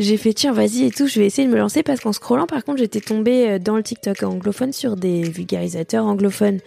J'ai 0.00 0.16
fait 0.16 0.32
tiens 0.32 0.52
vas-y 0.52 0.86
et 0.86 0.90
tout, 0.90 1.06
je 1.06 1.20
vais 1.20 1.26
essayer 1.26 1.46
de 1.46 1.52
me 1.52 1.58
lancer 1.58 1.84
parce 1.84 2.00
qu'en 2.00 2.12
scrollant 2.12 2.46
par 2.46 2.64
contre 2.64 2.78
j'étais 2.78 3.00
tombée 3.00 3.48
euh, 3.48 3.58
dans 3.60 3.76
le 3.76 3.82
TikTok 3.84 4.24
anglophone 4.24 4.72
sur 4.72 4.96
des 4.96 5.22
vulgarisateurs 5.22 6.04
anglophones. 6.04 6.58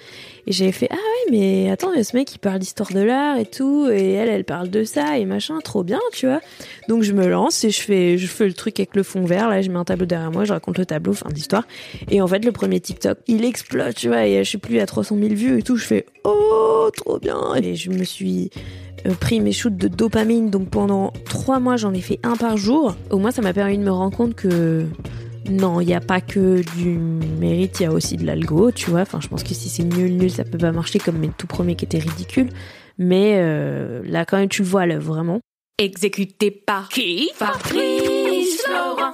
Et 0.45 0.53
j'avais 0.53 0.71
fait 0.71 0.87
ah 0.91 0.95
ouais 0.95 1.31
mais 1.31 1.69
attends 1.69 1.91
il 1.91 2.05
ce 2.05 2.15
mec 2.15 2.25
qui 2.25 2.37
parle 2.39 2.59
d'histoire 2.59 2.89
de 2.93 3.01
l'art 3.01 3.37
et 3.37 3.45
tout 3.45 3.89
et 3.91 4.13
elle 4.13 4.29
elle 4.29 4.45
parle 4.45 4.69
de 4.69 4.85
ça 4.85 5.17
et 5.17 5.25
machin 5.25 5.59
trop 5.61 5.83
bien 5.83 5.99
tu 6.13 6.25
vois. 6.25 6.39
Donc 6.87 7.03
je 7.03 7.11
me 7.11 7.27
lance 7.27 7.65
et 7.65 7.69
je 7.69 7.81
fais 7.81 8.17
je 8.17 8.27
fais 8.27 8.47
le 8.47 8.53
truc 8.53 8.79
avec 8.79 8.95
le 8.95 9.03
fond 9.03 9.25
vert 9.25 9.49
là 9.49 9.61
je 9.61 9.69
mets 9.69 9.79
un 9.79 9.83
tableau 9.83 10.05
derrière 10.05 10.31
moi 10.31 10.45
je 10.45 10.53
raconte 10.53 10.77
le 10.77 10.85
tableau 10.85 11.11
fin 11.11 11.29
d'histoire. 11.29 11.67
Et 12.09 12.21
en 12.21 12.27
fait 12.27 12.45
le 12.45 12.53
premier 12.53 12.79
TikTok 12.79 13.17
il 13.27 13.43
explose 13.43 13.93
tu 13.93 14.07
vois 14.07 14.25
et 14.25 14.41
je 14.41 14.47
suis 14.47 14.57
plus 14.57 14.79
à 14.79 14.85
300 14.85 15.17
000 15.19 15.33
vues 15.33 15.59
et 15.59 15.63
tout 15.63 15.75
je 15.75 15.85
fais 15.85 16.05
oh 16.23 16.89
trop 16.95 17.19
bien. 17.19 17.41
Et 17.61 17.75
je 17.75 17.89
me 17.89 18.05
suis 18.05 18.51
pris 19.13 19.39
mes 19.39 19.51
shoots 19.51 19.77
de 19.77 19.87
dopamine. 19.87 20.49
Donc 20.49 20.69
pendant 20.69 21.11
trois 21.25 21.59
mois, 21.59 21.77
j'en 21.77 21.93
ai 21.93 22.01
fait 22.01 22.19
un 22.23 22.35
par 22.35 22.57
jour. 22.57 22.95
Au 23.11 23.17
moins, 23.17 23.31
ça 23.31 23.41
m'a 23.41 23.53
permis 23.53 23.77
de 23.77 23.83
me 23.83 23.91
rendre 23.91 24.15
compte 24.15 24.35
que 24.35 24.85
non, 25.49 25.79
il 25.81 25.87
n'y 25.87 25.93
a 25.93 26.01
pas 26.01 26.21
que 26.21 26.61
du 26.75 26.97
mérite, 27.39 27.79
il 27.79 27.83
y 27.83 27.85
a 27.85 27.91
aussi 27.91 28.17
de 28.17 28.25
l'algo, 28.25 28.71
tu 28.71 28.89
vois. 28.89 29.01
Enfin, 29.01 29.19
je 29.21 29.27
pense 29.27 29.43
que 29.43 29.53
si 29.53 29.69
c'est 29.69 29.83
nul, 29.83 30.17
nul, 30.17 30.29
ça 30.29 30.43
peut 30.43 30.57
pas 30.57 30.71
marcher 30.71 30.99
comme 30.99 31.17
mes 31.17 31.29
tout 31.29 31.47
premiers 31.47 31.75
qui 31.75 31.85
étaient 31.85 31.99
ridicules. 31.99 32.49
Mais 32.97 33.35
euh, 33.37 34.01
là, 34.05 34.25
quand 34.25 34.37
même, 34.37 34.49
tu 34.49 34.63
le 34.63 34.67
vois 34.67 34.81
à 34.81 34.97
vraiment. 34.97 35.39
Exécuté 35.77 36.51
par 36.51 36.89
qui? 36.89 37.29
Fabrice 37.35 38.63
Florent. 38.63 39.13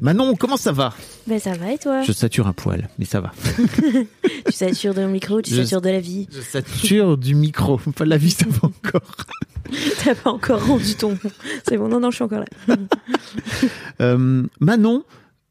Manon, 0.00 0.34
comment 0.36 0.56
ça 0.56 0.70
va 0.72 0.94
Ben 1.26 1.38
ça 1.40 1.54
va 1.54 1.72
et 1.72 1.78
toi 1.78 2.02
Je 2.02 2.12
sature 2.12 2.46
un 2.46 2.52
poil, 2.52 2.88
mais 2.98 3.04
ça 3.04 3.20
va. 3.20 3.32
Tu 4.46 4.52
satures 4.52 4.94
de 4.94 5.04
micro, 5.04 5.42
tu 5.42 5.50
Je- 5.54 5.62
satures 5.62 5.80
de 5.80 5.90
la 5.90 6.00
vie. 6.00 6.26
Je 6.32 6.40
sature 6.40 7.18
du 7.18 7.34
micro, 7.34 7.76
pas 7.96 8.04
de 8.04 8.10
la 8.10 8.16
vie, 8.16 8.30
ça 8.30 8.46
va 8.48 8.68
encore. 8.68 9.16
T'as 10.04 10.14
pas 10.14 10.30
encore 10.30 10.64
rendu 10.66 10.94
ton. 10.94 11.18
C'est 11.68 11.76
bon, 11.76 11.88
non, 11.88 12.00
non, 12.00 12.10
je 12.10 12.16
suis 12.16 12.24
encore 12.24 12.40
là. 12.40 12.76
Euh, 14.00 14.44
Manon, 14.60 15.02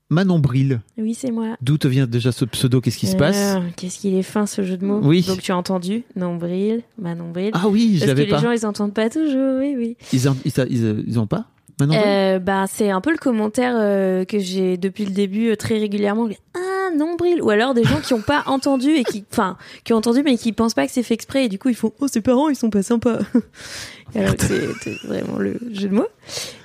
Manon 0.10 0.40
Bril, 0.40 0.80
Oui, 0.98 1.14
c'est 1.14 1.32
moi. 1.32 1.58
d'où 1.62 1.78
te 1.78 1.88
vient 1.88 2.08
déjà 2.08 2.32
ce 2.32 2.46
pseudo? 2.46 2.80
Qu'est-ce 2.82 2.98
qui 2.98 3.08
se 3.08 3.16
passe? 3.18 3.58
Euh, 3.58 3.60
Qu'est-ce 3.76 4.00
qu'il 4.00 4.16
est 4.16 4.24
fin 4.24 4.46
ce 4.46 4.64
jeu 4.64 4.78
de 4.78 4.86
mots? 4.86 5.02
Oui. 5.04 5.24
Donc 5.28 5.42
tu 5.42 5.52
as 5.52 5.58
entendu 5.58 6.04
Nombril, 6.16 6.82
ma 6.98 7.14
nombril. 7.14 7.52
Ah 7.54 7.68
oui, 7.68 7.92
je 7.96 8.00
Parce 8.00 8.04
que 8.04 8.08
l'avais 8.08 8.24
les 8.26 8.30
pas. 8.32 8.38
gens 8.40 8.52
ils 8.52 8.66
entendent 8.66 8.94
pas 8.94 9.10
toujours, 9.10 9.60
oui, 9.60 9.76
oui. 9.78 9.98
Ils, 10.14 10.30
en- 10.30 10.38
ils, 10.46 10.54
ils, 10.70 11.04
ils 11.08 11.20
ont 11.20 11.28
pas? 11.28 11.46
Manon 11.46 11.46
Bril 11.46 11.57
Euh, 11.82 12.40
bah, 12.40 12.66
c'est 12.68 12.90
un 12.90 13.02
peu 13.02 13.12
le 13.12 13.18
commentaire 13.18 13.76
euh, 13.78 14.26
que 14.26 14.40
j'ai 14.40 14.78
depuis 14.78 15.06
le 15.06 15.12
début 15.12 15.50
euh, 15.50 15.56
très 15.56 15.78
régulièrement. 15.78 16.28
Ah, 16.56 16.96
nombril. 16.96 17.42
Ou 17.42 17.50
alors 17.50 17.74
des 17.74 17.84
gens 17.84 18.02
qui 18.02 18.14
ont 18.14 18.22
pas 18.22 18.44
entendu 18.48 18.90
et 18.92 19.04
qui, 19.04 19.24
enfin, 19.32 19.58
qui 19.84 19.94
ont 19.94 19.98
entendu 19.98 20.24
mais 20.24 20.38
qui 20.38 20.54
pensent 20.54 20.74
pas 20.74 20.88
que 20.88 20.92
c'est 20.92 21.04
fait 21.04 21.14
exprès 21.14 21.46
et 21.46 21.50
du 21.50 21.60
coup 21.60 21.70
ils 21.70 21.76
font 21.76 21.94
oh 22.00 22.08
ses 22.08 22.22
parents 22.22 22.50
ils 22.50 22.56
sont 22.56 22.70
pas 22.70 22.82
sympas. 22.82 23.20
alors 24.16 24.34
c'est 24.40 25.08
vraiment 25.08 25.38
le 25.38 25.60
jeu 25.72 25.90
de 25.90 25.96
mots. 25.96 26.08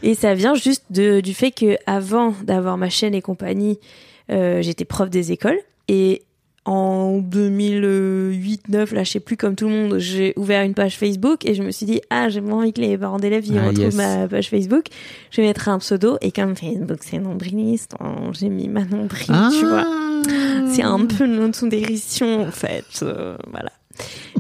Et 0.03 0.15
ça 0.15 0.35
vient 0.35 0.55
juste 0.55 0.85
de, 0.91 1.21
du 1.21 1.35
fait 1.35 1.51
que 1.51 1.77
avant 1.87 2.35
d'avoir 2.45 2.79
ma 2.79 2.89
chaîne 2.89 3.15
et 3.15 3.23
compagnie, 3.23 3.79
euh, 4.31 4.63
j'étais 4.63 4.85
prof 4.85 5.11
des 5.11 5.33
écoles 5.33 5.59
et 5.89 6.23
en 6.65 7.19
2008-9, 7.21 8.95
là, 8.95 9.05
je 9.05 9.11
sais 9.13 9.21
plus, 9.21 9.37
comme 9.37 9.57
tout 9.57 9.69
le 9.69 9.75
monde, 9.75 9.99
j'ai 9.99 10.33
ouvert 10.37 10.63
une 10.63 10.75
page 10.75 10.97
Facebook 10.97 11.45
et 11.45 11.55
je 11.55 11.63
me 11.63 11.71
suis 11.71 11.87
dit, 11.87 12.01
ah, 12.11 12.29
j'ai 12.29 12.41
pas 12.41 12.53
envie 12.53 12.73
que 12.73 12.81
les 12.81 12.97
parents 12.97 13.19
d'élèves 13.19 13.47
ils 13.47 13.59
Ah, 13.59 13.67
retrouvent 13.69 13.85
yes. 13.85 13.95
ma 13.95 14.29
page 14.29 14.49
Facebook. 14.49 14.85
Je 15.31 15.41
vais 15.41 15.47
mettre 15.49 15.69
un 15.69 15.79
pseudo 15.79 16.19
et 16.21 16.31
comme 16.31 16.55
Facebook 16.57 16.99
c'est 17.01 17.19
nombriliste, 17.19 17.95
oh, 18.01 18.31
j'ai 18.33 18.49
mis 18.49 18.69
ma 18.69 18.85
nombril, 18.85 19.27
Ah. 19.31 19.51
tu 19.59 19.67
vois. 19.67 19.85
C'est 20.71 20.83
un 20.85 21.05
peu 21.05 21.25
une 21.25 21.37
notion 21.37 21.67
dérision, 21.67 22.43
en 22.47 22.51
fait. 22.53 22.85
euh, 23.03 23.37
voilà. 23.51 23.71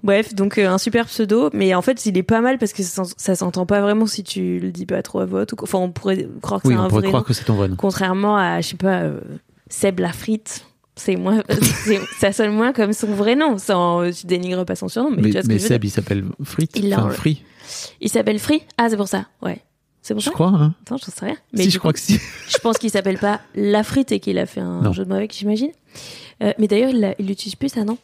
Bref, 0.02 0.34
donc 0.34 0.56
euh, 0.58 0.68
un 0.68 0.78
super 0.78 1.06
pseudo, 1.06 1.50
mais 1.52 1.74
en 1.74 1.82
fait, 1.82 2.06
il 2.06 2.16
est 2.16 2.22
pas 2.22 2.40
mal 2.40 2.56
parce 2.58 2.72
que 2.72 2.82
ça, 2.82 3.04
s'en- 3.04 3.12
ça 3.16 3.34
s'entend 3.34 3.66
pas 3.66 3.80
vraiment 3.82 4.06
si 4.06 4.22
tu 4.24 4.58
le 4.60 4.70
dis 4.70 4.86
pas 4.86 5.02
trop 5.02 5.20
à 5.20 5.26
voix. 5.26 5.42
ou 5.42 5.56
quoi. 5.56 5.64
Enfin, 5.68 5.78
on 5.78 5.90
pourrait 5.90 6.26
croire 6.40 6.62
que 6.62 6.68
Oui, 6.68 6.74
c'est 6.74 6.80
un 6.80 6.84
on 6.84 6.88
pourrait 6.88 7.00
vrai 7.02 7.08
croire 7.08 7.22
nom. 7.22 7.26
que 7.26 7.32
c'est 7.34 7.44
ton 7.44 7.54
vrai 7.54 7.68
nom. 7.68 7.76
Contrairement 7.76 8.36
à, 8.36 8.60
je 8.62 8.68
sais 8.68 8.76
pas, 8.76 9.00
euh, 9.02 9.20
Seb 9.68 10.00
Lafrite. 10.00 10.64
C'est 10.96 11.16
moins, 11.16 11.42
c'est- 11.84 12.00
ça 12.18 12.32
sonne 12.32 12.52
moins 12.52 12.72
comme 12.72 12.92
son 12.92 13.06
vrai 13.08 13.34
nom. 13.34 13.56
Sans, 13.58 14.04
je 14.10 14.26
dénigre 14.26 14.64
pas 14.64 14.76
son 14.76 14.88
surnom, 14.88 15.10
mais, 15.10 15.16
Mais, 15.16 15.22
tu 15.28 15.32
vois 15.32 15.42
ce 15.42 15.46
mais 15.48 15.54
que 15.54 15.58
je 15.58 15.62
veux 15.64 15.68
dire. 15.68 15.74
Seb, 15.76 15.84
il 15.84 15.90
s'appelle 15.90 16.24
Frit. 16.44 16.68
Il 16.74 16.88
l'a 16.90 16.98
Enfin, 16.98 17.06
en- 17.08 17.10
Free, 17.10 17.42
Il 18.00 18.08
s'appelle 18.10 18.38
Free? 18.38 18.62
Ah, 18.76 18.88
c'est 18.90 18.96
pour 18.96 19.08
ça. 19.08 19.26
Ouais. 19.40 19.60
C'est 20.02 20.14
pour 20.14 20.20
je 20.20 20.26
ça? 20.26 20.30
crois. 20.32 20.48
Hein. 20.48 20.74
Attends, 20.82 20.96
j'en 20.98 21.12
sais 21.12 21.24
rien. 21.26 21.36
si, 21.54 21.62
du 21.64 21.70
je 21.70 21.76
coup, 21.76 21.80
crois 21.80 21.92
que 21.92 21.98
si. 22.00 22.18
je 22.48 22.58
pense 22.58 22.76
qu'il 22.76 22.90
s'appelle 22.90 23.18
pas 23.18 23.40
Lafrite 23.54 24.12
et 24.12 24.20
qu'il 24.20 24.36
a 24.38 24.46
fait 24.46 24.60
un 24.60 24.82
Non. 24.82 24.92
jeu 24.92 25.04
de 25.04 25.08
mots 25.08 25.14
avec, 25.16 25.32
j'imagine. 25.32 25.70
Euh, 26.42 26.52
mais 26.58 26.66
d'ailleurs, 26.68 26.90
il 26.90 27.00
l'a- 27.00 27.14
il 27.18 27.26
l'utilise 27.26 27.54
plus, 27.54 27.68
ça, 27.68 27.84
non? 27.84 27.96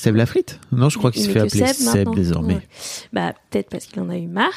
Seb 0.00 0.16
Lafrite 0.16 0.58
Non, 0.72 0.88
je 0.88 0.96
crois 0.96 1.10
qu'il 1.10 1.20
Il 1.20 1.26
se 1.26 1.30
fait 1.30 1.40
appeler 1.40 1.66
Seb 1.66 1.76
Seb, 1.76 2.14
désormais. 2.14 2.54
Ouais. 2.54 2.68
Bah, 3.12 3.34
peut-être 3.50 3.68
parce 3.68 3.84
qu'il 3.84 4.00
en 4.00 4.08
a 4.08 4.16
eu 4.16 4.28
marre. 4.28 4.48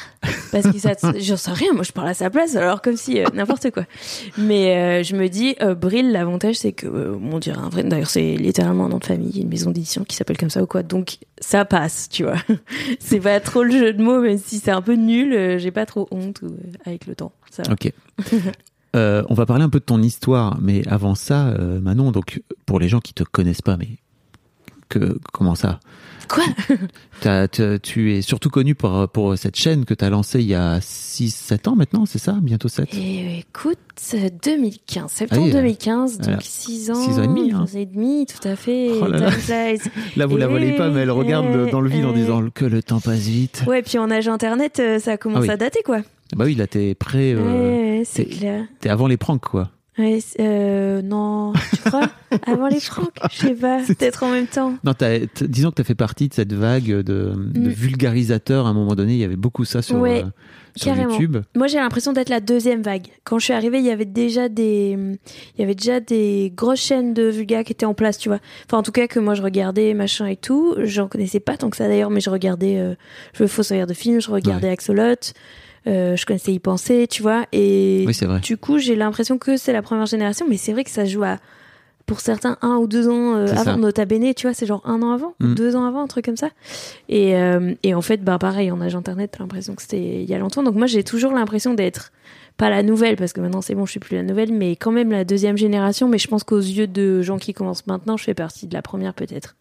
Parce 0.50 0.66
que 0.70 0.78
ça, 0.78 0.92
j'en 1.18 1.36
sais 1.36 1.50
rien. 1.52 1.74
Moi, 1.74 1.82
je 1.82 1.92
parle 1.92 2.08
à 2.08 2.14
sa 2.14 2.30
place, 2.30 2.56
alors 2.56 2.80
comme 2.80 2.96
si 2.96 3.20
euh, 3.20 3.26
n'importe 3.34 3.70
quoi. 3.70 3.84
Mais 4.38 4.74
euh, 4.74 5.02
je 5.02 5.14
me 5.14 5.28
dis, 5.28 5.54
euh, 5.60 5.74
Brill, 5.74 6.12
l'avantage, 6.12 6.54
c'est 6.54 6.72
que, 6.72 6.86
euh, 6.86 7.14
on 7.30 7.38
dirait 7.38 7.58
un 7.58 7.68
vrai. 7.68 7.84
D'ailleurs, 7.84 8.08
c'est 8.08 8.36
littéralement 8.36 8.86
un 8.86 8.88
nom 8.88 8.98
de 8.98 9.04
famille, 9.04 9.38
une 9.42 9.48
maison 9.50 9.70
d'édition 9.70 10.04
qui 10.04 10.16
s'appelle 10.16 10.38
comme 10.38 10.48
ça 10.48 10.62
ou 10.62 10.66
quoi. 10.66 10.82
Donc, 10.82 11.18
ça 11.38 11.66
passe, 11.66 12.08
tu 12.08 12.22
vois. 12.22 12.36
c'est 12.98 13.20
pas 13.20 13.38
trop 13.40 13.64
le 13.64 13.70
jeu 13.72 13.92
de 13.92 14.02
mots, 14.02 14.20
même 14.22 14.38
si 14.38 14.58
c'est 14.60 14.70
un 14.70 14.80
peu 14.82 14.94
nul. 14.94 15.34
euh, 15.34 15.58
J'ai 15.58 15.70
pas 15.72 15.84
trop 15.84 16.08
honte 16.10 16.40
ou, 16.40 16.46
euh, 16.46 16.56
avec 16.86 17.06
le 17.06 17.14
temps. 17.14 17.32
Ça. 17.50 17.64
Ok. 17.70 17.92
Euh, 18.96 19.24
on 19.28 19.34
va 19.34 19.44
parler 19.44 19.64
un 19.64 19.68
peu 19.68 19.80
de 19.80 19.84
ton 19.84 20.00
histoire, 20.00 20.56
mais 20.62 20.86
avant 20.86 21.16
ça, 21.16 21.48
euh, 21.48 21.80
Manon, 21.80 22.12
donc 22.12 22.40
pour 22.64 22.78
les 22.78 22.88
gens 22.88 23.00
qui 23.00 23.12
te 23.12 23.24
connaissent 23.24 23.60
pas, 23.60 23.76
mais 23.76 23.88
que 24.88 25.18
comment 25.32 25.54
ça? 25.54 25.80
Quoi? 26.28 26.44
Tu 27.82 28.14
es 28.14 28.22
surtout 28.22 28.50
connu 28.50 28.74
pour, 28.74 29.08
pour 29.08 29.36
cette 29.38 29.56
chaîne 29.56 29.84
que 29.84 29.94
tu 29.94 30.04
as 30.04 30.10
lancée 30.10 30.40
il 30.40 30.46
y 30.46 30.54
a 30.54 30.78
6-7 30.78 31.68
ans 31.68 31.76
maintenant, 31.76 32.06
c'est 32.06 32.18
ça? 32.18 32.36
Bientôt 32.42 32.68
7 32.68 32.92
Et 32.94 33.38
écoute, 33.38 33.78
euh, 34.14 34.28
2015, 34.44 35.10
septembre 35.10 35.42
Ah 35.42 35.46
oui, 35.46 35.52
2015, 35.52 36.18
voilà. 36.18 36.32
donc 36.34 36.42
6 36.42 36.90
ans. 36.90 36.94
Six 36.94 37.18
ans 37.18 37.22
et 37.22 37.26
demi, 37.26 37.52
hein. 37.52 37.64
six 37.66 37.76
ans 37.76 37.80
et 37.80 37.86
demi, 37.86 38.26
tout 38.26 38.46
à 38.48 38.56
fait. 38.56 38.90
Oh 39.00 39.06
là 39.06 39.18
là. 39.18 39.30
Là, 40.16 40.26
vous 40.26 40.36
la 40.36 40.46
Eh 40.46 40.48
voyez 40.48 40.72
pas, 40.76 40.88
mais 40.90 41.00
elle 41.02 41.10
oui, 41.10 41.18
regarde 41.18 41.46
eh, 41.66 41.70
dans 41.70 41.80
le 41.80 41.88
vide 41.88 42.04
en 42.04 42.12
eh. 42.12 42.14
disant 42.14 42.48
que 42.52 42.64
le 42.64 42.82
temps 42.82 43.00
passe 43.00 43.20
vite. 43.20 43.64
Ouais, 43.66 43.82
puis 43.82 43.98
en 43.98 44.10
âge 44.10 44.28
internet, 44.28 44.80
euh, 44.80 44.98
ça 44.98 45.16
commence 45.16 45.38
Ah 45.40 45.46
oui. 45.46 45.50
à 45.50 45.56
dater, 45.56 45.82
quoi. 45.84 46.00
Bah 46.36 46.44
oui, 46.46 46.54
là, 46.54 46.66
t'es 46.66 46.94
prêt. 46.94 47.32
euh, 47.34 47.98
ouais, 47.98 48.02
c'est 48.04 48.24
clair. 48.24 48.64
T'es 48.80 48.88
avant 48.88 49.06
les 49.06 49.16
pranks, 49.16 49.40
quoi. 49.44 49.70
Ouais, 49.96 50.18
euh, 50.40 51.02
non, 51.02 51.52
tu 51.70 51.76
crois 51.88 52.08
Avant 52.46 52.66
les 52.66 52.80
francs 52.80 53.10
Je 53.30 53.36
sais 53.46 53.54
pas, 53.54 53.80
peut-être 53.86 54.24
en 54.24 54.30
même 54.30 54.48
temps. 54.48 54.74
Non, 54.82 54.92
t- 54.92 55.28
disons 55.42 55.70
que 55.70 55.76
tu 55.76 55.82
as 55.82 55.84
fait 55.84 55.94
partie 55.94 56.28
de 56.28 56.34
cette 56.34 56.52
vague 56.52 56.86
de, 56.88 57.02
de 57.02 57.32
Mm. 57.60 57.68
vulgarisateurs. 57.68 58.66
À 58.66 58.70
un 58.70 58.74
moment 58.74 58.96
donné, 58.96 59.12
il 59.12 59.18
y 59.20 59.24
avait 59.24 59.36
beaucoup 59.36 59.64
ça 59.64 59.82
sur, 59.82 59.96
Ouais, 60.00 60.22
euh, 60.24 60.28
sur. 60.74 60.96
YouTube. 60.96 61.36
Moi, 61.54 61.68
j'ai 61.68 61.78
l'impression 61.78 62.12
d'être 62.12 62.28
la 62.28 62.40
deuxième 62.40 62.82
vague. 62.82 63.06
Quand 63.22 63.38
je 63.38 63.44
suis 63.44 63.52
arrivée, 63.52 63.78
il 63.78 63.84
y 63.84 63.90
avait 63.90 64.04
déjà 64.04 64.48
des, 64.48 64.96
il 65.56 65.60
y 65.60 65.62
avait 65.62 65.76
déjà 65.76 66.00
des 66.00 66.52
grosses 66.56 66.80
chaînes 66.80 67.14
de 67.14 67.28
vulga 67.28 67.62
qui 67.62 67.70
étaient 67.72 67.86
en 67.86 67.94
place, 67.94 68.18
tu 68.18 68.28
vois. 68.28 68.40
Enfin, 68.66 68.78
en 68.78 68.82
tout 68.82 68.90
cas, 68.92 69.06
que 69.06 69.20
moi 69.20 69.34
je 69.34 69.42
regardais, 69.42 69.94
machin 69.94 70.26
et 70.26 70.36
tout. 70.36 70.74
J'en 70.82 71.06
connaissais 71.06 71.38
pas 71.40 71.56
tant 71.56 71.70
que 71.70 71.76
ça 71.76 71.86
d'ailleurs, 71.86 72.10
mais 72.10 72.20
je 72.20 72.30
regardais, 72.30 72.78
euh, 72.80 72.94
je 73.34 73.46
Fossoyeur 73.46 73.86
de 73.86 73.94
films, 73.94 74.20
je 74.20 74.30
regardais 74.32 74.68
Axolot. 74.70 75.14
Euh, 75.86 76.16
je 76.16 76.24
connaissais 76.26 76.52
y 76.52 76.58
penser, 76.58 77.06
tu 77.08 77.22
vois. 77.22 77.44
Et 77.52 78.04
Oui, 78.06 78.14
c'est 78.14 78.26
vrai. 78.26 78.40
du 78.40 78.56
coup, 78.56 78.78
j'ai 78.78 78.96
l'impression 78.96 79.36
que 79.38 79.56
c'est 79.56 79.72
la 79.72 79.82
première 79.82 80.06
génération, 80.06 80.46
mais 80.48 80.56
c'est 80.56 80.72
vrai 80.72 80.82
que 80.84 80.90
ça 80.90 81.04
joue 81.04 81.22
à, 81.24 81.36
pour 82.06 82.20
certains, 82.20 82.56
un 82.62 82.76
ou 82.76 82.86
deux 82.86 83.08
ans 83.08 83.34
euh, 83.36 83.46
avant 83.48 83.64
ça. 83.64 83.76
Nota 83.76 84.04
Bene, 84.06 84.32
tu 84.34 84.46
vois, 84.46 84.54
c'est 84.54 84.66
genre 84.66 84.82
un 84.84 85.02
an 85.02 85.12
avant, 85.12 85.34
Mm. 85.40 85.54
deux 85.54 85.76
ans 85.76 85.84
avant, 85.84 86.02
un 86.02 86.06
truc 86.06 86.24
comme 86.24 86.36
ça. 86.36 86.48
Et, 87.08 87.36
euh, 87.36 87.74
et 87.82 87.94
en 87.94 88.00
fait, 88.02 88.22
bah 88.24 88.38
pareil, 88.38 88.70
en 88.70 88.80
âge 88.80 88.94
internet, 88.94 89.32
t'as 89.32 89.40
l'impression 89.44 89.74
que 89.74 89.82
c'était 89.82 90.22
il 90.22 90.28
y 90.28 90.34
a 90.34 90.38
longtemps. 90.38 90.62
Donc 90.62 90.74
moi, 90.74 90.86
j'ai 90.86 91.04
toujours 91.04 91.32
l'impression 91.32 91.74
d'être 91.74 92.12
pas 92.56 92.70
la 92.70 92.82
nouvelle, 92.82 93.16
parce 93.16 93.32
que 93.32 93.40
maintenant 93.40 93.60
c'est 93.62 93.74
bon, 93.74 93.84
je 93.84 93.90
suis 93.90 94.00
plus 94.00 94.16
la 94.16 94.22
nouvelle, 94.22 94.52
mais 94.52 94.76
quand 94.76 94.92
même 94.92 95.10
la 95.10 95.24
deuxième 95.24 95.56
génération. 95.58 96.08
Mais 96.08 96.18
je 96.18 96.28
pense 96.28 96.44
qu'aux 96.44 96.58
yeux 96.58 96.86
de 96.86 97.20
gens 97.20 97.36
qui 97.38 97.52
commencent 97.52 97.86
maintenant, 97.86 98.16
je 98.16 98.24
fais 98.24 98.34
partie 98.34 98.66
de 98.68 98.74
la 98.74 98.80
première 98.82 99.12
peut-être. 99.12 99.56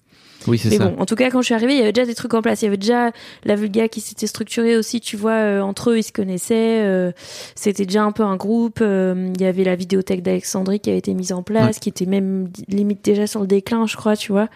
Oui, 0.48 0.58
c'est 0.58 0.70
Mais 0.70 0.78
ça. 0.78 0.88
bon, 0.88 1.00
en 1.02 1.06
tout 1.06 1.16
cas, 1.16 1.30
quand 1.30 1.42
je 1.42 1.46
suis 1.46 1.54
arrivée, 1.54 1.74
il 1.74 1.80
y 1.80 1.82
avait 1.82 1.92
déjà 1.94 2.06
des 2.06 2.16
trucs 2.16 2.34
en 2.34 2.42
place. 2.42 2.62
Il 2.62 2.66
y 2.66 2.68
avait 2.68 2.78
déjà 2.78 3.12
la 3.46 3.56
Vulga 3.56 3.88
qui 3.88 4.02
s'était 4.02 4.28
structurée 4.28 4.76
aussi, 4.78 5.00
tu 5.02 5.16
vois, 5.18 5.32
euh, 5.32 5.62
entre 5.62 5.92
eux, 5.92 5.98
ils 6.00 6.04
se 6.04 6.12
connaissaient. 6.12 6.82
euh, 6.84 7.12
C'était 7.56 7.86
déjà 7.86 8.04
un 8.04 8.12
peu 8.12 8.24
un 8.24 8.36
groupe. 8.36 8.80
euh, 8.82 9.32
Il 9.36 9.42
y 9.42 9.46
avait 9.46 9.64
la 9.64 9.76
vidéothèque 9.76 10.22
d'Alexandrie 10.24 10.80
qui 10.80 10.90
a 10.90 10.96
été 10.96 11.14
mise 11.14 11.32
en 11.32 11.44
place, 11.44 11.80
qui 11.80 11.90
était 11.90 12.06
même 12.06 12.50
limite 12.68 13.04
déjà 13.04 13.28
sur 13.28 13.40
le 13.42 13.48
déclin, 13.48 13.86
je 13.88 13.96
crois, 13.96 14.16
tu 14.18 14.32
vois. 14.32 14.50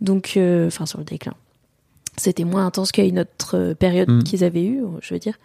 Donc, 0.00 0.38
enfin, 0.66 0.86
sur 0.86 0.98
le 0.98 1.04
déclin. 1.04 1.34
C'était 2.16 2.44
moins 2.44 2.66
intense 2.66 2.92
qu'à 2.92 3.04
une 3.04 3.20
autre 3.20 3.72
période 3.78 4.10
Mm. 4.10 4.22
qu'ils 4.24 4.44
avaient 4.44 4.64
eue, 4.64 4.82
je 5.00 5.14
veux 5.14 5.20
dire. 5.20 5.38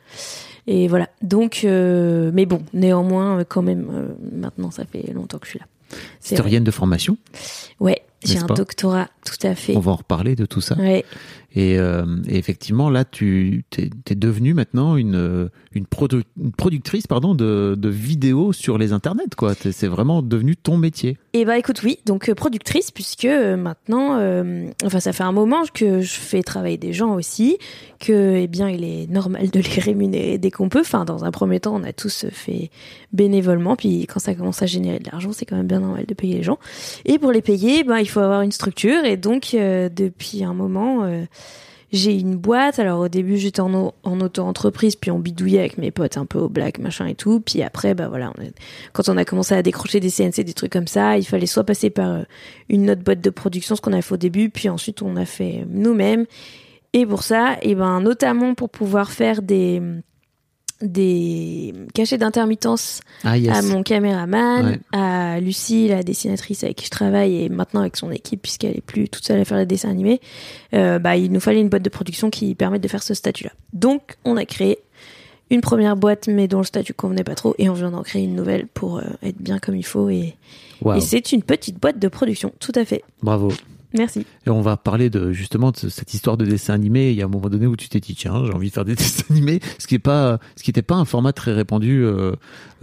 Et 0.68 0.88
voilà. 0.90 1.08
Donc, 1.22 1.62
euh, 1.64 2.32
mais 2.34 2.46
bon, 2.46 2.64
néanmoins, 2.74 3.44
quand 3.48 3.62
même, 3.62 3.88
euh, 3.94 4.08
maintenant, 4.36 4.72
ça 4.72 4.84
fait 4.84 5.14
longtemps 5.14 5.38
que 5.38 5.46
je 5.46 5.52
suis 5.52 5.60
là. 5.60 5.66
Historienne 6.24 6.64
de 6.64 6.72
formation. 6.72 7.18
Ouais, 7.80 8.02
j'ai 8.26 8.40
un 8.40 8.46
pas 8.48 8.54
doctorat, 8.54 9.08
tout 9.26 9.48
à 9.48 9.56
fait. 9.56 9.76
On 9.76 9.80
va 9.80 9.92
en 9.92 9.96
reparler 9.96 10.36
de 10.36 10.46
tout 10.46 10.62
ça. 10.62 10.76
Ouais. 10.76 11.06
Et, 11.56 11.80
euh, 11.80 12.04
et 12.28 12.38
effectivement, 12.38 12.90
là, 12.90 13.06
tu 13.06 13.64
t'es, 13.70 13.90
t'es 14.04 14.16
devenue 14.16 14.54
maintenant 14.54 14.98
une, 14.98 15.16
euh, 15.16 15.48
une, 15.74 15.86
produ- 15.86 16.24
une 16.42 16.52
productrice 16.52 17.08
pardon, 17.08 17.34
de, 17.34 17.78
vidéos 17.90 18.52
sur 18.52 18.78
les 18.78 18.92
internets. 18.92 19.36
Quoi. 19.38 19.54
C'est 19.54 19.88
vraiment 19.88 20.22
devenu 20.22 20.58
ton 20.58 20.78
métier. 20.78 21.18
Et 21.34 21.46
bah 21.46 21.58
écoute, 21.58 21.82
oui, 21.84 22.00
donc 22.06 22.30
euh, 22.30 22.36
productrice, 22.36 22.92
puisque 22.92 23.26
maintenant, 23.26 24.16
enfin 24.84 25.00
ça 25.00 25.14
fait 25.14 25.24
un 25.24 25.32
moment 25.32 25.64
que 25.74 26.02
je 26.02 26.14
fais 26.14 26.44
travailler 26.44 26.78
des 26.78 26.94
gens 26.94 27.14
aussi, 27.14 27.58
que 28.00 28.36
eh 28.36 28.48
bien 28.48 28.70
il 28.70 28.84
est 28.84 29.10
normal 29.10 29.50
de 29.50 29.60
les 29.60 29.82
rémunérer 29.82 30.38
dès 30.38 30.52
qu'on 30.52 30.68
peut. 30.68 30.82
Enfin, 30.82 31.06
dans 31.06 31.24
un 31.24 31.32
premier 31.32 31.60
temps, 31.60 31.76
on 31.76 31.84
a 31.84 31.94
tous 31.94 32.26
fait 32.32 32.70
bénévolement, 33.14 33.76
puis 33.76 34.08
quand 34.08 34.20
ça 34.20 34.34
commence 34.36 34.62
à 34.62 34.66
générer 34.66 35.00
de 35.00 35.10
l'argent, 35.10 35.32
c'est 35.32 35.46
quand 35.46 35.56
même 35.56 35.68
bien 35.68 35.80
normal 35.80 36.06
de 36.06 36.14
payer 36.14 36.36
les 36.36 36.44
gens. 36.44 36.60
Et 37.06 37.18
pour 37.18 37.32
les 37.32 37.42
payer, 37.42 37.84
bah, 37.84 38.02
il 38.02 38.10
faut 38.10 38.20
avoir 38.20 38.42
une 38.42 38.52
structure, 38.52 39.06
et 39.06 39.16
donc 39.16 39.52
depuis 39.54 40.44
un 40.44 40.54
moment, 40.54 41.08
j'ai 41.96 42.20
une 42.20 42.36
boîte. 42.36 42.80
Alors 42.80 43.00
au 43.00 43.08
début, 43.08 43.38
j'étais 43.38 43.62
en, 43.62 43.74
au- 43.74 43.94
en 44.04 44.20
auto-entreprise, 44.22 44.96
puis 44.96 45.12
on 45.12 45.20
bidouillait 45.20 45.60
avec 45.60 45.78
mes 45.78 45.92
potes 45.92 46.18
un 46.18 46.26
peu 46.26 46.40
au 46.40 46.50
black, 46.50 46.80
machin 46.80 47.08
et 47.08 47.16
tout. 47.16 47.40
Puis 47.40 47.62
après, 47.64 47.94
bah 47.96 48.08
voilà, 48.08 48.32
quand 48.94 49.10
on 49.10 49.18
a 49.18 49.26
commencé 49.26 49.56
à 49.56 49.62
décrocher 49.64 50.00
des 50.00 50.10
CNC, 50.10 50.44
des 50.44 50.54
trucs 50.54 50.72
comme 50.72 50.88
ça, 50.88 51.18
il 51.18 51.26
fallait 51.26 51.46
soit 51.46 51.64
passer 51.64 51.90
par 51.90 52.10
euh, 52.12 52.24
une 52.70 52.90
autre 52.90 53.02
boîte 53.02 53.22
de 53.22 53.30
production, 53.30 53.76
ce 53.76 53.82
qu'on 53.82 53.94
a 53.94 54.02
fait 54.02 54.14
au 54.14 54.18
début, 54.18 54.50
puis 54.50 54.70
ensuite 54.70 55.02
on 55.02 55.16
a 55.16 55.26
fait 55.26 55.66
nous-mêmes. 55.70 56.26
Et 56.94 57.06
pour 57.06 57.24
ça, 57.24 57.58
et 57.62 57.76
ben 57.76 58.00
notamment 58.02 58.54
pour 58.56 58.70
pouvoir 58.70 59.12
faire 59.12 59.42
des 59.42 59.82
des 60.82 61.74
cachets 61.94 62.18
d'intermittence 62.18 63.00
Ah, 63.24 63.38
yes. 63.38 63.56
à 63.56 63.62
mon 63.62 63.82
caméraman, 63.84 64.66
Ouais. 64.66 64.80
à 64.92 65.40
Lucie, 65.40 65.88
la 65.88 66.04
dessinatrice 66.04 66.64
avec 66.64 66.78
qui 66.78 66.86
je 66.86 66.90
travaille, 66.92 67.44
et 67.44 67.50
maintenant 67.50 67.82
avec 67.82 67.96
son 67.98 68.12
équipe, 68.12 68.42
puisqu'elle 68.42 68.76
est 68.78 68.82
plus 68.82 69.08
toute 69.10 69.26
seule 69.26 69.40
à 69.40 69.46
faire 69.46 69.58
les 69.58 69.66
dessins 69.66 69.90
animés, 69.90 70.20
euh, 70.74 71.00
bah, 71.00 71.16
il 71.16 71.32
nous 71.32 71.40
fallait 71.40 71.62
une 71.62 71.70
boîte 71.70 71.84
de 71.84 71.90
production 71.90 72.30
qui 72.30 72.54
permette 72.56 72.82
de 72.82 72.88
faire 72.88 73.04
ce 73.04 73.14
statut-là. 73.14 73.52
Donc, 73.74 74.18
on 74.26 74.36
a 74.38 74.46
créé 74.46 74.80
une 75.50 75.62
première 75.62 75.96
boîte, 75.96 76.28
mais 76.28 76.48
dont 76.48 76.58
le 76.60 76.64
statut 76.66 76.94
convenait 76.94 77.24
pas 77.24 77.36
trop, 77.36 77.56
et 77.58 77.70
on 77.70 77.74
vient 77.74 77.92
d'en 77.92 78.04
créer 78.04 78.24
une 78.24 78.36
nouvelle 78.36 78.68
pour 78.68 78.98
euh, 78.98 79.04
être 79.24 79.38
bien 79.40 79.60
comme 79.60 79.76
il 79.76 79.86
faut, 79.86 80.10
et 80.10 80.36
c'est 81.00 81.32
une 81.32 81.42
petite 81.44 81.80
boîte 81.80 82.00
de 82.00 82.08
production, 82.10 82.52
tout 82.60 82.72
à 82.76 82.84
fait. 82.84 83.04
Bravo. 83.24 83.52
Merci. 83.98 84.26
Et 84.46 84.50
on 84.50 84.62
va 84.62 84.78
parler 84.78 85.10
de 85.10 85.32
justement 85.32 85.72
de 85.72 85.78
cette 85.78 86.14
histoire 86.14 86.38
de 86.38 86.46
dessin 86.46 86.74
animé. 86.74 87.12
Il 87.12 87.16
y 87.16 87.22
a 87.22 87.26
un 87.26 87.30
moment 87.30 87.50
donné 87.50 87.68
où 87.68 87.76
tu 87.76 87.90
t'es 87.90 88.00
dit 88.00 88.16
tiens 88.16 88.46
j'ai 88.46 88.54
envie 88.54 88.70
de 88.70 88.74
faire 88.74 88.86
des 88.86 88.96
dessins 88.96 89.24
animés, 89.30 89.60
ce 89.80 89.88
qui 89.88 89.96
est 89.96 90.00
pas, 90.00 90.40
ce 90.56 90.64
qui 90.64 90.70
n'était 90.70 90.82
pas 90.82 90.96
un 90.96 91.06
format 91.06 91.34
très 91.34 91.54
répandu 91.54 92.04
euh, 92.04 92.34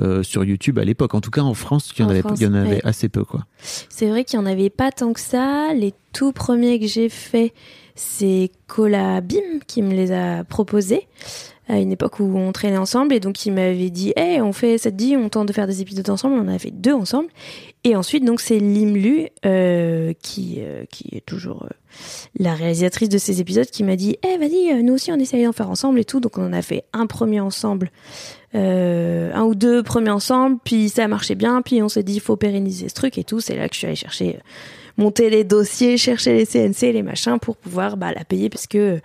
euh, 0.01 0.23
sur 0.23 0.45
YouTube 0.45 0.79
à 0.79 0.85
l'époque. 0.85 1.15
En 1.15 1.21
tout 1.21 1.31
cas 1.31 1.43
en 1.43 1.55
France, 1.55 1.93
il 1.97 2.01
y 2.01 2.05
en 2.05 2.09
En 2.09 2.11
avait, 2.11 2.21
France, 2.21 2.39
il 2.41 2.45
y 2.45 2.47
en 2.47 2.55
avait 2.55 2.77
ouais. 2.77 2.81
assez 2.85 3.09
peu 3.09 3.25
quoi. 3.25 3.47
C'est 3.59 4.09
vrai 4.09 4.25
qu'il 4.25 4.39
y 4.39 4.43
en 4.43 4.47
avait 4.47 4.71
pas 4.71 4.91
tant 4.91 5.13
que 5.13 5.21
ça. 5.21 5.73
Les 5.75 5.95
tout 6.13 6.33
premiers 6.33 6.79
que 6.79 6.87
j'ai 6.87 7.09
faits, 7.09 7.53
c'est 7.95 8.51
Cola 8.67 9.21
Bim 9.21 9.61
qui 9.67 9.83
me 9.83 9.93
les 9.93 10.13
a 10.13 10.45
proposés 10.45 11.07
à 11.69 11.79
une 11.79 11.93
époque 11.93 12.19
où 12.19 12.37
on 12.37 12.51
traînait 12.53 12.77
ensemble 12.77 13.15
et 13.15 13.21
donc 13.21 13.47
il 13.47 13.53
m'avait 13.53 13.91
dit 13.91 14.13
hey 14.17 14.41
on 14.41 14.53
fait 14.53 14.79
ça 14.79 14.91
te 14.91 14.97
dit 14.97 15.17
on 15.17 15.29
tente 15.29 15.47
de 15.47 15.53
faire 15.53 15.69
des 15.69 15.81
épisodes 15.81 16.09
ensemble 16.11 16.35
on 16.35 16.43
en 16.43 16.55
a 16.55 16.59
fait 16.59 16.71
deux 16.71 16.93
ensemble. 16.93 17.29
Et 17.85 17.97
ensuite 17.97 18.25
donc 18.25 18.41
c'est 18.41 18.59
Limlu 18.59 19.29
euh, 19.47 20.13
qui 20.23 20.57
euh, 20.59 20.85
qui 20.91 21.09
est 21.13 21.25
toujours 21.25 21.65
euh, 21.65 21.75
la 22.39 22.55
réalisatrice 22.55 23.09
de 23.09 23.19
ces 23.19 23.41
épisodes 23.41 23.67
qui 23.67 23.85
m'a 23.85 23.97
dit 23.97 24.17
eh 24.25 24.39
vas-y 24.39 24.83
nous 24.83 24.95
aussi 24.95 25.13
on 25.13 25.19
essaye 25.19 25.45
d'en 25.45 25.53
faire 25.53 25.71
ensemble 25.71 26.01
et 26.01 26.05
tout 26.05 26.19
donc 26.19 26.37
on 26.37 26.47
en 26.47 26.53
a 26.53 26.63
fait 26.63 26.85
un 26.93 27.07
premier 27.07 27.41
ensemble 27.41 27.91
un 28.55 29.43
ou 29.45 29.55
deux 29.55 29.83
premiers 29.83 30.11
ensemble 30.11 30.59
puis 30.63 30.89
ça 30.89 31.09
marchait 31.09 31.35
bien 31.37 31.63
puis 31.63 31.83
on 31.83 31.89
s'est 31.89 32.03
dit 32.03 32.15
il 32.15 32.21
faut 32.21 32.37
pérenniser 32.37 32.89
ce 32.89 32.95
truc 32.95 33.17
et 33.19 33.25
tout 33.25 33.41
c'est 33.41 33.57
là 33.57 33.69
que 33.69 33.75
je 33.75 33.79
suis 33.79 33.87
allée 33.87 33.97
chercher 33.97 34.39
monter 34.99 35.31
les 35.31 35.45
dossiers 35.45 35.97
chercher 35.97 36.35
les 36.35 36.45
CNC 36.45 36.93
les 36.93 37.03
machins 37.03 37.39
pour 37.41 37.57
pouvoir 37.57 37.97
bah, 37.97 38.13
la 38.13 38.25
payer 38.25 38.51
parce 38.51 38.67
que 38.67 39.01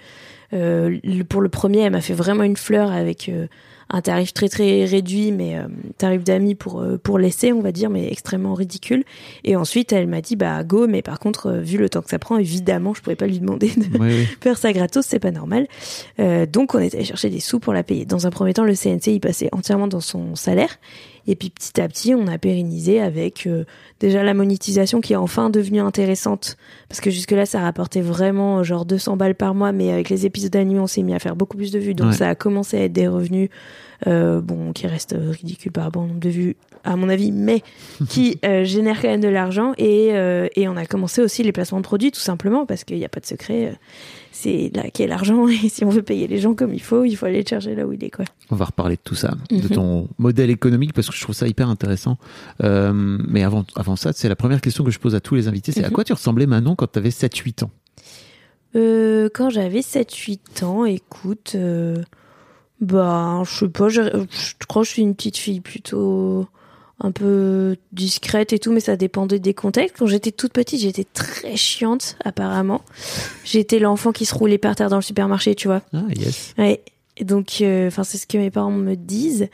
pour 0.50 1.42
le 1.42 1.50
premier, 1.50 1.80
elle 1.80 1.92
m'a 1.92 2.02
fait 2.02 2.14
vraiment 2.14 2.44
une 2.44 2.58
fleur 2.58 2.92
avec 2.92 3.30
euh, 3.30 3.48
un 3.90 4.02
tarif 4.02 4.34
très 4.34 4.50
très 4.50 4.86
réduit, 4.86 5.32
mais 5.32 5.58
euh, 5.58 5.68
tarif 5.98 6.24
d'amis 6.24 6.56
pour 6.56 6.82
euh, 6.82 6.98
pour 6.98 7.18
l'essai, 7.20 7.54
on 7.54 7.62
va 7.62 7.72
dire, 7.72 7.90
mais 7.90 8.12
extrêmement 8.12 8.54
ridicule. 8.54 9.04
Et 9.44 9.56
ensuite, 9.56 9.94
elle 9.94 10.08
m'a 10.08 10.22
dit 10.22 10.36
bah 10.36 10.64
go, 10.64 10.88
mais 10.88 11.02
par 11.02 11.20
contre, 11.20 11.48
euh, 11.48 11.60
vu 11.62 11.78
le 11.78 11.90
temps 11.90 12.02
que 12.02 12.10
ça 12.10 12.20
prend, 12.20 12.38
évidemment, 12.38 12.94
je 12.94 13.02
pouvais 13.02 13.16
pas 13.16 13.28
lui 13.28 13.40
demander 13.40 13.70
de 13.70 13.98
Oui, 13.98 14.10
oui. 14.10 14.28
faire 14.42 14.58
ça 14.58 14.74
gratos, 14.74 15.06
c'est 15.06 15.20
pas 15.20 15.32
normal. 15.32 15.68
Euh, 16.20 16.46
donc 16.46 16.76
on 16.76 16.80
est 16.80 16.94
allé 16.94 17.06
chercher 17.06 17.30
des 17.30 17.40
sous 17.40 17.60
pour 17.60 17.74
la 17.74 17.84
payer. 17.84 18.06
Dans 18.06 18.28
un 18.28 18.30
premier 18.30 18.54
temps, 18.54 18.66
le 18.66 18.76
CNC 18.76 19.08
il 19.08 19.20
passait 19.20 19.50
entièrement 19.52 19.88
dans 19.88 20.02
son 20.02 20.36
salaire. 20.36 20.78
Et 21.28 21.36
puis 21.36 21.50
petit 21.50 21.80
à 21.82 21.88
petit, 21.88 22.16
on 22.16 22.28
a 22.28 22.38
pérennisé 22.38 23.02
avec 23.02 23.46
euh, 23.48 23.66
déjà 24.00 24.24
la 24.24 24.34
monétisation 24.34 25.02
qui 25.02 25.14
est 25.14 25.18
enfin 25.18 25.50
devenue 25.50 25.80
intéressante. 25.82 26.56
Parce 26.90 27.02
que 27.02 27.10
jusque-là, 27.12 27.46
ça 27.46 27.60
rapportait 27.60 28.02
vraiment 28.02 28.60
euh, 28.60 28.64
genre 28.64 28.86
200 28.86 29.18
balles 29.18 29.36
par 29.36 29.54
mois, 29.54 29.72
mais 29.74 29.92
avec 29.92 30.10
les 30.10 30.26
épisodes 30.26 30.56
animés, 30.56 30.80
on 30.80 30.88
s'est 30.88 31.04
mis 31.04 31.14
à 31.14 31.20
faire 31.20 31.36
beaucoup 31.36 31.58
plus 31.58 31.72
de 31.72 31.80
vues. 31.80 31.94
Donc 31.94 32.08
Ouais. 32.12 32.14
ça 32.18 32.30
a 32.30 32.36
commencé 32.36 32.78
à 32.78 32.84
être 32.86 32.94
des 32.94 33.08
revenus, 33.08 33.50
euh, 34.08 34.40
bon, 34.42 34.72
qui 34.74 34.88
restent 34.88 35.16
ridicules 35.18 35.72
par 35.72 35.84
rapport 35.84 36.04
au 36.04 36.08
nombre 36.08 36.20
de 36.20 36.30
vues, 36.30 36.56
à 36.84 36.96
mon 36.96 37.10
avis, 37.10 37.32
mais 37.34 37.62
qui 38.10 38.40
euh, 38.46 38.64
génèrent 38.64 39.02
quand 39.02 39.10
même 39.10 39.20
de 39.22 39.28
l'argent. 39.28 39.74
Et, 39.78 40.08
et 40.56 40.68
on 40.70 40.78
a 40.78 40.86
commencé 40.86 41.22
aussi 41.22 41.44
les 41.44 41.52
placements 41.52 41.80
de 41.80 41.84
produits, 41.84 42.12
tout 42.12 42.20
simplement, 42.22 42.66
parce 42.66 42.84
qu'il 42.86 42.98
n'y 42.98 43.06
a 43.06 43.10
pas 43.10 43.20
de 43.20 43.26
secret. 43.26 43.74
C'est 44.40 44.72
là 44.76 44.90
qu'est 44.90 45.08
l'argent 45.08 45.48
et 45.50 45.70
si 45.70 45.84
on 45.84 45.90
veut 45.90 46.02
payer 46.04 46.28
les 46.28 46.38
gens 46.40 46.54
comme 46.54 46.74
il 46.74 46.82
faut, 46.82 47.04
il 47.04 47.16
faut 47.16 47.26
aller 47.26 47.42
le 47.42 47.48
chercher 47.48 47.76
là 47.76 47.86
où 47.88 47.94
il 47.94 48.04
est 48.04 48.10
quoi. 48.12 48.26
On 48.52 48.56
va 48.56 48.66
reparler 48.66 48.96
de 48.96 49.02
tout 49.04 49.16
ça, 49.16 49.36
Mhm. 49.52 49.62
de 49.62 49.68
ton 49.68 50.08
modèle 50.18 50.50
économique, 50.50 50.94
parce 50.94 51.10
que 51.10 51.16
je 51.16 51.22
trouve 51.22 51.36
ça 51.36 51.48
hyper 51.48 51.70
intéressant. 51.70 52.18
Euh, 52.64 52.92
mais 52.94 53.44
avant, 53.44 53.66
avant 53.76 53.96
ça, 53.96 54.12
c'est 54.14 54.30
la 54.30 54.36
première 54.36 54.62
question 54.62 54.84
que 54.84 54.92
je 54.92 55.00
pose 55.00 55.16
à 55.16 55.20
tous 55.20 55.36
les 55.36 55.48
invités, 55.48 55.72
c'est 55.72 55.84
à 55.84 55.88
Mhm. 55.88 55.94
quoi 55.94 56.04
tu 56.04 56.14
ressemblais 56.14 56.46
Manon 56.46 56.76
quand 56.76 56.92
tu 56.92 57.00
avais 57.00 57.12
7-8 57.12 57.64
ans? 57.64 57.72
Euh, 58.76 59.30
quand 59.34 59.50
j'avais 59.50 59.82
7-8 59.82 60.64
ans, 60.64 60.86
écoute, 60.86 61.54
euh, 61.56 62.04
bah 62.82 63.42
je 63.46 63.50
sais 63.60 63.70
pas, 63.70 63.90
je, 63.90 64.02
je 64.04 64.66
crois 64.68 64.84
que 64.84 64.88
je 64.88 64.94
suis 64.94 65.02
une 65.02 65.16
petite 65.16 65.38
fille 65.38 65.62
plutôt 65.62 66.48
un 67.00 67.12
peu 67.12 67.76
discrète 67.92 68.54
et 68.54 68.60
tout, 68.60 68.72
mais 68.72 68.80
ça 68.80 68.96
dépendait 68.96 69.40
des 69.40 69.54
contextes. 69.54 69.98
Quand 69.98 70.08
j'étais 70.08 70.32
toute 70.32 70.54
petite, 70.54 70.82
j'étais 70.82 71.04
très 71.04 71.56
chiante 71.56 72.18
apparemment. 72.24 72.82
J'étais 73.44 73.80
l'enfant 73.80 74.12
qui 74.12 74.26
se 74.26 74.34
roulait 74.34 74.58
par 74.58 74.76
terre 74.76 74.90
dans 74.90 74.96
le 74.98 75.02
supermarché, 75.02 75.54
tu 75.54 75.68
vois. 75.68 75.82
Ah, 75.94 76.04
yes. 76.16 76.54
Ouais. 76.58 76.84
Et 77.18 77.24
donc, 77.24 77.62
euh, 77.62 77.88
enfin, 77.88 78.04
c'est 78.04 78.18
ce 78.18 78.28
que 78.28 78.38
mes 78.38 78.52
parents 78.52 78.72
me 78.72 78.96
disent. 78.96 79.50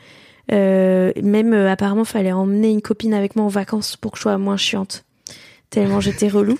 Euh, 0.52 1.12
même 1.22 1.52
euh, 1.52 1.70
apparemment, 1.70 2.04
fallait 2.04 2.32
emmener 2.32 2.70
une 2.70 2.82
copine 2.82 3.14
avec 3.14 3.36
moi 3.36 3.44
en 3.44 3.48
vacances 3.48 3.96
pour 3.96 4.12
que 4.12 4.18
je 4.18 4.22
sois 4.22 4.38
moins 4.38 4.56
chiante. 4.56 5.04
Tellement 5.70 6.00
j'étais 6.00 6.28
relou. 6.28 6.58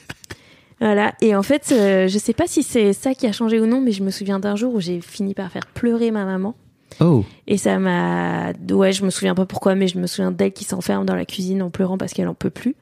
Voilà. 0.81 1.15
Et 1.21 1.37
en 1.37 1.43
fait, 1.43 1.73
euh, 1.73 2.09
je 2.09 2.19
sais 2.19 2.33
pas 2.33 2.47
si 2.47 2.63
c'est 2.63 2.93
ça 2.93 3.15
qui 3.15 3.27
a 3.27 3.33
changé 3.33 3.61
ou 3.61 3.67
non, 3.67 3.81
mais 3.81 3.93
je 3.93 4.03
me 4.03 4.11
souviens 4.11 4.39
d'un 4.39 4.57
jour 4.57 4.75
où 4.75 4.81
j'ai 4.81 5.01
fini 5.01 5.35
par 5.35 5.51
faire 5.51 5.67
pleurer 5.67 6.11
ma 6.11 6.25
maman. 6.25 6.55
Oh, 7.01 7.25
Et 7.47 7.57
ça 7.59 7.79
m'a, 7.79 8.53
ouais, 8.71 8.93
je 8.93 9.05
me 9.05 9.11
souviens 9.11 9.35
pas 9.35 9.47
pourquoi, 9.47 9.75
mais 9.75 9.89
je 9.89 9.99
me 9.99 10.07
souviens 10.07 10.31
d'elle 10.31 10.53
qui 10.53 10.65
s'enferme 10.65 11.05
dans 11.05 11.17
la 11.17 11.25
cuisine 11.25 11.63
en 11.63 11.71
pleurant 11.71 11.99
parce 11.99 12.13
qu'elle 12.13 12.29
en 12.29 12.35
peut 12.35 12.51
plus. 12.51 12.77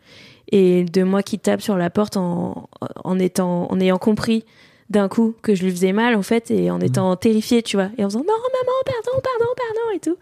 Et 0.50 0.85
de 0.85 1.02
moi 1.02 1.23
qui 1.23 1.38
tape 1.38 1.62
sur 1.62 1.76
la 1.76 1.88
porte 1.90 2.16
en, 2.16 2.69
en 3.04 3.19
étant, 3.19 3.71
en 3.73 3.81
ayant 3.81 3.99
compris 3.99 4.45
d'un 4.90 5.09
coup 5.09 5.35
que 5.40 5.54
je 5.54 5.64
lui 5.64 5.71
faisais 5.71 5.92
mal, 5.95 6.14
en 6.16 6.23
fait, 6.23 6.50
et 6.50 6.71
en 6.71 6.78
étant 6.81 7.16
terrifiée, 7.16 7.62
tu 7.62 7.76
vois. 7.78 7.88
Et 7.97 8.04
en 8.04 8.09
faisant, 8.11 8.19
non, 8.21 8.26
maman, 8.35 8.73
pardon, 8.85 9.23
pardon, 9.23 9.52
pardon, 9.57 9.97
et 9.97 10.00
tout. 10.00 10.16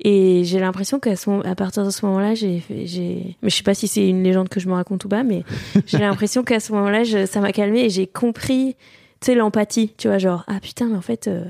Et 0.00 0.44
j'ai 0.44 0.58
l'impression 0.60 0.98
qu'à 0.98 1.14
ce 1.16 1.28
moment, 1.28 1.42
à 1.42 1.54
partir 1.54 1.84
de 1.84 1.90
ce 1.90 2.06
moment-là, 2.06 2.34
j'ai, 2.34 2.62
mais 2.70 3.50
je 3.50 3.54
sais 3.54 3.62
pas 3.62 3.74
si 3.74 3.86
c'est 3.88 4.08
une 4.08 4.22
légende 4.22 4.48
que 4.48 4.60
je 4.60 4.68
me 4.68 4.72
raconte 4.74 5.04
ou 5.04 5.08
pas, 5.08 5.24
mais 5.24 5.42
j'ai 5.86 5.98
l'impression 5.98 6.42
qu'à 6.44 6.60
ce 6.60 6.72
moment-là, 6.72 7.04
je- 7.04 7.26
ça 7.26 7.40
m'a 7.40 7.52
calmé 7.52 7.80
et 7.80 7.90
j'ai 7.90 8.06
compris, 8.06 8.76
tu 9.20 9.26
sais, 9.26 9.34
l'empathie, 9.34 9.92
tu 9.98 10.08
vois, 10.08 10.16
genre, 10.16 10.44
ah 10.46 10.60
putain, 10.62 10.86
mais 10.86 10.96
en 10.96 11.02
fait, 11.02 11.28
euh, 11.28 11.44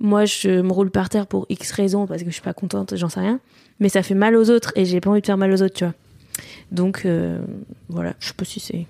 moi 0.00 0.24
je 0.24 0.60
me 0.60 0.72
roule 0.72 0.90
par 0.90 1.08
terre 1.08 1.26
pour 1.26 1.46
X 1.48 1.70
raisons 1.72 2.06
parce 2.06 2.22
que 2.22 2.28
je 2.28 2.34
suis 2.34 2.42
pas 2.42 2.54
contente, 2.54 2.96
j'en 2.96 3.08
sais 3.08 3.20
rien. 3.20 3.40
Mais 3.80 3.88
ça 3.88 4.02
fait 4.02 4.14
mal 4.14 4.36
aux 4.36 4.50
autres 4.50 4.72
et 4.74 4.84
j'ai 4.84 5.00
pas 5.00 5.10
envie 5.10 5.20
de 5.20 5.26
faire 5.26 5.36
mal 5.36 5.52
aux 5.52 5.62
autres, 5.62 5.74
tu 5.74 5.84
vois. 5.84 5.94
Donc 6.70 7.02
euh, 7.04 7.38
voilà, 7.88 8.14
je 8.20 8.28
sais 8.28 8.34
pas 8.34 8.44
si 8.44 8.60
c'est 8.60 8.86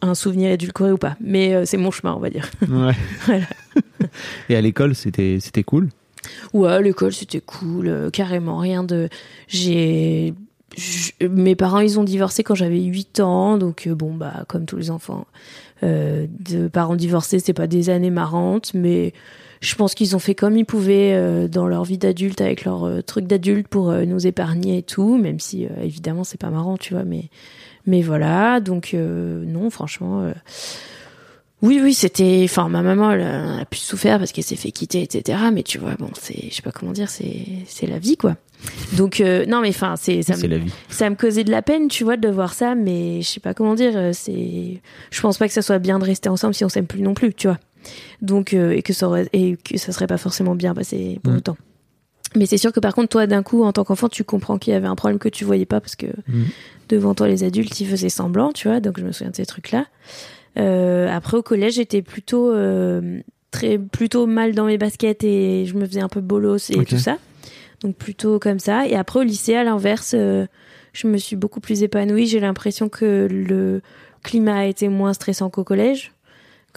un, 0.00 0.14
souvenir 0.14 0.50
édulcoré 0.50 0.92
ou 0.92 0.98
pas, 0.98 1.16
mais 1.20 1.54
euh, 1.54 1.64
c'est 1.64 1.76
mon 1.76 1.90
chemin, 1.90 2.14
on 2.14 2.20
va 2.20 2.30
dire. 2.30 2.50
Ouais. 2.68 2.94
Voilà. 3.26 3.46
Et 4.48 4.56
à 4.56 4.60
l'école, 4.60 4.94
c'était 4.94 5.38
c'était 5.40 5.64
cool? 5.64 5.88
Ouais, 6.52 6.82
l'école 6.82 7.12
c'était 7.12 7.40
cool, 7.40 7.88
euh, 7.88 8.10
carrément 8.10 8.58
rien 8.58 8.84
de. 8.84 9.08
J'ai. 9.48 10.34
Mes 11.20 11.56
parents 11.56 11.80
ils 11.80 11.98
ont 11.98 12.04
divorcé 12.04 12.44
quand 12.44 12.54
j'avais 12.54 12.80
8 12.80 13.20
ans, 13.20 13.58
donc 13.58 13.88
bon 13.88 14.14
bah 14.14 14.44
comme 14.46 14.64
tous 14.64 14.76
les 14.76 14.90
enfants 14.90 15.26
de 15.82 16.68
parents 16.68 16.94
divorcés, 16.94 17.40
c'est 17.40 17.54
pas 17.54 17.66
des 17.66 17.90
années 17.90 18.10
marrantes, 18.10 18.74
mais 18.74 19.12
je 19.60 19.74
pense 19.74 19.94
qu'ils 19.94 20.14
ont 20.16 20.18
fait 20.18 20.34
comme 20.34 20.56
ils 20.56 20.64
pouvaient 20.64 21.12
euh, 21.14 21.48
dans 21.48 21.66
leur 21.66 21.84
vie 21.84 21.98
d'adulte 21.98 22.40
avec 22.40 22.64
leur 22.64 22.84
euh, 22.84 23.02
truc 23.02 23.26
d'adulte 23.26 23.68
pour 23.68 23.90
euh, 23.90 24.04
nous 24.04 24.26
épargner 24.26 24.78
et 24.78 24.82
tout, 24.82 25.16
même 25.18 25.40
si 25.40 25.64
euh, 25.66 25.68
évidemment 25.82 26.24
c'est 26.24 26.40
pas 26.40 26.50
marrant, 26.50 26.76
tu 26.76 26.94
vois, 26.94 27.04
mais 27.04 27.24
mais 27.86 28.02
voilà, 28.02 28.60
donc 28.60 28.90
euh, 28.94 29.44
non 29.46 29.70
franchement. 29.70 30.22
euh, 30.22 30.32
oui, 31.60 31.80
oui, 31.82 31.92
c'était. 31.92 32.42
Enfin, 32.44 32.68
ma 32.68 32.82
maman, 32.82 33.10
elle 33.10 33.22
a, 33.22 33.54
elle 33.56 33.60
a 33.62 33.64
pu 33.64 33.78
souffrir 33.78 34.18
parce 34.18 34.30
qu'elle 34.30 34.44
s'est 34.44 34.54
fait 34.54 34.70
quitter, 34.70 35.02
etc. 35.02 35.36
Mais 35.52 35.64
tu 35.64 35.78
vois, 35.78 35.94
bon, 35.98 36.08
c'est, 36.20 36.50
je 36.50 36.54
sais 36.54 36.62
pas 36.62 36.70
comment 36.70 36.92
dire, 36.92 37.10
c'est, 37.10 37.46
c'est 37.66 37.88
la 37.88 37.98
vie, 37.98 38.16
quoi. 38.16 38.36
Donc, 38.96 39.20
euh, 39.20 39.44
non, 39.44 39.60
mais 39.60 39.70
enfin, 39.70 39.94
c'est, 39.96 40.22
ça 40.22 40.34
C'est 40.34 40.46
me, 40.46 40.52
la 40.52 40.58
vie. 40.58 40.70
ça 40.88 41.10
me 41.10 41.16
causait 41.16 41.42
de 41.42 41.50
la 41.50 41.62
peine, 41.62 41.88
tu 41.88 42.04
vois, 42.04 42.16
de 42.16 42.28
voir 42.28 42.54
ça, 42.54 42.76
mais 42.76 43.22
je 43.22 43.26
sais 43.28 43.40
pas 43.40 43.54
comment 43.54 43.74
dire. 43.74 44.10
C'est, 44.12 44.80
je 45.10 45.20
pense 45.20 45.36
pas 45.38 45.48
que 45.48 45.52
ça 45.52 45.62
soit 45.62 45.80
bien 45.80 45.98
de 45.98 46.04
rester 46.04 46.28
ensemble 46.28 46.54
si 46.54 46.64
on 46.64 46.68
s'aime 46.68 46.86
plus 46.86 47.02
non 47.02 47.14
plus, 47.14 47.34
tu 47.34 47.48
vois. 47.48 47.58
Donc, 48.22 48.54
euh, 48.54 48.70
et 48.72 48.82
que 48.82 48.92
ça 48.92 49.06
aurait, 49.08 49.28
et 49.32 49.56
que 49.56 49.76
ça 49.78 49.92
serait 49.92 50.06
pas 50.06 50.18
forcément 50.18 50.54
bien 50.54 50.74
passé 50.74 51.18
pour 51.22 51.32
Mm. 51.32 51.36
autant. 51.36 51.56
Mais 52.36 52.44
c'est 52.46 52.58
sûr 52.58 52.72
que 52.72 52.80
par 52.80 52.94
contre, 52.94 53.08
toi, 53.08 53.26
d'un 53.26 53.42
coup, 53.42 53.62
en 53.64 53.72
tant 53.72 53.84
qu'enfant, 53.84 54.08
tu 54.08 54.22
comprends 54.24 54.58
qu'il 54.58 54.72
y 54.72 54.76
avait 54.76 54.86
un 54.86 54.96
problème 54.96 55.18
que 55.18 55.28
tu 55.30 55.44
voyais 55.44 55.64
pas 55.66 55.80
parce 55.80 55.96
que 55.96 56.06
Mm. 56.06 56.44
devant 56.90 57.14
toi, 57.14 57.26
les 57.28 57.42
adultes, 57.44 57.80
ils 57.80 57.86
faisaient 57.86 58.08
semblant, 58.10 58.52
tu 58.52 58.68
vois. 58.68 58.80
Donc, 58.80 58.98
je 58.98 59.04
me 59.04 59.12
souviens 59.12 59.30
de 59.30 59.36
ces 59.36 59.46
trucs-là. 59.46 59.86
Euh, 60.58 61.08
après, 61.10 61.36
au 61.36 61.42
collège, 61.42 61.74
j'étais 61.74 62.02
plutôt 62.02 62.50
euh, 62.52 63.20
très 63.50 63.78
plutôt 63.78 64.26
mal 64.26 64.54
dans 64.54 64.66
mes 64.66 64.76
baskets 64.78 65.24
et 65.24 65.64
je 65.66 65.74
me 65.74 65.86
faisais 65.86 66.00
un 66.00 66.08
peu 66.08 66.20
bolos 66.20 66.70
et 66.70 66.84
tout 66.84 66.98
ça. 66.98 67.16
Donc 67.80 67.94
plutôt 67.96 68.38
comme 68.40 68.58
ça. 68.58 68.86
Et 68.88 68.96
après, 68.96 69.20
au 69.20 69.22
lycée, 69.22 69.54
à 69.54 69.62
l'inverse, 69.62 70.14
euh, 70.18 70.46
je 70.92 71.06
me 71.06 71.16
suis 71.16 71.36
beaucoup 71.36 71.60
plus 71.60 71.82
épanouie. 71.84 72.26
J'ai 72.26 72.40
l'impression 72.40 72.88
que 72.88 73.28
le 73.30 73.80
climat 74.24 74.56
a 74.58 74.64
été 74.64 74.88
moins 74.88 75.12
stressant 75.12 75.48
qu'au 75.48 75.62
collège. 75.64 76.12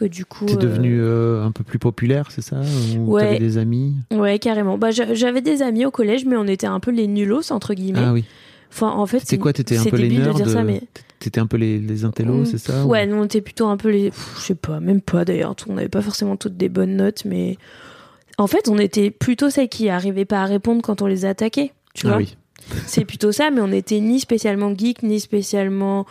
Que 0.01 0.05
du 0.08 0.25
coup. 0.25 0.46
T'es 0.48 0.53
euh, 0.53 0.58
devenu 0.58 1.00
euh, 1.00 1.43
un 1.43 1.51
peu 1.51 1.63
plus 1.63 1.77
populaire, 1.77 2.31
c'est 2.31 2.41
ça? 2.41 2.60
Ou 2.98 3.13
Ouais. 3.13 3.22
t'avais 3.22 3.38
des 3.39 3.58
amis? 3.60 3.93
Ouais, 4.12 4.39
carrément. 4.39 4.77
Bah, 4.79 4.89
j'a- 4.89 5.13
j'avais 5.13 5.41
des 5.41 5.62
amis 5.62 5.86
au 5.86 5.91
collège, 5.91 6.25
mais 6.25 6.36
on 6.38 6.48
était 6.48 6.65
un 6.67 6.79
peu 6.79 6.89
les 6.89 7.05
nulos 7.08 7.51
entre 7.51 7.75
guillemets. 7.75 8.00
Ah 8.03 8.13
oui. 8.13 8.25
Enfin, 8.72 8.89
en 8.89 9.05
fait, 9.05 9.20
C'était 9.20 9.38
quoi 9.38 9.53
T'étais 9.53 9.77
un 9.77 9.84
c'est 9.84 9.91
peu 9.91 9.98
les 9.98 10.10
nerds 10.10 10.34
de 10.34 10.38
dire 10.43 10.50
ça, 10.50 10.63
mais 10.63 10.81
T'étais 11.20 11.39
un 11.39 11.46
peu 11.46 11.58
les, 11.58 11.77
les 11.77 12.03
intellos, 12.03 12.34
Mm. 12.41 12.46
c'est 12.46 12.58
ça 12.58 12.84
Ouais, 12.86 13.05
nous 13.05 13.15
on 13.17 13.25
était 13.25 13.41
plutôt 13.41 13.67
un 13.67 13.77
peu 13.77 13.89
les. 13.89 14.12
Je 14.38 14.41
sais 14.41 14.55
pas, 14.55 14.79
même 14.79 15.01
pas 15.01 15.24
d'ailleurs. 15.24 15.55
On 15.70 15.74
n'avait 15.74 15.88
pas 15.89 16.01
forcément 16.01 16.36
toutes 16.36 16.58
des 16.58 16.70
bonnes 16.70 16.96
notes, 16.96 17.24
mais 17.25 17.58
en 18.39 18.48
fait, 18.48 18.70
on 18.70 18.79
était 18.79 19.12
plutôt 19.12 19.51
celles 19.51 19.70
qui 19.70 19.89
arrivaient 19.89 20.25
pas 20.25 20.41
à 20.41 20.46
répondre 20.46 20.81
quand 20.81 21.03
on 21.03 21.05
les 21.08 21.25
attaquait. 21.25 21.74
Tu 21.93 22.08
Ah 22.08 22.12
vois? 22.12 22.17
oui. 22.17 22.36
C'est 22.88 23.05
plutôt 23.05 23.31
ça, 23.31 23.51
mais 23.51 23.62
on 23.62 23.72
était 23.72 24.00
ni 24.00 24.20
spécialement 24.20 24.74
geek, 24.75 25.03
ni 25.03 25.20
spécialement 25.20 26.08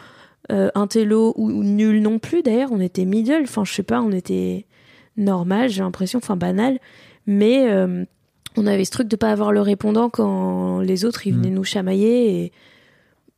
euh, 0.50 0.70
intello 0.74 1.32
ou, 1.36 1.48
ou 1.50 1.62
nul 1.64 2.02
non 2.02 2.18
plus. 2.18 2.42
D'ailleurs, 2.42 2.70
on 2.72 2.80
était 2.80 3.04
middle. 3.04 3.42
Enfin, 3.44 3.64
je 3.64 3.72
sais 3.72 3.82
pas, 3.82 4.00
on 4.02 4.10
était 4.12 4.66
normal, 5.16 5.68
j'ai 5.70 5.82
l'impression, 5.82 6.18
enfin 6.18 6.36
banal. 6.36 6.78
Mais 7.26 7.70
euh, 7.70 8.04
on 8.56 8.66
avait 8.66 8.84
ce 8.84 8.90
truc 8.90 9.08
de 9.08 9.16
pas 9.16 9.30
avoir 9.30 9.52
le 9.52 9.60
répondant 9.60 10.08
quand 10.10 10.80
les 10.80 11.04
autres 11.04 11.26
ils 11.26 11.34
venaient 11.34 11.50
Mm. 11.50 11.54
nous 11.54 11.64
chamailler 11.64 12.44
et. 12.44 12.52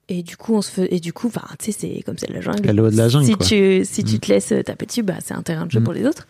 Et 0.09 0.23
du 0.25 0.37
coup, 0.37 0.53
on 0.55 0.61
se 0.63 0.71
fait, 0.71 0.93
et 0.93 0.99
du 1.01 1.13
coup, 1.13 1.29
enfin, 1.29 1.43
tu 1.59 1.67
sais, 1.67 1.73
c'est 1.73 2.03
comme 2.03 2.19
c'est 2.19 2.29
la 2.29 2.41
jungle. 2.43 2.67
La 2.67 2.73
loi 2.75 2.91
de 2.91 2.97
la 2.97 3.09
jungle, 3.09 3.25
Si 3.25 3.35
quoi. 3.35 3.47
tu, 3.47 3.83
si 3.85 4.03
tu 4.05 4.17
Mm. 4.17 4.19
te 4.19 4.33
laisses 4.33 4.53
taper 4.67 4.85
dessus, 4.85 5.03
bah, 5.05 5.15
c'est 5.25 5.33
un 5.33 5.43
terrain 5.43 5.65
de 5.65 5.71
jeu 5.71 5.81
Mm. 5.81 5.85
pour 5.85 5.93
les 5.95 6.05
autres. 6.07 6.27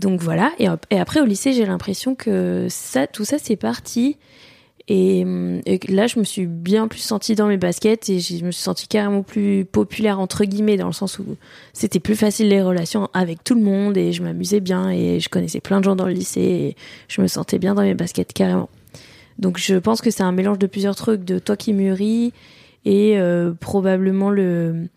Donc 0.00 0.20
voilà. 0.20 0.50
Et, 0.58 0.66
et 0.90 0.98
après, 0.98 1.20
au 1.20 1.24
lycée, 1.26 1.52
j'ai 1.52 1.66
l'impression 1.66 2.14
que 2.16 2.66
ça, 2.70 3.06
tout 3.06 3.24
ça, 3.24 3.36
c'est 3.40 3.56
parti. 3.56 4.16
Et, 4.88 5.22
hum, 5.24 5.60
et 5.64 5.80
là, 5.88 6.06
je 6.06 6.18
me 6.18 6.24
suis 6.24 6.46
bien 6.46 6.88
plus 6.88 7.00
sentie 7.00 7.34
dans 7.34 7.46
mes 7.46 7.56
baskets 7.56 8.10
et 8.10 8.20
je 8.20 8.44
me 8.44 8.50
suis 8.50 8.62
sentie 8.62 8.86
carrément 8.86 9.22
plus 9.22 9.64
populaire, 9.64 10.20
entre 10.20 10.44
guillemets, 10.44 10.76
dans 10.76 10.86
le 10.86 10.92
sens 10.92 11.18
où 11.18 11.24
c'était 11.72 12.00
plus 12.00 12.16
facile 12.16 12.48
les 12.48 12.60
relations 12.60 13.08
avec 13.14 13.42
tout 13.42 13.54
le 13.54 13.62
monde 13.62 13.96
et 13.96 14.12
je 14.12 14.22
m'amusais 14.22 14.60
bien 14.60 14.90
et 14.90 15.20
je 15.20 15.28
connaissais 15.28 15.60
plein 15.60 15.80
de 15.80 15.84
gens 15.84 15.96
dans 15.96 16.06
le 16.06 16.12
lycée 16.12 16.40
et 16.40 16.76
je 17.08 17.22
me 17.22 17.28
sentais 17.28 17.58
bien 17.58 17.74
dans 17.74 17.82
mes 17.82 17.94
baskets 17.94 18.32
carrément. 18.32 18.68
Donc 19.38 19.58
je 19.58 19.76
pense 19.76 20.00
que 20.00 20.10
c'est 20.10 20.22
un 20.22 20.32
mélange 20.32 20.58
de 20.58 20.66
plusieurs 20.66 20.94
trucs, 20.94 21.24
de 21.24 21.38
toi 21.38 21.56
qui 21.56 21.72
mûris 21.72 22.32
et 22.84 23.18
euh, 23.18 23.52
probablement 23.58 24.30
le 24.30 24.88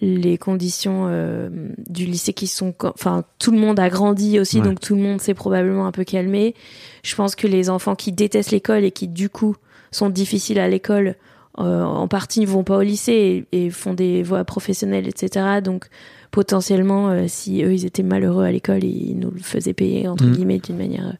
les 0.00 0.38
conditions 0.38 1.04
euh, 1.08 1.50
du 1.88 2.06
lycée 2.06 2.32
qui 2.32 2.46
sont 2.46 2.72
enfin 2.82 3.24
tout 3.38 3.50
le 3.50 3.58
monde 3.58 3.78
a 3.78 3.90
grandi 3.90 4.38
aussi 4.40 4.58
Ouais. 4.58 4.64
donc 4.64 4.80
tout 4.80 4.94
le 4.94 5.02
monde 5.02 5.20
s'est 5.20 5.34
probablement 5.34 5.86
un 5.86 5.92
peu 5.92 6.04
calmé 6.04 6.54
je 7.02 7.14
pense 7.14 7.34
que 7.34 7.46
les 7.46 7.68
enfants 7.68 7.94
qui 7.94 8.10
détestent 8.12 8.52
l'école 8.52 8.84
et 8.84 8.90
qui 8.90 9.06
du 9.08 9.28
coup 9.28 9.54
sont 9.90 10.08
difficiles 10.08 10.58
à 10.58 10.68
l'école 10.68 11.16
euh, 11.58 11.82
en 11.82 12.08
partie 12.08 12.40
ne 12.40 12.46
vont 12.46 12.64
pas 12.64 12.78
au 12.78 12.82
lycée 12.82 13.44
et, 13.52 13.64
et 13.66 13.70
font 13.70 13.92
des 13.92 14.22
voies 14.22 14.44
professionnelles 14.44 15.06
etc 15.08 15.60
donc 15.62 15.88
potentiellement 16.30 17.10
euh, 17.10 17.24
si 17.28 17.62
eux 17.62 17.74
ils 17.74 17.84
étaient 17.84 18.02
malheureux 18.02 18.44
à 18.44 18.50
l'école 18.52 18.84
ils 18.84 19.18
nous 19.18 19.30
le 19.30 19.40
faisaient 19.40 19.74
payer 19.74 20.08
entre 20.08 20.24
Mhm. 20.24 20.32
guillemets 20.32 20.58
d'une 20.58 20.78
manière 20.78 21.06
euh, 21.08 21.12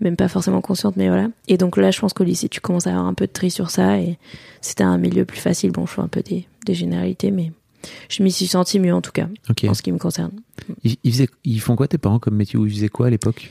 même 0.00 0.16
pas 0.16 0.28
forcément 0.28 0.60
consciente 0.60 0.96
mais 0.96 1.08
voilà. 1.08 1.28
Et 1.48 1.56
donc 1.56 1.76
là 1.76 1.90
je 1.90 2.00
pense 2.00 2.12
qu'au 2.12 2.24
lycée 2.24 2.48
tu 2.48 2.60
commences 2.60 2.86
à 2.86 2.90
avoir 2.90 3.06
un 3.06 3.14
peu 3.14 3.26
de 3.26 3.32
tri 3.32 3.50
sur 3.50 3.70
ça 3.70 3.98
et 3.98 4.18
c'était 4.60 4.84
un 4.84 4.98
milieu 4.98 5.24
plus 5.24 5.38
facile. 5.40 5.72
Bon 5.72 5.86
je 5.86 5.92
fais 5.92 6.00
un 6.02 6.08
peu 6.08 6.22
des, 6.22 6.46
des 6.66 6.74
généralités 6.74 7.30
mais 7.30 7.52
je 8.08 8.22
m'y 8.24 8.32
suis 8.32 8.48
sentie 8.48 8.80
mieux 8.80 8.92
en 8.92 9.00
tout 9.00 9.12
cas 9.12 9.28
en 9.68 9.74
ce 9.74 9.82
qui 9.82 9.92
me 9.92 9.98
concerne. 9.98 10.32
Ils, 10.82 10.96
ils 11.04 11.12
faisaient- 11.12 11.28
ils 11.44 11.60
font 11.60 11.76
quoi 11.76 11.86
tes 11.86 11.96
parents 11.96 12.18
comme 12.18 12.34
métier? 12.34 12.58
Ou 12.58 12.66
ils 12.66 12.72
faisaient 12.72 12.88
quoi 12.88 13.06
à 13.06 13.10
l'époque? 13.10 13.50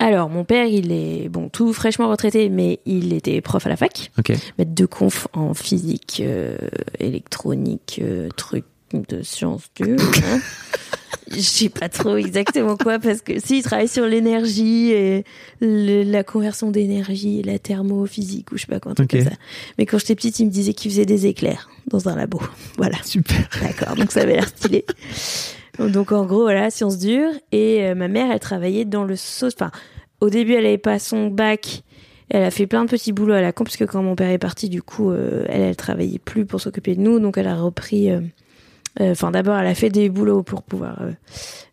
Alors 0.00 0.28
mon 0.28 0.44
père 0.44 0.66
il 0.66 0.90
est 0.92 1.28
bon 1.28 1.48
tout 1.48 1.72
fraîchement 1.72 2.08
retraité 2.08 2.48
mais 2.48 2.80
il 2.86 3.12
était 3.12 3.40
prof 3.40 3.64
à 3.66 3.68
la 3.68 3.76
fac. 3.76 4.10
Ok. 4.18 4.32
maître 4.58 4.74
de 4.74 4.84
conf 4.86 5.28
en 5.32 5.54
physique 5.54 6.20
euh, 6.24 6.56
électronique 6.98 8.00
euh, 8.02 8.28
truc 8.36 8.64
de 8.92 9.22
sciences 9.22 9.64
dures 9.76 9.96
hein. 10.24 10.40
Je 11.32 11.40
sais 11.40 11.68
pas 11.68 11.88
trop 11.88 12.16
exactement 12.16 12.76
quoi 12.76 12.98
parce 12.98 13.20
que 13.22 13.38
si 13.38 13.58
il 13.58 13.62
travaille 13.62 13.88
sur 13.88 14.06
l'énergie 14.06 14.90
et 14.92 15.24
le- 15.60 16.02
la 16.02 16.24
conversion 16.24 16.70
d'énergie 16.70 17.40
et 17.40 17.42
la 17.42 17.58
thermophysique 17.58 18.50
ou 18.52 18.56
je 18.56 18.62
sais 18.62 18.66
pas 18.66 18.80
quoi 18.80 18.92
un 18.92 18.94
truc 18.94 19.10
comme 19.10 19.22
ça 19.24 19.30
mais 19.78 19.86
quand 19.86 19.98
j'étais 19.98 20.14
petite 20.14 20.38
il 20.40 20.46
me 20.46 20.50
disait 20.50 20.72
qu'il 20.74 20.90
faisait 20.90 21.06
des 21.06 21.26
éclairs 21.26 21.68
dans 21.88 22.08
un 22.08 22.16
labo 22.16 22.40
voilà 22.76 22.96
Super. 23.04 23.48
D'accord, 23.62 23.94
donc 23.96 24.10
ça 24.12 24.20
avait 24.22 24.34
l'air 24.34 24.48
stylé. 24.48 24.84
Donc 25.78 26.10
en 26.12 26.26
gros, 26.26 26.42
voilà, 26.42 26.70
sciences 26.70 26.98
dures. 26.98 27.30
Et 27.52 27.84
euh, 27.84 27.94
ma 27.94 28.08
mère, 28.08 28.30
elle 28.32 28.40
travaillait 28.40 28.84
dans 28.84 29.04
le 29.04 29.14
sauce. 29.16 29.54
Enfin, 29.54 29.70
au 30.20 30.28
début, 30.28 30.54
elle 30.54 30.66
avait 30.66 30.76
pas 30.78 30.98
son 30.98 31.28
bac. 31.28 31.82
Elle 32.30 32.42
a 32.42 32.50
fait 32.50 32.66
plein 32.66 32.84
de 32.84 32.90
petits 32.90 33.12
boulots 33.12 33.34
à 33.34 33.40
la 33.40 33.52
con, 33.52 33.62
parce 33.64 33.76
que 33.76 33.84
quand 33.84 34.02
mon 34.02 34.16
père 34.16 34.30
est 34.30 34.38
parti, 34.38 34.68
du 34.68 34.82
coup, 34.82 35.10
euh, 35.10 35.44
elle, 35.48 35.60
elle 35.62 35.76
travaillait 35.76 36.18
plus 36.18 36.44
pour 36.44 36.60
s'occuper 36.60 36.96
de 36.96 37.00
nous. 37.00 37.20
Donc 37.20 37.38
elle 37.38 37.46
a 37.46 37.54
repris. 37.56 38.10
euh, 38.10 38.20
Enfin, 39.00 39.30
d'abord, 39.30 39.56
elle 39.58 39.66
a 39.66 39.74
fait 39.74 39.90
des 39.90 40.08
boulots 40.08 40.42
pour 40.42 40.62
pouvoir 40.62 41.00
euh, 41.02 41.12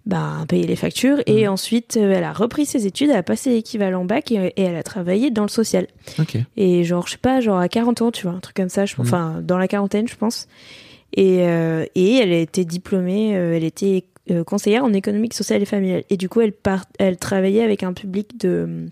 bah, 0.06 0.46
payer 0.48 0.68
les 0.68 0.76
factures. 0.76 1.18
Et 1.26 1.48
ensuite, 1.48 1.98
euh, 1.98 2.14
elle 2.16 2.24
a 2.24 2.34
repris 2.34 2.66
ses 2.66 2.86
études, 2.86 3.10
elle 3.10 3.18
a 3.18 3.24
passé 3.24 3.50
l'équivalent 3.52 4.06
bac 4.06 4.32
et, 4.32 4.54
et 4.56 4.62
elle 4.62 4.76
a 4.76 4.84
travaillé 4.84 5.32
dans 5.32 5.42
le 5.44 5.50
social. 5.50 5.88
Ok. 6.20 6.38
Et 6.58 6.84
genre, 6.84 7.08
je 7.08 7.14
sais 7.14 7.18
pas, 7.18 7.42
genre 7.42 7.58
à 7.60 7.68
40 7.68 8.02
ans, 8.04 8.12
tu 8.12 8.24
vois, 8.28 8.36
un 8.36 8.40
truc 8.40 8.56
comme 8.56 8.70
ça, 8.70 8.86
je, 8.86 8.94
Mhm. 8.96 9.02
enfin, 9.02 9.40
dans 9.42 9.58
la 9.58 9.68
quarantaine, 9.68 10.08
je 10.08 10.16
pense. 10.16 10.48
Et, 11.14 11.40
euh, 11.48 11.86
et 11.96 12.16
elle 12.18 12.32
était 12.32 12.66
diplômée, 12.66 13.36
euh, 13.36 13.56
elle 13.56 13.64
était 13.64 14.06
euh, 14.32 14.44
conseillère 14.44 14.84
en 14.84 14.92
économique 14.94 15.34
sociale 15.34 15.62
et 15.62 15.66
familiale. 15.66 16.04
Et 16.10 16.18
du 16.18 16.30
coup, 16.30 16.42
elle, 16.42 16.52
part, 16.52 16.86
elle 17.00 17.18
travaillait 17.18 17.64
avec 17.64 17.84
un 17.84 17.94
public 17.94 18.40
de 18.40 18.88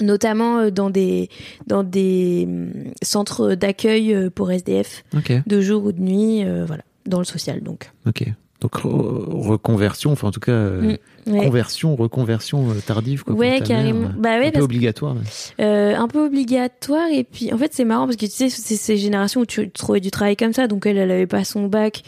notamment 0.00 0.58
euh, 0.58 0.70
dans 0.70 0.90
des 0.90 1.28
dans 1.68 1.84
des 1.84 2.44
hum, 2.48 2.72
centres 3.02 3.54
d'accueil 3.54 4.12
euh, 4.12 4.28
pour 4.30 4.50
SDF 4.50 5.04
de 5.46 5.60
jour 5.60 5.84
ou 5.84 5.92
de 5.92 6.00
nuit 6.00 6.42
euh, 6.44 6.64
voilà 6.66 6.82
dans 7.06 7.18
le 7.18 7.24
social 7.24 7.62
donc 7.62 7.90
Ok. 8.06 8.24
Donc 8.60 8.76
re- 8.76 9.48
reconversion, 9.48 10.12
enfin 10.12 10.28
en 10.28 10.30
tout 10.30 10.40
cas 10.40 10.52
euh, 10.52 10.96
Mm, 11.26 11.32
ouais. 11.32 11.44
conversion, 11.46 11.96
reconversion 11.96 12.70
euh, 12.70 12.74
tardive 12.86 13.24
quoi. 13.24 13.34
Ouais, 13.34 13.60
carrément. 13.60 14.00
mère. 14.00 14.14
Bah 14.18 14.38
ouais, 14.38 14.48
un 14.48 14.50
peu 14.52 14.60
obligatoire. 14.62 15.16
Euh, 15.60 15.94
un 15.96 16.08
peu 16.08 16.24
obligatoire 16.26 17.08
et 17.12 17.24
puis 17.24 17.52
en 17.52 17.58
fait 17.58 17.74
c'est 17.74 17.84
marrant 17.84 18.04
parce 18.06 18.16
que 18.16 18.26
tu 18.26 18.32
sais 18.32 18.48
c'est 18.48 18.76
ces 18.76 18.96
générations 18.96 19.42
où 19.42 19.46
tu 19.46 19.70
trouvais 19.70 20.00
du 20.00 20.10
travail 20.10 20.36
comme 20.36 20.52
ça 20.52 20.66
donc 20.66 20.86
elle 20.86 20.96
elle 20.98 21.10
avait 21.10 21.26
pas 21.26 21.44
son 21.44 21.66
bac 21.66 22.02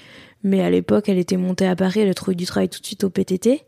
mais 0.44 0.62
à 0.62 0.70
l'époque 0.70 1.08
elle 1.08 1.18
était 1.18 1.36
montée 1.36 1.66
à 1.66 1.74
Paris 1.76 2.00
elle 2.00 2.08
a 2.10 2.14
trouvé 2.14 2.34
du 2.36 2.46
travail 2.46 2.68
tout 2.68 2.80
de 2.80 2.86
suite 2.86 3.04
au 3.04 3.10
PTT 3.10 3.62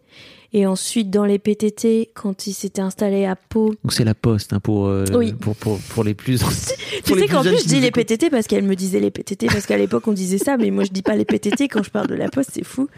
et 0.52 0.67
ensuite 0.67 1.11
dans 1.11 1.25
les 1.26 1.38
PTT 1.38 2.11
quand 2.14 2.47
ils 2.47 2.52
s'étaient 2.55 2.81
installés 2.81 3.26
à 3.26 3.37
Pau 3.37 3.75
Donc 3.85 3.93
c'est 3.93 4.05
la 4.05 4.14
poste 4.14 4.52
hein, 4.52 4.61
pour, 4.61 4.87
euh, 4.87 5.05
Oui. 5.14 5.33
pour, 5.35 5.55
pour 5.57 5.78
pour 5.78 6.05
les 6.05 6.14
plus. 6.14 6.40
tu 7.05 7.14
sais 7.19 7.26
qu'en 7.26 7.43
plus 7.43 7.62
je 7.62 7.67
dis 7.69 7.81
les. 7.81 7.90
PTT 7.90 8.31
parce 8.31 8.47
qu'elle 8.47 8.64
me 8.64 8.75
disait 8.76 9.00
les 9.00 9.11
PTT 9.11 9.47
parce 9.47 9.67
qu'à 9.67 9.76
l'époque 9.76 10.07
on 10.09 10.12
disait 10.12 10.38
ça 10.38 10.57
mais 10.57 10.71
moi 10.71 10.85
je 10.85 10.90
dis 10.90 11.02
pas 11.02 11.17
les 11.17 11.25
PTT 11.25 11.69
quand 11.69 11.83
je 11.83 11.90
parle 11.90 12.07
de 12.07 12.14
la 12.14 12.28
poste 12.28 12.50
c'est 12.55 12.64
fou 12.64 12.88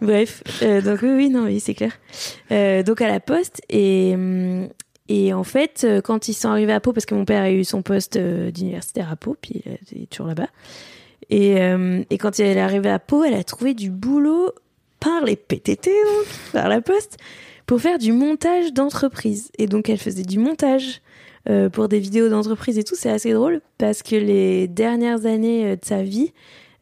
bref 0.00 0.42
euh, 0.62 0.80
donc 0.80 1.00
oui 1.02 1.10
oui 1.14 1.28
non 1.30 1.44
oui 1.44 1.60
c'est 1.60 1.74
clair 1.74 1.92
Euh, 2.52 2.82
donc 2.82 3.00
à 3.02 3.08
la 3.08 3.20
poste 3.20 3.60
et 3.68 4.12
hum, 4.14 4.68
et 5.10 5.32
en 5.32 5.42
fait, 5.42 5.84
euh, 5.84 6.02
quand 6.02 6.28
ils 6.28 6.34
sont 6.34 6.50
arrivés 6.50 6.74
à 6.74 6.80
Pau, 6.80 6.92
parce 6.92 7.06
que 7.06 7.14
mon 7.14 7.24
père 7.24 7.42
a 7.42 7.50
eu 7.50 7.64
son 7.64 7.80
poste 7.80 8.16
euh, 8.16 8.50
d'universitaire 8.50 9.10
à 9.10 9.16
Pau, 9.16 9.36
puis 9.40 9.62
il 9.92 10.02
est 10.02 10.06
toujours 10.10 10.26
là-bas. 10.26 10.48
Et, 11.30 11.62
euh, 11.62 12.02
et 12.10 12.18
quand 12.18 12.38
elle 12.38 12.58
est 12.58 12.60
arrivée 12.60 12.90
à 12.90 12.98
Pau, 12.98 13.24
elle 13.24 13.32
a 13.32 13.42
trouvé 13.42 13.72
du 13.72 13.88
boulot 13.90 14.52
par 15.00 15.24
les 15.24 15.36
PTT, 15.36 15.90
donc, 15.90 16.26
par 16.52 16.68
la 16.68 16.80
poste, 16.80 17.16
pour 17.66 17.80
faire 17.80 17.98
du 17.98 18.12
montage 18.12 18.72
d'entreprise. 18.72 19.50
Et 19.58 19.66
donc, 19.66 19.88
elle 19.88 19.98
faisait 19.98 20.22
du 20.22 20.38
montage 20.38 21.00
euh, 21.48 21.68
pour 21.68 21.88
des 21.88 21.98
vidéos 21.98 22.28
d'entreprise 22.28 22.78
et 22.78 22.84
tout. 22.84 22.94
C'est 22.96 23.10
assez 23.10 23.32
drôle 23.32 23.60
parce 23.78 24.02
que 24.02 24.16
les 24.16 24.68
dernières 24.68 25.26
années 25.26 25.66
euh, 25.66 25.76
de 25.76 25.84
sa 25.84 26.02
vie, 26.02 26.32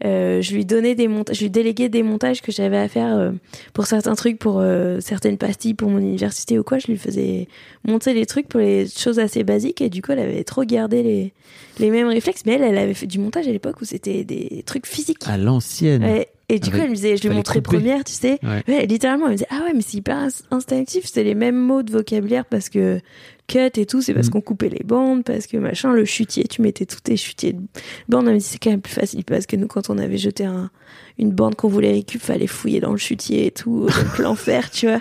euh, 0.05 0.43
je 0.43 0.55
lui 0.55 0.67
donnais 0.67 0.95
des 0.95 1.09
montages, 1.09 1.37
je 1.37 1.43
lui 1.45 1.51
déléguais 1.51 1.89
des 1.89 2.03
montages 2.03 2.43
que 2.43 2.53
j'avais 2.53 2.77
à 2.77 2.87
faire 2.87 3.17
euh, 3.17 3.33
pour 3.73 3.87
certains 3.87 4.15
trucs, 4.15 4.39
pour 4.39 4.59
euh, 4.61 5.01
certaines 5.01 5.39
pastilles 5.39 5.73
pour 5.73 5.89
mon 5.89 5.99
université 5.99 6.59
ou 6.59 6.63
quoi. 6.63 6.79
Je 6.79 6.89
lui 6.89 6.99
faisais 6.99 7.49
monter 7.87 8.13
les 8.13 8.27
trucs 8.27 8.47
pour 8.47 8.61
les 8.61 8.87
choses 8.87 9.19
assez 9.19 9.43
basiques 9.43 9.81
et 9.81 9.89
du 9.89 10.03
coup, 10.03 10.13
elle 10.13 10.19
avait 10.19 10.45
trop 10.45 10.65
gardé 10.65 11.03
les, 11.03 11.33
les 11.79 11.91
mêmes 11.91 12.09
réflexes. 12.09 12.43
Mais 12.45 12.55
elle, 12.55 12.63
elle 12.63 12.79
avait 12.79 12.95
fait 12.95 13.07
du 13.07 13.19
montage 13.19 13.49
à 13.49 13.53
l'époque 13.53 13.81
où 13.81 13.87
c'était 13.87 14.25
des 14.25 14.63
trucs 14.67 14.87
physiques. 14.87 15.23
À 15.27 15.39
l'ancienne. 15.39 16.05
Ouais. 16.05 16.29
Et 16.49 16.61
du 16.61 16.71
coup, 16.71 16.77
elle 16.81 16.91
me 16.91 16.95
disait, 16.95 17.17
je 17.17 17.27
lui 17.27 17.35
montrais 17.35 17.61
première, 17.61 18.05
tu 18.05 18.13
sais. 18.13 18.39
Ouais. 18.45 18.63
Ouais, 18.69 18.87
littéralement, 18.87 19.27
elle 19.27 19.33
me 19.33 19.37
disait, 19.37 19.49
ah 19.51 19.65
ouais, 19.65 19.73
mais 19.75 19.81
c'est 19.83 19.97
hyper 19.97 20.17
ins- 20.17 20.43
instinctif, 20.53 21.05
c'est 21.07 21.25
les 21.25 21.35
mêmes 21.35 21.57
mots 21.57 21.83
de 21.83 21.91
vocabulaire 21.91 22.45
parce 22.45 22.69
que 22.69 23.01
cut 23.49 23.59
et 23.77 23.85
tout, 23.87 24.01
c'est 24.01 24.15
parce 24.15 24.29
Mm. 24.29 24.31
qu'on 24.31 24.41
coupait 24.43 24.69
les 24.69 24.85
bandes, 24.85 25.25
parce 25.25 25.49
que 25.49 25.57
machin, 25.57 25.93
le 25.93 26.05
chutier, 26.05 26.45
tu 26.45 26.63
mettais 26.63 26.87
tous 26.87 27.01
tes 27.01 27.17
chutiers 27.17 27.53
de 27.55 27.61
bandes. 28.09 28.29
Elle 28.29 28.35
me 28.35 28.39
dit, 28.39 28.45
c'est 28.45 28.59
quand 28.59 28.71
même 28.71 28.81
plus 28.81 28.93
facile 28.95 29.25
parce 29.25 29.47
que 29.47 29.57
nous, 29.57 29.67
quand 29.67 29.91
on 29.91 29.99
avait 29.99 30.19
jeté 30.19 30.45
un, 30.45 30.71
une 31.19 31.33
bande 31.33 31.57
qu'on 31.57 31.67
voulait 31.69 31.91
récup, 31.93 32.21
fallait 32.21 32.47
fouiller 32.47 32.79
dans 32.79 32.93
le 32.93 32.97
chutier 32.99 33.47
et 33.47 33.51
tout, 33.51 33.87
donc 33.87 34.19
l'enfer, 34.19 34.71
tu 34.73 34.87
vois. 34.87 35.01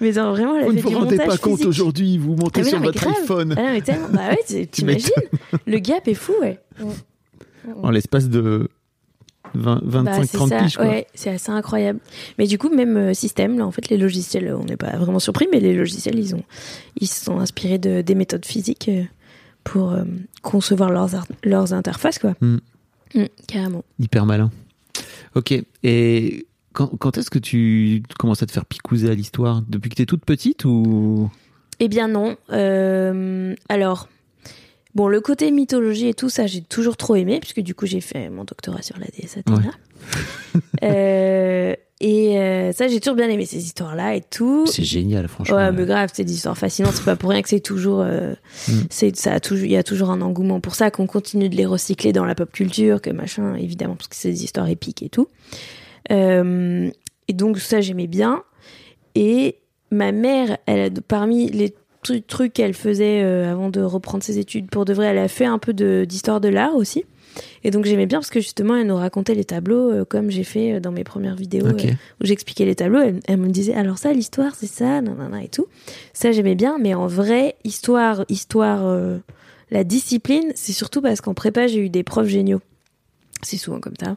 Mais 0.00 0.12
non, 0.12 0.30
vraiment, 0.30 0.54
elle 0.56 0.64
Vous 0.66 0.70
avait 0.70 0.76
ne 0.78 0.82
vous 0.82 0.88
du 0.90 0.94
rendez 0.94 1.16
montage 1.16 1.26
pas 1.28 1.38
compte 1.38 1.64
aujourd'hui, 1.64 2.16
vous 2.16 2.36
montez 2.36 2.60
Ah 2.60 2.64
sur 2.64 2.78
non, 2.78 2.84
votre 2.84 3.00
grave. 3.00 3.14
iPhone. 3.22 3.54
Ah 3.58 3.62
non, 3.62 3.72
mais 3.72 3.80
tellement, 3.82 4.08
bah 4.12 4.30
ouais, 4.30 4.66
t'imagines, 4.70 5.10
le 5.66 5.78
gap 5.80 6.06
est 6.06 6.14
fou, 6.14 6.32
ouais. 6.40 6.60
En 7.82 7.90
l'espace 7.90 8.28
de 8.28 8.68
20, 9.56 9.80
25, 9.84 10.04
Bah, 10.04 10.26
c'est 10.26 10.36
30 10.36 10.48
ça, 10.48 10.58
piges, 10.58 10.76
quoi. 10.76 10.86
Ouais, 10.86 11.06
c'est 11.14 11.30
assez 11.30 11.50
incroyable. 11.50 12.00
Mais 12.38 12.46
du 12.46 12.58
coup, 12.58 12.68
même 12.68 12.96
euh, 12.96 13.14
système, 13.14 13.58
là, 13.58 13.66
en 13.66 13.70
fait, 13.70 13.88
les 13.88 13.96
logiciels, 13.96 14.54
on 14.54 14.64
n'est 14.64 14.76
pas 14.76 14.96
vraiment 14.96 15.18
surpris, 15.18 15.48
mais 15.50 15.60
les 15.60 15.74
logiciels, 15.74 16.18
ils 16.18 16.34
ont, 16.34 16.42
ils 17.00 17.06
se 17.06 17.24
sont 17.24 17.38
inspirés 17.38 17.78
de, 17.78 18.02
des 18.02 18.14
méthodes 18.14 18.44
physiques 18.44 18.88
euh, 18.88 19.02
pour 19.64 19.92
euh, 19.92 20.04
concevoir 20.42 20.90
leurs, 20.90 21.10
leurs 21.44 21.72
interfaces, 21.72 22.18
quoi. 22.18 22.34
Mm. 22.40 22.58
Mm, 23.14 23.24
carrément. 23.48 23.84
Hyper 23.98 24.26
malin. 24.26 24.50
Ok. 25.34 25.54
Et 25.82 26.46
quand, 26.72 26.88
quand 26.98 27.18
est-ce 27.18 27.30
que 27.30 27.38
tu 27.38 28.02
commences 28.18 28.42
à 28.42 28.46
te 28.46 28.52
faire 28.52 28.66
picouser 28.66 29.10
à 29.10 29.14
l'histoire? 29.14 29.62
Depuis 29.68 29.90
que 29.90 29.96
t'es 29.96 30.06
toute 30.06 30.24
petite 30.24 30.64
ou? 30.64 31.30
Eh 31.78 31.88
bien 31.88 32.08
non. 32.08 32.36
Euh, 32.52 33.54
alors, 33.68 34.08
bon, 34.96 35.08
le 35.08 35.20
côté 35.20 35.50
mythologie 35.50 36.08
et 36.08 36.14
tout 36.14 36.30
ça, 36.30 36.46
j'ai 36.46 36.62
toujours 36.62 36.96
trop 36.96 37.14
aimé, 37.16 37.38
puisque 37.38 37.60
du 37.60 37.74
coup, 37.74 37.86
j'ai 37.86 38.00
fait 38.00 38.30
mon 38.30 38.44
doctorat 38.44 38.82
sur 38.82 38.98
la 38.98 39.06
déesse 39.06 39.36
Athéna. 39.36 39.70
Euh, 40.82 41.74
et 42.00 42.38
euh, 42.38 42.72
ça, 42.72 42.88
j'ai 42.88 43.00
toujours 43.00 43.16
bien 43.16 43.28
aimé 43.28 43.44
ces 43.44 43.58
histoires-là 43.58 44.14
et 44.14 44.22
tout. 44.22 44.66
C'est 44.66 44.84
génial, 44.84 45.28
franchement. 45.28 45.56
Ouais, 45.56 45.72
mais 45.72 45.84
grave, 45.84 46.10
c'est 46.12 46.24
des 46.24 46.32
histoires 46.32 46.56
fascinantes. 46.56 46.94
C'est 46.94 47.04
pas 47.04 47.16
pour 47.16 47.30
rien 47.30 47.42
que 47.42 47.48
c'est 47.48 47.60
toujours, 47.60 48.00
euh, 48.00 48.34
Mm. 48.68 48.72
c'est 48.88 49.16
ça 49.16 49.38
il 49.50 49.70
y 49.70 49.76
a 49.76 49.82
toujours 49.82 50.10
un 50.10 50.22
engouement 50.22 50.60
pour 50.60 50.74
ça, 50.74 50.90
qu'on 50.90 51.06
continue 51.06 51.48
de 51.50 51.56
les 51.56 51.66
recycler 51.66 52.12
dans 52.12 52.24
la 52.24 52.34
pop 52.34 52.50
culture, 52.50 53.02
que 53.02 53.10
machin, 53.10 53.54
évidemment, 53.54 53.96
parce 53.96 54.08
que 54.08 54.16
c'est 54.16 54.30
des 54.30 54.44
histoires 54.44 54.68
épiques 54.68 55.02
et 55.02 55.08
tout. 55.10 55.28
Euh, 56.10 56.90
et 57.28 57.32
donc 57.32 57.58
ça, 57.58 57.80
j'aimais 57.82 58.06
bien. 58.06 58.44
Et 59.14 59.56
ma 59.90 60.12
mère, 60.12 60.58
elle 60.66 60.80
a, 60.80 61.00
parmi 61.06 61.50
les 61.50 61.74
tru- 62.06 62.22
trucs 62.26 62.52
qu'elle 62.52 62.74
faisait 62.74 63.22
euh, 63.22 63.50
avant 63.50 63.70
de 63.70 63.80
reprendre 63.80 64.22
ses 64.22 64.38
études 64.38 64.70
pour 64.70 64.84
de 64.84 64.92
vrai, 64.92 65.06
elle 65.06 65.18
a 65.18 65.28
fait 65.28 65.44
un 65.44 65.58
peu 65.58 65.72
d'histoire 65.72 66.40
de, 66.40 66.48
l'art 66.48 66.74
aussi. 66.74 67.04
Et 67.64 67.70
donc 67.70 67.84
j'aimais 67.84 68.06
bien 68.06 68.18
parce 68.18 68.30
que 68.30 68.40
justement, 68.40 68.76
elle 68.76 68.86
nous 68.86 68.96
racontait 68.96 69.34
les 69.34 69.44
tableaux 69.44 69.90
euh, 69.90 70.04
comme 70.04 70.30
j'ai 70.30 70.44
fait 70.44 70.74
euh, 70.74 70.80
dans 70.80 70.92
mes 70.92 71.04
premières 71.04 71.36
vidéos 71.36 71.66
euh, 71.66 71.90
où 72.20 72.26
j'expliquais 72.26 72.64
les 72.64 72.74
tableaux. 72.74 73.00
Elle, 73.00 73.20
elle 73.26 73.36
me 73.38 73.48
disait 73.48 73.74
alors 73.74 73.98
ça, 73.98 74.12
l'histoire, 74.12 74.54
c'est 74.54 74.66
ça, 74.66 75.00
nanana 75.02 75.42
et 75.42 75.48
tout. 75.48 75.66
Ça, 76.12 76.32
j'aimais 76.32 76.54
bien, 76.54 76.78
mais 76.78 76.94
en 76.94 77.06
vrai, 77.06 77.56
histoire, 77.64 78.24
histoire, 78.28 78.86
euh, 78.86 79.18
la 79.70 79.84
discipline, 79.84 80.52
c'est 80.54 80.72
surtout 80.72 81.02
parce 81.02 81.20
qu'en 81.20 81.34
prépa, 81.34 81.66
j'ai 81.66 81.80
eu 81.80 81.90
des 81.90 82.04
profs 82.04 82.28
géniaux. 82.28 82.60
C'est 83.42 83.58
souvent 83.58 83.80
comme 83.80 83.96
ça. 84.00 84.16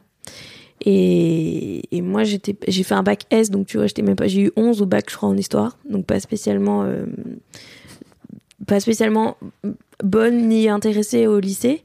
Et, 0.82 1.94
et 1.94 2.00
moi, 2.00 2.24
j'étais, 2.24 2.56
j'ai 2.68 2.84
fait 2.84 2.94
un 2.94 3.02
bac 3.02 3.24
S, 3.30 3.50
donc 3.50 3.66
tu 3.66 3.76
vois, 3.76 3.86
j'étais 3.86 4.00
même 4.00 4.16
pas, 4.16 4.28
j'ai 4.28 4.42
eu 4.44 4.52
11 4.56 4.80
au 4.80 4.86
bac, 4.86 5.10
je 5.10 5.16
crois, 5.16 5.28
en 5.28 5.36
histoire. 5.36 5.76
Donc 5.88 6.06
pas 6.06 6.20
spécialement, 6.20 6.84
pas 8.66 8.80
spécialement 8.80 9.36
bonne 10.02 10.48
ni 10.48 10.68
intéressée 10.68 11.26
au 11.26 11.40
lycée. 11.40 11.82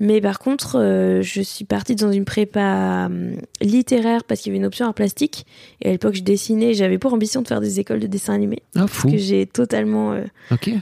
Mais 0.00 0.20
par 0.20 0.38
contre, 0.38 0.78
euh, 0.78 1.22
je 1.22 1.42
suis 1.42 1.64
partie 1.64 1.96
dans 1.96 2.12
une 2.12 2.24
prépa 2.24 3.08
euh, 3.10 3.34
littéraire 3.60 4.22
parce 4.22 4.40
qu'il 4.40 4.50
y 4.50 4.52
avait 4.52 4.60
une 4.60 4.66
option 4.66 4.86
art 4.86 4.94
plastique. 4.94 5.44
Et 5.82 5.88
à 5.88 5.90
l'époque, 5.90 6.14
je 6.14 6.22
dessinais. 6.22 6.72
J'avais 6.72 6.98
pour 6.98 7.12
ambition 7.12 7.42
de 7.42 7.48
faire 7.48 7.60
des 7.60 7.80
écoles 7.80 7.98
de 7.98 8.06
dessin 8.06 8.32
animé. 8.32 8.62
Ah, 8.76 8.86
fou. 8.86 9.10
Que 9.10 9.16
j'ai 9.16 9.46
totalement 9.46 10.12
euh, 10.12 10.22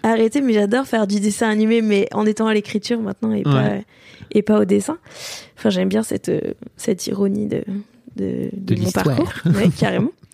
arrêté. 0.02 0.42
Mais 0.42 0.52
j'adore 0.52 0.86
faire 0.86 1.06
du 1.06 1.18
dessin 1.20 1.48
animé, 1.48 1.80
mais 1.80 2.08
en 2.12 2.26
étant 2.26 2.46
à 2.46 2.52
l'écriture 2.52 3.00
maintenant 3.00 3.32
et 3.32 3.42
pas, 3.42 3.70
et 4.32 4.42
pas 4.42 4.60
au 4.60 4.64
dessin. 4.66 4.98
Enfin, 5.56 5.70
j'aime 5.70 5.88
bien 5.88 6.02
cette, 6.02 6.30
cette 6.76 7.06
ironie 7.06 7.46
de, 7.46 7.64
de, 8.16 8.50
De 8.52 8.82
mon 8.82 8.90
parcours. 8.90 9.32
Ouais, 9.46 9.70
carrément. 9.78 10.10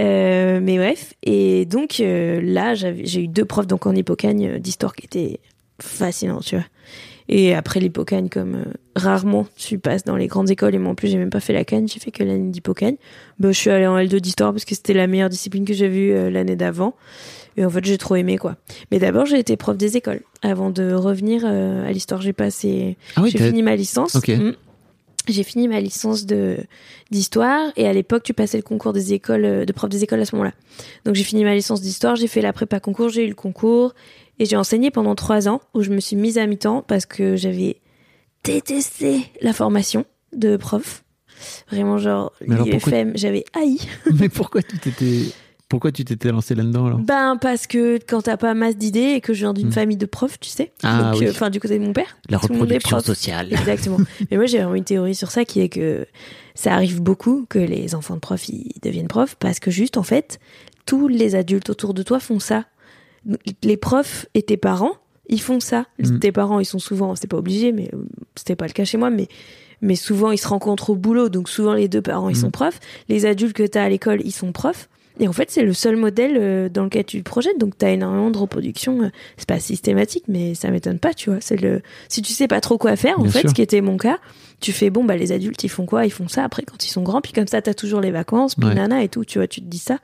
Euh, 0.00 0.60
mais 0.62 0.76
bref, 0.76 1.14
et 1.22 1.64
donc 1.64 2.00
euh, 2.00 2.40
là, 2.42 2.74
j'ai 2.74 3.22
eu 3.22 3.28
deux 3.28 3.44
profs 3.44 3.66
donc 3.66 3.86
en 3.86 3.94
hippocagne 3.94 4.46
euh, 4.46 4.58
d'histoire 4.58 4.94
qui 4.94 5.06
étaient 5.06 5.40
fascinants, 5.80 6.40
tu 6.40 6.56
vois. 6.56 6.64
Et 7.28 7.54
après 7.54 7.78
l'hippocagne, 7.78 8.28
comme 8.30 8.54
euh, 8.54 8.64
rarement 8.96 9.46
tu 9.56 9.78
passes 9.78 10.02
dans 10.04 10.16
les 10.16 10.28
grandes 10.28 10.50
écoles, 10.50 10.74
et 10.74 10.78
moi 10.78 10.92
en 10.92 10.94
plus 10.94 11.08
j'ai 11.08 11.18
même 11.18 11.30
pas 11.30 11.40
fait 11.40 11.52
la 11.52 11.64
cagne, 11.64 11.86
j'ai 11.86 12.00
fait 12.00 12.10
que 12.10 12.24
l'année 12.24 12.50
d'hippocagne. 12.50 12.96
Bah, 13.38 13.52
je 13.52 13.58
suis 13.58 13.70
allée 13.70 13.86
en 13.86 13.98
L2 13.98 14.18
d'histoire 14.20 14.52
parce 14.52 14.64
que 14.64 14.74
c'était 14.74 14.94
la 14.94 15.06
meilleure 15.06 15.28
discipline 15.28 15.66
que 15.66 15.74
j'ai 15.74 15.88
vue 15.88 16.12
euh, 16.12 16.30
l'année 16.30 16.56
d'avant. 16.56 16.94
Et 17.58 17.64
en 17.64 17.70
fait, 17.70 17.84
j'ai 17.84 17.98
trop 17.98 18.16
aimé 18.16 18.38
quoi. 18.38 18.56
Mais 18.90 18.98
d'abord, 18.98 19.26
j'ai 19.26 19.38
été 19.38 19.56
prof 19.56 19.76
des 19.76 19.96
écoles 19.96 20.22
avant 20.42 20.70
de 20.70 20.92
revenir 20.92 21.42
euh, 21.44 21.86
à 21.86 21.92
l'histoire. 21.92 22.22
J'ai 22.22 22.32
passé, 22.32 22.96
Ah 23.16 23.22
oui, 23.22 23.30
j'ai 23.30 23.38
fini 23.38 23.62
ma 23.62 23.76
licence. 23.76 24.14
Mm. 24.14 24.52
J'ai 25.28 25.42
fini 25.42 25.68
ma 25.68 25.80
licence 25.80 26.26
de 26.26 26.58
d'histoire 27.10 27.70
et 27.76 27.86
à 27.86 27.92
l'époque 27.92 28.22
tu 28.22 28.34
passais 28.34 28.56
le 28.56 28.62
concours 28.62 28.92
des 28.92 29.12
écoles 29.12 29.44
euh, 29.44 29.64
de 29.64 29.72
prof 29.72 29.88
des 29.90 30.04
écoles 30.04 30.20
à 30.20 30.24
ce 30.24 30.34
moment-là. 30.36 30.54
Donc 31.04 31.14
j'ai 31.14 31.24
fini 31.24 31.44
ma 31.44 31.54
licence 31.54 31.80
d'histoire, 31.80 32.16
j'ai 32.16 32.26
fait 32.26 32.42
la 32.42 32.52
prépa 32.52 32.80
concours, 32.80 33.08
j'ai 33.08 33.24
eu 33.24 33.28
le 33.28 33.34
concours 33.34 33.94
et 34.38 34.44
j'ai 34.44 34.56
enseigné 34.56 34.90
pendant 34.90 35.14
trois 35.14 35.48
ans 35.48 35.60
où 35.74 35.82
je 35.82 35.90
me 35.90 36.00
suis 36.00 36.16
mise 36.16 36.38
à 36.38 36.46
mi-temps 36.46 36.82
parce 36.86 37.06
que 37.06 37.36
j'avais 37.36 37.80
détesté 38.44 39.20
la 39.40 39.52
formation 39.52 40.04
de 40.32 40.56
prof. 40.56 41.04
Vraiment 41.70 41.98
genre 41.98 42.32
l'UFM, 42.40 43.12
j'avais 43.14 43.44
haï. 43.54 43.78
Mais 44.18 44.28
pourquoi 44.28 44.62
tu 44.62 44.78
t'étais 44.78 45.32
pourquoi 45.68 45.92
tu 45.92 46.04
t'étais 46.04 46.30
lancé 46.32 46.54
là-dedans 46.54 46.86
alors? 46.86 46.98
Ben 46.98 47.36
parce 47.40 47.66
que 47.66 47.98
quand 48.06 48.22
t'as 48.22 48.36
pas 48.36 48.54
masse 48.54 48.76
d'idées 48.76 49.12
et 49.16 49.20
que 49.20 49.34
je 49.34 49.40
viens 49.40 49.52
d'une 49.52 49.68
Hmm. 49.68 49.72
famille 49.72 49.96
de 49.98 50.06
profs, 50.06 50.40
tu 50.40 50.48
sais. 50.48 50.72
Ah 50.82 51.10
Donc, 51.12 51.20
oui. 51.20 51.26
euh, 51.26 51.30
Enfin 51.30 51.50
du 51.50 51.60
côté 51.60 51.78
de 51.78 51.84
mon 51.84 51.92
père. 51.92 52.16
La 52.30 52.38
reproduction 52.38 52.96
prof. 52.96 53.04
sociale. 53.04 53.52
Exactement. 53.52 53.98
Mais 54.30 54.36
moi, 54.38 54.46
j'ai 54.46 54.58
vraiment 54.58 54.74
une 54.74 54.84
théorie 54.84 55.14
sur 55.14 55.30
ça 55.30 55.44
qui 55.44 55.60
est 55.60 55.68
que 55.68 56.06
ça 56.54 56.72
arrive 56.74 57.02
beaucoup 57.02 57.44
que 57.48 57.58
les 57.58 57.94
enfants 57.94 58.14
de 58.14 58.20
profs 58.20 58.48
ils 58.48 58.72
deviennent 58.82 59.08
profs 59.08 59.34
parce 59.36 59.58
que 59.60 59.70
juste 59.70 59.96
en 59.98 60.02
fait, 60.02 60.40
tous 60.86 61.06
les 61.08 61.34
adultes 61.34 61.68
autour 61.70 61.92
de 61.94 62.02
toi 62.02 62.18
font 62.18 62.40
ça. 62.40 62.64
Les 63.62 63.76
profs 63.76 64.26
et 64.34 64.42
tes 64.42 64.56
parents, 64.56 64.94
ils 65.28 65.40
font 65.40 65.60
ça. 65.60 65.84
Mm. 65.98 66.18
Tes 66.20 66.32
parents, 66.32 66.60
ils 66.60 66.64
sont 66.64 66.78
souvent, 66.78 67.14
c'est 67.14 67.26
pas 67.26 67.36
obligé, 67.36 67.72
mais 67.72 67.90
euh, 67.92 67.98
c'était 68.36 68.56
pas 68.56 68.66
le 68.66 68.72
cas 68.72 68.84
chez 68.84 68.96
moi, 68.96 69.10
mais 69.10 69.28
mais 69.82 69.94
souvent 69.96 70.30
ils 70.32 70.38
se 70.38 70.48
rencontrent 70.48 70.90
au 70.90 70.96
boulot, 70.96 71.28
donc 71.28 71.48
souvent 71.48 71.74
les 71.74 71.88
deux 71.88 72.00
parents 72.02 72.30
ils 72.30 72.36
Mm. 72.38 72.40
sont 72.40 72.50
profs. 72.50 72.80
Les 73.08 73.26
adultes 73.26 73.52
que 73.54 73.64
t'as 73.66 73.84
à 73.84 73.88
l'école, 73.88 74.20
ils 74.24 74.32
sont 74.32 74.50
profs. 74.52 74.88
Et 75.20 75.26
en 75.28 75.32
fait, 75.32 75.50
c'est 75.50 75.62
le 75.62 75.72
seul 75.72 75.96
modèle 75.96 76.36
euh, 76.38 76.68
dans 76.68 76.84
lequel 76.84 77.04
tu 77.04 77.18
te 77.22 77.28
projettes. 77.28 77.58
Donc, 77.58 77.76
t'as 77.76 77.90
énormément 77.90 78.30
de 78.30 78.38
reproduction. 78.38 79.02
euh, 79.02 79.08
C'est 79.36 79.48
pas 79.48 79.58
systématique, 79.60 80.24
mais 80.28 80.54
ça 80.54 80.70
m'étonne 80.70 80.98
pas, 80.98 81.12
tu 81.14 81.30
vois. 81.30 81.40
C'est 81.40 81.60
le, 81.60 81.82
si 82.08 82.22
tu 82.22 82.32
sais 82.32 82.46
pas 82.48 82.60
trop 82.60 82.78
quoi 82.78 82.94
faire, 82.96 83.18
en 83.18 83.22
Bien 83.24 83.32
fait, 83.32 83.40
sûr. 83.40 83.50
ce 83.50 83.54
qui 83.54 83.62
était 83.62 83.80
mon 83.80 83.96
cas, 83.96 84.18
tu 84.60 84.72
fais 84.72 84.90
bon, 84.90 85.04
bah, 85.04 85.16
les 85.16 85.32
adultes, 85.32 85.62
ils 85.64 85.68
font 85.68 85.86
quoi? 85.86 86.06
Ils 86.06 86.10
font 86.12 86.28
ça 86.28 86.44
après 86.44 86.62
quand 86.62 86.84
ils 86.84 86.90
sont 86.90 87.02
grands. 87.02 87.20
Puis 87.20 87.32
comme 87.32 87.46
ça, 87.48 87.60
t'as 87.60 87.74
toujours 87.74 88.00
les 88.00 88.10
vacances, 88.12 88.54
puis 88.54 88.66
Ouais. 88.68 88.74
nana 88.74 89.02
et 89.02 89.08
tout, 89.08 89.24
tu 89.24 89.38
vois, 89.38 89.48
tu 89.48 89.60
te 89.60 89.66
dis 89.66 89.78
ça. 89.78 89.98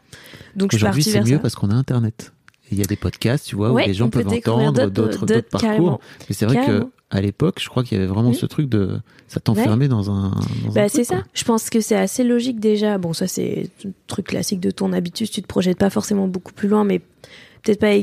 Donc, 0.56 0.72
je 0.72 0.78
suis 0.78 0.84
partie 0.84 1.10
vers 1.10 1.24
mieux 1.24 1.36
ça. 1.36 1.38
parce 1.38 1.54
qu'on 1.54 1.70
a 1.70 1.74
Internet. 1.74 2.32
Il 2.74 2.80
y 2.80 2.82
a 2.82 2.86
des 2.86 2.96
podcasts, 2.96 3.46
tu 3.46 3.54
vois, 3.56 3.70
Ouais, 3.72 3.84
où 3.84 3.86
les 3.86 3.94
gens 3.94 4.10
peuvent 4.10 4.26
entendre 4.26 4.86
d'autres- 4.90 5.26
parcours. 5.42 5.60
carrément. 5.60 6.00
Mais 6.28 6.34
c'est 6.34 6.44
vrai 6.46 6.56
que 6.56 6.66
Carrément. 6.66 6.90
à 7.10 7.20
l'époque, 7.20 7.58
je 7.62 7.68
crois 7.68 7.84
qu'il 7.84 7.96
y 7.96 8.00
avait 8.00 8.10
vraiment 8.12 8.30
Mm. 8.30 8.34
ce 8.34 8.46
truc 8.46 8.68
de 8.68 8.98
ça 9.28 9.38
t'enfermait 9.40 9.88
dans 9.88 10.10
un. 10.10 10.30
dans 10.64 10.70
un 10.70 10.74
Bah, 10.74 10.88
c'est 10.88 11.04
ça. 11.04 11.22
Je 11.34 11.44
pense 11.44 11.70
que 11.70 11.80
c'est 11.80 11.96
assez 11.96 12.24
logique 12.24 12.58
déjà. 12.60 12.98
Bon, 12.98 13.12
ça, 13.12 13.26
c'est 13.28 13.70
un 13.86 13.90
truc 14.08 14.26
classique 14.26 14.60
de 14.60 14.70
ton 14.70 14.92
habitus. 14.92 15.30
Tu 15.30 15.40
te 15.42 15.46
projettes 15.46 15.78
pas 15.78 15.90
forcément 15.90 16.26
beaucoup 16.28 16.52
plus 16.52 16.68
loin, 16.68 16.84
mais 16.84 17.00
peut-être 17.62 17.80
pas 17.80 17.94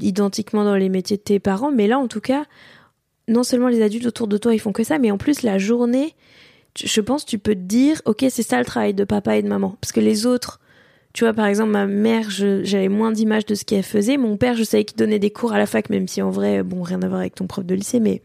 identiquement 0.00 0.64
dans 0.64 0.76
les 0.76 0.88
métiers 0.88 1.16
de 1.16 1.22
tes 1.22 1.38
parents. 1.40 1.72
Mais 1.72 1.86
là, 1.86 1.98
en 1.98 2.08
tout 2.08 2.20
cas, 2.20 2.44
non 3.28 3.42
seulement 3.42 3.68
les 3.68 3.82
adultes 3.82 4.06
autour 4.06 4.28
de 4.28 4.36
toi, 4.36 4.54
ils 4.54 4.58
font 4.60 4.72
que 4.72 4.84
ça, 4.84 4.98
mais 4.98 5.10
en 5.10 5.18
plus, 5.18 5.42
la 5.42 5.58
journée, 5.58 6.14
je 6.82 7.00
pense, 7.00 7.24
tu 7.24 7.38
peux 7.38 7.54
te 7.54 7.60
dire, 7.60 8.00
OK, 8.04 8.24
c'est 8.30 8.42
ça 8.42 8.58
le 8.58 8.64
travail 8.64 8.94
de 8.94 9.04
papa 9.04 9.36
et 9.36 9.42
de 9.42 9.48
maman. 9.48 9.76
Parce 9.80 9.92
que 9.92 10.00
les 10.00 10.26
autres, 10.26 10.60
tu 11.14 11.22
vois, 11.22 11.32
par 11.32 11.46
exemple, 11.46 11.70
ma 11.70 11.86
mère, 11.86 12.28
j'avais 12.28 12.88
moins 12.88 13.12
d'images 13.12 13.46
de 13.46 13.54
ce 13.54 13.64
qu'elle 13.64 13.84
faisait. 13.84 14.16
Mon 14.16 14.36
père, 14.36 14.56
je 14.56 14.64
savais 14.64 14.84
qu'il 14.84 14.96
donnait 14.96 15.20
des 15.20 15.30
cours 15.30 15.52
à 15.52 15.58
la 15.58 15.66
fac, 15.66 15.88
même 15.88 16.08
si 16.08 16.20
en 16.20 16.30
vrai, 16.30 16.64
bon, 16.64 16.82
rien 16.82 17.00
à 17.02 17.08
voir 17.08 17.20
avec 17.20 17.36
ton 17.36 17.46
prof 17.46 17.64
de 17.64 17.72
lycée, 17.72 18.00
mais, 18.00 18.20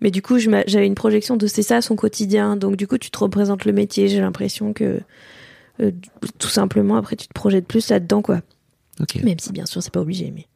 mais 0.00 0.10
du 0.10 0.22
coup, 0.22 0.38
j'avais 0.38 0.86
une 0.86 0.94
projection 0.94 1.36
de 1.36 1.46
c'est 1.46 1.62
ça 1.62 1.82
son 1.82 1.94
quotidien. 1.94 2.56
Donc, 2.56 2.76
du 2.76 2.86
coup, 2.86 2.96
tu 2.96 3.10
te 3.10 3.18
représentes 3.18 3.66
le 3.66 3.72
métier. 3.72 4.08
J'ai 4.08 4.20
l'impression 4.20 4.72
que, 4.72 5.00
euh, 5.80 5.90
tout 6.38 6.48
simplement, 6.48 6.96
après, 6.96 7.16
tu 7.16 7.28
te 7.28 7.34
projettes 7.34 7.66
plus 7.66 7.90
là-dedans, 7.90 8.22
quoi. 8.22 8.40
Ok. 8.98 9.22
Même 9.22 9.38
si, 9.38 9.52
bien 9.52 9.66
sûr, 9.66 9.82
c'est 9.82 9.92
pas 9.92 10.00
obligé, 10.00 10.32
mais. 10.34 10.46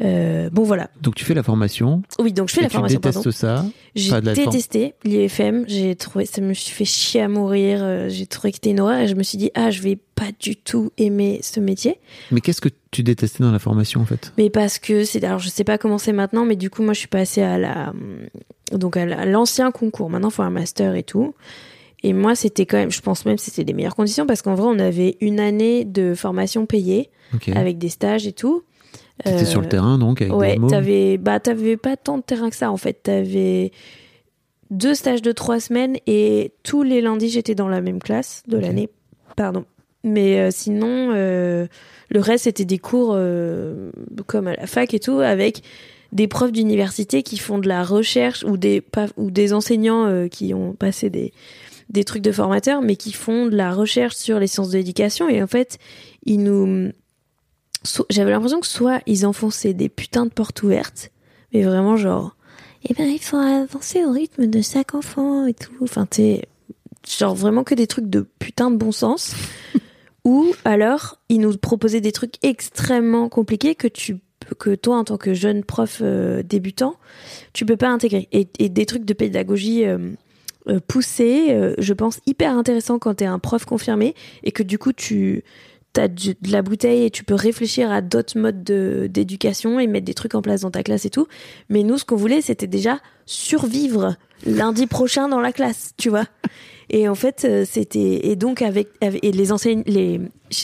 Euh, 0.00 0.48
bon, 0.50 0.62
voilà. 0.62 0.90
Donc 1.02 1.16
tu 1.16 1.24
fais 1.24 1.34
la 1.34 1.42
formation. 1.42 2.02
Oui, 2.20 2.32
donc 2.32 2.48
je 2.48 2.54
fais 2.54 2.60
et 2.60 2.64
la 2.64 2.68
tu 2.68 2.74
formation, 2.76 3.00
détestes 3.00 3.16
pardon. 3.16 3.30
ça. 3.32 3.64
J'ai 3.96 4.20
détesté 4.20 4.94
l'IFM. 5.04 5.64
J'ai 5.66 5.96
trouvé, 5.96 6.24
ça 6.24 6.40
me 6.40 6.54
fait 6.54 6.84
chier 6.84 7.22
à 7.22 7.28
mourir. 7.28 7.80
euh, 7.82 8.08
J'ai 8.08 8.26
trouvé 8.26 8.52
que 8.52 8.56
c'était 8.56 8.70
une 8.70 8.80
horreur 8.80 9.00
et 9.00 9.08
je 9.08 9.14
me 9.16 9.22
suis 9.24 9.38
dit, 9.38 9.50
ah, 9.54 9.70
je 9.72 9.82
vais 9.82 9.96
pas 10.14 10.30
du 10.38 10.54
tout 10.54 10.92
aimer 10.98 11.40
ce 11.42 11.58
métier. 11.58 11.98
Mais 12.30 12.40
qu'est-ce 12.40 12.60
que 12.60 12.68
tu 12.92 13.02
détestais 13.02 13.42
dans 13.42 13.50
la 13.52 13.58
formation 13.58 14.00
en 14.00 14.04
fait? 14.04 14.32
Mais 14.38 14.50
parce 14.50 14.78
que 14.78 15.04
c'est, 15.04 15.24
alors 15.24 15.40
je 15.40 15.48
sais 15.48 15.64
pas 15.64 15.78
comment 15.78 15.98
c'est 15.98 16.12
maintenant, 16.12 16.44
mais 16.44 16.56
du 16.56 16.70
coup, 16.70 16.82
moi, 16.82 16.92
je 16.94 17.00
suis 17.00 17.08
passée 17.08 17.42
à 17.42 17.58
la, 17.58 17.92
donc 18.72 18.96
à 18.96 19.04
la- 19.04 19.20
à 19.20 19.26
l'ancien 19.26 19.70
concours. 19.72 20.10
Maintenant, 20.10 20.28
il 20.28 20.34
faut 20.34 20.42
un 20.42 20.50
master 20.50 20.94
et 20.94 21.02
tout. 21.02 21.34
Et 22.04 22.12
moi, 22.12 22.36
c'était 22.36 22.64
quand 22.66 22.76
même, 22.76 22.92
je 22.92 23.00
pense 23.00 23.24
même 23.24 23.34
que 23.34 23.42
c'était 23.42 23.64
les 23.64 23.72
meilleures 23.72 23.96
conditions 23.96 24.24
parce 24.26 24.42
qu'en 24.42 24.54
vrai, 24.54 24.68
on 24.72 24.78
avait 24.78 25.16
une 25.20 25.40
année 25.40 25.84
de 25.84 26.14
formation 26.14 26.64
payée 26.66 27.10
avec 27.56 27.78
des 27.78 27.88
stages 27.88 28.26
et 28.28 28.32
tout. 28.32 28.62
T'étais 29.24 29.42
Euh, 29.42 29.44
sur 29.44 29.60
le 29.60 29.68
terrain 29.68 29.98
donc 29.98 30.22
avec 30.22 30.32
Ouais, 30.34 30.58
t'avais, 30.68 31.18
bah, 31.18 31.40
t'avais 31.40 31.76
pas 31.76 31.96
tant 31.96 32.18
de 32.18 32.22
terrain 32.22 32.50
que 32.50 32.56
ça 32.56 32.70
en 32.70 32.76
fait. 32.76 33.02
T'avais 33.02 33.72
deux 34.70 34.94
stages 34.94 35.22
de 35.22 35.32
trois 35.32 35.60
semaines 35.60 35.96
et 36.06 36.52
tous 36.62 36.82
les 36.82 37.00
lundis 37.00 37.30
j'étais 37.30 37.54
dans 37.54 37.68
la 37.68 37.80
même 37.80 38.00
classe 38.00 38.42
de 38.46 38.58
l'année. 38.58 38.88
Pardon. 39.36 39.64
Mais 40.04 40.38
euh, 40.38 40.50
sinon, 40.50 41.10
euh, 41.14 41.66
le 42.10 42.20
reste 42.20 42.44
c'était 42.44 42.64
des 42.64 42.78
cours 42.78 43.12
euh, 43.14 43.90
comme 44.26 44.46
à 44.46 44.54
la 44.54 44.66
fac 44.66 44.94
et 44.94 45.00
tout 45.00 45.18
avec 45.18 45.62
des 46.12 46.28
profs 46.28 46.52
d'université 46.52 47.22
qui 47.22 47.36
font 47.36 47.58
de 47.58 47.68
la 47.68 47.84
recherche 47.84 48.44
ou 48.44 48.56
des 48.56 48.80
pas, 48.80 49.06
ou 49.16 49.30
des 49.30 49.52
enseignants 49.52 50.28
qui 50.28 50.54
ont 50.54 50.72
passé 50.72 51.10
des 51.10 51.32
des 51.90 52.04
trucs 52.04 52.22
de 52.22 52.32
formateurs 52.32 52.80
mais 52.80 52.96
qui 52.96 53.12
font 53.12 53.46
de 53.46 53.56
la 53.56 53.72
recherche 53.72 54.14
sur 54.14 54.38
les 54.38 54.46
sciences 54.46 54.70
de 54.70 54.78
l'éducation 54.78 55.28
et 55.28 55.42
en 55.42 55.46
fait 55.46 55.78
ils 56.24 56.42
nous 56.42 56.92
so- 57.82 58.06
j'avais 58.10 58.30
l'impression 58.30 58.60
que 58.60 58.66
soit 58.66 59.00
ils 59.06 59.26
enfonçaient 59.26 59.74
des 59.74 59.88
putains 59.88 60.26
de 60.26 60.30
portes 60.32 60.62
ouvertes, 60.62 61.10
mais 61.52 61.62
vraiment 61.62 61.96
genre, 61.96 62.36
eh 62.88 62.94
ben 62.94 63.08
il 63.08 63.20
faut 63.20 63.36
avancer 63.36 64.04
au 64.04 64.12
rythme 64.12 64.46
de 64.46 64.60
chaque 64.62 64.94
enfant 64.94 65.46
et 65.46 65.54
tout. 65.54 65.72
Enfin, 65.82 66.06
t'es 66.06 66.42
genre 67.08 67.34
vraiment 67.34 67.64
que 67.64 67.74
des 67.74 67.86
trucs 67.86 68.08
de 68.10 68.26
putain 68.38 68.70
de 68.70 68.76
bon 68.76 68.92
sens. 68.92 69.34
Ou 70.24 70.52
alors 70.64 71.18
ils 71.28 71.40
nous 71.40 71.56
proposaient 71.56 72.00
des 72.00 72.12
trucs 72.12 72.34
extrêmement 72.42 73.28
compliqués 73.28 73.74
que 73.74 73.88
tu 73.88 74.18
que 74.58 74.74
toi 74.74 74.96
en 74.96 75.04
tant 75.04 75.16
que 75.16 75.32
jeune 75.34 75.62
prof 75.64 75.98
euh, 76.02 76.42
débutant 76.42 76.96
tu 77.52 77.66
peux 77.66 77.76
pas 77.76 77.88
intégrer 77.88 78.28
et, 78.32 78.48
et 78.58 78.68
des 78.68 78.86
trucs 78.86 79.04
de 79.04 79.12
pédagogie 79.12 79.84
euh, 79.84 79.98
euh, 80.68 80.80
poussés 80.86 81.48
euh, 81.50 81.74
je 81.78 81.92
pense 81.92 82.20
hyper 82.26 82.56
intéressant 82.56 82.98
quand 82.98 83.14
t'es 83.14 83.26
un 83.26 83.38
prof 83.38 83.64
confirmé 83.64 84.14
et 84.44 84.52
que 84.52 84.62
du 84.62 84.78
coup 84.78 84.92
tu 84.92 85.44
t'as 85.98 86.06
de 86.06 86.36
la 86.52 86.62
bouteille 86.62 87.04
et 87.06 87.10
tu 87.10 87.24
peux 87.24 87.34
réfléchir 87.34 87.90
à 87.90 88.00
d'autres 88.00 88.38
modes 88.38 88.62
de- 88.62 89.08
d'éducation 89.10 89.80
et 89.80 89.88
mettre 89.88 90.04
des 90.04 90.14
trucs 90.14 90.36
en 90.36 90.42
place 90.42 90.60
dans 90.60 90.70
ta 90.70 90.84
classe 90.84 91.04
et 91.06 91.10
tout. 91.10 91.26
Mais 91.70 91.82
nous, 91.82 91.98
ce 91.98 92.04
qu'on 92.04 92.14
voulait, 92.14 92.40
c'était 92.40 92.68
déjà 92.68 93.00
survivre 93.26 94.14
lundi 94.46 94.86
prochain 94.86 95.28
dans 95.28 95.40
la 95.40 95.52
classe, 95.52 95.94
tu 95.96 96.08
vois. 96.08 96.26
Et 96.88 97.08
en 97.08 97.16
fait, 97.16 97.44
euh, 97.44 97.64
c'était 97.68 98.28
et 98.28 98.36
donc 98.36 98.62
avec, 98.62 98.88
et 99.02 99.32
les 99.32 99.50
enseigne 99.50 99.82
les 99.86 100.20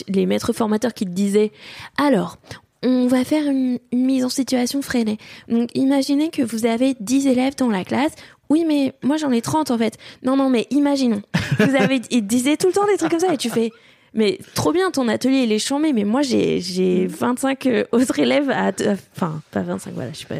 les 0.07 0.25
maîtres 0.25 0.53
formateurs 0.53 0.93
qui 0.93 1.05
te 1.05 1.11
disaient 1.11 1.51
alors 1.97 2.37
on 2.81 3.07
va 3.07 3.25
faire 3.25 3.45
une, 3.45 3.79
mise 3.91 4.23
en 4.23 4.29
situation 4.29 4.81
freinée. 4.81 5.17
Donc 5.49 5.69
imaginez 5.75 6.29
que 6.29 6.43
vous 6.43 6.65
avez 6.65 6.95
10 6.99 7.27
élèves 7.27 7.55
dans 7.57 7.69
la 7.69 7.83
classe. 7.83 8.13
Oui, 8.49 8.63
mais 8.65 8.93
moi 9.03 9.17
j'en 9.17 9.31
ai 9.31 9.41
30 9.41 9.71
en 9.71 9.77
fait. 9.77 9.97
Non, 10.23 10.37
non, 10.37 10.49
mais 10.49 10.67
imaginons. 10.69 11.21
Vous 11.59 11.75
avez, 11.75 11.99
ils 12.11 12.25
disaient 12.25 12.57
tout 12.57 12.67
le 12.67 12.73
temps 12.73 12.87
des 12.87 12.95
trucs 12.97 13.11
comme 13.11 13.19
ça 13.19 13.33
et 13.33 13.37
tu 13.37 13.49
fais, 13.49 13.71
mais 14.15 14.39
trop 14.53 14.71
bien 14.71 14.89
ton 14.91 15.07
atelier, 15.07 15.43
il 15.43 15.51
est 15.51 15.59
chambé, 15.59 15.93
mais 15.93 16.03
moi 16.03 16.21
j'ai, 16.21 16.61
j'ai 16.61 17.05
25 17.07 17.65
euh, 17.65 17.83
autres 17.91 18.17
élèves 18.19 18.49
à, 18.49 18.71
enfin, 19.13 19.41
pas 19.51 19.61
25, 19.61 19.93
voilà, 19.93 20.11
je 20.11 20.17
suis 20.17 20.25
pas 20.25 20.35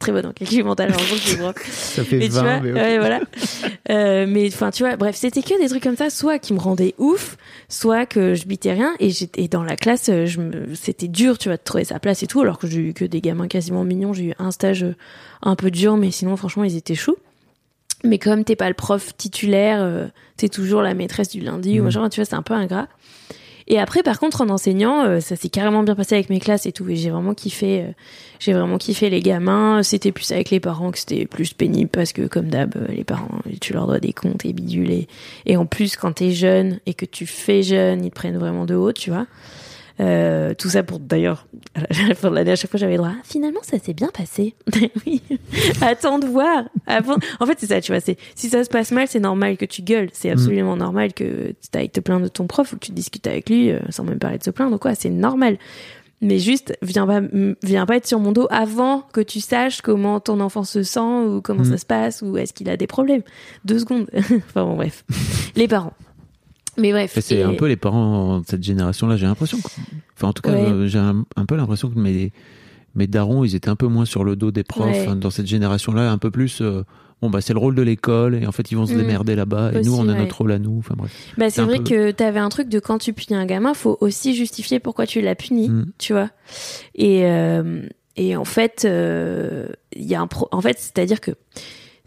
très 0.00 0.12
bonne 0.12 0.26
en 0.26 0.32
calcul 0.32 0.64
mental, 0.64 0.90
en 0.90 0.96
gros, 0.96 1.16
je. 1.16 1.36
Ça 1.70 2.02
fait 2.02 2.16
Mais 2.16 2.28
tu 2.28 2.34
20, 2.34 2.42
vois, 2.42 2.60
mais 2.60 2.72
ouais, 2.72 2.98
voilà. 2.98 3.20
Euh, 3.90 4.26
mais 4.26 4.48
enfin, 4.48 4.70
tu 4.70 4.82
vois, 4.82 4.96
bref, 4.96 5.14
c'était 5.14 5.42
que 5.42 5.60
des 5.60 5.68
trucs 5.68 5.82
comme 5.82 5.96
ça, 5.96 6.10
soit 6.10 6.38
qui 6.38 6.54
me 6.54 6.58
rendaient 6.58 6.94
ouf, 6.98 7.36
soit 7.68 8.06
que 8.06 8.34
je 8.34 8.46
bitais 8.46 8.72
rien. 8.72 8.94
Et 8.98 9.10
j'étais 9.10 9.42
et 9.42 9.48
dans 9.48 9.62
la 9.62 9.76
classe, 9.76 10.08
euh, 10.08 10.26
je 10.26 10.40
me, 10.40 10.74
c'était 10.74 11.06
dur, 11.06 11.38
tu 11.38 11.48
vois, 11.48 11.56
de 11.56 11.62
trouver 11.62 11.84
sa 11.84 12.00
place 12.00 12.22
et 12.22 12.26
tout. 12.26 12.40
Alors 12.40 12.58
que 12.58 12.66
j'ai 12.66 12.80
eu 12.80 12.94
que 12.94 13.04
des 13.04 13.20
gamins 13.20 13.46
quasiment 13.46 13.84
mignons. 13.84 14.12
J'ai 14.12 14.24
eu 14.24 14.34
un 14.38 14.50
stage 14.50 14.82
euh, 14.82 14.96
un 15.42 15.54
peu 15.54 15.70
dur, 15.70 15.96
mais 15.96 16.10
sinon, 16.10 16.36
franchement, 16.36 16.64
ils 16.64 16.76
étaient 16.76 16.94
choux. 16.94 17.16
Mais 18.04 18.18
comme 18.18 18.44
t'es 18.44 18.56
pas 18.56 18.68
le 18.68 18.74
prof 18.74 19.16
titulaire, 19.16 19.80
euh, 19.82 20.08
t'es 20.36 20.48
toujours 20.48 20.82
la 20.82 20.94
maîtresse 20.94 21.28
du 21.28 21.40
lundi 21.40 21.74
ou 21.78 21.82
Mhm. 21.82 21.84
machin, 21.84 22.08
tu 22.08 22.20
vois, 22.20 22.24
c'est 22.24 22.34
un 22.36 22.42
peu 22.42 22.54
ingrat. 22.54 22.88
Et 23.66 23.78
après, 23.78 24.02
par 24.02 24.18
contre, 24.18 24.40
en 24.40 24.48
enseignant, 24.48 25.04
euh, 25.04 25.20
ça 25.20 25.36
s'est 25.36 25.48
carrément 25.50 25.84
bien 25.84 25.94
passé 25.94 26.16
avec 26.16 26.28
mes 26.28 26.40
classes 26.40 26.66
et 26.66 26.72
tout. 26.72 26.88
Et 26.88 26.96
j'ai 26.96 27.10
vraiment 27.10 27.34
kiffé, 27.34 27.82
euh, 27.82 27.92
j'ai 28.40 28.52
vraiment 28.52 28.78
kiffé 28.78 29.10
les 29.10 29.20
gamins. 29.20 29.82
C'était 29.84 30.10
plus 30.10 30.32
avec 30.32 30.50
les 30.50 30.58
parents 30.58 30.90
que 30.90 30.98
c'était 30.98 31.24
plus 31.26 31.52
pénible 31.52 31.88
parce 31.90 32.12
que, 32.12 32.22
comme 32.26 32.46
d'hab, 32.48 32.74
les 32.88 33.04
parents, 33.04 33.28
tu 33.60 33.72
leur 33.74 33.86
dois 33.86 34.00
des 34.00 34.12
comptes 34.12 34.44
et 34.44 34.52
bidules. 34.52 34.90
Et, 34.90 35.08
et 35.46 35.56
en 35.56 35.66
plus, 35.66 35.94
quand 35.96 36.12
t'es 36.12 36.32
jeune 36.32 36.80
et 36.86 36.94
que 36.94 37.04
tu 37.04 37.26
fais 37.26 37.62
jeune, 37.62 38.04
ils 38.04 38.10
te 38.10 38.14
prennent 38.16 38.38
vraiment 38.38 38.64
de 38.64 38.74
haut, 38.74 38.92
tu 38.92 39.10
vois. 39.10 39.26
Euh, 40.00 40.54
tout 40.54 40.70
ça 40.70 40.82
pour 40.82 40.98
d'ailleurs 40.98 41.46
à 41.74 41.80
la 42.08 42.14
fin 42.14 42.30
de 42.30 42.34
l'année 42.34 42.52
à 42.52 42.56
chaque 42.56 42.70
fois 42.70 42.78
j'avais 42.80 42.92
le 42.92 42.98
droit 42.98 43.12
Ah, 43.14 43.20
finalement 43.22 43.60
ça 43.62 43.78
s'est 43.78 43.92
bien 43.92 44.08
passé 44.08 44.54
oui. 45.06 45.20
Attends 45.82 46.18
de 46.18 46.26
voir. 46.26 46.64
Avant 46.86 47.16
en 47.38 47.44
fait 47.46 47.56
c'est 47.58 47.66
ça 47.66 47.80
tu 47.82 47.92
vois 47.92 48.00
c'est 48.00 48.16
si 48.34 48.48
ça 48.48 48.64
se 48.64 48.70
passe 48.70 48.92
mal 48.92 49.06
c'est 49.08 49.20
normal 49.20 49.56
que 49.58 49.66
tu 49.66 49.82
gueules. 49.82 50.08
C'est 50.12 50.30
absolument 50.30 50.76
normal 50.76 51.12
que 51.12 51.52
tu 51.70 51.78
ailles 51.78 51.90
te 51.90 52.00
plaindre 52.00 52.24
de 52.24 52.28
ton 52.28 52.46
prof 52.46 52.72
ou 52.72 52.76
que 52.76 52.86
tu 52.86 52.92
discutes 52.92 53.26
avec 53.26 53.50
lui 53.50 53.70
euh, 53.70 53.78
sans 53.90 54.04
même 54.04 54.18
parler 54.18 54.38
de 54.38 54.44
se 54.44 54.50
plaindre 54.50 54.78
quoi. 54.78 54.94
C'est 54.94 55.10
normal. 55.10 55.58
Mais 56.22 56.38
juste 56.38 56.76
viens 56.82 57.06
pas 57.06 57.20
viens 57.62 57.86
pas 57.86 57.96
être 57.96 58.06
sur 58.06 58.20
mon 58.20 58.32
dos 58.32 58.46
avant 58.50 59.00
que 59.12 59.20
tu 59.22 59.40
saches 59.40 59.80
comment 59.80 60.20
ton 60.20 60.40
enfant 60.40 60.64
se 60.64 60.82
sent 60.82 61.00
ou 61.00 61.40
comment 61.42 61.62
Mm. 61.62 61.70
ça 61.72 61.78
se 61.78 61.86
passe 61.86 62.22
ou 62.22 62.36
est-ce 62.36 62.52
qu'il 62.52 62.68
a 62.70 62.76
des 62.76 62.86
problèmes. 62.86 63.22
Deux 63.64 63.78
secondes. 63.78 64.06
Enfin 64.14 64.64
bon 64.64 64.76
bref. 64.76 65.04
Les 65.56 65.66
parents 65.68 65.94
mais 66.80 66.90
bref 66.92 67.16
Et 67.16 67.20
C'est 67.20 67.36
et- 67.36 67.42
un 67.42 67.54
peu 67.54 67.66
les 67.66 67.76
parents 67.76 68.40
de 68.40 68.46
cette 68.46 68.62
génération-là, 68.62 69.16
j'ai 69.16 69.26
l'impression. 69.26 69.58
que- 69.58 69.68
Enfin, 70.16 70.28
en 70.28 70.32
tout 70.32 70.42
cas, 70.42 70.52
Ouais. 70.52 70.88
j'ai 70.88 70.98
un, 70.98 71.24
un 71.36 71.46
peu 71.46 71.56
l'impression 71.56 71.88
que 71.90 71.98
mes, 71.98 72.32
mes 72.94 73.06
darons, 73.06 73.44
ils 73.44 73.54
étaient 73.54 73.68
un 73.68 73.76
peu 73.76 73.86
moins 73.86 74.04
sur 74.04 74.24
le 74.24 74.36
dos 74.36 74.50
des 74.50 74.64
profs 74.64 74.86
Ouais. 74.86 75.06
hein, 75.06 75.16
dans 75.16 75.30
cette 75.30 75.46
génération-là, 75.46 76.10
un 76.10 76.18
peu 76.18 76.30
plus. 76.30 76.60
euh, 76.60 76.82
bon, 77.22 77.28
bah, 77.30 77.40
c'est 77.42 77.52
le 77.52 77.58
rôle 77.58 77.74
de 77.74 77.82
l'école, 77.82 78.34
et 78.34 78.46
en 78.46 78.52
fait, 78.52 78.70
ils 78.70 78.76
vont 78.76 78.86
se 78.86 78.94
Mm. 78.94 78.98
démerder 78.98 79.36
là-bas, 79.36 79.72
et 79.74 79.82
nous, 79.82 79.94
on 79.94 80.08
a 80.08 80.12
ouais. 80.14 80.18
notre 80.18 80.38
rôle 80.38 80.52
à 80.52 80.58
nous. 80.58 80.78
Enfin, 80.78 80.94
bref. 80.96 81.12
Bah, 81.38 81.50
C'est 81.50 81.62
vrai 81.62 81.76
peu- 81.78 81.84
que 81.84 82.10
t'avais 82.12 82.40
un 82.40 82.48
truc 82.48 82.68
de 82.68 82.78
quand 82.80 82.98
tu 82.98 83.12
punis 83.12 83.38
un 83.38 83.44
gamin, 83.46 83.74
faut 83.74 83.98
aussi 84.00 84.34
justifier 84.34 84.78
pourquoi 84.80 85.06
tu 85.06 85.20
l'as 85.20 85.34
puni, 85.34 85.68
Mm. 85.68 85.86
tu 85.98 86.12
vois. 86.14 86.30
Et, 86.94 87.24
euh, 87.26 87.82
et 88.16 88.36
en 88.36 88.44
fait, 88.46 88.82
euh, 88.86 89.68
il 89.94 90.04
y 90.06 90.14
a 90.14 90.20
un 90.20 90.26
pro... 90.26 90.48
en 90.50 90.60
fait, 90.60 90.76
c'est-à-dire 90.78 91.20
que 91.20 91.32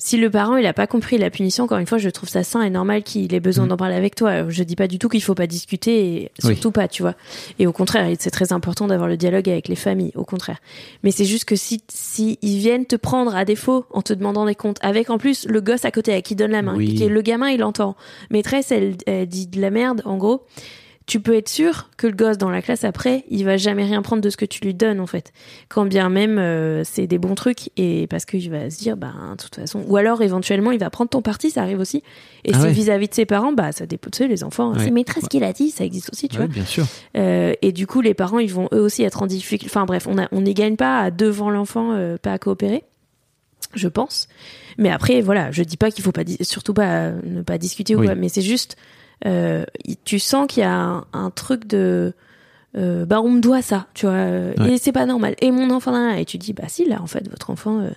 si 0.05 0.17
le 0.17 0.29
parent 0.29 0.57
il 0.57 0.65
a 0.65 0.73
pas 0.73 0.85
compris 0.85 1.17
la 1.17 1.29
punition, 1.29 1.63
encore 1.63 1.77
une 1.77 1.87
fois, 1.87 1.97
je 1.97 2.09
trouve 2.09 2.27
ça 2.27 2.43
sain 2.43 2.61
et 2.61 2.69
normal 2.69 3.03
qu'il 3.03 3.33
ait 3.33 3.39
besoin 3.39 3.63
Mm. 3.65 3.69
d'en 3.69 3.77
parler 3.77 3.95
avec 3.95 4.15
toi. 4.15 4.49
Je 4.49 4.61
dis 4.63 4.75
pas 4.75 4.89
du 4.89 4.99
tout 4.99 5.07
qu'il 5.07 5.23
faut 5.23 5.33
pas 5.33 5.47
discuter, 5.47 6.05
et 6.23 6.31
Oui. 6.43 6.49
surtout 6.55 6.71
pas, 6.71 6.89
tu 6.89 7.03
vois. 7.03 7.13
Et 7.57 7.67
au 7.67 7.71
contraire, 7.71 8.05
c'est 8.19 8.29
très 8.29 8.51
important 8.51 8.87
d'avoir 8.87 9.07
le 9.07 9.15
dialogue 9.15 9.47
avec 9.49 9.69
les 9.69 9.77
familles, 9.77 10.11
au 10.15 10.25
contraire. 10.25 10.57
Mais 11.03 11.11
c'est 11.11 11.23
juste 11.23 11.45
que 11.45 11.55
si, 11.55 11.81
si 11.87 12.37
ils 12.41 12.57
viennent 12.57 12.85
te 12.85 12.97
prendre 12.97 13.33
à 13.33 13.45
défaut 13.45 13.85
en 13.91 14.01
te 14.01 14.11
demandant 14.11 14.45
des 14.45 14.55
comptes, 14.55 14.77
avec 14.81 15.09
en 15.09 15.17
plus 15.17 15.45
le 15.47 15.61
gosse 15.61 15.85
à 15.85 15.91
côté 15.91 16.13
à 16.13 16.21
qui 16.21 16.35
donne 16.35 16.51
la 16.51 16.63
main, 16.63 16.75
Oui. 16.75 16.95
qui 16.95 17.03
est 17.03 17.07
le 17.09 17.21
gamin, 17.21 17.47
il 17.49 17.63
entend. 17.63 17.95
Maîtresse, 18.29 18.73
elle, 18.73 18.97
elle 19.07 19.25
dit 19.27 19.47
de 19.47 19.61
la 19.61 19.69
merde, 19.69 20.01
en 20.03 20.17
gros. 20.17 20.41
Tu 21.05 21.19
peux 21.19 21.35
être 21.35 21.49
sûr 21.49 21.89
que 21.97 22.07
le 22.07 22.13
gosse 22.15 22.37
dans 22.37 22.49
la 22.49 22.61
classe 22.61 22.85
après, 22.85 23.25
il 23.29 23.43
va 23.43 23.57
jamais 23.57 23.83
rien 23.83 24.01
prendre 24.01 24.21
de 24.21 24.29
ce 24.29 24.37
que 24.37 24.45
tu 24.45 24.63
lui 24.63 24.73
donnes 24.73 25.01
en 25.01 25.05
fait. 25.05 25.33
Quand 25.67 25.85
bien 25.85 26.07
même 26.09 26.37
euh, 26.39 26.83
c'est 26.85 27.07
des 27.07 27.17
bons 27.17 27.35
trucs 27.35 27.71
et 27.75 28.07
parce 28.07 28.23
qu'il 28.23 28.49
va 28.49 28.69
se 28.69 28.77
dire 28.79 28.95
bah 28.95 29.11
de 29.31 29.35
toute 29.43 29.55
façon 29.55 29.83
ou 29.85 29.97
alors 29.97 30.21
éventuellement 30.21 30.71
il 30.71 30.79
va 30.79 30.89
prendre 30.89 31.09
ton 31.09 31.21
parti, 31.21 31.51
ça 31.51 31.61
arrive 31.61 31.79
aussi. 31.81 32.03
Et 32.45 32.51
Ah 32.53 32.57
c'est 32.59 32.67
ouais. 32.67 32.71
vis-à-vis 32.71 33.09
de 33.09 33.13
ses 33.13 33.25
parents, 33.25 33.51
bah 33.51 33.73
ça 33.73 33.83
sais 34.13 34.27
les 34.29 34.43
enfants, 34.45 34.71
Ouais. 34.73 34.79
c'est 34.85 34.91
maîtresse 34.91 35.27
qui 35.27 35.39
l'a 35.39 35.51
dit, 35.51 35.71
ça 35.71 35.83
existe 35.83 36.09
aussi, 36.13 36.29
tu 36.29 36.37
Ouais, 36.39 36.45
vois. 36.45 36.53
bien 36.53 36.65
sûr. 36.65 36.85
Euh, 37.17 37.53
et 37.61 37.71
du 37.73 37.85
coup, 37.85 37.99
les 38.01 38.13
parents, 38.13 38.39
ils 38.39 38.51
vont 38.53 38.69
eux 38.73 38.79
aussi 38.81 39.03
être 39.03 39.21
en 39.23 39.27
difficulté. 39.27 39.65
Enfin 39.65 39.85
bref, 39.85 40.07
on 40.07 40.17
a, 40.17 40.27
on 40.31 40.39
n'y 40.41 40.53
gagne 40.53 40.75
pas 40.77 40.99
à 41.01 41.11
devant 41.11 41.49
l'enfant, 41.49 41.91
euh, 41.93 42.15
pas 42.17 42.31
à 42.33 42.37
coopérer, 42.37 42.83
je 43.73 43.87
pense. 43.89 44.27
Mais 44.77 44.89
après, 44.89 45.21
voilà, 45.21 45.51
je 45.51 45.63
dis 45.63 45.77
pas 45.77 45.91
qu'il 45.91 46.03
faut 46.03 46.11
pas, 46.11 46.23
surtout 46.41 46.73
pas 46.73 47.07
euh, 47.07 47.19
ne 47.25 47.41
pas 47.41 47.57
discuter 47.57 47.95
ou 47.95 47.99
Oui. 47.99 48.05
quoi, 48.05 48.15
mais 48.15 48.29
c'est 48.29 48.41
juste, 48.41 48.75
euh, 49.25 49.65
tu 50.05 50.19
sens 50.19 50.47
qu'il 50.47 50.61
y 50.61 50.65
a 50.65 50.73
un, 50.73 51.05
un 51.13 51.29
truc 51.29 51.65
de, 51.67 52.13
euh, 52.77 53.05
bah 53.05 53.21
on 53.21 53.29
me 53.31 53.39
doit 53.39 53.61
ça, 53.61 53.87
tu 53.93 54.05
vois, 54.05 54.15
euh, 54.15 54.53
Ouais. 54.59 54.73
et 54.73 54.77
c'est 54.77 54.91
pas 54.91 55.05
normal. 55.05 55.35
Et 55.41 55.51
mon 55.51 55.69
enfant, 55.69 55.91
nan, 55.91 56.17
et 56.17 56.25
tu 56.25 56.37
dis, 56.37 56.53
bah 56.53 56.63
si 56.67 56.85
là, 56.85 57.01
en 57.01 57.07
fait, 57.07 57.27
votre 57.29 57.49
enfant. 57.49 57.79
euh, 57.81 57.89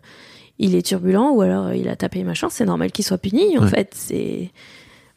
il 0.58 0.74
est 0.74 0.80
turbulent 0.86 1.32
ou 1.32 1.42
alors 1.42 1.74
il 1.74 1.86
a 1.86 1.96
tapé 1.96 2.24
machin, 2.24 2.48
c'est 2.48 2.64
normal 2.64 2.90
qu'il 2.90 3.04
soit 3.04 3.18
puni. 3.18 3.58
En 3.58 3.64
Ouais. 3.64 3.68
fait, 3.68 3.90
c'est 3.94 4.50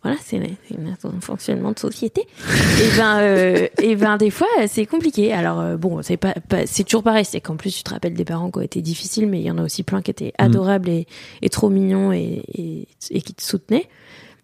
voilà, 0.03 0.17
c'est 0.21 0.37
un 0.37 1.19
fonctionnement 1.21 1.71
de 1.71 1.79
société. 1.79 2.25
et 2.83 2.97
ben, 2.97 3.19
euh, 3.19 3.67
et 3.81 3.95
ben 3.95 4.17
des 4.17 4.31
fois 4.31 4.47
c'est 4.67 4.85
compliqué. 4.85 5.31
Alors 5.31 5.61
euh, 5.61 5.77
bon, 5.77 6.01
c'est 6.01 6.17
pas, 6.17 6.33
pas- 6.49 6.65
c'est 6.65 6.83
toujours 6.83 7.03
pareil, 7.03 7.23
c'est 7.23 7.39
qu'en 7.39 7.55
plus 7.55 7.73
tu 7.73 7.83
te 7.83 7.89
rappelles 7.89 8.15
des 8.15 8.25
parents 8.25 8.51
qui 8.51 8.57
ont 8.59 8.61
été 8.61 8.81
difficiles, 8.81 9.27
mais 9.27 9.39
il 9.39 9.45
y 9.45 9.51
en 9.51 9.57
a 9.57 9.63
aussi 9.63 9.83
plein 9.83 10.01
qui 10.01 10.11
étaient 10.11 10.33
adorables 10.37 10.89
et, 10.89 11.07
et 11.41 11.47
trop 11.49 11.69
mignons 11.69 12.11
et, 12.11 12.43
et, 12.53 12.87
et 13.11 13.21
qui 13.21 13.33
te 13.33 13.41
soutenaient. 13.41 13.87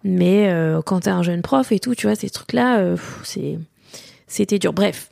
Mais 0.08 0.50
euh, 0.50 0.82
quand 0.86 1.02
t'es 1.02 1.10
un 1.10 1.24
jeune 1.24 1.42
prof 1.42 1.72
et 1.72 1.80
tout, 1.80 1.96
tu 1.96 2.06
vois, 2.06 2.16
ces 2.16 2.30
trucs-là, 2.30 2.78
euh, 2.80 2.96
c'est 3.24 3.58
c'était 4.28 4.60
dur. 4.60 4.72
Bref. 4.72 5.10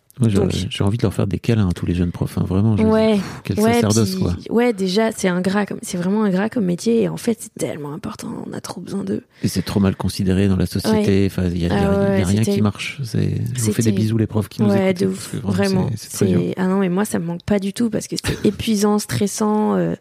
J'ai 0.69 0.83
envie 0.83 0.97
de 0.99 1.01
leur 1.01 1.13
faire 1.15 1.25
des 1.25 1.39
câlins 1.39 1.67
à 1.69 1.71
tous 1.71 1.87
les 1.87 1.95
jeunes 1.95 2.11
profs, 2.11 2.37
hein, 2.37 2.45
vraiment. 2.47 2.77
je- 2.77 2.83
Ouais. 2.83 3.13
pff, 3.13 3.41
Quel 3.45 3.59
Ouais, 3.59 3.73
sacerdoce, 3.73 4.11
puis- 4.13 4.21
quoi. 4.21 4.35
ouais, 4.51 4.71
déjà, 4.71 5.11
c'est 5.11 5.27
ingrat 5.27 5.65
c'est 5.81 5.97
vraiment 5.97 6.23
ingrat 6.23 6.49
comme 6.49 6.65
métier 6.65 7.01
et 7.01 7.09
en 7.09 7.17
fait, 7.17 7.35
c'est 7.41 7.53
tellement 7.55 7.93
important. 7.93 8.27
On 8.47 8.53
a 8.53 8.61
trop 8.61 8.79
besoin 8.79 9.03
d'eux. 9.03 9.23
Et 9.41 9.47
c'est 9.47 9.63
trop 9.63 9.79
mal 9.79 9.95
considéré 9.95 10.47
dans 10.47 10.55
la 10.55 10.67
société. 10.67 11.25
Enfin, 11.25 11.45
il 11.47 11.57
y 11.57 11.65
a, 11.65 11.69
y 11.69 11.71
a- 11.71 12.09
Ah 12.11 12.19
y 12.19 12.21
a 12.21 12.25
rien 12.27 12.43
qui 12.43 12.61
marche. 12.61 13.01
Je 13.01 13.61
vous 13.63 13.71
fais 13.73 13.81
des 13.81 13.91
bisous, 13.91 14.19
les 14.19 14.27
profs 14.27 14.49
qui 14.49 14.61
nous 14.61 14.69
ouais, 14.69 14.91
écoutent. 14.91 15.01
de 15.01 15.07
ouf. 15.07 15.33
Vraiment. 15.41 15.89
C'est, 15.95 16.53
ah 16.57 16.67
non, 16.67 16.77
mais 16.77 16.89
moi, 16.89 17.05
ça 17.05 17.17
me 17.17 17.25
manque 17.25 17.43
pas 17.43 17.57
du 17.57 17.73
tout 17.73 17.89
parce 17.89 18.07
que 18.07 18.15
c'était 18.15 18.37
épuisant, 18.47 18.99
stressant. 18.99 19.75
euh, 19.77 19.95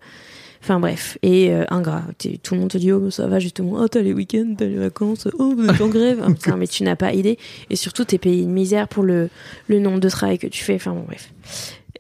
Enfin 0.63 0.79
bref, 0.79 1.19
et 1.23 1.53
euh, 1.53 1.65
ingrat. 1.71 2.05
Tout 2.43 2.55
le 2.55 2.61
monde 2.61 2.71
te 2.71 2.79
dit, 2.79 2.93
oh, 2.93 3.01
mais 3.01 3.11
ça 3.11 3.27
va 3.27 3.41
justement. 3.41 3.81
Oh, 3.81 3.89
t'as 3.89 4.01
les 4.01 4.13
week-ends, 4.13 4.55
t'as 4.57 4.67
les 4.67 4.77
vacances. 4.77 5.27
Oh, 5.37 5.55
vous 5.57 5.67
êtes 5.67 5.81
en 5.81 5.89
grève. 5.89 6.25
Putain, 6.27 6.57
mais 6.57 6.69
tu 6.69 6.85
n'as 6.85 6.95
pas 6.95 7.13
idée. 7.13 7.37
Et 7.69 7.75
surtout, 7.75 8.05
t'es 8.05 8.19
payé 8.19 8.45
une 8.45 8.53
misère 8.53 8.87
pour 8.87 9.03
le, 9.03 9.29
le 9.67 9.81
nombre 9.81 9.99
de 9.99 10.09
travail 10.09 10.39
que 10.39 10.47
tu 10.47 10.63
fais. 10.63 10.77
Enfin 10.77 10.93
bon, 10.93 11.03
bref. 11.05 11.31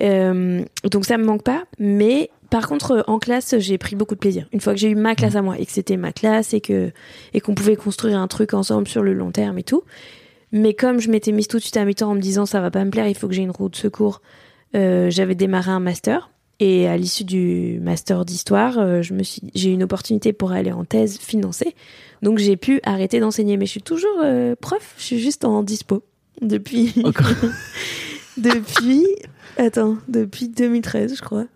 Euh, 0.01 0.62
donc 0.90 1.05
ça 1.05 1.18
me 1.18 1.25
manque 1.25 1.42
pas. 1.42 1.64
Mais 1.81 2.31
par 2.51 2.68
contre, 2.68 3.03
en 3.09 3.18
classe, 3.18 3.57
j'ai 3.59 3.79
pris 3.79 3.96
beaucoup 3.96 4.14
de 4.14 4.20
plaisir. 4.20 4.46
Une 4.53 4.61
fois 4.61 4.75
que 4.75 4.79
j'ai 4.79 4.90
eu 4.90 4.94
ma 4.94 5.14
classe 5.14 5.35
à 5.35 5.42
moi 5.42 5.59
et 5.59 5.66
que 5.66 5.72
c'était 5.72 5.96
ma 5.96 6.12
classe 6.12 6.55
et 6.55 6.61
que 6.61 6.92
et 7.35 7.40
qu'on 7.40 7.55
pouvait 7.55 7.77
construire 7.77 8.18
un 8.18 8.29
truc 8.29 8.55
ensemble 8.55 8.87
sur 8.87 9.03
le 9.03 9.12
long 9.12 9.33
terme 9.33 9.59
et 9.59 9.62
tout. 9.64 9.83
Mais 10.53 10.75
comme 10.75 11.01
je 11.01 11.11
m'étais 11.11 11.33
mise 11.33 11.48
tout 11.48 11.57
de 11.57 11.62
suite 11.62 11.79
à 11.79 11.85
mi-temps 11.85 12.11
en 12.11 12.14
me 12.14 12.20
disant 12.20 12.46
ça 12.46 12.61
va 12.61 12.70
pas 12.70 12.85
me 12.85 12.90
plaire, 12.90 13.09
il 13.09 13.16
faut 13.16 13.27
que 13.27 13.35
j'ai 13.35 13.42
une 13.42 13.51
roue 13.51 13.70
de 13.70 13.77
secours, 13.77 14.20
euh, 14.77 15.11
j'avais 15.11 15.35
démarré 15.35 15.70
un 15.70 15.81
master. 15.81 16.31
Et 16.64 16.87
à 16.87 16.96
l'issue 16.96 17.25
du 17.25 17.81
master 17.83 18.25
d'histoire, 18.25 18.79
euh, 18.79 19.03
je 19.03 19.14
me 19.14 19.25
suis, 19.25 19.42
j'ai 19.53 19.70
eu 19.70 19.72
une 19.72 19.83
opportunité 19.83 20.33
pour 20.33 20.53
aller 20.53 20.70
en 20.70 20.85
thèse 20.85 21.18
financée. 21.18 21.75
Donc 22.22 22.38
j'ai 22.38 22.57
pu 22.57 22.81
arrêter 22.85 23.18
d'enseigner. 23.18 23.57
Mais 23.57 23.66
je 23.66 23.72
suis 23.72 23.83
toujours 23.83 24.20
euh, 24.22 24.55
prof, 24.61 24.94
je 24.96 25.03
suis 25.03 25.18
juste 25.18 25.44
en 25.44 25.64
dispo. 25.64 26.05
Depuis. 26.40 26.94
Depuis. 28.37 29.05
Attends, 29.59 29.98
depuis 30.09 30.48
2013, 30.48 31.16
je 31.16 31.20
crois. 31.20 31.46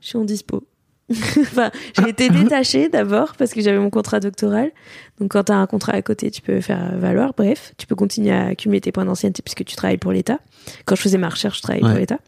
Je 0.00 0.08
suis 0.08 0.18
en 0.18 0.24
dispo. 0.24 0.64
enfin, 1.10 1.70
j'ai 1.96 2.08
été 2.08 2.28
détachée 2.28 2.88
d'abord 2.88 3.34
parce 3.38 3.52
que 3.52 3.60
j'avais 3.60 3.78
mon 3.78 3.90
contrat 3.90 4.18
doctoral. 4.18 4.72
Donc, 5.20 5.30
quand 5.30 5.44
tu 5.44 5.52
as 5.52 5.56
un 5.56 5.66
contrat 5.66 5.92
à 5.92 6.02
côté, 6.02 6.30
tu 6.32 6.42
peux 6.42 6.60
faire 6.60 6.98
valoir. 6.98 7.32
Bref, 7.36 7.72
tu 7.78 7.86
peux 7.86 7.94
continuer 7.94 8.32
à 8.32 8.46
accumuler 8.48 8.80
tes 8.80 8.90
points 8.92 9.04
d'ancienneté 9.04 9.42
puisque 9.42 9.64
tu 9.64 9.76
travailles 9.76 9.96
pour 9.98 10.10
l'État. 10.12 10.40
Quand 10.84 10.96
je 10.96 11.02
faisais 11.02 11.18
ma 11.18 11.28
recherche, 11.28 11.58
je 11.58 11.62
travaillais 11.62 11.84
Ouais. 11.84 11.90
pour 11.90 12.00
l'État. 12.00 12.18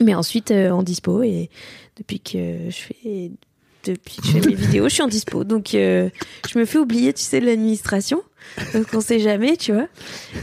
Mais 0.00 0.14
ensuite, 0.14 0.50
euh, 0.50 0.70
en 0.70 0.82
dispo. 0.82 1.22
Et 1.22 1.50
depuis 1.96 2.20
que 2.20 2.68
je 2.68 2.76
fais, 2.76 3.30
depuis 3.84 4.16
que 4.16 4.26
je 4.26 4.32
fais 4.32 4.48
mes 4.48 4.54
vidéos, 4.54 4.88
je 4.88 4.94
suis 4.94 5.02
en 5.02 5.08
dispo. 5.08 5.44
Donc, 5.44 5.74
euh, 5.74 6.10
je 6.48 6.58
me 6.58 6.64
fais 6.64 6.78
oublier, 6.78 7.12
tu 7.12 7.22
sais, 7.22 7.40
de 7.40 7.46
l'administration. 7.46 8.22
Donc, 8.74 8.86
on 8.92 9.00
sait 9.00 9.20
jamais, 9.20 9.56
tu 9.56 9.72
vois. 9.72 9.88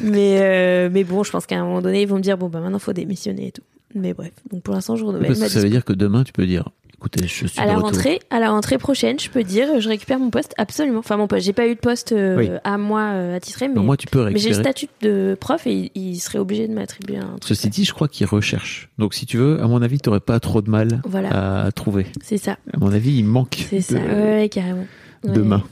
Mais, 0.01 0.39
euh, 0.41 0.89
mais 0.91 1.03
bon, 1.03 1.23
je 1.23 1.31
pense 1.31 1.45
qu'à 1.45 1.59
un 1.59 1.63
moment 1.63 1.81
donné, 1.81 2.01
ils 2.01 2.07
vont 2.07 2.17
me 2.17 2.21
dire, 2.21 2.37
bon, 2.37 2.49
bah 2.49 2.59
maintenant, 2.59 2.79
faut 2.79 2.93
démissionner 2.93 3.47
et 3.47 3.51
tout. 3.51 3.63
Mais 3.95 4.13
bref. 4.13 4.31
Donc, 4.51 4.63
pour 4.63 4.73
l'instant, 4.73 4.95
je 4.95 5.05
renouvelle 5.05 5.27
Parce 5.27 5.39
ma 5.39 5.45
que 5.45 5.51
ça 5.51 5.59
veut 5.59 5.69
dire 5.69 5.85
que 5.85 5.93
demain, 5.93 6.23
tu 6.23 6.33
peux 6.33 6.45
dire, 6.47 6.69
écoutez, 7.03 7.27
je 7.27 7.47
suis 7.47 7.59
À 7.59 7.63
de 7.63 7.67
la 7.67 7.75
retour. 7.75 7.89
rentrée, 7.89 8.19
à 8.29 8.39
la 8.39 8.49
rentrée 8.49 8.77
prochaine, 8.77 9.19
je 9.19 9.29
peux 9.29 9.43
dire, 9.43 9.79
je 9.81 9.89
récupère 9.89 10.19
mon 10.19 10.29
poste 10.29 10.53
absolument. 10.57 10.99
Enfin 10.99 11.17
mon 11.17 11.27
poste, 11.27 11.45
j'ai 11.45 11.51
pas 11.53 11.67
eu 11.67 11.75
de 11.75 11.79
poste 11.79 12.13
euh, 12.13 12.37
Oui. 12.37 12.49
à 12.63 12.77
moi 12.77 13.01
euh, 13.13 13.35
attitré, 13.35 13.67
mais, 13.67 13.75
Mais 13.75 13.81
moi, 13.81 13.97
tu 13.97 14.07
peux 14.07 14.29
mais 14.29 14.39
j'ai 14.39 14.49
le 14.49 14.55
statut 14.55 14.87
de 15.01 15.35
prof 15.39 15.67
et 15.67 15.73
il, 15.73 15.91
il 15.95 16.19
serait 16.19 16.39
obligé 16.39 16.67
de 16.67 16.73
m'attribuer 16.73 17.17
un 17.17 17.37
truc. 17.39 17.43
Ceci 17.45 17.69
dit, 17.69 17.83
je 17.83 17.93
crois 17.93 18.07
qu'ils 18.07 18.25
recherchent. 18.27 18.89
Donc, 18.97 19.13
si 19.13 19.25
tu 19.25 19.37
veux, 19.37 19.61
à 19.61 19.67
mon 19.67 19.81
avis, 19.81 19.99
tu 19.99 20.09
n'aurais 20.09 20.21
pas 20.21 20.39
trop 20.39 20.61
de 20.61 20.69
mal 20.69 21.01
Voilà. 21.05 21.65
à 21.65 21.71
trouver. 21.73 22.05
C'est 22.23 22.37
ça, 22.37 22.57
À 22.73 22.77
mon 22.77 22.91
avis, 22.93 23.11
il 23.17 23.25
manque 23.25 23.65
c'est 23.69 23.77
de, 23.77 23.81
ça, 23.81 23.95
ouais, 23.95 24.49
carrément. 24.49 24.85
Ouais, 25.25 25.33
de 25.33 25.41
mains. 25.41 25.63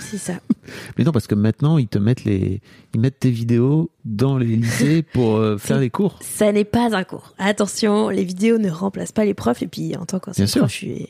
C'est 0.00 0.18
ça. 0.18 0.32
Mais 0.98 1.04
non, 1.04 1.12
parce 1.12 1.26
que 1.26 1.34
maintenant, 1.34 1.78
ils 1.78 1.88
te 1.88 1.98
mettent 1.98 2.24
les, 2.24 2.60
ils 2.94 3.00
mettent 3.00 3.20
tes 3.20 3.30
vidéos 3.30 3.90
dans 4.04 4.38
les 4.38 4.46
lycées 4.46 5.02
pour 5.12 5.36
euh, 5.36 5.58
faire 5.58 5.78
les 5.78 5.90
cours. 5.90 6.18
Ça 6.22 6.52
n'est 6.52 6.64
pas 6.64 6.94
un 6.96 7.04
cours. 7.04 7.34
Attention, 7.38 8.08
les 8.08 8.24
vidéos 8.24 8.58
ne 8.58 8.70
remplacent 8.70 9.12
pas 9.12 9.24
les 9.24 9.34
profs 9.34 9.62
et 9.62 9.66
puis 9.66 9.96
en 9.96 10.06
tant 10.06 10.18
prof, 10.18 10.34
je 10.36 10.66
suis. 10.68 11.08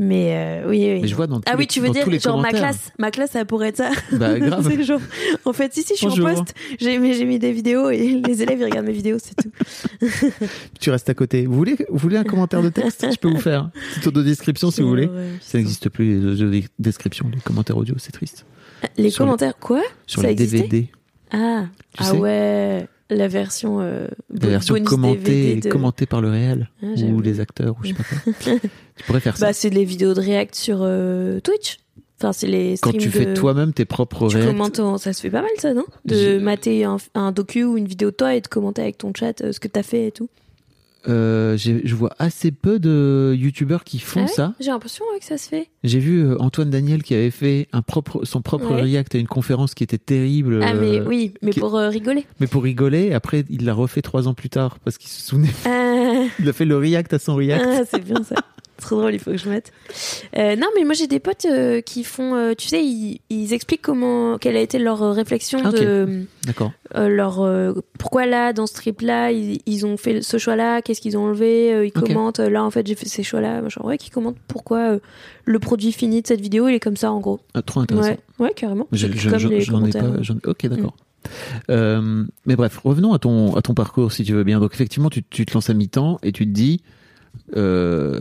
Mais 0.00 0.30
euh, 0.62 0.68
oui, 0.68 0.78
oui. 0.94 1.00
Mais 1.02 1.08
je 1.08 1.14
vois 1.14 1.26
dans 1.26 1.40
Ah 1.46 1.54
oui, 1.54 1.62
les- 1.62 1.66
tu 1.66 1.80
veux 1.80 1.90
dire 1.90 2.08
genre 2.20 2.40
ma 2.40 2.50
classe, 2.50 2.92
ma 2.98 3.10
classe 3.10 3.32
ça 3.32 3.44
pourrait 3.44 3.68
être 3.68 3.78
ça. 3.78 3.90
Bah, 4.12 4.38
grave. 4.38 4.66
C'est 4.68 4.82
genre, 4.84 5.00
en 5.44 5.52
fait, 5.52 5.74
si 5.74 5.82
si, 5.82 5.94
je 5.94 5.98
suis 5.98 6.06
Bonjour. 6.06 6.28
en 6.28 6.34
poste, 6.34 6.54
j'ai 6.80 6.98
mis 6.98 7.38
des 7.38 7.52
vidéos 7.52 7.90
et 7.90 8.20
les 8.24 8.42
élèves 8.42 8.58
ils 8.60 8.64
regardent 8.64 8.86
mes 8.86 8.92
vidéos, 8.92 9.18
c'est 9.18 9.34
tout. 9.34 9.50
Tu 10.80 10.90
restes 10.90 11.10
à 11.10 11.14
côté. 11.14 11.46
Vous 11.46 11.54
voulez, 11.54 11.76
vous 11.90 11.98
voulez 11.98 12.16
un 12.16 12.24
commentaire 12.24 12.62
de 12.62 12.68
texte? 12.68 13.06
Je 13.12 13.18
peux 13.18 13.28
vous 13.28 13.40
faire. 13.40 13.70
Petite 13.94 14.06
audio-description 14.06 14.70
si 14.70 14.82
vous 14.82 14.88
voulez. 14.88 15.06
Ouais, 15.06 15.30
Ça 15.40 15.58
n'existe 15.58 15.88
plus, 15.88 16.20
les 16.20 16.42
audio-descriptions, 16.42 17.30
les 17.34 17.40
commentaires 17.40 17.76
audio, 17.76 17.94
c'est 17.98 18.12
triste. 18.12 18.46
Les 18.96 19.10
Sur 19.10 19.24
commentaires, 19.24 19.56
quoi? 19.58 19.82
Sur 20.06 20.22
Ça 20.22 20.28
les 20.28 20.34
DVD, 20.34 20.88
Ah, 21.32 21.66
Tu 21.94 22.02
ah 22.04 22.14
ouais, 22.14 22.86
la 23.10 23.28
version, 23.28 23.80
euh, 23.80 24.06
la 24.30 24.48
version 24.48 24.74
commentée, 24.84 25.56
de- 25.56 25.68
commentée 25.70 26.06
par 26.06 26.20
le 26.20 26.30
réel, 26.30 26.70
Ah, 26.82 26.86
ou 27.02 27.20
les 27.20 27.40
acteurs, 27.40 27.74
ou 27.78 27.84
je 27.84 27.88
sais 27.88 27.94
pas 27.94 28.04
quoi. 28.04 28.32
tu 28.96 29.04
pourrais 29.04 29.20
faire 29.20 29.36
ça. 29.36 29.46
Bah, 29.46 29.52
c'est 29.52 29.70
les 29.70 29.84
vidéos 29.84 30.14
de 30.14 30.20
React 30.20 30.54
sur 30.54 30.78
euh, 30.82 31.40
Twitch. 31.40 31.78
Enfin, 32.20 32.32
c'est 32.32 32.48
les 32.48 32.74
Quand 32.80 32.90
tu 32.92 33.10
fais 33.10 33.32
toi-même 33.34 33.72
tes 33.72 33.84
propres 33.84 34.28
Tu 34.28 34.38
commentes, 34.38 34.80
ça 34.98 35.12
se 35.12 35.20
fait 35.20 35.30
pas 35.30 35.42
mal 35.42 35.50
ça, 35.58 35.72
non? 35.72 35.84
De 36.04 36.14
Je- 36.14 36.38
mater 36.38 36.82
un, 36.84 36.96
un 37.14 37.30
docu 37.30 37.62
ou 37.64 37.76
une 37.76 37.86
vidéo 37.86 38.10
de 38.10 38.16
toi 38.16 38.34
et 38.34 38.40
de 38.40 38.48
commenter 38.48 38.82
avec 38.82 38.98
ton 38.98 39.12
chat 39.16 39.40
euh, 39.42 39.52
ce 39.52 39.60
que 39.60 39.68
t'as 39.68 39.84
fait 39.84 40.08
et 40.08 40.10
tout. 40.12 40.28
Euh, 41.08 41.56
je 41.56 41.94
vois 41.94 42.10
assez 42.18 42.50
peu 42.50 42.78
de 42.78 43.34
youtubeurs 43.36 43.84
qui 43.84 43.98
font 43.98 44.20
Ah 44.20 44.24
ouais 44.24 44.28
ça. 44.28 44.54
J'ai 44.60 44.70
l'impression 44.70 45.04
ouais, 45.12 45.18
que 45.20 45.24
ça 45.24 45.38
se 45.38 45.48
fait. 45.48 45.68
J'ai 45.84 45.98
vu 46.00 46.20
euh, 46.24 46.36
Antoine 46.38 46.70
Daniel 46.70 47.02
qui 47.02 47.14
avait 47.14 47.30
fait 47.30 47.68
un 47.72 47.82
propre, 47.82 48.24
son 48.24 48.42
propre 48.42 48.72
Ouais. 48.74 48.82
react 48.82 49.14
à 49.14 49.18
une 49.18 49.26
conférence 49.28 49.74
qui 49.74 49.84
était 49.84 49.98
terrible. 49.98 50.60
ah, 50.62 50.74
mais 50.74 51.00
euh, 51.00 51.04
oui, 51.06 51.32
mais 51.42 51.52
qui- 51.52 51.60
pour 51.60 51.72
rigoler. 51.74 52.26
Mais 52.40 52.46
pour 52.46 52.62
rigoler, 52.62 53.12
après, 53.14 53.44
il 53.48 53.64
l'a 53.64 53.74
refait 53.74 54.02
trois 54.02 54.28
ans 54.28 54.34
plus 54.34 54.50
tard 54.50 54.78
parce 54.84 54.98
qu'il 54.98 55.08
se 55.10 55.22
souvenait. 55.22 55.48
Il 56.40 56.48
a 56.48 56.52
fait 56.52 56.64
le 56.64 56.76
react 56.76 57.12
à 57.14 57.18
son 57.18 57.36
react. 57.36 57.64
ah, 57.66 57.82
c'est 57.90 58.04
bien 58.04 58.22
ça. 58.24 58.34
Trop 58.80 58.96
drôle, 59.00 59.14
il 59.14 59.18
faut 59.18 59.32
que 59.32 59.36
je 59.36 59.48
mette. 59.48 59.72
Euh, 60.36 60.54
non, 60.56 60.68
mais 60.76 60.84
moi 60.84 60.94
j'ai 60.94 61.06
des 61.08 61.18
potes 61.18 61.46
euh, 61.46 61.80
qui 61.80 62.04
font, 62.04 62.34
euh, 62.36 62.54
tu 62.56 62.68
sais, 62.68 62.84
ils, 62.84 63.20
ils 63.28 63.52
expliquent 63.52 63.82
comment, 63.82 64.38
quelle 64.38 64.56
a 64.56 64.60
été 64.60 64.78
leur 64.78 65.00
réflexion 65.14 65.60
Ah, 65.64 65.72
de 65.72 66.22
D'accord. 66.46 66.72
leur, 66.94 67.74
pourquoi 67.98 68.26
là 68.26 68.52
dans 68.52 68.66
ce 68.68 68.74
trip 68.74 69.00
là 69.00 69.32
ils, 69.32 69.58
ils 69.66 69.84
ont 69.84 69.96
fait 69.96 70.22
ce 70.22 70.38
choix 70.38 70.54
là, 70.56 70.80
qu'est-ce 70.80 71.00
qu'ils 71.00 71.18
ont 71.18 71.24
enlevé, 71.24 71.86
ils 71.86 71.92
commentent 71.92 72.38
là 72.38 72.62
en 72.62 72.70
fait 72.70 72.86
j'ai 72.86 72.94
fait 72.94 73.08
ces 73.08 73.22
choix 73.24 73.40
là, 73.40 73.60
machin. 73.62 73.80
Ouais, 73.82 73.98
qui 73.98 74.10
commentent 74.10 74.38
pourquoi 74.46 74.98
le 75.44 75.58
produit 75.58 75.90
fini 75.92 76.22
de 76.22 76.26
cette 76.26 76.40
vidéo 76.40 76.68
il 76.68 76.74
est 76.74 76.80
comme 76.80 76.96
ça 76.96 77.10
en 77.10 77.18
gros. 77.20 77.40
Ah, 77.54 77.62
trop 77.62 77.80
intéressant. 77.80 78.10
Ouais, 78.10 78.18
ouais, 78.46 78.52
carrément. 78.54 78.86
J'en 78.92 79.08
ai 79.84 79.90
pas. 79.90 80.22
j'en- 80.22 80.36
Ok, 80.46 80.66
d'accord. 80.68 80.94
Euh, 81.68 82.24
mais 82.46 82.56
bref, 82.56 82.78
revenons 82.84 83.12
à 83.12 83.18
ton 83.18 83.54
à 83.56 83.62
ton 83.62 83.74
parcours 83.74 84.12
si 84.12 84.24
tu 84.24 84.32
veux 84.34 84.44
bien. 84.44 84.60
Donc 84.60 84.72
effectivement, 84.72 85.10
tu, 85.10 85.22
tu 85.24 85.44
te 85.44 85.52
lances 85.54 85.68
à 85.68 85.74
mi-temps 85.74 86.18
et 86.22 86.32
tu 86.32 86.44
te 86.46 86.50
dis, 86.52 86.80
euh, 87.56 88.18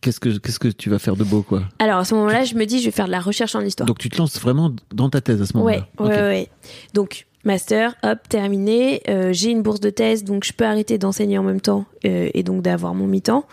qu'est-ce 0.00 0.20
que 0.20 0.36
qu'est-ce 0.38 0.58
que 0.58 0.68
tu 0.68 0.90
vas 0.90 0.98
faire 0.98 1.16
de 1.16 1.24
beau 1.24 1.42
quoi? 1.42 1.62
Alors 1.78 1.98
à 1.98 2.04
ce 2.04 2.14
moment-là, 2.14 2.44
je 2.44 2.54
me 2.54 2.64
dis 2.66 2.80
je 2.80 2.86
vais 2.86 2.90
faire 2.90 3.06
de 3.06 3.10
la 3.10 3.20
recherche 3.20 3.54
en 3.54 3.60
histoire. 3.60 3.86
Donc 3.86 3.98
tu 3.98 4.08
te 4.08 4.18
lances 4.18 4.40
vraiment 4.40 4.72
dans 4.92 5.10
ta 5.10 5.20
thèse 5.20 5.40
à 5.42 5.46
ce 5.46 5.56
moment-là. 5.56 5.86
ouais, 5.98 6.06
Ok. 6.06 6.10
ouais. 6.10 6.48
Donc, 6.94 7.26
master, 7.44 7.94
hop, 8.02 8.18
terminé. 8.28 9.02
Euh, 9.08 9.32
j'ai 9.32 9.50
une 9.50 9.62
bourse 9.62 9.80
de 9.80 9.90
thèse, 9.90 10.24
donc 10.24 10.44
je 10.44 10.52
peux 10.52 10.64
arrêter 10.64 10.98
d'enseigner 10.98 11.38
en 11.38 11.42
même 11.42 11.60
temps 11.60 11.84
euh, 12.04 12.28
et 12.32 12.42
donc 12.42 12.62
d'avoir 12.62 12.94
mon 12.94 13.06
mi-temps. 13.06 13.46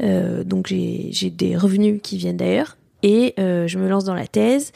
Donc, 0.00 0.66
j'ai 0.66 1.30
des 1.30 1.56
revenus 1.56 2.00
qui 2.02 2.16
viennent 2.16 2.36
d'ailleurs. 2.36 2.76
Et 3.04 3.34
je 3.38 3.78
me 3.78 3.88
lance 3.88 4.04
dans 4.04 4.14
la 4.14 4.26
thèse. 4.26 4.72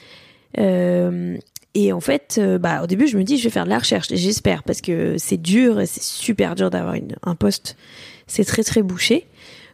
Et 1.78 1.92
en 1.92 2.00
fait, 2.00 2.40
bah, 2.60 2.82
au 2.82 2.86
début, 2.86 3.06
je 3.08 3.18
me 3.18 3.24
dis, 3.24 3.36
je 3.36 3.44
vais 3.44 3.50
faire 3.50 3.64
de 3.64 3.70
la 3.70 3.78
recherche. 3.78 4.06
J'espère, 4.10 4.62
parce 4.62 4.80
que 4.80 5.16
c'est 5.18 5.36
dur 5.36 5.80
c'est 5.86 6.02
super 6.02 6.54
dur 6.54 6.70
d'avoir 6.70 6.94
un 7.24 7.34
poste. 7.34 7.76
C'est 8.26 8.44
très, 8.44 8.62
très 8.62 8.82
bouché. 8.82 9.26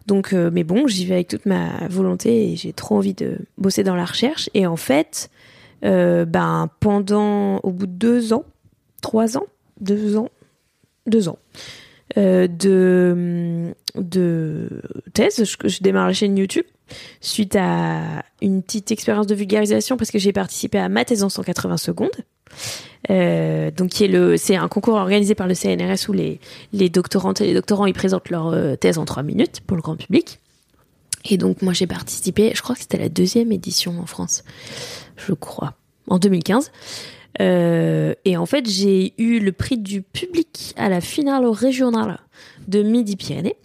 Donc, 0.06 0.32
euh, 0.32 0.50
mais 0.52 0.64
bon, 0.64 0.86
j'y 0.86 1.06
vais 1.06 1.14
avec 1.14 1.28
toute 1.28 1.46
ma 1.46 1.86
volonté 1.88 2.52
et 2.52 2.56
j'ai 2.56 2.72
trop 2.72 2.96
envie 2.96 3.14
de 3.14 3.38
bosser 3.58 3.84
dans 3.84 3.94
la 3.94 4.04
recherche. 4.04 4.50
Et 4.54 4.66
en 4.66 4.76
fait, 4.76 5.30
euh, 5.84 6.24
ben 6.24 6.68
pendant 6.80 7.58
au 7.58 7.70
bout 7.70 7.86
de 7.86 7.92
deux 7.92 8.32
ans, 8.32 8.44
trois 9.00 9.36
ans, 9.36 9.46
deux 9.80 10.16
ans, 10.16 10.28
deux 11.06 11.28
ans 11.28 11.38
euh, 12.18 12.46
de 12.48 13.74
thèse, 15.14 15.44
je, 15.44 15.68
je 15.68 15.82
démarre 15.82 16.08
la 16.08 16.12
chaîne 16.12 16.36
YouTube 16.36 16.66
suite 17.20 17.56
à 17.56 18.22
une 18.42 18.62
petite 18.62 18.90
expérience 18.90 19.26
de 19.26 19.34
vulgarisation 19.34 19.96
parce 19.96 20.10
que 20.10 20.18
j'ai 20.18 20.32
participé 20.32 20.78
à 20.78 20.88
ma 20.88 21.04
thèse 21.04 21.22
en 21.22 21.28
180 21.28 21.76
secondes. 21.78 22.10
Euh, 23.10 23.70
donc 23.70 23.90
qui 23.90 24.04
est 24.04 24.08
le 24.08 24.36
c'est 24.36 24.54
un 24.54 24.68
concours 24.68 24.94
organisé 24.94 25.34
par 25.34 25.48
le 25.48 25.54
CNRS 25.54 26.08
où 26.08 26.12
les 26.12 26.88
doctorantes 26.88 27.40
et 27.40 27.46
les 27.46 27.54
doctorants 27.54 27.86
ils 27.86 27.94
présentent 27.94 28.30
leur 28.30 28.48
euh, 28.48 28.76
thèse 28.76 28.96
en 28.96 29.04
trois 29.04 29.24
minutes 29.24 29.60
pour 29.66 29.76
le 29.76 29.82
grand 29.82 29.96
public. 29.96 30.38
Et 31.28 31.36
donc 31.36 31.62
moi 31.62 31.72
j'ai 31.72 31.86
participé, 31.86 32.52
je 32.54 32.62
crois 32.62 32.74
que 32.74 32.80
c'était 32.80 32.98
la 32.98 33.08
deuxième 33.08 33.52
édition 33.52 33.98
en 34.00 34.06
France, 34.06 34.44
je 35.16 35.32
crois. 35.32 35.74
en 36.08 36.18
2015. 36.18 36.70
Euh, 37.40 38.14
et 38.26 38.36
en 38.36 38.44
fait, 38.44 38.68
j'ai 38.68 39.14
eu 39.16 39.38
le 39.38 39.52
prix 39.52 39.78
du 39.78 40.02
public 40.02 40.74
à 40.76 40.90
la 40.90 41.00
finale 41.00 41.46
régionale 41.46 42.18
de 42.68 42.82
Midi-Pyrénées. 42.82 43.56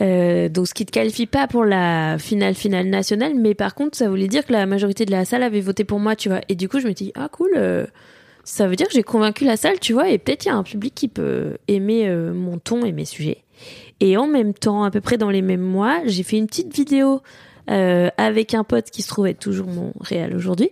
Donc 0.00 0.68
ce 0.68 0.74
qui 0.74 0.86
te 0.86 0.92
qualifie 0.92 1.26
pas 1.26 1.48
pour 1.48 1.64
la 1.64 2.16
finale 2.18 2.54
finale 2.54 2.86
nationale, 2.86 3.34
mais 3.34 3.54
par 3.54 3.74
contre 3.74 3.98
ça 3.98 4.08
voulait 4.08 4.28
dire 4.28 4.46
que 4.46 4.52
la 4.52 4.64
majorité 4.64 5.04
de 5.04 5.10
la 5.10 5.24
salle 5.24 5.42
avait 5.42 5.60
voté 5.60 5.82
pour 5.82 5.98
moi, 5.98 6.14
tu 6.14 6.28
vois. 6.28 6.40
Et 6.48 6.54
du 6.54 6.68
coup 6.68 6.78
je 6.78 6.86
me 6.86 6.92
dis 6.92 7.10
ah 7.16 7.28
cool, 7.28 7.88
ça 8.48 8.66
veut 8.66 8.76
dire 8.76 8.86
que 8.88 8.94
j'ai 8.94 9.02
convaincu 9.02 9.44
la 9.44 9.58
salle, 9.58 9.78
tu 9.78 9.92
vois, 9.92 10.08
et 10.08 10.16
peut-être 10.16 10.46
il 10.46 10.48
y 10.48 10.50
a 10.50 10.56
un 10.56 10.62
public 10.62 10.94
qui 10.94 11.08
peut 11.08 11.58
aimer 11.68 12.08
euh, 12.08 12.32
mon 12.32 12.58
ton 12.58 12.84
et 12.84 12.92
mes 12.92 13.04
sujets. 13.04 13.44
Et 14.00 14.16
en 14.16 14.26
même 14.26 14.54
temps, 14.54 14.84
à 14.84 14.90
peu 14.90 15.00
près 15.00 15.18
dans 15.18 15.30
les 15.30 15.42
mêmes 15.42 15.60
mois, 15.60 16.00
j'ai 16.06 16.22
fait 16.22 16.38
une 16.38 16.46
petite 16.46 16.74
vidéo 16.74 17.20
euh, 17.70 18.08
avec 18.16 18.54
un 18.54 18.64
pote 18.64 18.90
qui 18.90 19.02
se 19.02 19.08
trouvait 19.08 19.34
toujours 19.34 19.66
mon 19.66 19.92
réel 20.00 20.34
aujourd'hui, 20.34 20.70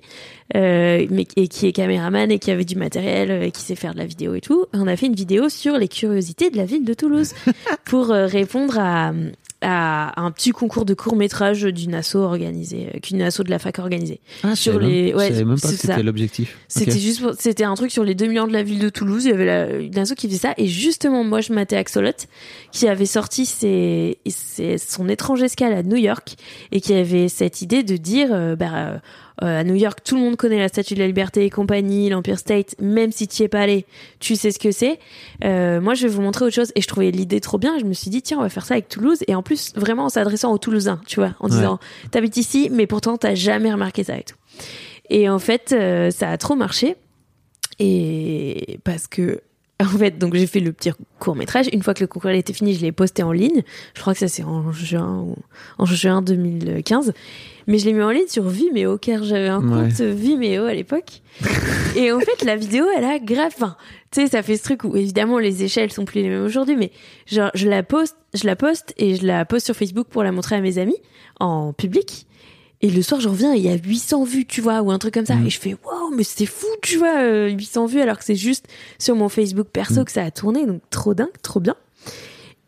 euh, 0.54 1.06
mais 1.10 1.26
et 1.36 1.48
qui 1.48 1.66
est 1.66 1.72
caméraman 1.72 2.30
et 2.30 2.38
qui 2.38 2.50
avait 2.50 2.64
du 2.64 2.76
matériel, 2.76 3.30
euh, 3.30 3.42
et 3.42 3.50
qui 3.50 3.60
sait 3.60 3.74
faire 3.74 3.92
de 3.92 3.98
la 3.98 4.06
vidéo 4.06 4.34
et 4.34 4.40
tout. 4.40 4.64
On 4.72 4.86
a 4.86 4.96
fait 4.96 5.06
une 5.06 5.14
vidéo 5.14 5.50
sur 5.50 5.76
les 5.76 5.88
curiosités 5.88 6.48
de 6.48 6.56
la 6.56 6.64
ville 6.64 6.86
de 6.86 6.94
Toulouse 6.94 7.34
pour 7.84 8.06
répondre 8.06 8.78
à, 8.78 9.12
à 9.62 10.20
un 10.20 10.30
petit 10.30 10.50
concours 10.50 10.84
de 10.84 10.92
court 10.94 11.16
métrage 11.16 11.62
d'une 11.62 11.94
asso 11.94 12.16
organisée, 12.16 12.90
euh, 12.94 12.98
qu'une 13.00 13.22
asso 13.22 13.40
de 13.42 13.50
la 13.50 13.58
fac 13.58 13.78
organisée. 13.78 14.20
Ah, 14.42 14.54
sur 14.54 14.78
les, 14.78 15.12
même, 15.14 15.18
savais 15.18 15.44
même 15.44 15.58
pas 15.58 15.68
c'était 15.68 16.02
l'objectif. 16.02 16.58
C'était 16.68 16.92
Ok. 16.92 16.98
juste, 16.98 17.22
c'était 17.38 17.64
un 17.64 17.74
truc 17.74 17.90
sur 17.90 18.04
les 18.04 18.14
2 18.14 18.26
millions 18.26 18.46
de 18.46 18.52
la 18.52 18.62
ville 18.62 18.78
de 18.78 18.88
Toulouse. 18.90 19.24
Il 19.24 19.30
y 19.30 19.34
avait 19.34 19.46
la, 19.46 19.76
une 19.78 19.98
asso 19.98 20.12
qui 20.14 20.28
faisait 20.28 20.38
ça. 20.40 20.54
Et 20.58 20.66
justement, 20.66 21.24
moi, 21.24 21.40
je 21.40 21.52
matais 21.52 21.76
Axolot, 21.76 22.10
qui 22.70 22.86
avait 22.86 23.06
sorti 23.06 23.46
ses, 23.46 24.18
ses- 24.28 24.78
son 24.78 25.08
étrange 25.08 25.42
escale 25.42 25.72
à 25.72 25.82
New 25.82 25.96
York 25.96 26.34
et 26.70 26.80
qui 26.82 26.92
avait 26.92 27.28
cette 27.28 27.62
idée 27.62 27.82
de 27.82 27.96
dire, 27.96 28.28
euh, 28.32 28.56
bah, 28.56 29.00
euh, 29.42 29.60
à 29.60 29.64
New 29.64 29.74
York, 29.74 29.98
tout 30.04 30.14
le 30.16 30.22
monde 30.22 30.36
connaît 30.36 30.58
la 30.58 30.68
Statue 30.68 30.94
de 30.94 31.00
la 31.00 31.06
Liberté 31.06 31.44
et 31.44 31.50
compagnie, 31.50 32.08
l'Empire 32.08 32.38
State, 32.38 32.74
même 32.80 33.12
si 33.12 33.28
tu 33.28 33.42
y 33.42 33.44
es 33.44 33.48
pas 33.48 33.60
allé, 33.60 33.84
tu 34.18 34.34
sais 34.36 34.50
ce 34.50 34.58
que 34.58 34.70
c'est. 34.70 34.98
Euh, 35.44 35.80
moi, 35.80 35.94
je 35.94 36.02
vais 36.04 36.08
vous 36.08 36.22
montrer 36.22 36.44
autre 36.46 36.54
chose. 36.54 36.72
Et 36.74 36.80
je 36.80 36.86
trouvais 36.88 37.10
l'idée 37.10 37.40
trop 37.40 37.58
bien. 37.58 37.78
Je 37.78 37.84
me 37.84 37.92
suis 37.92 38.10
dit, 38.10 38.22
tiens, 38.22 38.38
on 38.38 38.42
va 38.42 38.48
faire 38.48 38.64
ça 38.64 38.74
avec 38.74 38.88
Toulouse. 38.88 39.18
Et 39.28 39.34
en 39.34 39.42
plus, 39.42 39.72
vraiment 39.76 40.04
en 40.06 40.08
s'adressant 40.08 40.52
aux 40.52 40.58
Toulousains, 40.58 41.00
tu 41.06 41.20
vois, 41.20 41.34
en 41.40 41.48
Ouais. 41.48 41.56
disant, 41.56 41.78
t'habites 42.10 42.36
ici, 42.38 42.68
mais 42.72 42.86
pourtant, 42.86 43.16
t'as 43.18 43.34
jamais 43.34 43.70
remarqué 43.72 44.04
ça 44.04 44.16
et 44.18 44.22
tout. 44.24 44.36
Et 45.10 45.28
en 45.28 45.38
fait, 45.38 45.72
euh, 45.72 46.10
ça 46.10 46.30
a 46.30 46.38
trop 46.38 46.54
marché. 46.56 46.96
Et 47.78 48.78
parce 48.84 49.06
que, 49.06 49.40
en 49.80 49.98
fait, 49.98 50.18
donc 50.18 50.34
j'ai 50.34 50.46
fait 50.46 50.60
le 50.60 50.72
petit 50.72 50.90
court 51.18 51.36
métrage. 51.36 51.66
Une 51.72 51.82
fois 51.82 51.92
que 51.94 52.00
le 52.00 52.06
concours 52.06 52.30
était 52.30 52.52
fini, 52.52 52.74
je 52.74 52.80
l'ai 52.80 52.92
posté 52.92 53.22
en 53.22 53.32
ligne. 53.32 53.62
Je 53.94 54.00
crois 54.00 54.14
que 54.14 54.18
ça 54.20 54.28
c'est 54.28 54.42
en 54.42 54.72
juin 54.72 55.20
ou 55.26 55.36
en 55.78 55.84
juin 55.84 56.22
2015. 56.22 57.12
Mais 57.66 57.78
je 57.78 57.84
l'ai 57.84 57.92
mis 57.92 58.02
en 58.02 58.10
ligne 58.10 58.28
sur 58.28 58.48
Vimeo 58.48 58.96
car 58.96 59.24
j'avais 59.24 59.48
un 59.48 59.60
Ouais. 59.60 59.88
compte 59.88 60.00
Vimeo 60.00 60.64
à 60.64 60.72
l'époque. 60.74 61.20
et 61.96 62.12
en 62.12 62.20
fait, 62.20 62.44
la 62.44 62.56
vidéo, 62.56 62.86
elle 62.96 63.04
a 63.04 63.18
grave. 63.18 63.52
Enfin, 63.54 63.76
tu 64.12 64.22
sais, 64.22 64.28
ça 64.28 64.42
fait 64.42 64.56
ce 64.56 64.62
truc 64.62 64.84
où 64.84 64.96
évidemment 64.96 65.38
les 65.38 65.62
échelles 65.64 65.92
sont 65.92 66.04
plus 66.04 66.22
les 66.22 66.28
mêmes 66.28 66.44
aujourd'hui, 66.44 66.76
mais 66.76 66.90
genre 67.26 67.50
je 67.54 67.68
la 67.68 67.82
poste, 67.82 68.16
je 68.34 68.46
la 68.46 68.56
poste 68.56 68.94
et 68.96 69.16
je 69.16 69.26
la 69.26 69.44
poste 69.44 69.66
sur 69.66 69.74
Facebook 69.76 70.06
pour 70.08 70.22
la 70.22 70.32
montrer 70.32 70.56
à 70.56 70.60
mes 70.60 70.78
amis 70.78 70.96
en 71.40 71.72
public. 71.72 72.26
Et 72.82 72.90
le 72.90 73.00
soir, 73.02 73.20
je 73.20 73.28
reviens 73.28 73.54
et 73.54 73.58
il 73.58 73.64
y 73.64 73.68
a 73.70 73.74
800 73.76 74.24
vues, 74.24 74.44
tu 74.44 74.60
vois, 74.60 74.82
ou 74.82 74.90
un 74.90 74.98
truc 74.98 75.14
comme 75.14 75.24
ça. 75.26 75.36
Mm. 75.36 75.46
Et 75.46 75.50
je 75.50 75.58
fais, 75.58 75.76
waouh, 75.84 76.14
mais 76.14 76.24
c'était 76.24 76.46
fou, 76.46 76.66
tu 76.82 76.98
vois, 76.98 77.18
euh, 77.22 77.48
800 77.48 77.86
vues, 77.86 78.00
alors 78.00 78.18
que 78.18 78.24
c'est 78.24 78.34
juste 78.34 78.66
sur 78.98 79.16
mon 79.16 79.28
Facebook 79.28 79.68
perso 79.72 80.00
Mm. 80.02 80.04
que 80.04 80.12
ça 80.12 80.22
a 80.24 80.30
tourné. 80.30 80.66
Donc, 80.66 80.82
trop 80.90 81.14
dingue, 81.14 81.28
trop 81.42 81.60
bien. 81.60 81.74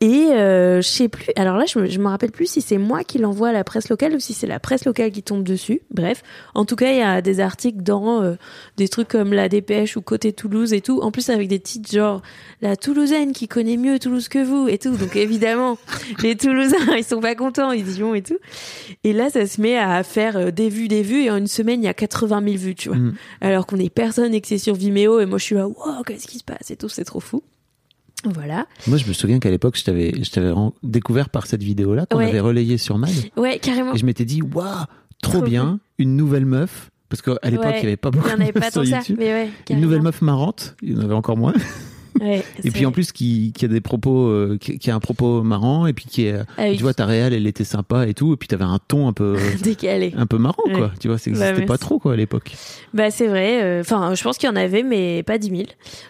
Et 0.01 0.29
euh, 0.33 0.81
je 0.81 0.87
sais 0.87 1.09
plus. 1.09 1.27
Alors 1.35 1.57
là, 1.57 1.65
je 1.67 1.79
me, 1.79 1.87
je 1.87 1.99
me 1.99 2.07
rappelle 2.07 2.31
plus 2.31 2.47
si 2.47 2.61
c'est 2.61 2.79
moi 2.79 3.03
qui 3.03 3.19
l'envoie 3.19 3.49
à 3.49 3.53
la 3.53 3.65
presse 3.65 3.89
locale 3.89 4.15
ou 4.15 4.21
si 4.21 4.33
c'est 4.33 4.47
la 4.47 4.61
presse 4.61 4.85
locale 4.85 5.11
qui 5.11 5.25
tombe 5.25 5.43
dessus. 5.43 5.81
Bref, 5.93 6.23
en 6.55 6.65
tout 6.65 6.77
cas, 6.77 6.93
il 6.93 6.99
y 6.99 7.03
a 7.03 7.21
des 7.21 7.41
articles 7.41 7.83
dans 7.83 8.23
euh, 8.23 8.35
des 8.77 8.89
trucs 8.89 9.09
comme 9.09 9.33
la 9.33 9.49
Dépêche 9.49 9.97
ou 9.97 10.01
Côté 10.01 10.33
Toulouse 10.33 10.73
et 10.73 10.81
tout. 10.81 11.01
En 11.01 11.11
plus, 11.11 11.31
avec 11.31 11.49
des 11.49 11.59
titres 11.59 11.91
genre 11.91 12.23
la 12.61 12.77
Toulousaine 12.77 13.33
qui 13.33 13.49
connaît 13.49 13.77
mieux 13.77 13.99
Toulouse 13.99 14.29
que 14.29 14.43
vous 14.43 14.69
et 14.69 14.79
tout. 14.79 14.97
Donc 14.97 15.17
évidemment, 15.17 15.79
les 16.23 16.37
Toulousains, 16.37 16.97
ils 16.97 17.05
sont 17.05 17.21
pas 17.21 17.35
contents, 17.35 17.73
ils 17.73 17.97
y 17.97 18.01
vont 18.01 18.15
et 18.15 18.23
tout. 18.23 18.39
Et 19.03 19.13
là, 19.13 19.31
ça 19.31 19.47
se 19.47 19.61
met 19.61 19.79
à 19.79 20.05
faire 20.05 20.37
euh, 20.37 20.51
des 20.53 20.69
vues, 20.69 20.87
des 20.87 21.03
vues, 21.03 21.25
et 21.25 21.31
en 21.31 21.39
une 21.39 21.49
semaine, 21.49 21.83
il 21.83 21.87
y 21.87 21.89
a 21.89 21.95
80 21.95 22.43
000 22.45 22.57
vues, 22.57 22.75
tu 22.77 22.89
vois. 22.89 22.99
Mm. 22.99 23.15
Alors 23.41 23.67
qu'on 23.67 23.79
est 23.79 23.93
personne 23.93 24.33
et 24.33 24.41
que 24.41 24.47
c'est 24.47 24.59
sur 24.59 24.75
Vimeo, 24.75 25.19
et 25.19 25.27
moi 25.27 25.39
je 25.39 25.45
suis 25.45 25.55
là, 25.57 25.67
wow, 25.67 26.05
qu'est-ce 26.07 26.29
qui 26.29 26.39
se 26.39 26.45
passe? 26.45 26.71
et 26.71 26.77
tout, 26.77 26.89
c'est 26.89 27.05
trop 27.05 27.21
fou. 27.21 27.43
Voilà. 28.25 28.67
Moi, 28.87 28.99
je 28.99 29.07
me 29.07 29.13
souviens 29.13 29.39
qu'à 29.39 29.51
l'époque, 29.51 29.77
je 29.77 29.85
t'avais, 29.85 30.13
je 30.23 30.31
t'avais 30.31 30.53
découvert 30.83 31.29
par 31.29 31.47
cette 31.47 31.63
vidéo-là 31.63 32.07
qu'on 32.07 32.19
Ouais. 32.19 32.29
avait 32.29 32.41
relayée 32.41 32.77
sur 32.79 32.99
Mad. 32.99 33.11
Ouais, 33.37 33.59
carrément. 33.59 33.95
Et 33.95 33.99
je 33.99 34.05
m'étais 34.05 34.25
dit, 34.25 34.43
waouh, 34.43 34.65
trop, 35.23 35.33
Trop 35.39 35.43
bien, 35.43 35.79
une 35.99 36.17
nouvelle 36.17 36.45
meuf. 36.47 36.91
Parce 37.09 37.23
qu'à 37.23 37.39
l'époque, 37.49 37.65
Ouais. 37.67 37.79
il 37.79 37.81
n'y 37.83 37.87
avait 37.87 37.97
pas 37.97 38.11
beaucoup 38.11 38.29
de 38.29 38.37
meufs 38.37 38.53
sur 38.73 38.83
tant 38.83 38.85
ça, 38.85 38.97
YouTube. 38.99 39.17
mais 39.19 39.33
ouais. 39.33 39.49
Une 39.71 39.81
nouvelle 39.81 40.03
meuf 40.03 40.21
marrante, 40.21 40.75
il 40.83 40.93
y 40.93 40.97
en 40.97 41.01
avait 41.01 41.15
encore 41.15 41.37
moins. 41.39 41.55
Ouais, 42.21 42.43
Et 42.65 42.71
puis 42.71 42.85
en 42.85 42.91
plus, 42.93 43.13
qui, 43.13 43.53
qui 43.57 43.65
a 43.65 43.69
des 43.69 43.81
propos, 43.81 44.27
euh, 44.27 44.59
qui, 44.61 44.79
qui 44.79 44.91
a 44.91 44.95
un 44.95 45.01
propos 45.01 45.43
marrant, 45.43 45.87
et 45.87 45.93
puis 45.93 46.07
qui 46.07 46.25
est, 46.27 46.35
Ah 46.57 46.65
oui. 46.69 46.77
tu 46.77 46.83
vois, 46.83 46.93
ta 46.95 47.07
réelle, 47.07 47.33
elle 47.33 47.47
était 47.47 47.65
sympa 47.65 48.07
et 48.09 48.15
tout, 48.15 48.33
et 48.33 48.37
puis 48.37 48.49
t'avais 48.49 48.65
un 48.65 48.79
ton 48.89 49.07
un 49.09 49.13
peu, 49.13 49.37
décalé. 49.63 50.13
un 50.17 50.27
peu 50.27 50.37
marrant, 50.39 50.63
quoi. 50.65 50.81
Ouais. 50.81 50.89
Tu 51.01 51.07
vois, 51.09 51.19
ça 51.19 51.31
Bah, 51.31 51.37
n'existait 51.39 51.67
pas 51.67 51.73
merci. 51.75 51.81
trop, 51.81 51.99
quoi, 51.99 52.15
à 52.15 52.17
l'époque. 52.17 52.53
Bah 52.93 53.11
c'est 53.11 53.27
vrai. 53.29 53.63
euh, 53.63 53.81
Enfin, 53.83 54.15
je 54.15 54.23
pense 54.23 54.37
qu'il 54.39 54.49
y 54.49 54.53
en 54.53 54.57
avait, 54.57 54.83
mais 54.83 55.23
pas 55.23 55.39
10 55.39 55.49
000. 55.51 55.63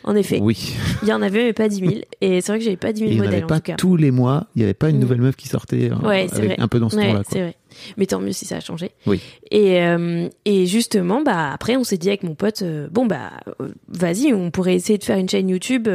En 0.04 0.14
effet, 0.16 0.38
Oui. 0.40 0.74
il 1.02 1.08
y 1.08 1.12
en 1.12 1.20
avait, 1.20 1.44
mais 1.44 1.52
pas 1.52 1.68
10 1.68 1.76
000. 1.80 1.92
Et 2.22 2.40
c'est 2.40 2.52
vrai 2.52 2.58
que 2.58 2.64
j'avais 2.64 2.76
pas 2.76 2.92
10 2.92 3.02
Et 3.02 3.08
000 3.08 3.10
il 3.10 3.14
n'y 3.16 3.20
en 3.20 3.24
modèles 3.24 3.34
avait 3.36 3.44
en 3.44 3.46
pas 3.48 3.56
tout 3.60 3.62
cas. 3.72 3.76
tous 3.76 3.96
les 3.96 4.10
mois, 4.10 4.46
il 4.54 4.60
n'y 4.60 4.64
avait 4.64 4.74
pas 4.74 4.88
une 4.90 4.96
Mm. 4.96 5.00
nouvelle 5.00 5.20
meuf 5.20 5.36
qui 5.36 5.48
sortait 5.48 5.90
euh, 5.90 6.06
Ouais, 6.08 6.26
avec 6.32 6.58
un 6.58 6.68
peu 6.68 6.80
dans 6.80 6.88
ce 6.88 6.96
Ouais, 6.96 7.08
ton-là, 7.08 7.22
c'est 7.28 7.32
quoi. 7.34 7.42
vrai. 7.42 7.56
Mais 7.96 8.06
tant 8.06 8.20
mieux 8.20 8.32
si 8.32 8.44
ça 8.44 8.56
a 8.56 8.60
changé. 8.60 8.92
Oui. 9.06 9.20
Et, 9.50 9.82
euh, 9.82 10.28
et 10.44 10.66
justement, 10.66 11.22
bah 11.22 11.50
après, 11.52 11.76
on 11.76 11.84
s'est 11.84 11.98
dit 11.98 12.08
avec 12.08 12.22
mon 12.22 12.34
pote, 12.34 12.62
euh, 12.62 12.88
bon 12.90 13.06
bah 13.06 13.30
euh, 13.60 13.68
vas-y, 13.88 14.32
on 14.32 14.50
pourrait 14.50 14.74
essayer 14.74 14.98
de 14.98 15.04
faire 15.04 15.18
une 15.18 15.28
chaîne 15.28 15.48
YouTube 15.48 15.88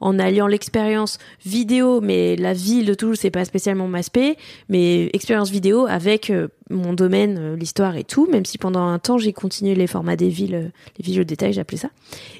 en 0.00 0.18
alliant 0.18 0.46
l'expérience 0.46 1.18
vidéo, 1.44 2.00
mais 2.00 2.36
la 2.36 2.52
ville 2.52 2.86
de 2.86 2.94
Toulouse, 2.94 3.18
c'est 3.20 3.30
pas 3.30 3.44
spécialement 3.44 3.88
ma 3.88 4.02
spé, 4.02 4.36
mais 4.68 5.10
expérience 5.12 5.50
vidéo 5.50 5.86
avec 5.86 6.32
mon 6.70 6.92
domaine, 6.92 7.54
l'histoire 7.54 7.96
et 7.96 8.04
tout. 8.04 8.26
Même 8.30 8.44
si 8.44 8.58
pendant 8.58 8.86
un 8.86 8.98
temps, 8.98 9.18
j'ai 9.18 9.32
continué 9.32 9.74
les 9.74 9.86
formats 9.86 10.16
des 10.16 10.28
villes, 10.28 10.72
les 10.98 11.04
villes 11.04 11.20
au 11.20 11.24
détail, 11.24 11.52
j'appelais 11.52 11.78
ça. 11.78 11.90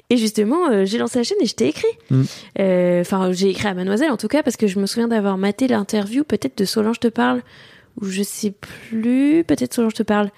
Et 0.09 0.17
justement, 0.17 0.85
j'ai 0.85 0.97
lancé 0.97 1.19
la 1.19 1.23
chaîne 1.23 1.37
et 1.41 1.45
je 1.45 1.55
t'ai 1.55 1.67
écrit. 1.67 1.87
Mm. 2.09 2.23
Enfin, 3.01 3.31
j'ai 3.31 3.49
écrit 3.49 3.67
à 3.67 3.73
Mademoiselle 3.73 4.11
en 4.11 4.17
tout 4.17 4.27
cas 4.27 4.43
parce 4.43 4.57
que 4.57 4.67
je 4.67 4.79
me 4.79 4.85
souviens 4.85 5.07
d'avoir 5.07 5.37
maté 5.37 5.67
l'interview 5.67 6.23
peut-être 6.23 6.57
de 6.57 6.65
Solange 6.65 6.99
te 6.99 7.07
parle 7.07 7.41
ou 8.01 8.05
je 8.05 8.23
sais 8.23 8.51
plus, 8.51 9.43
peut-être 9.43 9.73
Solange 9.73 9.93
te 9.93 10.03
parle, 10.03 10.31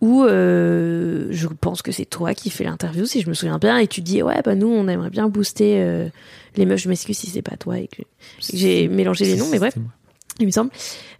ou 0.00 0.24
euh, 0.24 1.26
je 1.30 1.48
pense 1.48 1.82
que 1.82 1.92
c'est 1.92 2.04
toi 2.04 2.34
qui 2.34 2.50
fais 2.50 2.64
l'interview 2.64 3.06
si 3.06 3.20
je 3.20 3.28
me 3.28 3.34
souviens 3.34 3.58
bien 3.58 3.78
et 3.78 3.86
tu 3.86 4.00
dis 4.00 4.22
ouais 4.22 4.40
bah 4.44 4.54
nous 4.54 4.68
on 4.68 4.88
aimerait 4.88 5.10
bien 5.10 5.28
booster 5.28 5.80
euh, 5.80 6.08
les 6.56 6.66
meufs. 6.66 6.80
Je 6.80 6.88
m'excuse 6.88 7.18
si 7.18 7.28
c'est 7.28 7.42
pas 7.42 7.56
toi 7.56 7.78
et 7.78 7.88
que, 7.88 8.02
j'ai 8.52 8.88
mélangé 8.88 9.24
les 9.24 9.36
noms, 9.36 9.48
mais 9.50 9.58
bref. 9.58 9.74
Il 10.38 10.46
me 10.46 10.50
semble. 10.52 10.70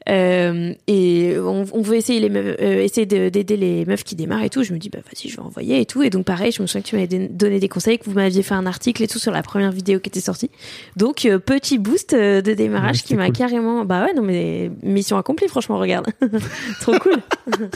Euh, 0.08 0.72
et 0.86 1.34
on, 1.38 1.64
on 1.72 1.82
veut 1.82 1.96
essayer 1.96 2.18
les 2.20 2.30
meufs, 2.30 2.56
euh, 2.60 2.82
essayer 2.82 3.04
de- 3.06 3.28
d'aider 3.28 3.56
les 3.58 3.84
meufs 3.84 4.04
qui 4.04 4.14
démarrent 4.16 4.44
et 4.44 4.48
tout. 4.48 4.62
Je 4.62 4.72
me 4.72 4.78
dis 4.78 4.88
bah 4.88 5.00
vas-y, 5.04 5.28
je 5.28 5.36
vais 5.36 5.42
envoyer 5.42 5.80
et 5.80 5.86
tout. 5.86 6.02
Et 6.02 6.08
donc 6.10 6.24
pareil, 6.24 6.50
je 6.52 6.62
me 6.62 6.66
souviens 6.66 6.80
que 6.82 6.86
tu 6.88 6.94
m'avais 6.96 7.08
don- 7.08 7.28
donné 7.30 7.60
des 7.60 7.68
conseils, 7.68 7.98
que 7.98 8.04
vous 8.06 8.12
m'aviez 8.12 8.42
fait 8.42 8.54
un 8.54 8.64
article 8.64 9.02
et 9.02 9.08
tout 9.08 9.18
sur 9.18 9.32
la 9.32 9.42
première 9.42 9.70
vidéo 9.72 10.00
qui 10.00 10.08
était 10.08 10.20
sortie. 10.20 10.50
Donc 10.96 11.26
euh, 11.26 11.38
petit 11.38 11.78
boost 11.78 12.14
de 12.14 12.40
démarrage 12.54 12.96
Ouais, 12.98 13.02
qui 13.04 13.14
m'a 13.16 13.26
cool. 13.26 13.36
carrément 13.36 13.84
bah 13.84 14.04
ouais 14.06 14.14
non 14.14 14.22
mais 14.22 14.70
mission 14.82 15.18
accomplie 15.18 15.48
franchement 15.48 15.78
regarde, 15.78 16.06
trop 16.80 16.98
cool. 17.00 17.16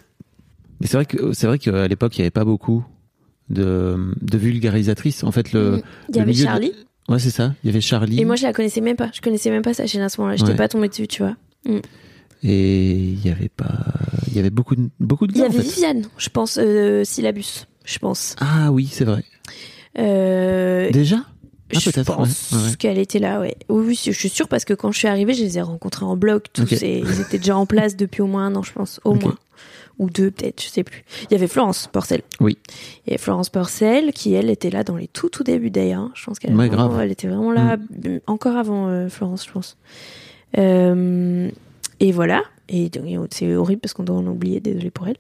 Mais 0.81 0.88
c'est 0.88 0.96
vrai 0.96 1.07
que 1.07 1.33
c'est 1.33 1.46
vrai 1.46 1.59
qu'à 1.61 1.87
l'époque, 1.87 2.16
il 2.16 2.22
n'y 2.22 2.24
avait 2.24 2.31
pas 2.33 2.44
beaucoup 2.44 2.85
de, 3.50 3.96
de 4.20 4.37
vulgarisatrices. 4.38 5.22
En 5.22 5.31
fait, 5.31 5.52
le. 5.52 5.81
Il 6.09 6.16
y 6.16 6.18
le 6.18 6.22
avait 6.22 6.33
de- 6.33 6.37
Charlie 6.38 6.72
Ouais, 7.09 7.19
c'est 7.19 7.31
ça. 7.31 7.55
Il 7.62 7.67
y 7.67 7.71
avait 7.71 7.81
Charlie. 7.81 8.21
et 8.21 8.25
moi 8.25 8.37
je 8.37 8.43
la 8.45 8.53
connaissais 8.53 8.81
même 8.81 8.97
pas. 8.97 9.11
Je 9.12 9.21
connaissais 9.21 9.51
même 9.51 9.62
pas 9.62 9.75
sa 9.75 9.87
chaîne 9.87 10.03
à 10.03 10.09
ce 10.09 10.21
moment-là. 10.21 10.37
J'étais 10.37 10.51
Ouais. 10.53 10.57
pas 10.57 10.69
tombée 10.69 10.88
dessus, 10.88 11.09
tu 11.09 11.23
vois. 11.23 11.37
Et 12.45 12.95
il 12.95 13.25
y 13.25 13.31
avait 13.31 13.49
pas, 13.49 13.73
il 14.29 14.35
y 14.37 14.38
avait 14.41 14.51
beaucoup 14.51 14.75
de, 14.75 14.88
beaucoup 14.99 15.27
de 15.29 15.33
Il 15.33 15.38
y 15.38 15.43
en 15.43 15.47
avait 15.47 15.59
fait. 15.59 15.62
Viviane, 15.62 16.03
je 16.17 16.29
pense, 16.29 16.59
euh, 16.61 17.05
syllabus, 17.05 17.67
je 17.85 17.99
pense. 17.99 18.35
Ah 18.41 18.73
oui, 18.73 18.88
c'est 18.91 19.05
vrai. 19.05 19.25
Euh, 19.99 20.91
Déjà? 20.91 21.17
Ah, 21.75 21.79
je 21.79 21.91
pense 22.03 22.51
ouais, 22.53 22.59
ouais, 22.59 22.65
ouais. 22.71 22.77
qu'elle 22.79 22.99
était 22.99 23.19
là, 23.19 23.41
ouais. 23.41 23.57
Oui, 23.69 23.99
je 24.05 24.11
suis 24.11 24.29
sûre 24.29 24.49
parce 24.49 24.65
que 24.65 24.75
quand 24.75 24.93
je 24.93 24.99
suis 24.99 25.09
arrivée, 25.09 25.35
je 25.35 25.43
les 25.43 25.57
ai 25.59 25.62
rencontrés 25.62 26.05
en 26.05 26.17
bloc 26.17 26.47
tous 26.53 26.70
et 26.83 26.99
ils 26.99 27.20
étaient 27.20 27.39
déjà 27.39 27.57
en 27.57 27.64
place 27.64 27.97
depuis 27.97 28.20
au 28.22 28.26
moins 28.26 28.47
un 28.47 28.57
an, 28.57 28.62
je 28.62 28.72
pense, 28.72 29.01
au 29.05 29.14
moins. 29.14 29.37
Ou 30.03 30.11
deux, 30.11 30.32
peut-être, 30.32 30.61
je 30.61 30.66
sais 30.66 30.82
plus. 30.82 31.05
Il 31.22 31.32
y 31.32 31.36
avait 31.36 31.46
Florence 31.46 31.88
Porcel. 31.92 32.22
Oui. 32.40 32.59
Avait 33.07 33.18
Florence 33.18 33.50
Porcel 33.50 34.12
qui, 34.12 34.34
elle, 34.34 34.50
était 34.50 34.68
là 34.70 34.82
dans 34.82 34.96
les 34.96 35.07
tout, 35.07 35.28
tout 35.28 35.44
débuts 35.44 35.70
d'ailleurs. 35.70 36.00
hein. 36.00 36.12
Je 36.14 36.24
pense 36.24 36.40
qu'elle 36.40 36.57
Ouais. 36.57 36.68
Mm. 36.68 37.00
elle 37.00 37.12
était 37.12 37.28
vraiment 37.28 37.53
là, 37.53 37.76
euh, 38.07 38.18
encore 38.26 38.57
avant 38.57 38.88
euh, 38.88 39.09
Florence, 39.09 39.46
je 39.46 39.53
pense. 39.53 39.76
Euh, 40.59 41.48
et 42.00 42.11
voilà. 42.11 42.42
Et 42.68 42.88
donc, 42.88 43.28
c'est 43.30 43.55
horrible 43.55 43.80
parce 43.80 43.94
qu'on 43.94 44.03
doit 44.03 44.16
en 44.16 44.26
oublier, 44.26 44.59
désolé 44.59 44.90
pour 44.90 45.07
elle. 45.07 45.16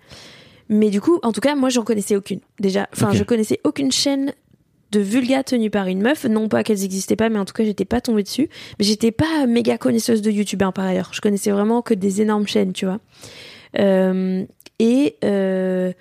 Mais 0.68 0.90
du 0.90 1.00
coup, 1.00 1.20
en 1.22 1.32
tout 1.32 1.40
cas, 1.40 1.54
moi, 1.54 1.68
j'en 1.68 1.84
connaissais 1.84 2.16
aucune. 2.16 2.40
Déjà, 2.58 2.88
enfin, 2.92 3.12
je 3.12 3.22
connaissais 3.22 3.60
aucune 3.62 3.92
chaîne 3.92 4.32
de 4.90 5.00
vulga 5.00 5.44
tenue 5.44 5.70
par 5.70 5.86
une 5.86 6.02
meuf. 6.02 6.24
Non 6.24 6.48
pas 6.48 6.64
qu'elles 6.64 6.84
existaient 6.84 7.16
pas, 7.16 7.28
mais 7.28 7.38
en 7.38 7.44
tout 7.44 7.54
cas, 7.54 7.64
j'étais 7.64 7.84
pas 7.84 8.00
tombée 8.00 8.22
dessus. 8.24 8.48
Mais 8.78 8.84
j'étais 8.84 9.12
pas 9.12 9.46
méga 9.46 9.78
connaisseuse 9.78 10.22
de 10.22 10.30
YouTube, 10.30 10.62
hein, 10.62 10.72
par 10.72 10.86
ailleurs. 10.86 11.10
Je 11.12 11.20
connaissais 11.20 11.50
vraiment 11.52 11.82
que 11.82 11.94
des 11.94 12.20
énormes 12.20 12.48
chaînes, 12.48 12.72
tu 12.72 12.86
vois. 12.86 12.98
Euh, 13.78 14.44
et 14.82 15.16
euh, 15.24 15.92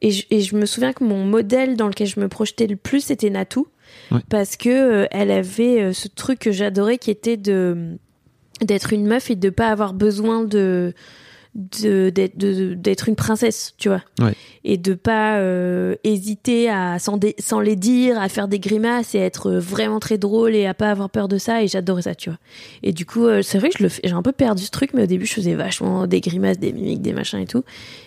Et 0.00 0.12
je, 0.12 0.24
et 0.30 0.40
je 0.42 0.54
me 0.54 0.64
souviens 0.64 0.92
que 0.92 1.02
mon 1.02 1.24
modèle 1.24 1.76
dans 1.76 1.88
lequel 1.88 2.06
je 2.06 2.20
me 2.20 2.28
projetais 2.28 2.68
le 2.68 2.76
plus, 2.76 3.00
c'était 3.00 3.30
Natou. 3.30 3.66
Ouais. 4.12 4.20
Parce 4.28 4.56
que 4.56 4.68
euh, 4.68 5.06
elle 5.10 5.32
avait 5.32 5.80
euh, 5.82 5.92
ce 5.92 6.06
truc 6.06 6.38
que 6.38 6.52
j'adorais 6.52 6.98
qui 6.98 7.10
était 7.10 7.36
de 7.36 7.96
d'être 8.60 8.92
une 8.92 9.06
meuf 9.06 9.30
et 9.30 9.36
de 9.36 9.50
pas 9.50 9.68
avoir 9.70 9.92
besoin 9.94 10.44
de- 10.44 10.92
d'être 11.54 13.08
une 13.08 13.16
princesse, 13.16 13.74
tu 13.78 13.88
vois. 13.88 14.02
Ouais. 14.20 14.32
Et 14.64 14.76
de 14.76 14.94
pas 14.94 15.38
euh, 15.38 15.96
hésiter 16.04 16.68
à 16.70 16.98
sans, 16.98 17.16
dé- 17.16 17.34
sans 17.38 17.60
les 17.60 17.76
dire, 17.76 18.20
à 18.20 18.28
faire 18.28 18.48
des 18.48 18.58
grimaces 18.58 19.14
et 19.14 19.18
être 19.18 19.52
vraiment 19.52 19.98
très 20.00 20.18
drôle 20.18 20.54
et 20.54 20.66
à 20.66 20.74
pas 20.74 20.90
avoir 20.90 21.10
peur 21.10 21.28
de 21.28 21.38
ça. 21.38 21.62
Et 21.62 21.68
j'adorais 21.68 22.02
ça, 22.02 22.14
tu 22.14 22.30
vois. 22.30 22.38
Et 22.82 22.92
du 22.92 23.06
coup, 23.06 23.26
euh, 23.26 23.42
c'est 23.42 23.58
vrai 23.58 23.70
que 23.70 23.88
j'ai 23.88 24.12
un 24.12 24.22
peu 24.22 24.32
perdu 24.32 24.64
ce 24.64 24.70
truc, 24.70 24.90
mais 24.94 25.02
au 25.04 25.06
début, 25.06 25.26
je 25.26 25.34
faisais 25.34 25.54
vachement 25.54 26.06
des 26.06 26.20
grimaces, 26.20 26.58
des 26.58 26.72
mimiques, 26.72 27.02
des 27.02 27.12
machins 27.12 27.40
et 27.40 27.46
tout. 27.46 27.64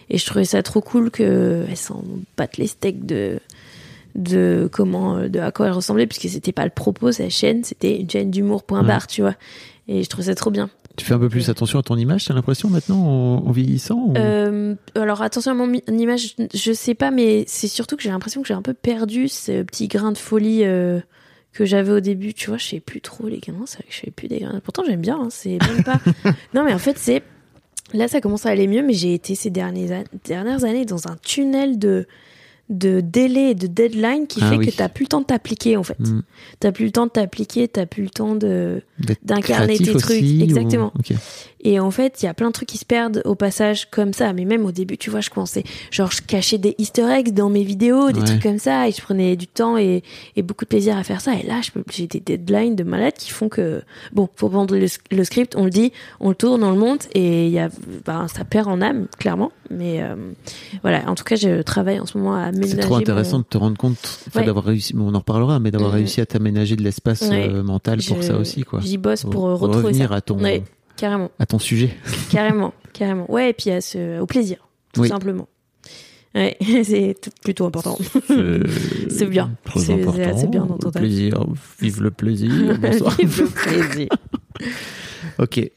Et 0.10 0.18
je 0.18 0.26
trouvais 0.26 0.46
ça 0.46 0.62
trop 0.64 0.82
cool 0.82 1.12
que 1.12 1.66
elle 1.70 1.78
s'en 1.78 2.04
batte 2.38 2.58
les 2.58 2.68
steaks 2.68 3.06
de 3.06 3.40
de 4.14 4.68
comment 4.70 5.16
euh, 5.18 5.30
de 5.30 5.40
à 5.40 5.52
quoi 5.54 5.68
elle 5.68 5.72
ressemblait 5.72 6.06
puisque 6.06 6.28
c'était 6.28 6.52
pas 6.52 6.66
le 6.66 6.70
propos 6.70 7.14
sa 7.14 7.30
chaîne 7.30 7.64
c'était 7.64 7.98
une 7.98 8.10
chaîne 8.10 8.30
d'humour 8.30 8.64
point 8.64 8.82
Ouais. 8.82 8.88
barre 8.88 9.08
tu 9.08 9.22
vois 9.22 9.36
et 9.88 10.04
je 10.04 10.10
trouvais 10.10 10.26
ça 10.26 10.36
trop 10.36 10.52
bien 10.52 10.70
Tu 10.98 11.06
fais 11.06 11.14
un 11.14 11.20
peu 11.20 11.30
plus 11.30 11.50
attention 11.50 11.80
à 11.80 11.84
ton 11.84 11.96
image, 11.98 12.26
t'as 12.26 12.34
l'impression 12.34 12.70
maintenant 12.70 13.00
en, 13.00 13.48
en 13.48 13.52
vieillissant 13.52 13.96
ou- 14.08 14.14
Euh, 14.18 14.76
alors 14.96 15.22
attention 15.22 15.52
à 15.52 15.56
mon 15.56 15.72
image, 15.88 16.36
je 16.54 16.74
sais 16.74 16.94
pas, 16.96 17.12
mais 17.12 17.46
c'est 17.48 17.68
surtout 17.68 17.96
que 17.96 18.04
j'ai 18.04 18.10
l'impression 18.10 18.42
que 18.42 18.48
j'ai 18.48 18.54
un 18.54 18.62
peu 18.62 18.74
perdu 18.74 19.28
ce 19.28 19.64
petit 19.64 19.88
grain 19.88 20.12
de 20.12 20.18
folie 20.18 20.64
euh, 20.64 21.00
que 21.54 21.66
j'avais 21.66 21.92
au 21.92 22.00
début. 22.02 22.34
Tu 22.34 22.50
vois, 22.50 22.58
je 22.58 22.66
sais 22.66 22.80
plus 22.80 23.02
trop 23.02 23.28
les 23.28 23.40
gamins, 23.40 23.64
c'est 23.66 23.78
vrai 23.78 23.86
que 23.88 23.94
je 23.94 24.00
fais 24.00 24.12
plus 24.12 24.28
des 24.28 24.40
grains. 24.40 24.60
Pourtant 24.64 24.84
j'aime 24.86 25.02
bien, 25.02 25.18
hein, 25.22 25.28
c'est 25.30 25.58
même 25.62 25.84
pas. 25.84 26.00
non 26.54 26.64
mais 26.66 26.74
en 26.74 26.80
fait 26.80 26.98
c'est 26.98 27.24
là 27.94 28.08
ça 28.08 28.20
commence 28.22 28.46
à 28.46 28.50
aller 28.50 28.68
mieux, 28.68 28.84
mais 28.84 28.94
j'ai 28.94 29.14
été 29.14 29.34
ces 29.36 29.50
dernières 29.50 30.04
dernières 30.26 30.64
années 30.66 30.86
dans 30.86 31.08
un 31.08 31.16
tunnel 31.24 31.80
de 31.80 32.06
de 32.72 33.02
délai 33.02 33.52
et 33.52 33.56
de 33.56 33.68
deadline 33.68 34.26
qui 34.28 34.40
Ah 34.42 34.50
fait 34.50 34.58
oui. 34.58 34.66
que 34.68 34.72
t'as 34.76 34.90
plus 34.90 35.04
le 35.04 35.10
temps 35.10 35.22
de 35.22 35.26
t'appliquer 35.26 35.78
en 35.78 35.84
fait. 35.84 36.00
Mm. 36.00 36.22
T'as 36.60 36.72
plus 36.72 36.86
le 36.86 36.92
temps 36.92 37.06
de 37.06 37.12
t'appliquer, 37.12 37.68
t'as 37.68 37.86
plus 37.86 38.04
le 38.04 38.10
temps 38.10 38.34
de 38.36 38.82
d'incarner 39.24 39.78
tes 39.78 39.94
trucs, 39.94 40.06
aussi, 40.22 40.40
ou- 40.40 40.44
exactement. 40.44 40.94
Et 41.64 41.80
en 41.80 41.92
fait, 41.92 42.22
il 42.22 42.26
y 42.26 42.28
a 42.30 42.34
plein 42.34 42.48
de 42.48 42.54
trucs 42.54 42.70
qui 42.70 42.78
se 42.80 42.86
perdent 42.86 43.22
au 43.26 43.36
passage 43.36 43.90
comme 43.92 44.14
ça. 44.14 44.34
Mais 44.34 44.46
même 44.46 44.66
au 44.66 44.72
début, 44.72 44.98
tu 44.98 45.10
vois, 45.10 45.22
je 45.22 45.30
commençais, 45.30 45.64
genre, 45.92 46.10
je 46.12 46.22
cachais 46.22 46.58
des 46.58 46.74
easter 46.80 47.04
eggs 47.12 47.34
dans 47.34 47.50
mes 47.50 47.64
vidéos, 47.64 48.12
des 48.12 48.20
Ouais. 48.22 48.26
trucs 48.26 48.42
comme 48.44 48.58
ça, 48.60 48.88
et 48.88 48.92
je 48.92 49.02
prenais 49.02 49.36
du 49.36 49.48
temps 49.48 49.78
et, 49.78 50.02
et 50.36 50.42
beaucoup 50.42 50.66
de 50.66 50.70
plaisir 50.70 50.98
à 50.98 51.04
faire 51.04 51.22
ça. 51.22 51.34
Et 51.36 51.46
là, 51.46 51.62
j'ai 51.92 52.08
des 52.08 52.20
deadlines 52.20 52.76
de 52.76 52.84
malade 52.84 53.14
qui 53.18 53.30
font 53.32 53.50
que, 53.50 53.82
bon, 54.14 54.28
faut 54.36 54.50
prendre 54.50 54.76
le, 54.76 54.88
le 55.12 55.24
script, 55.24 55.56
on 55.56 55.66
le 55.66 55.70
dit, 55.70 55.92
on 56.20 56.30
le 56.30 56.36
tourne, 56.36 56.64
on 56.64 56.72
le 56.72 56.78
monte, 56.80 57.08
et 57.14 57.48
il 57.48 57.52
y 57.52 57.60
a, 57.60 57.70
ben, 58.06 58.28
ça 58.28 58.44
perd 58.44 58.68
en 58.68 58.82
âme, 58.82 59.08
clairement. 59.20 59.52
Mais 59.72 60.02
euh, 60.04 60.16
voilà, 60.82 61.10
en 61.10 61.16
tout 61.16 61.24
cas, 61.24 61.36
je 61.36 61.62
travaille 61.62 62.00
en 62.00 62.06
ce 62.06 62.18
moment 62.18 62.36
à 62.36 62.44
aménager. 62.44 62.72
C'est 62.76 62.78
trop 62.82 62.96
intéressant 62.96 63.38
mon- 63.38 63.42
de 63.44 63.48
te 63.48 63.58
rendre 63.58 63.78
compte, 63.78 64.20
Ouais. 64.36 64.46
d'avoir 64.46 64.66
réussi, 64.66 64.94
bon, 64.94 65.10
on 65.12 65.16
en 65.16 65.20
reparlera, 65.20 65.60
mais 65.60 65.72
d'avoir 65.72 65.92
Mhm. 65.92 65.98
réussi 65.98 66.22
à 66.22 66.26
t'aménager 66.26 66.76
de 66.76 66.84
l'espace 66.84 67.22
Ouais. 67.22 67.48
euh, 67.50 67.64
mental 67.64 68.00
pour 68.08 68.18
Je- 68.22 68.28
ça 68.28 68.38
aussi, 68.38 68.64
quoi. 68.64 68.80
J'y 68.82 68.98
bosse 68.98 69.24
pour 69.24 69.48
euh, 69.48 69.56
retrouver 69.56 69.88
revenir 69.88 70.10
ça. 70.10 70.16
à 70.16 70.22
ton, 70.22 70.40
Ouais, 70.40 70.64
carrément. 70.98 71.32
à 71.40 71.46
ton 71.46 71.60
sujet. 71.60 71.96
Carrément, 72.30 72.74
carrément. 72.94 73.32
Ouais, 73.32 73.50
et 73.50 73.54
puis 73.54 73.70
à 73.72 73.82
ce, 73.82 74.20
au 74.20 74.26
plaisir, 74.26 74.58
tout 74.94 75.02
Oui. 75.02 75.08
simplement. 75.08 75.48
Ouais, 76.34 76.56
c'est 76.84 77.16
plutôt 77.44 77.66
important. 77.66 77.98
C'est 79.10 79.26
bien. 79.30 79.52
C'est- 79.76 80.48
bien 80.50 80.66
dans 80.66 80.78
ton 80.78 80.92
plaisir, 80.92 81.44
vive 81.82 82.02
le 82.02 82.12
plaisir. 82.12 82.50
Bonsoir. 82.82 83.16
Vive 83.18 83.42
le 83.42 83.48
plaisir. 83.48 84.08
ok. 85.40 85.72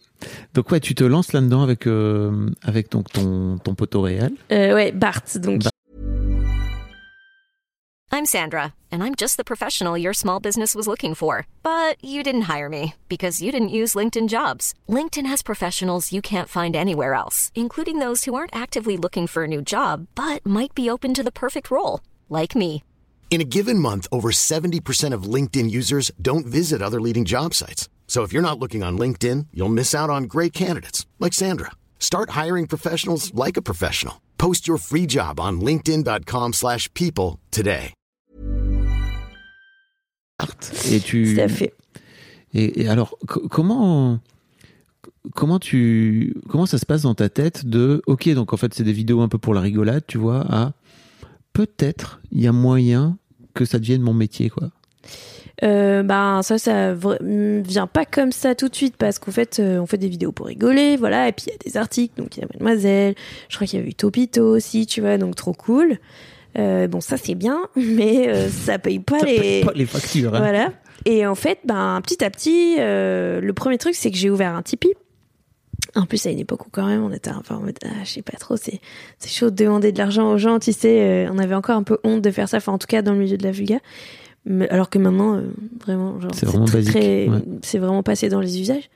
Donc 0.55 0.71
ouais, 0.71 0.81
tu 0.81 0.95
te 0.95 1.05
lances 1.05 1.33
là-dedans 1.33 1.63
avec 1.63 1.87
euh, 1.87 2.51
avec 2.63 2.91
donc 2.91 3.11
ton 3.13 3.59
ton 3.59 3.75
poteau 3.75 4.03
réel. 4.03 4.35
Euh, 4.53 4.75
ouais, 4.75 4.93
Bart. 4.93 5.23
Donc, 5.37 5.63
Bart. 5.63 5.71
I'm 8.13 8.27
Sandra, 8.27 8.75
and 8.93 9.03
I'm 9.03 9.17
just 9.17 9.39
the 9.39 9.45
professional 9.45 9.99
your 9.99 10.15
small 10.15 10.39
business 10.39 10.77
was 10.77 10.87
looking 10.87 11.17
for. 11.17 11.49
But 11.65 11.97
you 12.01 12.23
didn't 12.23 12.43
hire 12.43 12.69
me 12.69 12.95
because 13.09 13.43
you 13.43 13.51
didn't 13.51 13.71
use 13.81 13.97
LinkedIn 13.97 14.29
jobs. 14.29 14.73
LinkedIn 14.89 15.27
has 15.27 15.43
professionals 15.43 16.13
you 16.13 16.23
can't 16.23 16.49
find 16.49 16.77
anywhere 16.77 17.15
else, 17.15 17.51
including 17.57 17.99
those 17.99 18.25
who 18.25 18.37
aren't 18.37 18.55
actively 18.55 18.97
looking 18.97 19.27
for 19.27 19.43
a 19.43 19.49
new 19.49 19.61
job 19.61 20.07
but 20.15 20.47
might 20.47 20.77
be 20.77 20.89
open 20.89 21.13
to 21.15 21.25
the 21.25 21.33
perfect 21.33 21.73
role, 21.73 22.01
like 22.29 22.55
me. 22.55 22.85
In 23.31 23.41
a 23.41 23.51
given 23.57 23.81
month, 23.81 24.07
over 24.13 24.31
70% 24.31 25.13
of 25.13 25.25
LinkedIn 25.25 25.69
users 25.69 26.13
don't 26.23 26.47
visit 26.47 26.81
other 26.81 27.01
leading 27.01 27.25
job 27.25 27.53
sites. 27.53 27.89
So 28.07 28.23
if 28.23 28.33
you're 28.33 28.43
not 28.49 28.61
looking 28.61 28.85
on 28.85 28.97
LinkedIn, 28.97 29.47
you'll 29.53 29.69
miss 29.73 29.95
out 29.95 30.11
on 30.11 30.25
great 30.29 30.53
candidates 30.53 31.05
like 31.19 31.33
Sandra. 31.35 31.73
Start 31.99 32.31
hiring 32.41 32.69
professionals 32.69 33.33
like 33.35 33.57
a 33.57 33.63
professional. 33.63 34.21
Post 34.39 34.69
your 34.69 34.79
free 34.79 35.07
job 35.09 35.41
on 35.41 35.61
linkedin.com/people 35.61 36.53
slash 36.53 36.89
people 36.95 37.39
today. 37.51 37.93
Et 40.91 41.01
tu 41.01 41.35
tout 41.35 41.41
à 41.41 41.49
fait. 41.49 41.73
Et, 42.53 42.83
et 42.83 42.89
alors, 42.89 43.17
co- 43.27 43.49
comment 43.49 44.21
comment 45.35 45.59
tu 45.59 46.35
comment 46.49 46.67
ça 46.67 46.79
se 46.79 46.85
passe 46.87 47.03
dans 47.03 47.15
ta 47.15 47.29
tête 47.29 47.65
de 47.67 48.03
ok 48.07 48.29
donc 48.35 48.53
en 48.53 48.57
fait 48.59 48.75
c'est 48.75 48.85
des 48.85 48.93
vidéos 48.93 49.23
un 49.23 49.29
peu 49.29 49.39
pour 49.39 49.55
la 49.55 49.61
rigolade 49.63 50.05
tu 50.07 50.19
vois 50.19 50.45
à 50.53 50.73
peut-être 51.55 52.21
il 52.31 52.43
y 52.43 52.47
a 52.47 52.53
moyen 52.53 53.17
que 53.55 53.65
ça 53.65 53.79
devienne 53.79 54.03
mon 54.03 54.13
métier 54.13 54.51
quoi? 54.51 54.71
Euh, 55.63 56.03
ben 56.03 56.43
ça, 56.43 56.59
ça 56.59 56.95
mm, 56.95 57.61
vient 57.61 57.87
pas 57.87 58.05
comme 58.05 58.33
ça 58.33 58.55
tout 58.55 58.69
de 58.69 58.75
suite 58.75 58.97
parce 58.97 59.19
qu'en 59.19 59.31
fait, 59.31 59.61
euh, 59.61 59.79
on 59.79 59.87
fait 59.87 59.99
des 59.99 60.09
vidéos 60.09 60.33
pour 60.33 60.47
rigoler, 60.47 60.97
voilà. 60.97 61.29
Et 61.29 61.33
puis 61.33 61.47
il 61.47 61.53
y 61.53 61.55
a 61.55 61.59
des 61.65 61.77
articles, 61.77 62.21
donc 62.21 62.37
il 62.37 62.41
y 62.41 62.45
a 62.45 62.49
Mademoiselle. 62.53 63.15
Je 63.49 63.57
crois 63.57 63.67
qu'il 63.67 63.81
y 63.81 63.83
a 63.83 63.87
eu 63.87 63.95
Topito 63.95 64.43
aussi, 64.43 64.87
tu 64.87 65.01
vois, 65.01 65.17
donc 65.17 65.37
trop 65.37 65.53
cool. 65.53 65.99
Euh, 66.59 66.87
bon, 66.89 67.01
ça 67.01 67.17
c'est 67.17 67.35
bien, 67.35 67.63
mais 67.77 68.29
euh, 68.29 68.49
ça 68.49 68.79
paye 68.79 68.99
pas 68.99 69.21
Ça 69.21 69.27
les. 69.27 69.39
paye 69.41 69.65
pas 69.65 69.73
les 69.75 69.87
factures. 69.87 70.35
hein. 70.35 70.39
Voilà. 70.39 70.73
Et 71.05 71.27
en 71.27 71.35
fait, 71.35 71.59
ben, 71.65 72.01
petit 72.03 72.25
à 72.25 72.31
petit, 72.31 72.77
euh, 72.79 73.41
le 73.41 73.53
premier 73.53 73.79
truc, 73.79 73.95
c'est 73.95 74.11
que 74.11 74.17
j'ai 74.17 74.31
ouvert 74.31 74.55
un 74.55 74.63
Tipeee. 74.63 74.95
En 75.97 76.07
plus, 76.07 76.27
à 76.27 76.31
une 76.31 76.39
époque 76.41 76.67
où 76.67 76.71
quand 76.71 76.87
même, 76.87 77.05
on 77.05 77.13
était 77.13 77.31
un 77.31 77.43
peu 77.47 77.55
en 77.55 77.61
mode, 77.61 77.77
ah, 77.85 77.89
je 78.05 78.11
sais 78.11 78.23
pas 78.23 78.37
trop, 78.37 78.57
c'est, 78.57 78.81
c'est 79.19 79.31
chaud 79.31 79.51
de 79.51 79.55
demander 79.55 79.93
de 79.93 79.99
l'argent 79.99 80.33
aux 80.33 80.39
gens, 80.39 80.59
tu 80.59 80.73
sais, 80.73 81.29
on 81.31 81.39
avait 81.39 81.55
encore 81.55 81.77
un 81.77 81.85
peu 81.85 81.99
honte 82.03 82.21
de 82.23 82.31
faire 82.33 82.49
ça, 82.49 82.57
enfin, 82.57 82.73
en 82.73 82.79
tout 82.79 82.89
cas, 82.89 83.03
dans 83.03 83.13
le 83.13 83.19
milieu 83.19 83.37
de 83.37 83.45
la 83.45 83.53
vulga. 83.53 83.79
Mais, 84.47 84.69
alors 84.69 84.91
que 84.91 84.99
maintenant, 84.99 85.37
euh, 85.37 85.43
vraiment, 85.81 86.21
genre, 86.21 86.31
C'est 86.35 86.47
vraiment 86.47 86.67
ouais. 86.67 87.43
c'est 87.63 87.79
vraiment 87.79 88.03
passé 88.03 88.29
dans 88.29 88.41
les 88.41 88.61
usages. 88.61 88.91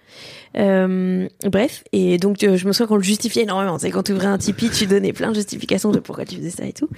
Euh, 0.57 1.29
bref, 1.45 1.85
et 1.93 2.19
donc 2.19 2.43
euh, 2.43 2.57
je 2.57 2.67
me 2.67 2.73
souviens 2.73 2.87
qu'on 2.87 2.97
le 2.97 3.03
justifiait 3.03 3.43
énormément. 3.43 3.79
C'est 3.79 3.91
quand 3.91 4.03
tu 4.03 4.13
ouvrais 4.13 4.27
un 4.27 4.39
Tipeee, 4.39 4.71
tu 4.71 4.87
donnais 4.87 5.13
plein 5.13 5.31
de 5.31 5.37
justifications 5.37 5.91
de 5.91 6.01
pourquoi 6.01 6.25
tu 6.25 6.37
faisais 6.37 6.51
ça 6.51 6.65
et 6.65 6.73
tout. 6.73 6.89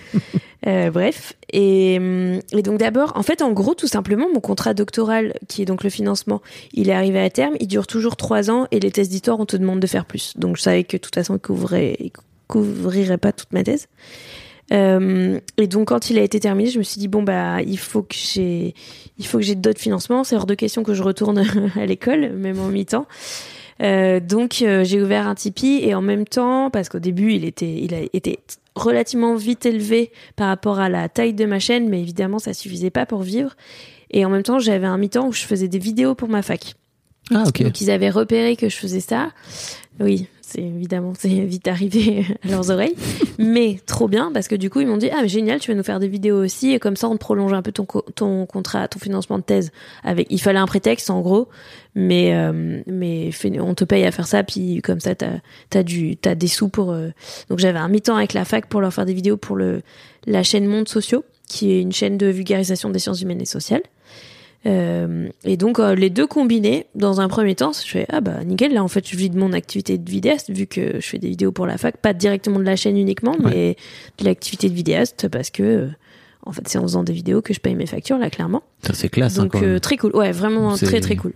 Euh, 0.66 0.90
bref, 0.90 1.32
et, 1.54 1.96
hum, 1.98 2.38
et 2.52 2.60
donc 2.60 2.78
d'abord, 2.78 3.12
en 3.14 3.22
fait, 3.22 3.40
en 3.40 3.50
gros, 3.52 3.74
tout 3.74 3.86
simplement, 3.86 4.26
mon 4.30 4.40
contrat 4.40 4.74
doctoral, 4.74 5.32
qui 5.48 5.62
est 5.62 5.64
donc 5.64 5.82
le 5.82 5.88
financement, 5.88 6.42
il 6.74 6.90
est 6.90 6.92
arrivé 6.92 7.18
à 7.18 7.30
terme. 7.30 7.54
Il 7.60 7.66
dure 7.66 7.86
toujours 7.86 8.14
trois 8.14 8.50
ans 8.50 8.66
et 8.70 8.78
les 8.78 8.90
tests 8.90 9.10
d'histoire, 9.10 9.40
on 9.40 9.46
te 9.46 9.56
demande 9.56 9.80
de 9.80 9.86
faire 9.86 10.04
plus. 10.04 10.34
Donc 10.36 10.58
je 10.58 10.62
savais 10.62 10.84
que 10.84 10.98
de 10.98 11.00
toute 11.00 11.14
façon, 11.14 11.36
il 11.36 11.40
couvrait, 11.40 11.96
il 11.98 12.12
couvrirait 12.46 13.16
pas 13.16 13.32
toute 13.32 13.54
ma 13.54 13.62
thèse. 13.62 13.88
Euh, 14.72 15.40
et 15.56 15.66
donc 15.66 15.88
quand 15.88 16.10
il 16.10 16.18
a 16.18 16.22
été 16.22 16.38
terminé, 16.38 16.70
je 16.70 16.78
me 16.78 16.84
suis 16.84 17.00
dit 17.00 17.08
bon 17.08 17.22
bah 17.22 17.60
il 17.62 17.78
faut 17.78 18.02
que 18.02 18.14
j'ai 18.14 18.74
il 19.18 19.26
faut 19.26 19.38
que 19.38 19.44
j'ai 19.44 19.54
d'autres 19.54 19.80
financements. 19.80 20.24
C'est 20.24 20.36
hors 20.36 20.46
de 20.46 20.54
question 20.54 20.82
que 20.82 20.94
je 20.94 21.02
retourne 21.02 21.44
à 21.76 21.86
l'école, 21.86 22.30
même 22.30 22.60
en 22.60 22.68
mi-temps. 22.68 23.06
Euh, 23.82 24.20
donc 24.20 24.60
euh, 24.62 24.84
j'ai 24.84 25.00
ouvert 25.00 25.26
un 25.26 25.34
Tipeee 25.34 25.80
et 25.82 25.94
en 25.94 26.02
même 26.02 26.26
temps 26.26 26.70
parce 26.70 26.88
qu'au 26.88 26.98
début 26.98 27.32
il 27.32 27.46
était 27.46 27.72
il 27.72 27.94
a 27.94 28.00
été 28.12 28.38
relativement 28.74 29.34
vite 29.36 29.64
élevé 29.64 30.12
par 30.36 30.48
rapport 30.48 30.78
à 30.78 30.88
la 30.88 31.08
taille 31.08 31.34
de 31.34 31.46
ma 31.46 31.58
chaîne, 31.58 31.88
mais 31.88 32.00
évidemment 32.00 32.38
ça 32.38 32.52
suffisait 32.54 32.90
pas 32.90 33.06
pour 33.06 33.22
vivre. 33.22 33.56
Et 34.10 34.24
en 34.24 34.30
même 34.30 34.42
temps 34.42 34.58
j'avais 34.58 34.86
un 34.86 34.98
mi-temps 34.98 35.26
où 35.26 35.32
je 35.32 35.42
faisais 35.42 35.68
des 35.68 35.78
vidéos 35.78 36.14
pour 36.14 36.28
ma 36.28 36.42
fac. 36.42 36.74
Ah 37.32 37.44
ok. 37.46 37.62
Donc 37.62 37.80
ils 37.80 37.90
avaient 37.90 38.10
repéré 38.10 38.56
que 38.56 38.68
je 38.68 38.76
faisais 38.76 39.00
ça. 39.00 39.30
Oui, 39.98 40.26
c'est 40.50 40.62
évidemment 40.62 41.12
c'est 41.18 41.28
vite 41.46 41.68
arrivé 41.68 42.24
à 42.44 42.48
leurs 42.48 42.70
oreilles, 42.70 42.94
mais 43.38 43.78
trop 43.86 44.08
bien 44.08 44.30
parce 44.32 44.48
que 44.48 44.54
du 44.54 44.68
coup 44.70 44.80
ils 44.80 44.86
m'ont 44.86 44.96
dit 44.96 45.08
ah 45.12 45.18
mais 45.22 45.28
génial 45.28 45.60
tu 45.60 45.70
vas 45.70 45.76
nous 45.76 45.82
faire 45.82 46.00
des 46.00 46.08
vidéos 46.08 46.42
aussi 46.42 46.72
et 46.72 46.78
comme 46.78 46.96
ça 46.96 47.08
on 47.08 47.14
te 47.14 47.18
prolonge 47.20 47.52
un 47.52 47.62
peu 47.62 47.72
ton 47.72 47.84
co- 47.84 48.04
ton 48.14 48.46
contrat 48.46 48.88
ton 48.88 48.98
financement 48.98 49.38
de 49.38 49.42
thèse 49.44 49.70
avec 50.04 50.26
il 50.30 50.40
fallait 50.40 50.58
un 50.58 50.66
prétexte 50.66 51.10
en 51.10 51.20
gros. 51.20 51.48
Mais 51.96 52.34
euh, 52.34 52.82
mais 52.86 53.30
on 53.60 53.74
te 53.74 53.82
paye 53.84 54.04
à 54.04 54.12
faire 54.12 54.28
ça 54.28 54.44
puis 54.44 54.80
comme 54.80 55.00
ça 55.00 55.14
t'as 55.16 55.82
du 55.82 56.16
t'as 56.16 56.36
des 56.36 56.46
sous 56.46 56.68
pour 56.68 56.92
euh, 56.92 57.08
donc 57.48 57.58
j'avais 57.58 57.80
un 57.80 57.88
mi-temps 57.88 58.14
avec 58.16 58.32
la 58.32 58.44
fac 58.44 58.66
pour 58.66 58.80
leur 58.80 58.94
faire 58.94 59.06
des 59.06 59.12
vidéos 59.14 59.36
pour 59.36 59.56
le 59.56 59.82
la 60.26 60.44
chaîne 60.44 60.66
Monde 60.66 60.88
Sociaux 60.88 61.24
qui 61.48 61.72
est 61.72 61.80
une 61.80 61.90
chaîne 61.90 62.16
de 62.16 62.26
vulgarisation 62.26 62.90
des 62.90 63.00
sciences 63.00 63.22
humaines 63.22 63.40
et 63.40 63.44
sociales 63.46 63.82
euh, 64.66 65.28
et 65.44 65.56
donc 65.56 65.78
euh, 65.78 65.94
les 65.94 66.10
deux 66.10 66.26
combinés, 66.26 66.86
dans 66.94 67.20
un 67.20 67.28
premier 67.28 67.54
temps, 67.54 67.72
je 67.72 67.88
fais 67.88 68.06
ah 68.10 68.20
bah 68.20 68.44
nickel. 68.44 68.74
Là 68.74 68.84
en 68.84 68.88
fait, 68.88 69.08
je 69.08 69.16
vis 69.16 69.30
de 69.30 69.38
mon 69.38 69.52
activité 69.52 69.96
de 69.96 70.10
vidéaste 70.10 70.50
vu 70.50 70.66
que 70.66 71.00
je 71.00 71.06
fais 71.06 71.18
des 71.18 71.28
vidéos 71.28 71.52
pour 71.52 71.66
la 71.66 71.78
fac, 71.78 71.96
pas 71.96 72.12
directement 72.12 72.58
de 72.58 72.64
la 72.64 72.76
chaîne 72.76 72.98
uniquement, 72.98 73.36
mais 73.42 73.76
de 74.18 74.24
l'activité 74.24 74.68
de 74.68 74.74
vidéaste 74.74 75.28
parce 75.28 75.50
que 75.50 75.62
euh, 75.62 75.88
en 76.44 76.52
fait 76.52 76.68
c'est 76.68 76.78
en 76.78 76.82
faisant 76.82 77.04
des 77.04 77.12
vidéos 77.14 77.40
que 77.40 77.54
je 77.54 77.60
paye 77.60 77.74
mes 77.74 77.86
factures 77.86 78.18
là 78.18 78.28
clairement. 78.28 78.62
Ça 78.86 78.92
c'est 78.92 79.08
classe 79.08 79.38
hein, 79.38 79.46
donc 79.46 79.80
très 79.80 79.96
cool, 79.96 80.14
ouais 80.14 80.32
vraiment 80.32 80.76
très 80.76 81.00
très 81.00 81.16
cool, 81.16 81.32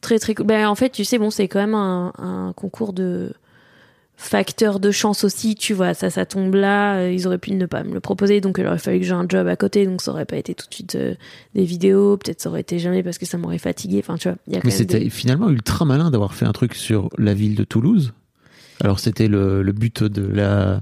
très 0.00 0.18
très 0.18 0.34
cool. 0.34 0.46
Ben 0.46 0.66
en 0.66 0.74
fait 0.74 0.90
tu 0.90 1.04
sais 1.04 1.18
bon 1.18 1.30
c'est 1.30 1.48
quand 1.48 1.60
même 1.60 1.74
un, 1.74 2.12
un 2.18 2.52
concours 2.54 2.94
de 2.94 3.34
facteur 4.16 4.80
de 4.80 4.90
chance 4.90 5.24
aussi, 5.24 5.54
tu 5.54 5.74
vois, 5.74 5.92
ça, 5.92 6.08
ça 6.08 6.24
tombe 6.24 6.54
là, 6.54 6.96
euh, 6.98 7.12
ils 7.12 7.26
auraient 7.26 7.38
pu 7.38 7.52
ne 7.52 7.66
pas 7.66 7.82
me 7.84 7.92
le 7.92 8.00
proposer, 8.00 8.40
donc 8.40 8.56
il 8.58 8.66
aurait 8.66 8.78
fallu 8.78 9.00
que 9.00 9.04
j'ai 9.06 9.12
un 9.12 9.26
job 9.28 9.46
à 9.46 9.56
côté, 9.56 9.86
donc 9.86 10.00
ça 10.02 10.12
aurait 10.12 10.24
pas 10.24 10.36
été 10.36 10.54
tout 10.54 10.66
de 10.68 10.74
suite 10.74 10.94
euh, 10.94 11.14
des 11.54 11.64
vidéos, 11.64 12.16
peut-être 12.16 12.40
ça 12.40 12.48
aurait 12.48 12.60
été 12.60 12.78
jamais 12.78 13.02
parce 13.02 13.18
que 13.18 13.26
ça 13.26 13.36
m'aurait 13.38 13.58
fatigué, 13.58 13.98
enfin 13.98 14.16
tu 14.16 14.28
vois. 14.28 14.38
y 14.48 14.56
a 14.56 14.60
Mais 14.64 14.70
c'était 14.70 15.00
des- 15.00 15.10
finalement 15.10 15.50
ultra 15.50 15.84
malin 15.84 16.10
d'avoir 16.10 16.34
fait 16.34 16.46
un 16.46 16.52
truc 16.52 16.74
sur 16.74 17.10
la 17.18 17.34
ville 17.34 17.54
de 17.54 17.64
Toulouse. 17.64 18.12
Alors 18.80 18.98
c'était 18.98 19.28
le, 19.28 19.62
le 19.62 19.72
but 19.72 20.02
de 20.04 20.22
la 20.26 20.80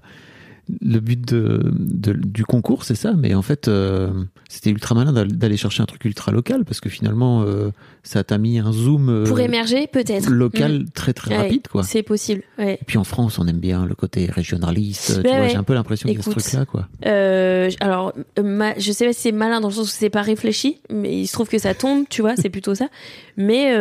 le 0.80 1.00
but 1.00 1.20
de, 1.20 1.60
de- 1.74 2.12
du 2.12 2.44
concours, 2.44 2.84
c'est 2.84 2.94
ça. 2.94 3.12
Mais 3.16 3.34
en 3.34 3.42
fait, 3.42 3.68
euh, 3.68 4.10
c'était 4.48 4.70
ultra 4.70 4.94
malin 4.94 5.12
d'al- 5.12 5.32
d'aller 5.36 5.56
chercher 5.56 5.82
un 5.82 5.86
truc 5.86 6.04
ultra 6.04 6.30
local 6.32 6.64
parce 6.64 6.80
que 6.80 6.88
finalement, 6.88 7.42
euh, 7.42 7.70
ça 8.04 8.22
t'a 8.24 8.38
mis 8.38 8.58
un 8.58 8.72
zoom 8.72 9.08
euh, 9.08 9.24
Pour 9.24 9.40
émerger, 9.40 9.86
peut-être. 9.86 10.30
local 10.30 10.80
Mm. 10.80 10.90
très 10.94 11.12
très 11.12 11.30
Ouais, 11.36 11.42
rapide, 11.42 11.68
quoi. 11.68 11.82
C'est 11.82 12.02
possible, 12.02 12.42
ouais. 12.58 12.74
Et 12.80 12.84
puis 12.84 12.98
en 12.98 13.04
France, 13.04 13.38
on 13.38 13.46
aime 13.48 13.58
bien 13.58 13.86
le 13.86 13.94
côté 13.94 14.26
régionaliste. 14.26 15.20
Ouais, 15.24 15.48
j'ai 15.50 15.56
un 15.56 15.62
peu 15.64 15.74
l'impression 15.74 16.08
a 16.08 16.22
ce 16.22 16.30
truc-là, 16.30 16.64
quoi. 16.64 16.88
Euh, 17.06 17.70
alors, 17.80 18.12
ma- 18.42 18.78
je 18.78 18.92
sais 18.92 19.04
pas 19.06 19.12
si 19.12 19.20
c'est 19.22 19.32
malin 19.32 19.60
dans 19.60 19.68
le 19.68 19.74
sens 19.74 19.86
où 19.88 19.90
c'est 19.96 20.10
pas 20.10 20.22
réfléchi, 20.22 20.80
mais 20.90 21.18
il 21.20 21.26
se 21.26 21.32
trouve 21.32 21.48
que 21.48 21.58
ça 21.58 21.74
tombe, 21.74 22.04
tu 22.08 22.22
vois, 22.22 22.36
c'est 22.36 22.50
plutôt 22.50 22.74
ça. 22.74 22.88
Mais 23.36 23.74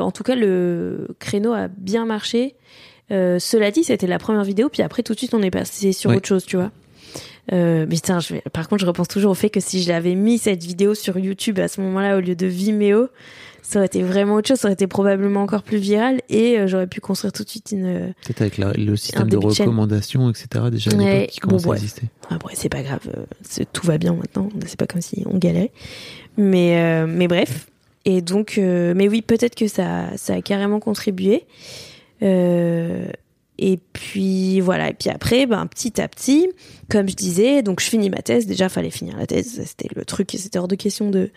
en 0.00 0.10
tout 0.12 0.22
cas, 0.22 0.34
le 0.36 1.08
créneau 1.18 1.52
a 1.52 1.68
bien 1.68 2.04
marché. 2.06 2.54
Euh, 3.10 3.38
cela 3.38 3.70
dit, 3.70 3.84
c'était 3.84 4.06
la 4.06 4.18
première 4.18 4.44
vidéo, 4.44 4.68
puis 4.68 4.82
après 4.82 5.02
tout 5.02 5.14
de 5.14 5.18
suite 5.18 5.34
on 5.34 5.42
est 5.42 5.50
passé 5.50 5.92
sur 5.92 6.10
autre 6.10 6.26
chose, 6.28 6.44
tu 6.44 6.56
vois. 6.56 6.70
Euh, 7.52 7.86
mais 7.88 7.96
je 7.96 8.34
vais... 8.34 8.42
par 8.52 8.68
contre, 8.68 8.82
je 8.82 8.86
repense 8.86 9.08
toujours 9.08 9.30
au 9.30 9.34
fait 9.34 9.48
que 9.48 9.60
si 9.60 9.82
je 9.82 9.88
l'avais 9.88 10.14
mis 10.14 10.36
cette 10.36 10.62
vidéo 10.62 10.94
sur 10.94 11.18
YouTube 11.18 11.58
à 11.60 11.68
ce 11.68 11.80
moment-là 11.80 12.18
au 12.18 12.20
lieu 12.20 12.36
de 12.36 12.46
Vimeo, 12.46 13.08
ça 13.62 13.78
aurait 13.78 13.86
été 13.86 14.02
vraiment 14.02 14.34
autre 14.34 14.48
chose, 14.48 14.58
ça 14.58 14.68
aurait 14.68 14.74
été 14.74 14.86
probablement 14.86 15.40
encore 15.42 15.62
plus 15.62 15.78
viral 15.78 16.20
et 16.28 16.58
euh, 16.58 16.66
j'aurais 16.66 16.86
pu 16.86 17.00
construire 17.00 17.32
tout 17.32 17.44
de 17.44 17.48
suite 17.48 17.70
une. 17.72 18.12
Peut-être 18.26 18.42
avec 18.42 18.58
la- 18.58 18.72
le 18.74 18.96
système 18.96 19.28
de 19.28 19.40
chaîne. 19.40 19.66
recommandation, 19.66 20.28
etc. 20.28 20.46
Déjà 20.70 20.90
à 20.90 20.94
Ouais, 20.94 21.26
qui 21.30 21.40
commence 21.40 21.62
bon, 21.62 21.72
à 21.72 21.76
exister. 21.76 22.02
Après, 22.28 22.54
c'est 22.54 22.68
pas 22.68 22.82
grave, 22.82 23.00
tout 23.72 23.86
va 23.86 23.96
bien 23.96 24.12
maintenant. 24.14 24.50
C'est 24.66 24.78
pas 24.78 24.86
comme 24.86 25.00
si 25.00 25.22
on 25.26 25.38
galérait. 25.38 25.72
Mais, 26.36 26.78
euh, 26.82 27.06
mais 27.08 27.28
bref. 27.28 27.66
Et 28.04 28.20
donc, 28.22 28.58
mais 28.58 29.08
oui, 29.08 29.20
peut-être 29.22 29.54
que 29.54 29.68
ça, 29.68 30.16
ça 30.16 30.34
a 30.34 30.40
carrément 30.42 30.80
contribué. 30.80 31.44
Euh, 32.22 33.08
et 33.58 33.78
puis 33.92 34.60
voilà. 34.60 34.90
Et 34.90 34.94
puis 34.94 35.10
après, 35.10 35.46
ben, 35.46 35.66
petit 35.66 36.00
à 36.00 36.08
petit, 36.08 36.48
comme 36.88 37.08
je 37.08 37.16
disais, 37.16 37.62
donc 37.62 37.80
je 37.80 37.86
finis 37.86 38.08
ma 38.08 38.22
thèse. 38.22 38.46
Déjà, 38.46 38.68
fallait 38.68 38.90
finir 38.90 39.16
la 39.16 39.26
thèse. 39.26 39.60
C'était 39.64 39.88
le 39.94 40.04
truc. 40.04 40.30
C'était 40.36 40.58
hors 40.58 40.68
de 40.68 40.76
question 40.76 41.10
de 41.10 41.30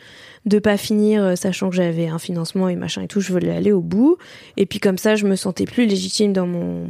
de 0.46 0.60
pas 0.60 0.78
finir, 0.78 1.24
euh, 1.24 1.36
sachant 1.36 1.70
que 1.70 1.76
j'avais 1.76 2.08
un 2.08 2.20
financement 2.20 2.70
et 2.70 2.76
machin 2.76 3.02
et 3.02 3.08
tout. 3.08 3.22
Je 3.22 3.32
voulais 3.32 3.52
aller 3.52 3.72
au 3.72 3.82
bout. 3.82 4.18
Et 4.58 4.66
puis 4.66 4.80
comme 4.80 4.98
ça, 4.98 5.16
je 5.16 5.26
me 5.26 5.36
sentais 5.36 5.66
plus 5.66 5.86
légitime 5.88 6.34
dans 6.34 6.48
mon 6.48 6.90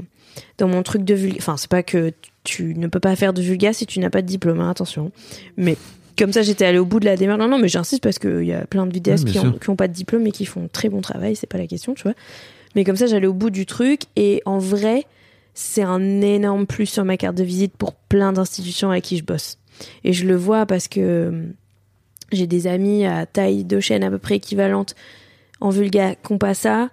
dans 0.58 0.68
mon 0.68 0.84
truc 0.84 1.04
de 1.04 1.14
vulga. 1.14 1.38
Enfin, 1.40 1.58
c'est 1.58 1.70
pas 1.70 1.84
que 1.84 2.12
tu 2.44 2.76
ne 2.76 2.88
peux 2.88 3.00
pas 3.00 3.16
faire 3.16 3.34
de 3.34 3.42
vulga 3.42 3.74
si 3.74 3.86
tu 3.86 4.00
n'as 4.00 4.10
pas 4.10 4.22
de 4.22 4.28
diplôme, 4.28 4.60
hein, 4.60 4.70
attention. 4.70 5.12
Mais 5.56 5.78
comme 6.18 6.34
ça, 6.34 6.42
j'étais 6.42 6.66
allée 6.66 6.78
au 6.78 6.86
bout 6.86 7.00
de 7.00 7.06
la 7.06 7.16
démarche. 7.16 7.40
Non, 7.40 7.48
non, 7.48 7.58
mais 7.58 7.68
j'insiste 7.68 8.04
parce 8.04 8.20
qu'il 8.20 8.46
y 8.46 8.54
a 8.54 8.66
plein 8.66 8.86
de 8.86 8.92
vidéastes 8.92 9.26
qui 9.26 9.34
bien 9.34 9.42
ont, 9.42 9.52
sûr. 9.52 9.60
qui 9.60 9.70
ont 9.70 9.76
pas 9.76 9.88
de 9.88 9.94
diplôme 9.94 10.28
et 10.28 10.32
qui 10.32 10.46
font 10.46 10.70
très 10.72 10.90
bon 10.90 11.02
travail, 11.02 11.36
c'est 11.36 11.48
pas 11.48 11.58
la 11.58 11.68
question, 11.68 11.94
tu 11.94 12.04
vois. 12.04 12.14
Mais 12.76 12.84
comme 12.84 12.96
ça, 12.96 13.06
j'allais 13.08 13.28
au 13.28 13.34
bout 13.34 13.50
du 13.50 13.66
truc 13.66 14.02
et 14.16 14.42
en 14.46 14.58
vrai, 14.58 15.06
c'est 15.54 15.82
un 15.84 16.22
énorme 16.22 16.66
plus 16.66 16.86
sur 16.86 17.04
ma 17.06 17.18
carte 17.18 17.36
de 17.36 17.44
visite 17.44 17.74
pour 17.78 17.94
plein 17.94 18.32
d'institutions 18.34 18.92
avec 18.92 19.04
qui 19.04 19.18
je 19.18 19.24
bosse. 19.24 19.58
Et 20.04 20.14
je 20.14 20.26
le 20.26 20.36
vois 20.36 20.66
parce 20.66 20.88
que 20.88 21.00
euh, 21.02 21.44
j'ai 22.32 22.48
des 22.48 22.68
amis 22.68 23.06
à 23.06 23.26
taille 23.26 23.64
de 23.66 23.80
chaîne 23.80 24.04
à 24.04 24.10
peu 24.10 24.18
près 24.20 24.36
équivalente 24.36 24.96
en 25.60 25.70
vulga 25.70 26.16
qui 26.16 26.32
ont 26.32 26.38
pas 26.38 26.54
ça, 26.54 26.90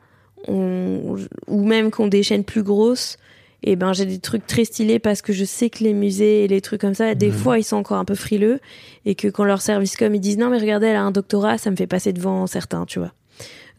on- 0.46 1.16
ou 1.46 1.64
même 1.64 1.90
qui 1.90 2.00
ont 2.00 2.06
des 2.08 2.22
chaînes 2.22 2.44
plus 2.44 2.62
grosses. 2.62 3.16
Et 3.64 3.74
ben 3.74 3.92
j'ai 3.92 4.06
des 4.06 4.20
trucs 4.20 4.46
très 4.46 4.64
stylés 4.64 5.00
parce 5.00 5.20
que 5.20 5.32
je 5.32 5.44
sais 5.44 5.68
que 5.68 5.82
les 5.82 5.92
musées 5.92 6.44
et 6.44 6.48
les 6.48 6.60
trucs 6.60 6.80
comme 6.80 6.94
ça, 6.94 7.16
des 7.16 7.30
fois 7.32 7.58
ils 7.58 7.64
sont 7.64 7.76
encore 7.76 7.98
un 7.98 8.04
peu 8.04 8.14
frileux 8.14 8.60
et 9.04 9.16
que 9.16 9.26
quand 9.26 9.42
leur 9.44 9.60
service 9.62 9.96
com 9.96 10.14
ils 10.14 10.20
disent 10.20 10.38
non 10.38 10.48
mais 10.48 10.58
regardez 10.58 10.86
elle 10.86 10.94
a 10.96 11.02
un 11.02 11.10
doctorat, 11.10 11.58
ça 11.58 11.68
me 11.72 11.76
fait 11.76 11.88
passer 11.88 12.12
devant 12.12 12.46
certains, 12.46 12.86
tu 12.86 13.00
vois. 13.00 13.12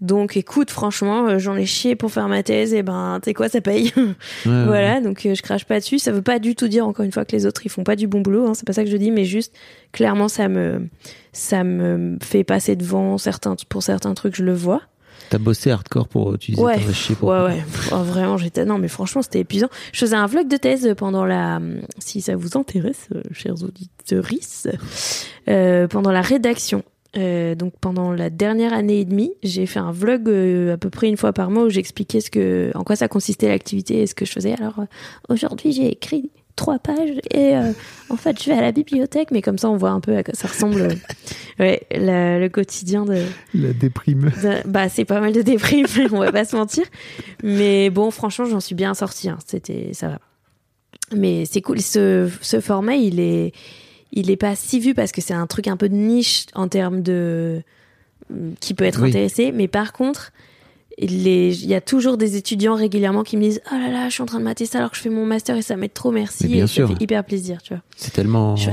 Donc 0.01 0.37
écoute 0.37 0.71
franchement 0.71 1.27
euh, 1.27 1.39
j'en 1.39 1.55
ai 1.55 1.65
chié 1.65 1.95
pour 1.95 2.11
faire 2.11 2.29
ma 2.29 2.41
thèse 2.41 2.73
et 2.73 2.83
ben 2.83 3.19
tu 3.21 3.33
quoi 3.33 3.49
ça 3.49 3.61
paye. 3.61 3.91
Ouais, 4.45 4.51
ouais. 4.51 4.65
Voilà, 4.65 5.01
donc 5.01 5.25
euh, 5.25 5.35
je 5.35 5.41
crache 5.41 5.65
pas 5.65 5.79
dessus. 5.79 5.99
Ça 5.99 6.11
veut 6.11 6.21
pas 6.21 6.39
du 6.39 6.55
tout 6.55 6.67
dire 6.67 6.87
encore 6.87 7.05
une 7.05 7.11
fois 7.11 7.25
que 7.25 7.35
les 7.35 7.45
autres 7.45 7.61
ils 7.65 7.69
font 7.69 7.83
pas 7.83 7.95
du 7.95 8.07
bon 8.07 8.21
boulot. 8.21 8.47
Hein, 8.47 8.53
c'est 8.53 8.65
pas 8.65 8.73
ça 8.73 8.83
que 8.83 8.89
je 8.89 8.97
dis, 8.97 9.11
mais 9.11 9.25
juste 9.25 9.53
clairement 9.91 10.27
ça 10.27 10.47
me 10.47 10.87
ça 11.33 11.63
me 11.63 12.17
fait 12.21 12.43
passer 12.43 12.75
devant 12.75 13.17
certains 13.17 13.55
pour 13.67 13.83
certains 13.83 14.13
trucs. 14.13 14.35
Je 14.35 14.43
le 14.43 14.53
vois. 14.53 14.81
T'as 15.29 15.37
bossé 15.37 15.69
hardcore 15.69 16.07
pour 16.07 16.33
utiliser 16.33 16.61
Ouais, 16.63 16.79
chier 16.93 17.15
pour 17.15 17.29
ouais, 17.29 17.43
ouais. 17.43 17.63
Oh, 17.91 17.97
vraiment, 17.97 18.37
j'étais 18.37 18.65
non, 18.65 18.79
mais 18.79 18.87
franchement 18.87 19.21
c'était 19.21 19.41
épuisant. 19.41 19.69
Je 19.93 19.99
faisais 19.99 20.15
un 20.15 20.25
vlog 20.25 20.47
de 20.47 20.57
thèse 20.57 20.91
pendant 20.97 21.23
la, 21.25 21.59
si 21.99 22.21
ça 22.21 22.35
vous 22.35 22.57
intéresse, 22.57 23.07
euh, 23.13 23.21
chers 23.31 23.61
auditeurs, 23.63 24.25
euh, 25.47 25.87
pendant 25.87 26.11
la 26.11 26.21
rédaction. 26.21 26.83
Euh, 27.17 27.55
donc 27.55 27.73
pendant 27.81 28.11
la 28.11 28.29
dernière 28.29 28.71
année 28.73 28.99
et 28.99 29.05
demie, 29.05 29.31
j'ai 29.41 29.65
fait 29.65 29.79
un 29.79 29.91
vlog 29.91 30.29
euh, 30.29 30.73
à 30.73 30.77
peu 30.77 30.89
près 30.91 31.07
une 31.09 31.17
fois 31.17 31.33
par 31.33 31.49
mois 31.49 31.63
où 31.63 31.69
j'expliquais 31.69 32.21
ce 32.21 32.29
que, 32.29 32.71
en 32.75 32.83
quoi 32.83 32.95
ça 32.95 33.07
consistait 33.07 33.47
l'activité 33.47 34.01
et 34.01 34.07
ce 34.07 34.13
que 34.13 34.25
je 34.25 34.31
faisais. 34.31 34.53
Alors 34.53 34.79
euh, 34.79 34.85
aujourd'hui, 35.29 35.71
j'ai 35.71 35.87
écrit 35.91 36.29
trois 36.55 36.77
pages 36.77 37.17
et 37.33 37.53
en 38.09 38.17
fait, 38.17 38.43
je 38.43 38.49
vais 38.49 38.57
à 38.57 38.61
la 38.61 38.73
bibliothèque, 38.73 39.29
mais 39.31 39.41
comme 39.41 39.57
ça, 39.57 39.69
on 39.69 39.77
voit 39.77 39.91
un 39.91 40.01
peu 40.01 40.15
à 40.17 40.23
quoi 40.23 40.33
ça 40.33 40.49
ressemble. 40.49 40.89
ouais, 41.57 41.81
la- 41.89 42.37
le 42.37 42.49
quotidien 42.49 43.05
de. 43.05 43.23
La 43.53 43.71
déprime. 43.71 44.29
de- 44.43 44.67
bah, 44.67 44.89
c'est 44.89 45.05
pas 45.05 45.21
mal 45.21 45.31
de 45.31 45.41
déprime, 45.41 45.85
on 46.11 46.19
va 46.19 46.31
pas 46.33 46.43
se 46.43 46.57
mentir. 46.57 46.83
Mais 47.43 47.89
bon, 47.89 48.11
franchement, 48.11 48.43
j'en 48.45 48.59
suis 48.59 48.75
bien 48.75 48.93
sortie. 48.93 49.29
hein. 49.29 49.37
C'était, 49.47 49.91
ça 49.93 50.09
va. 50.09 50.19
Mais 51.15 51.45
c'est 51.45 51.61
cool. 51.61 51.79
Ce, 51.79 52.29
ce 52.41 52.59
format, 52.59 52.95
il 52.95 53.21
est, 53.21 53.53
il 54.11 54.31
est 54.31 54.37
pas 54.37 54.55
si 54.55 54.79
vu 54.79 54.93
parce 54.93 55.11
que 55.11 55.21
c'est 55.21 55.33
un 55.33 55.47
truc 55.47 55.67
un 55.67 55.77
peu 55.77 55.89
de 55.89 55.95
niche 55.95 56.45
en 56.55 56.67
termes 56.67 57.01
de 57.01 57.61
qui 58.59 58.73
peut 58.73 58.83
être 58.85 59.01
Oui. 59.01 59.09
intéressé. 59.09 59.51
Mais 59.51 59.67
par 59.67 59.93
contre, 59.93 60.31
il 61.05 61.65
y 61.65 61.73
a 61.75 61.81
toujours 61.81 62.17
des 62.17 62.35
étudiants 62.35 62.75
régulièrement 62.75 63.23
qui 63.23 63.37
me 63.37 63.41
disent 63.43 63.61
oh 63.71 63.75
là 63.75 63.89
là, 63.89 64.09
je 64.09 64.13
suis 64.13 64.21
en 64.23 64.25
train 64.25 64.39
de 64.39 64.43
mater 64.43 64.65
ça 64.65 64.79
alors 64.79 64.91
que 64.91 64.97
je 64.97 65.01
fais 65.01 65.09
mon 65.09 65.25
master 65.25 65.55
et 65.55 65.61
ça 65.61 65.75
m'aide 65.75 65.93
trop, 65.93 66.11
merci. 66.11 66.47
Bien 66.47 66.65
et 66.65 66.67
sûr. 66.67 66.87
ça 66.87 66.95
fait 66.95 67.03
hyper 67.03 67.23
plaisir, 67.23 67.61
tu 67.61 67.73
vois. 67.73 67.81
C'est 67.95 68.11
tellement, 68.13 68.55
Je 68.55 68.69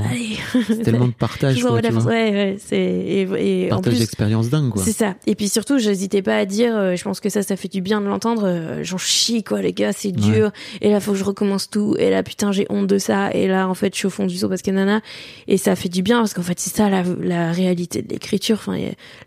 c'est 0.67 0.83
tellement 0.83 1.07
de 1.07 1.13
partage, 1.13 1.61
quoi, 1.61 1.81
tu 1.81 1.91
vois. 1.91 2.03
ouais, 2.03 2.31
ouais, 2.31 2.57
c'est 2.59 2.77
et, 2.77 3.67
Partage 3.69 3.99
d'expérience 3.99 4.49
dingue, 4.49 4.69
quoi. 4.71 4.81
c'est 4.83 4.91
ça. 4.93 5.15
Et 5.25 5.35
puis 5.35 5.49
surtout, 5.49 5.77
j'hésitais 5.79 6.21
pas 6.21 6.37
à 6.37 6.45
dire, 6.45 6.75
euh, 6.75 6.95
je 6.95 7.03
pense 7.03 7.19
que 7.19 7.29
ça, 7.29 7.43
ça 7.43 7.55
fait 7.55 7.67
du 7.67 7.81
bien 7.81 8.01
de 8.01 8.05
l'entendre. 8.07 8.43
euh, 8.45 8.83
J'en 8.83 8.97
chie, 8.97 9.43
quoi, 9.43 9.61
les 9.61 9.73
gars, 9.73 9.93
c'est 9.93 10.11
dur. 10.11 10.51
Et 10.81 10.89
là, 10.91 10.99
faut 10.99 11.11
que 11.11 11.17
je 11.17 11.23
recommence 11.23 11.69
tout. 11.69 11.95
Et 11.99 12.09
là, 12.09 12.23
putain, 12.23 12.51
j'ai 12.51 12.65
honte 12.69 12.87
de 12.87 12.97
ça. 12.97 13.31
Et 13.33 13.47
là, 13.47 13.67
en 13.67 13.73
fait, 13.73 13.93
je 13.93 13.99
suis 13.99 14.07
au 14.07 14.11
fond 14.11 14.25
du 14.25 14.37
seau 14.37 14.49
parce 14.49 14.61
que 14.61 14.71
nana. 14.71 15.01
Et 15.47 15.57
ça 15.57 15.75
fait 15.75 15.89
du 15.89 16.01
bien 16.01 16.19
parce 16.19 16.33
qu'en 16.33 16.41
fait, 16.41 16.59
c'est 16.59 16.75
ça 16.75 16.89
la, 16.89 17.03
la 17.21 17.51
réalité 17.51 18.01
de 18.01 18.09
l'écriture. 18.09 18.55
Enfin, 18.59 18.77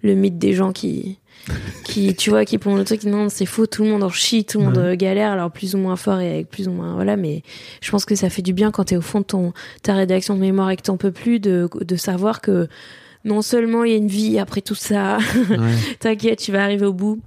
le 0.03 0.15
mythe 0.15 0.39
des 0.39 0.53
gens 0.55 0.73
qui, 0.73 1.19
qui, 1.85 2.15
tu 2.15 2.31
vois, 2.31 2.45
qui 2.45 2.59
font 2.59 2.77
le 2.77 2.85
truc. 2.85 3.05
Non, 3.05 3.29
c'est 3.29 3.47
faux. 3.47 3.67
Tout 3.67 3.85
le 3.85 3.91
monde 3.91 4.03
en 4.03 4.11
chie, 4.11 4.45
tout 4.45 4.59
le 4.59 4.65
monde 4.67 4.77
Ouais. 4.77 4.83
euh, 4.83 4.97
galère. 4.97 5.33
Alors, 5.33 5.51
plus 5.51 5.75
ou 5.75 5.79
moins 5.79 5.97
fort 5.97 6.21
et 6.21 6.31
avec 6.31 6.49
plus 6.49 6.69
ou 6.69 6.73
moins, 6.73 6.95
voilà. 6.95 7.17
Mais 7.17 7.43
je 7.81 7.91
pense 7.91 8.05
que 8.05 8.15
ça 8.15 8.31
fait 8.31 8.43
du 8.43 8.53
bien 8.53 8.71
quand 8.71 8.85
t'es 8.85 8.97
au 8.97 9.01
fond 9.01 9.21
de 9.21 9.25
ton, 9.25 9.53
ta 9.83 9.95
rédaction 9.95 10.35
de 10.35 10.41
mémoire 10.41 10.71
et 10.71 10.77
que 10.77 10.83
t'en 10.83 10.97
peux 10.97 11.13
plus 11.13 11.41
de, 11.41 11.69
de 11.81 11.97
savoir 11.97 12.41
que, 12.41 12.69
non 13.25 13.43
seulement 13.43 13.85
il 13.85 13.91
y 13.91 13.95
a 13.95 13.99
une 13.99 14.07
vie 14.09 14.39
après 14.39 14.61
tout 14.61 14.75
ça, 14.75 15.19
Ouais. 15.51 15.57
T'inquiète, 16.01 16.39
tu 16.41 16.53
vas 16.53 16.63
arriver 16.63 16.87
au 16.87 16.93
bout. 16.93 17.21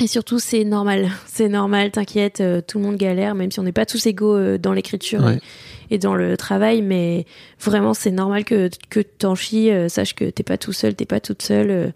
Et 0.00 0.06
surtout, 0.06 0.38
c'est 0.38 0.62
normal. 0.62 1.08
C'est 1.26 1.48
normal, 1.48 1.90
t'inquiète, 1.90 2.40
euh, 2.40 2.60
tout 2.60 2.78
le 2.78 2.84
monde 2.84 2.96
galère, 2.96 3.34
même 3.34 3.50
si 3.50 3.58
on 3.58 3.64
n'est 3.64 3.72
pas 3.72 3.84
tous 3.86 4.06
égaux 4.06 4.36
euh, 4.36 4.56
dans 4.56 4.72
l'écriture 4.72 5.24
Ouais. 5.24 5.40
et, 5.90 5.96
et 5.96 5.98
dans 5.98 6.14
le 6.14 6.36
travail, 6.36 6.82
mais 6.82 7.26
vraiment, 7.60 7.94
c'est 7.94 8.12
normal 8.12 8.44
que, 8.44 8.70
que 8.90 9.00
t'en 9.00 9.34
chies, 9.34 9.72
euh, 9.72 9.88
sache 9.88 10.14
que 10.14 10.24
t'es 10.30 10.44
pas 10.44 10.56
tout 10.56 10.72
seul, 10.72 10.94
t'es 10.94 11.04
pas 11.04 11.18
toute 11.18 11.42
seule. 11.42 11.92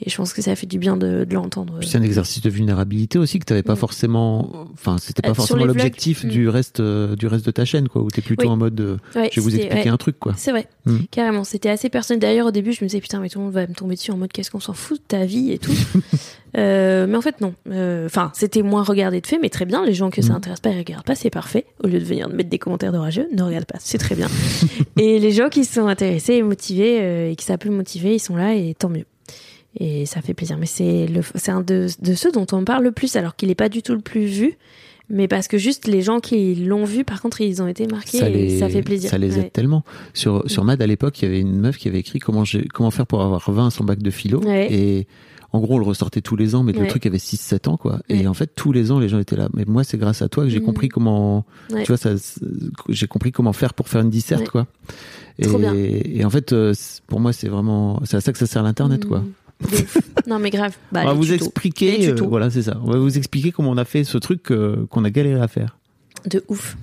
Euh, 0.00 0.04
et 0.04 0.10
je 0.10 0.16
pense 0.16 0.32
que 0.32 0.42
ça 0.42 0.54
fait 0.56 0.66
du 0.66 0.78
bien 0.78 0.96
de, 0.96 1.24
de 1.24 1.34
l'entendre. 1.34 1.78
C'est 1.82 1.98
un 1.98 2.02
exercice 2.02 2.42
de 2.42 2.50
vulnérabilité 2.50 3.18
aussi 3.18 3.38
que 3.38 3.44
t'avais 3.44 3.62
pas 3.62 3.74
Mm. 3.74 3.76
forcément, 3.76 4.66
enfin 4.74 4.96
c'était 4.98 5.20
Euh, 5.26 5.28
pas 5.30 5.34
sur 5.34 5.46
forcément 5.46 5.64
l'objectif 5.64 6.24
mm. 6.24 6.28
du 6.28 6.48
reste 6.48 6.80
euh, 6.80 7.16
du 7.16 7.26
reste 7.26 7.46
de 7.46 7.50
ta 7.50 7.64
chaîne 7.64 7.88
quoi, 7.88 8.02
où 8.02 8.10
t'es 8.10 8.22
plutôt 8.22 8.44
Oui. 8.46 8.52
en 8.52 8.56
mode 8.56 8.80
euh, 8.80 8.96
Ouais, 9.14 9.30
je 9.32 9.40
vais 9.40 9.44
vous 9.44 9.54
expliquer 9.56 9.84
ouais. 9.84 9.88
un 9.88 9.96
truc 9.96 10.18
quoi. 10.18 10.34
C'est 10.36 10.50
vrai, 10.50 10.68
Mm. 10.84 10.96
carrément. 11.10 11.44
C'était 11.44 11.68
assez 11.70 11.88
personnel. 11.88 12.20
D'ailleurs, 12.20 12.46
au 12.46 12.50
début, 12.52 12.72
je 12.72 12.84
me 12.84 12.88
disais, 12.88 13.00
putain, 13.00 13.18
mais 13.20 13.28
tout 13.28 13.38
le 13.40 13.46
monde 13.46 13.54
va 13.54 13.66
me 13.66 13.74
tomber 13.74 13.94
dessus 13.96 14.12
en 14.12 14.16
mode, 14.16 14.30
qu'est-ce 14.32 14.50
qu'on 14.52 14.60
s'en 14.60 14.72
fout 14.72 14.98
de 14.98 15.04
ta 15.08 15.24
vie 15.24 15.52
et 15.52 15.58
tout. 15.58 15.72
Euh, 16.56 17.06
mais 17.06 17.16
en 17.16 17.20
fait, 17.20 17.42
non. 17.42 17.52
Euh, 17.70 18.06
Enfin, 18.06 18.30
c'était 18.32 18.62
moins 18.62 18.82
regardé 18.82 19.20
de 19.20 19.26
fait, 19.26 19.38
mais 19.38 19.50
très 19.50 19.66
bien. 19.66 19.84
Les 19.84 19.92
gens 19.92 20.08
que 20.08 20.22
ça 20.22 20.32
intéresse 20.32 20.60
pas, 20.60 20.70
ils 20.70 20.78
regardent 20.78 21.04
pas, 21.04 21.14
c'est 21.14 21.28
parfait. 21.28 21.66
Au 21.84 21.86
lieu 21.86 21.98
de 21.98 22.04
venir 22.04 22.30
mettre 22.30 22.48
des 22.48 22.58
commentaires 22.58 22.92
de 22.92 22.98
rageux, 22.98 23.26
ne 23.36 23.42
regarde 23.42 23.66
pas, 23.66 23.76
c'est 23.78 23.98
très 23.98 24.14
bien. 24.14 24.28
et 24.96 25.18
les 25.18 25.32
gens 25.32 25.50
qui 25.50 25.66
sont 25.66 25.86
intéressés 25.86 26.34
et 26.34 26.42
motivés 26.42 26.98
euh, 27.02 27.30
et 27.30 27.36
qui 27.36 27.44
savent 27.44 27.58
plus 27.58 27.68
motiver, 27.68 28.14
ils 28.14 28.20
sont 28.20 28.36
là 28.36 28.54
et 28.54 28.74
tant 28.78 28.88
mieux. 28.88 29.04
Et 29.78 30.06
ça 30.06 30.22
fait 30.22 30.34
plaisir. 30.34 30.56
Mais 30.58 30.66
c'est 30.66 31.06
le, 31.06 31.20
c'est 31.34 31.50
un 31.50 31.60
de, 31.60 31.88
de 32.00 32.14
ceux 32.14 32.32
dont 32.32 32.46
on 32.52 32.64
parle 32.64 32.84
le 32.84 32.92
plus, 32.92 33.14
alors 33.16 33.36
qu'il 33.36 33.50
est 33.50 33.54
pas 33.54 33.68
du 33.68 33.82
tout 33.82 33.92
le 33.94 34.00
plus 34.00 34.24
vu. 34.26 34.54
Mais 35.08 35.28
parce 35.28 35.46
que 35.46 35.56
juste 35.58 35.86
les 35.86 36.02
gens 36.02 36.18
qui 36.18 36.56
l'ont 36.56 36.84
vu, 36.84 37.04
par 37.04 37.22
contre, 37.22 37.40
ils 37.40 37.62
ont 37.62 37.68
été 37.68 37.86
marqués 37.86 38.18
ça, 38.18 38.28
et 38.28 38.32
les, 38.32 38.58
ça 38.58 38.68
fait 38.68 38.82
plaisir. 38.82 39.08
ça 39.10 39.18
les 39.18 39.34
aide 39.38 39.44
Ouais. 39.44 39.50
tellement. 39.50 39.84
Sur, 40.14 40.42
sur 40.50 40.64
Mad, 40.64 40.82
à 40.82 40.86
l'époque, 40.86 41.20
il 41.22 41.26
y 41.26 41.28
avait 41.28 41.40
une 41.40 41.60
meuf 41.60 41.76
qui 41.76 41.86
avait 41.86 42.00
écrit 42.00 42.18
comment, 42.18 42.44
j'ai- 42.44 42.66
comment 42.66 42.90
faire 42.90 43.06
pour 43.06 43.22
avoir 43.22 43.48
20 43.48 43.68
à 43.68 43.70
son 43.70 43.84
bac 43.84 44.00
de 44.02 44.10
philo. 44.10 44.40
Ouais. 44.42 44.66
Et 44.72 45.06
en 45.52 45.60
gros, 45.60 45.76
on 45.76 45.78
le 45.78 45.84
ressortait 45.84 46.22
tous 46.22 46.34
les 46.34 46.56
ans, 46.56 46.64
mais 46.64 46.72
le 46.72 46.88
truc 46.88 47.06
avait 47.06 47.18
6-7 47.18 47.68
ans, 47.68 47.76
quoi. 47.76 48.00
Et 48.08 48.26
en 48.26 48.34
fait, 48.34 48.50
tous 48.56 48.72
les 48.72 48.90
ans, 48.90 48.98
les 48.98 49.08
gens 49.08 49.20
étaient 49.20 49.36
là. 49.36 49.48
Mais 49.54 49.64
moi, 49.64 49.84
c'est 49.84 49.96
grâce 49.96 50.22
à 50.22 50.28
toi 50.28 50.42
que 50.42 50.50
j'ai 50.50 50.58
Mhm. 50.58 50.64
compris 50.66 50.88
comment, 50.88 51.44
tu 51.68 51.84
vois, 51.86 51.96
ça, 51.98 52.10
j'ai 52.88 53.06
compris 53.06 53.30
comment 53.30 53.52
faire 53.52 53.74
pour 53.74 53.88
faire 53.88 54.00
une 54.02 54.10
disserte, 54.10 54.48
quoi. 54.48 54.66
Et, 55.38 56.18
et 56.18 56.24
en 56.24 56.30
fait, 56.30 56.52
euh, 56.52 56.74
pour 57.06 57.20
moi, 57.20 57.32
c'est 57.32 57.48
vraiment, 57.48 58.00
c'est 58.04 58.16
à 58.16 58.20
ça 58.20 58.32
que 58.32 58.38
ça 58.38 58.46
sert 58.46 58.62
l'internet, 58.64 59.04
quoi. 59.04 59.22
Non, 60.26 60.38
mais 60.38 60.50
grave. 60.50 60.76
Bah, 60.92 61.02
on 61.04 61.06
va 61.06 61.12
vous 61.14 61.24
tutos. 61.24 61.44
expliquer, 61.44 62.10
euh, 62.10 62.14
voilà, 62.28 62.50
c'est 62.50 62.62
ça. 62.62 62.78
On 62.82 62.90
va 62.90 62.98
vous 62.98 63.16
expliquer 63.16 63.52
comment 63.52 63.70
on 63.70 63.76
a 63.76 63.84
fait 63.84 64.04
ce 64.04 64.18
truc 64.18 64.50
euh, 64.50 64.86
qu'on 64.90 65.04
a 65.04 65.10
galéré 65.10 65.40
à 65.40 65.48
faire. 65.48 65.78
De 66.28 66.44
ouf. 66.48 66.76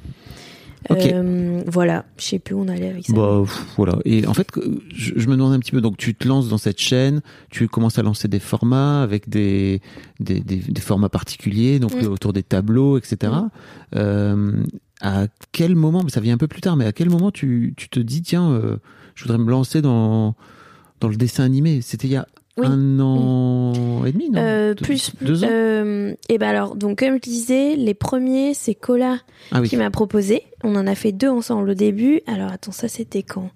Ok. 0.90 1.00
Euh, 1.06 1.62
voilà, 1.68 2.06
je 2.18 2.24
sais 2.26 2.40
plus 2.40 2.56
où 2.56 2.60
on 2.60 2.68
allait 2.68 2.90
avec 2.90 3.06
ça. 3.06 3.14
Bah 3.14 3.44
voilà. 3.78 4.00
Et 4.04 4.28
en 4.28 4.34
fait, 4.34 4.48
je, 4.94 5.14
je 5.16 5.28
me 5.28 5.36
demande 5.38 5.54
un 5.54 5.60
petit 5.60 5.72
peu. 5.72 5.80
Donc, 5.80 5.96
tu 5.98 6.14
te 6.14 6.28
lances 6.28 6.50
dans 6.50 6.58
cette 6.58 6.80
chaîne, 6.80 7.22
tu 7.50 7.68
commences 7.70 7.98
à 8.00 8.04
lancer 8.04 8.28
des 8.28 8.40
formats 8.40 9.02
avec 9.02 9.30
des 9.30 9.82
des, 10.20 10.42
des, 10.42 10.58
des 10.58 10.82
formats 10.82 11.08
particuliers, 11.10 11.80
donc 11.80 11.94
autour 12.04 12.34
des 12.34 12.44
tableaux, 12.44 12.98
etc. 12.98 13.32
Euh, 13.96 14.64
à 15.00 15.28
quel 15.54 15.76
moment, 15.76 16.04
mais 16.04 16.10
ça 16.10 16.20
vient 16.20 16.34
un 16.34 16.38
peu 16.38 16.48
plus 16.48 16.62
tard, 16.62 16.76
mais 16.76 16.86
à 16.86 16.92
quel 16.92 17.10
moment 17.10 17.32
tu, 17.32 17.74
tu 17.78 17.88
te 17.88 18.00
dis 18.00 18.22
tiens, 18.22 18.52
euh, 18.52 18.78
je 19.16 19.24
voudrais 19.24 19.38
me 19.38 19.50
lancer 19.50 19.82
dans 19.82 20.36
dans 21.00 21.08
le 21.08 21.16
dessin 21.16 21.44
animé? 21.46 21.80
C'était 21.82 22.08
il 22.08 22.12
y 22.12 22.18
a 22.18 22.28
Oui. 22.56 22.68
un 22.68 23.00
an 23.00 24.06
et 24.06 24.12
demi, 24.12 24.30
non 24.30 24.40
Euh, 24.40 24.76
plus, 24.76 25.12
deux 25.22 25.44
ans. 25.44 25.48
euh, 25.50 26.14
et 26.30 26.38
ben 26.38 26.50
alors, 26.50 26.76
donc 26.76 27.00
comme 27.00 27.16
je 27.16 27.20
disais, 27.22 27.76
les 27.76 27.96
premiers, 27.96 28.54
c'est 28.54 28.76
Cola 28.76 29.18
ah 29.52 29.60
oui. 29.62 29.70
qui 29.70 29.76
m'a 29.76 29.90
proposé. 29.90 30.44
On 30.64 30.76
en 30.76 30.86
a 30.86 30.94
fait 30.94 31.12
deux 31.12 31.30
ensemble 31.30 31.72
au 31.72 31.74
début. 31.74 32.22
Alors 32.28 32.52
attends, 32.52 32.72
ça 32.72 32.88
c'était 32.88 33.24
quand? 33.24 33.50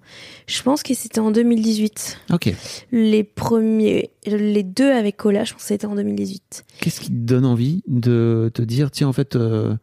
Je 0.48 0.60
pense 0.62 0.82
que 0.82 0.94
c'était 0.94 1.20
en 1.20 1.30
2018. 1.30 2.18
Ok. 2.32 2.52
Les 2.90 3.22
premiers, 3.22 4.10
les 4.26 4.62
deux 4.64 4.90
avec 4.90 5.16
Cola, 5.16 5.44
je 5.44 5.52
pense 5.52 5.62
que 5.62 5.68
c'était 5.68 5.86
en 5.86 5.94
2018. 5.94 6.64
Qu'est-ce 6.80 7.00
qui 7.00 7.08
te 7.10 7.12
donne 7.14 7.44
envie 7.46 7.82
de 7.86 8.50
te 8.52 8.62
dire 8.62 8.90
tiens 8.90 9.06
en 9.08 9.12
fait 9.12 9.36
euh, 9.36 9.74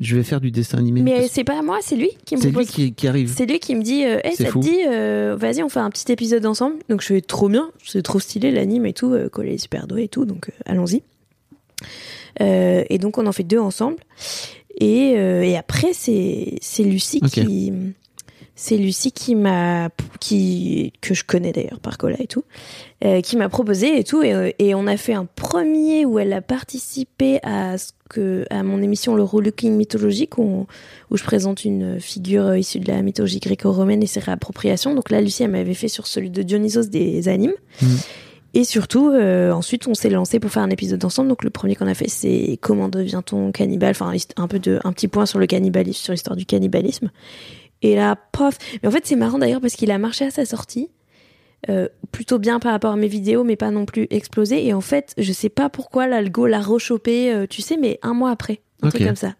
je 0.00 0.16
vais 0.16 0.22
faire 0.24 0.40
du 0.40 0.50
dessin 0.50 0.78
animé 0.78 1.02
Mais 1.02 1.28
c'est 1.28 1.44
pas 1.44 1.62
moi, 1.62 1.78
c'est 1.80 1.96
lui 1.96 2.10
qui 2.24 2.36
me 2.36 2.40
C'est 2.40 2.50
lui 2.50 2.66
qui, 2.66 2.92
qui 2.94 3.06
arrive. 3.06 3.32
C'est 3.34 3.46
lui 3.46 3.58
qui 3.60 3.74
me 3.74 3.82
dit, 3.82 4.04
euh, 4.04 4.18
Hey, 4.24 4.34
C'est 4.36 4.44
ça 4.44 4.50
fou. 4.50 4.60
te 4.60 4.64
dit, 4.64 4.78
euh, 4.88 5.36
vas-y, 5.38 5.62
on 5.62 5.68
fait 5.68 5.80
un 5.80 5.90
petit 5.90 6.10
épisode 6.10 6.44
ensemble. 6.46 6.76
Donc 6.88 7.00
je 7.00 7.06
fais 7.06 7.20
trop 7.20 7.48
bien, 7.48 7.70
c'est 7.84 8.02
trop 8.02 8.18
stylé 8.18 8.50
l'anime 8.50 8.86
et 8.86 8.92
tout, 8.92 9.12
euh, 9.12 9.28
Cola 9.28 9.50
est 9.52 9.58
super 9.58 9.86
doué 9.86 10.04
et 10.04 10.08
tout, 10.08 10.24
donc 10.24 10.48
euh, 10.48 10.52
allons-y. 10.66 11.02
Euh, 12.40 12.82
et 12.90 12.98
donc 12.98 13.18
on 13.18 13.26
en 13.26 13.32
fait 13.32 13.44
deux 13.44 13.58
ensemble. 13.60 13.96
Et, 14.80 15.10
et 15.12 15.56
après 15.56 15.92
c'est 15.92 16.58
Lucie 16.80 17.20
qui 17.20 17.72
c'est 18.56 18.76
Lucie 18.76 19.10
qui 19.12 19.34
m'a 19.34 19.88
qui 20.20 20.92
que 21.00 21.12
je 21.14 21.24
connais 21.24 21.52
d'ailleurs 21.52 21.80
par 21.80 21.98
Cola 21.98 22.16
et 22.20 22.26
tout 22.26 22.44
euh, 23.04 23.20
qui 23.20 23.36
m'a 23.36 23.48
proposé 23.48 23.98
et 23.98 24.04
tout 24.04 24.22
et, 24.22 24.32
euh, 24.32 24.50
et 24.58 24.74
on 24.74 24.86
a 24.86 24.96
fait 24.96 25.12
un 25.14 25.24
premier 25.24 26.04
où 26.04 26.18
elle 26.18 26.32
a 26.32 26.40
participé 26.40 27.40
à 27.42 27.78
ce 27.78 27.90
que 28.08 28.46
à 28.50 28.62
mon 28.62 28.80
émission 28.80 29.16
le 29.16 29.22
Relooking 29.24 29.74
mythologique 29.74 30.38
où, 30.38 30.66
où 31.10 31.16
je 31.16 31.24
présente 31.24 31.64
une 31.64 31.98
figure 32.00 32.46
euh, 32.46 32.58
issue 32.58 32.78
de 32.78 32.88
la 32.90 33.02
mythologie 33.02 33.40
gréco-romaine 33.40 34.02
et 34.02 34.06
ses 34.06 34.20
réappropriations 34.20 34.94
donc 34.94 35.10
là 35.10 35.20
Lucie 35.20 35.42
elle 35.42 35.50
m'avait 35.50 35.74
fait 35.74 35.88
sur 35.88 36.06
celui 36.06 36.30
de 36.30 36.42
Dionysos 36.42 36.90
des 36.90 37.28
animes 37.28 37.54
Mhm. 37.82 37.98
et 38.54 38.62
surtout, 38.64 39.10
euh, 39.10 39.50
ensuite, 39.50 39.88
on 39.88 39.94
s'est 39.94 40.10
lancé 40.10 40.38
pour 40.38 40.50
faire 40.52 40.62
un 40.62 40.70
épisode 40.70 41.04
ensemble. 41.04 41.28
Donc, 41.28 41.42
le 41.42 41.50
premier 41.50 41.74
qu'on 41.74 41.88
a 41.88 41.94
fait, 41.94 42.08
c'est 42.08 42.56
comment 42.60 42.88
devient-on 42.88 43.50
cannibale? 43.50 43.90
Enfin, 43.90 44.12
un 44.36 44.46
peu 44.46 44.60
de, 44.60 44.78
un 44.84 44.92
petit 44.92 45.08
point 45.08 45.26
sur 45.26 45.40
le 45.40 45.46
cannibalisme, 45.46 45.98
sur 45.98 46.12
l'histoire 46.12 46.36
du 46.36 46.46
cannibalisme. 46.46 47.10
Et 47.84 47.94
là, 47.94 48.16
pof. 48.32 48.56
Mais 48.82 48.88
en 48.88 48.90
fait, 48.92 49.06
c'est 49.06 49.14
marrant 49.16 49.38
d'ailleurs 49.38 49.60
parce 49.60 49.74
qu'il 49.74 49.90
a 49.90 49.98
marché 49.98 50.24
à 50.24 50.30
sa 50.30 50.44
sortie. 50.44 50.88
euh, 51.70 51.88
plutôt 52.12 52.38
bien 52.38 52.58
par 52.60 52.72
rapport 52.72 52.92
à 52.92 52.96
mes 52.96 53.08
vidéos, 53.08 53.42
mais 53.42 53.56
pas 53.56 53.70
non 53.70 53.86
plus 53.86 54.06
explosé. 54.10 54.66
Et 54.66 54.74
en 54.74 54.80
fait, 54.82 55.14
je 55.18 55.32
sais 55.32 55.48
pas 55.48 55.68
pourquoi 55.70 56.06
l'algo 56.06 56.46
l'a 56.46 56.60
rechopé, 56.60 57.32
euh, 57.32 57.46
tu 57.48 57.62
sais, 57.62 57.76
mais 57.78 57.98
un 58.02 58.12
mois 58.12 58.30
après, 58.30 58.60
un 58.82 58.90
truc 58.90 59.04
comme 59.06 59.16
ça. 59.16 59.34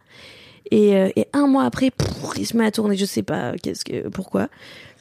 Et, 0.71 0.97
euh, 0.97 1.11
et 1.17 1.27
un 1.35 1.47
mois 1.47 1.65
après, 1.65 1.91
pff, 1.91 2.09
il 2.39 2.47
se 2.47 2.57
met 2.57 2.65
à 2.65 2.71
tourner. 2.71 2.97
Je 2.97 3.05
sais 3.05 3.23
pas 3.23 3.53
qu'est-ce 3.63 3.85
que, 3.85 4.09
pourquoi. 4.09 4.49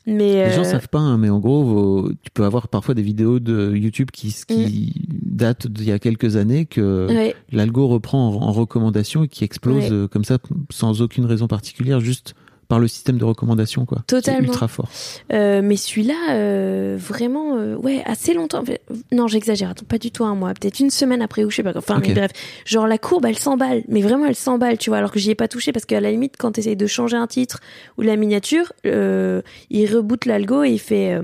Mais 0.06 0.50
Les 0.50 0.52
gens 0.54 0.66
savent 0.66 0.90
pas, 0.90 1.00
hein, 1.00 1.18
mais 1.18 1.30
en 1.30 1.40
gros, 1.40 1.64
vos- 1.64 2.10
tu 2.24 2.30
peux 2.34 2.44
avoir 2.44 2.68
parfois 2.68 2.94
des 2.94 3.02
vidéos 3.02 3.40
de 3.40 3.74
YouTube 3.74 4.10
qui, 4.12 4.36
qui 4.46 4.94
datent 5.10 5.68
d'il 5.68 5.88
y 5.88 5.94
a 5.94 6.00
quelques 6.00 6.36
années 6.36 6.66
que 6.66 7.08
ouais. 7.10 7.36
l'algo 7.54 7.88
reprend 7.88 8.28
en, 8.36 8.42
en 8.50 8.52
recommandation 8.52 9.24
et 9.24 9.28
qui 9.30 9.46
explose 9.46 9.90
Ouais. 9.90 10.08
comme 10.12 10.26
ça 10.26 10.40
sans 10.70 11.02
aucune 11.02 11.24
raison 11.26 11.48
particulière, 11.48 12.02
juste 12.02 12.36
par 12.74 12.80
le 12.80 12.88
système 12.88 13.20
de 13.20 13.24
recommandation, 13.24 13.86
quoi. 13.86 14.00
Totalement. 14.08 14.48
ultra 14.48 14.68
fort. 14.68 14.90
Euh, 15.32 15.62
mais 15.64 15.76
celui-là, 15.78 16.32
euh, 16.32 16.98
vraiment, 17.00 17.56
euh, 17.58 17.76
ouais, 17.76 18.02
assez 18.06 18.34
longtemps. 18.34 18.64
Non, 19.12 19.28
j'exagère. 19.28 19.70
Attends, 19.70 19.86
pas 19.88 20.00
du 20.00 20.10
tout 20.10 20.26
un 20.26 20.34
mois. 20.34 20.54
Peut-être 20.56 20.80
une 20.80 20.90
semaine 20.90 21.22
après 21.22 21.44
ou 21.44 21.52
je 21.52 21.58
sais 21.58 21.64
pas. 21.64 21.74
Enfin, 21.76 22.00
mais 22.02 22.14
bref. 22.16 22.32
Genre, 22.66 22.88
la 22.88 22.98
courbe, 22.98 23.26
elle 23.28 23.38
s'emballe. 23.38 23.84
Mais 23.90 24.02
vraiment, 24.02 24.26
elle 24.26 24.36
s'emballe, 24.36 24.80
tu 24.80 24.90
vois. 24.90 24.98
Alors 24.98 25.12
que 25.12 25.20
j'y 25.20 25.30
ai 25.30 25.36
pas 25.36 25.48
touché 25.48 25.72
parce 25.72 25.86
qu'à 25.86 26.00
la 26.02 26.10
limite, 26.10 26.34
quand 26.40 26.54
tu 26.54 26.62
essayes 26.62 26.76
de 26.76 26.88
changer 26.88 27.16
un 27.18 27.28
titre 27.28 27.60
ou 28.00 28.02
la 28.02 28.16
miniature, 28.16 28.74
il 28.84 29.96
reboot 29.96 30.26
l'algo 30.26 30.64
et 30.64 30.72
il 30.72 30.80
fait, 30.80 31.16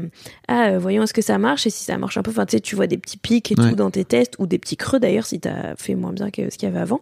ah, 0.48 0.78
voyons 0.78 1.02
est-ce 1.02 1.14
que 1.16 1.24
ça 1.24 1.40
marche. 1.40 1.66
Et 1.66 1.72
si 1.72 1.84
ça 1.84 1.98
marche 1.98 2.18
un 2.18 2.22
peu, 2.22 2.30
enfin, 2.30 2.46
tu 2.46 2.58
sais, 2.58 2.60
tu 2.62 2.76
vois 2.76 2.86
des 2.86 2.98
petits 3.00 3.18
pics 3.18 3.52
et 3.52 3.56
Ouais. 3.60 3.70
tout 3.72 3.76
dans 3.76 3.90
tes 3.90 4.06
tests 4.06 4.36
ou 4.38 4.46
des 4.46 4.60
petits 4.60 4.78
creux 4.78 5.00
d'ailleurs 5.00 5.26
si 5.26 5.40
t'as 5.40 5.76
fait 5.76 5.96
moins 5.96 6.14
bien 6.14 6.30
que 6.30 6.50
ce 6.52 6.58
qu'il 6.58 6.70
y 6.70 6.72
avait 6.72 6.80
avant. 6.82 7.02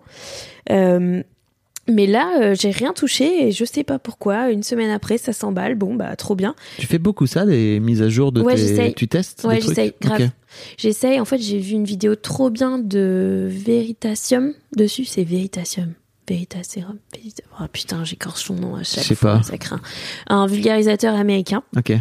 Mais 1.90 2.06
là, 2.06 2.42
euh, 2.42 2.56
j'ai 2.60 2.72
rien 2.72 2.92
touché 2.94 3.48
et 3.48 3.52
je 3.52 3.64
sais 3.64 3.84
pas 3.84 3.98
pourquoi. 4.00 4.52
Une 4.52 4.64
semaine 4.64 4.90
après, 4.90 5.18
ça 5.18 5.32
s'emballe. 5.32 5.76
Bon, 5.76 5.96
bah, 5.96 6.16
trop 6.18 6.36
bien. 6.36 6.54
Tu 6.78 6.86
fais 6.86 6.98
beaucoup 7.00 7.28
ça, 7.28 7.46
des 7.46 7.80
mises 7.80 8.02
à 8.02 8.10
jour 8.10 8.32
de 8.34 8.42
Ouais, 8.42 8.56
tes... 8.56 8.94
Tu 8.94 9.08
testes 9.08 9.44
Ouais, 9.46 9.62
j'essaye, 9.62 9.94
grave. 10.02 10.30
J'essaye. 10.78 11.20
En 11.20 11.26
fait, 11.26 11.38
j'ai 11.38 11.60
vu 11.60 11.74
une 11.74 11.86
vidéo 11.86 12.16
trop 12.16 12.50
bien 12.50 12.78
de 12.78 13.48
Veritasium 13.50 14.54
dessus. 14.76 15.06
C'est 15.06 15.24
Veritasium. 15.24 15.94
Veritaserum. 16.30 16.98
Verita- 17.16 17.44
Oh 17.62 17.64
putain, 17.72 18.04
j'écorche 18.04 18.44
son 18.44 18.56
nom 18.56 18.76
à 18.76 18.84
chaque 18.84 19.04
Je 19.04 19.08
sais 19.10 19.16
fois. 19.16 19.38
pas. 19.38 19.44
Ça 19.44 19.58
craint. 19.58 19.80
Un 20.28 20.46
vulgarisateur 20.46 21.16
américain 21.16 21.64
Ok. 21.78 21.94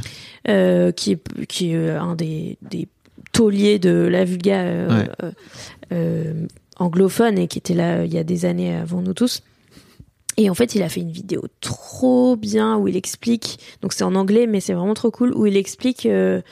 euh, 0.49 0.91
qui 0.91 1.13
est, 1.13 1.47
qui 1.47 1.71
est 1.71 1.77
euh, 1.77 2.01
un 2.01 2.17
des, 2.17 2.59
des 2.69 2.89
tauliers 3.31 3.79
de 3.79 3.91
la 3.91 4.25
vulga 4.25 4.57
euh, 4.63 5.05
Ouais. 5.93 6.47
anglophone 6.79 7.39
et 7.39 7.47
qui 7.47 7.59
était 7.59 7.75
là 7.75 8.05
il 8.05 8.13
y 8.13 8.19
a 8.19 8.25
des 8.25 8.45
années 8.47 8.75
avant 8.75 9.01
nous 9.01 9.15
tous. 9.15 9.43
Et 10.39 10.51
en 10.51 10.55
fait, 10.55 10.75
il 10.75 10.83
a 10.83 10.89
fait 10.91 11.01
une 11.01 11.11
vidéo 11.13 11.43
trop 11.61 12.37
bien 12.37 12.77
où 12.77 12.89
il 12.89 12.97
explique, 12.97 13.59
donc 13.81 13.93
c'est 13.95 14.05
en 14.05 14.15
anglais, 14.15 14.47
mais 14.47 14.61
c'est 14.61 14.75
vraiment 14.75 14.93
trop 14.95 15.11
cool, 15.11 15.33
où 15.35 15.47
il 15.47 15.57
explique 15.57 16.05
euh, 16.05 16.43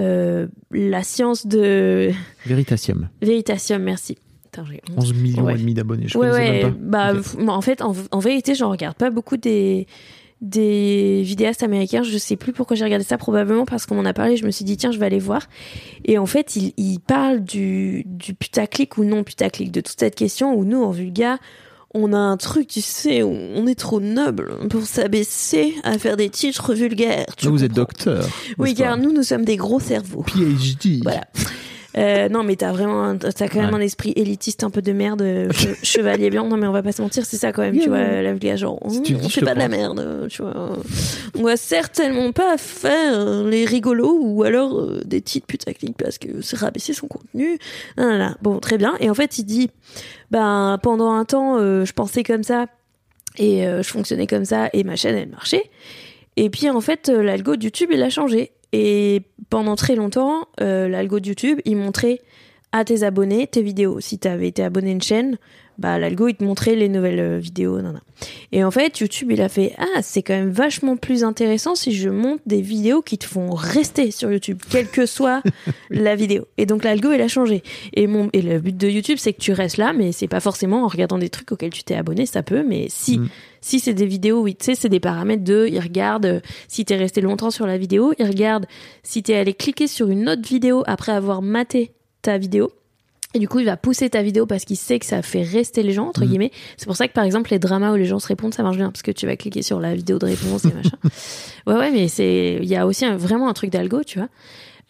euh, 0.00 0.46
la 0.70 1.02
science 1.02 1.46
de 1.46 2.10
Veritasium. 2.46 3.08
Veritasium, 3.20 3.82
merci. 3.82 4.16
Putain, 4.44 4.64
j'ai 4.70 4.80
honte. 4.90 4.98
11 5.04 5.14
millions 5.14 5.44
Ouais. 5.44 5.54
et 5.56 5.58
demi 5.58 5.74
d'abonnés, 5.74 6.08
je 6.08 6.16
ouais, 6.16 6.30
ouais, 6.30 6.62
même 6.62 6.74
pas. 6.90 7.12
bah, 7.12 7.52
en 7.52 7.60
fait, 7.60 7.82
en, 7.82 7.94
en 8.12 8.18
vérité, 8.18 8.54
j'en 8.54 8.70
regarde 8.70 8.96
pas 8.96 9.10
beaucoup 9.10 9.36
des, 9.36 9.86
des 10.40 11.20
vidéastes 11.22 11.62
américains. 11.62 12.02
Je 12.02 12.16
sais 12.16 12.36
plus 12.36 12.52
pourquoi 12.52 12.76
j'ai 12.76 12.84
regardé 12.84 13.04
ça, 13.04 13.18
probablement 13.18 13.66
parce 13.66 13.84
qu'on 13.86 13.96
m'en 13.96 14.04
a 14.06 14.14
parlé. 14.14 14.36
Je 14.38 14.46
me 14.46 14.50
suis 14.50 14.64
dit, 14.64 14.76
tiens, 14.78 14.90
je 14.92 14.98
vais 14.98 15.06
aller 15.06 15.18
voir. 15.18 15.48
Et 16.06 16.16
en 16.16 16.26
fait, 16.26 16.56
il, 16.56 16.72
il 16.76 17.00
parle 17.00 17.40
du, 17.44 18.04
du 18.06 18.32
putaclic 18.34 18.96
ou 18.96 19.04
non 19.04 19.24
putaclic, 19.24 19.70
de 19.70 19.80
toute 19.82 19.98
cette 20.00 20.14
question 20.14 20.54
où 20.54 20.64
nous, 20.64 20.82
en 20.82 20.90
vulga, 20.92 21.38
on 21.94 22.12
a 22.12 22.18
un 22.18 22.36
truc, 22.36 22.68
tu 22.68 22.80
sais, 22.80 23.22
où 23.22 23.30
on 23.30 23.66
est 23.66 23.78
trop 23.78 24.00
noble 24.00 24.68
pour 24.68 24.82
s'abaisser 24.82 25.74
à 25.84 25.98
faire 25.98 26.16
des 26.16 26.28
titres 26.28 26.74
vulgaires. 26.74 27.26
tu 27.36 27.48
vous 27.48 27.64
êtes 27.64 27.72
docteur. 27.72 28.26
Oui, 28.58 28.74
car 28.74 28.98
nous, 28.98 29.12
nous 29.12 29.22
sommes 29.22 29.44
des 29.44 29.56
gros 29.56 29.80
cerveaux. 29.80 30.22
PhD. 30.22 31.00
Voilà. 31.02 31.22
Euh, 31.96 32.28
non, 32.28 32.42
mais 32.44 32.54
t'as 32.56 32.70
vraiment, 32.70 33.02
un- 33.02 33.16
t'as 33.16 33.48
quand 33.48 33.60
même 33.60 33.70
Ouais. 33.70 33.76
un 33.76 33.80
esprit 33.80 34.12
élitiste 34.14 34.62
un 34.62 34.68
peu 34.70 34.82
de 34.82 34.92
merde, 34.92 35.22
euh, 35.22 35.48
che- 35.52 35.74
chevalier 35.82 36.28
blanc. 36.30 36.46
Non, 36.46 36.56
mais 36.58 36.66
on 36.66 36.72
va 36.72 36.82
pas 36.82 36.92
se 36.92 37.00
mentir, 37.00 37.24
c'est 37.24 37.38
ça 37.38 37.50
quand 37.52 37.62
même, 37.62 37.78
tu 37.78 37.88
vois, 37.88 37.98
la 38.20 38.30
vulga, 38.32 38.56
genre, 38.56 38.78
Si 38.90 39.02
tu 39.02 39.12
le 39.14 39.18
on 39.18 39.22
dis, 39.22 39.28
je 39.28 39.34
fait 39.34 39.40
te 39.40 39.46
pas 39.46 39.54
de 39.54 39.58
la 39.58 39.68
prends. 39.68 39.76
merde, 39.78 40.00
euh, 40.00 40.26
tu 40.28 40.42
vois. 40.42 40.76
On 41.34 41.42
va 41.42 41.56
certainement 41.56 42.30
pas 42.32 42.58
faire 42.58 43.42
les 43.44 43.64
rigolos 43.64 44.18
ou 44.20 44.42
alors 44.42 44.78
euh, 44.78 45.00
des 45.06 45.22
titres 45.22 45.46
putaclic 45.46 45.96
parce 45.96 46.18
que 46.18 46.42
c'est 46.42 46.58
rabaisser 46.58 46.92
son 46.92 47.08
contenu. 47.08 47.58
Non, 47.96 48.10
non, 48.10 48.18
non. 48.18 48.34
Bon, 48.42 48.58
très 48.58 48.76
bien. 48.76 48.94
Et 49.00 49.08
en 49.08 49.14
fait, 49.14 49.38
il 49.38 49.44
dit, 49.44 49.70
ben, 50.30 50.78
pendant 50.82 51.12
un 51.12 51.24
temps, 51.24 51.56
euh, 51.58 51.86
je 51.86 51.92
pensais 51.94 52.22
comme 52.22 52.42
ça 52.42 52.66
et 53.38 53.66
euh, 53.66 53.82
je 53.82 53.88
fonctionnais 53.88 54.26
comme 54.26 54.44
ça 54.44 54.68
et 54.74 54.84
ma 54.84 54.94
chaîne, 54.96 55.16
elle 55.16 55.30
marchait. 55.30 55.70
Et 56.36 56.50
puis, 56.50 56.68
en 56.70 56.80
fait, 56.82 57.08
euh, 57.08 57.22
l'algo 57.22 57.56
de 57.56 57.64
YouTube, 57.64 57.88
il 57.92 58.02
a 58.02 58.10
changé. 58.10 58.52
Et 58.72 59.22
pendant 59.50 59.76
très 59.76 59.94
longtemps, 59.94 60.46
euh, 60.60 60.88
l'algo 60.88 61.20
de 61.20 61.28
YouTube, 61.28 61.60
il 61.64 61.76
montrait 61.76 62.20
à 62.72 62.84
tes 62.84 63.02
abonnés 63.02 63.46
tes 63.46 63.62
vidéos. 63.62 64.00
Si 64.00 64.18
tu 64.18 64.28
avais 64.28 64.48
été 64.48 64.62
abonné 64.62 64.90
à 64.90 64.92
une 64.92 65.02
chaîne, 65.02 65.38
bah 65.78 65.98
l'algo 65.98 66.28
il 66.28 66.34
te 66.34 66.44
montrait 66.44 66.74
les 66.74 66.88
nouvelles 66.88 67.20
euh, 67.20 67.38
vidéos. 67.38 67.80
nan, 67.80 67.92
nan. 67.92 68.00
Et 68.50 68.64
en 68.64 68.70
fait, 68.70 68.98
YouTube 68.98 69.30
il 69.30 69.40
a 69.40 69.48
fait 69.48 69.74
ah 69.78 70.02
c'est 70.02 70.22
quand 70.22 70.34
même 70.34 70.50
vachement 70.50 70.96
plus 70.96 71.24
intéressant 71.24 71.74
si 71.74 71.92
je 71.92 72.08
monte 72.08 72.40
des 72.46 72.60
vidéos 72.60 73.02
qui 73.02 73.18
te 73.18 73.26
font 73.26 73.50
rester 73.50 74.10
sur 74.10 74.32
YouTube, 74.32 74.58
quelle 74.70 74.88
que 74.88 75.06
soit 75.06 75.42
la 75.90 76.16
vidéo. 76.16 76.46
Et 76.56 76.66
donc 76.66 76.84
l'algo 76.84 77.12
il 77.12 77.20
a 77.20 77.28
changé. 77.28 77.62
Et 77.94 78.06
mon 78.06 78.30
et 78.32 78.42
le 78.42 78.58
but 78.60 78.76
de 78.76 78.88
YouTube 78.88 79.18
c'est 79.18 79.32
que 79.32 79.40
tu 79.40 79.52
restes 79.52 79.76
là, 79.76 79.92
mais 79.92 80.12
c'est 80.12 80.28
pas 80.28 80.40
forcément 80.40 80.84
en 80.84 80.88
regardant 80.88 81.18
des 81.18 81.28
trucs 81.28 81.52
auxquels 81.52 81.72
tu 81.72 81.84
t'es 81.84 81.94
abonné, 81.94 82.26
ça 82.26 82.42
peut, 82.42 82.64
mais 82.66 82.86
si 82.88 83.18
Mm. 83.18 83.28
si 83.60 83.80
c'est 83.80 83.94
des 83.94 84.06
vidéos, 84.06 84.40
oui, 84.42 84.54
tu 84.54 84.66
sais, 84.66 84.74
c'est 84.74 84.88
des 84.88 85.00
paramètres 85.00 85.44
de, 85.44 85.66
il 85.70 85.80
regarde 85.80 86.26
euh, 86.26 86.40
si 86.68 86.84
t'es 86.84 86.96
resté 86.96 87.20
longtemps 87.20 87.50
sur 87.50 87.66
la 87.66 87.78
vidéo, 87.78 88.12
il 88.18 88.26
regarde 88.26 88.66
si 89.02 89.22
t'es 89.22 89.34
allé 89.34 89.54
cliquer 89.54 89.86
sur 89.86 90.08
une 90.08 90.28
autre 90.28 90.46
vidéo 90.46 90.82
après 90.86 91.12
avoir 91.12 91.42
maté 91.42 91.92
ta 92.22 92.38
vidéo. 92.38 92.70
Et 93.34 93.38
du 93.38 93.46
coup, 93.48 93.58
il 93.58 93.66
va 93.66 93.76
pousser 93.76 94.08
ta 94.08 94.22
vidéo 94.22 94.46
parce 94.46 94.64
qu'il 94.64 94.76
sait 94.78 94.98
que 94.98 95.04
ça 95.04 95.20
fait 95.20 95.42
rester 95.42 95.82
les 95.82 95.92
gens, 95.92 96.08
entre 96.08 96.22
Mhm. 96.22 96.28
guillemets. 96.28 96.50
C'est 96.78 96.86
pour 96.86 96.96
ça 96.96 97.06
que, 97.08 97.12
par 97.12 97.24
exemple, 97.24 97.50
les 97.50 97.58
dramas 97.58 97.92
où 97.92 97.96
les 97.96 98.06
gens 98.06 98.18
se 98.18 98.26
répondent, 98.26 98.54
ça 98.54 98.62
marche 98.62 98.76
bien 98.78 98.90
parce 98.90 99.02
que 99.02 99.10
tu 99.10 99.26
vas 99.26 99.36
cliquer 99.36 99.60
sur 99.62 99.80
la 99.80 99.94
vidéo 99.94 100.18
de 100.18 100.24
réponse 100.26 100.64
et 100.64 100.72
machin. 100.72 100.96
Ouais, 101.66 101.74
ouais, 101.74 101.90
mais 101.90 102.08
c'est, 102.08 102.58
il 102.62 102.68
y 102.68 102.76
a 102.76 102.86
aussi 102.86 103.04
un- 103.04 103.16
vraiment 103.18 103.48
un 103.48 103.52
truc 103.52 103.70
d'algo, 103.70 104.02
tu 104.02 104.18
vois. 104.18 104.28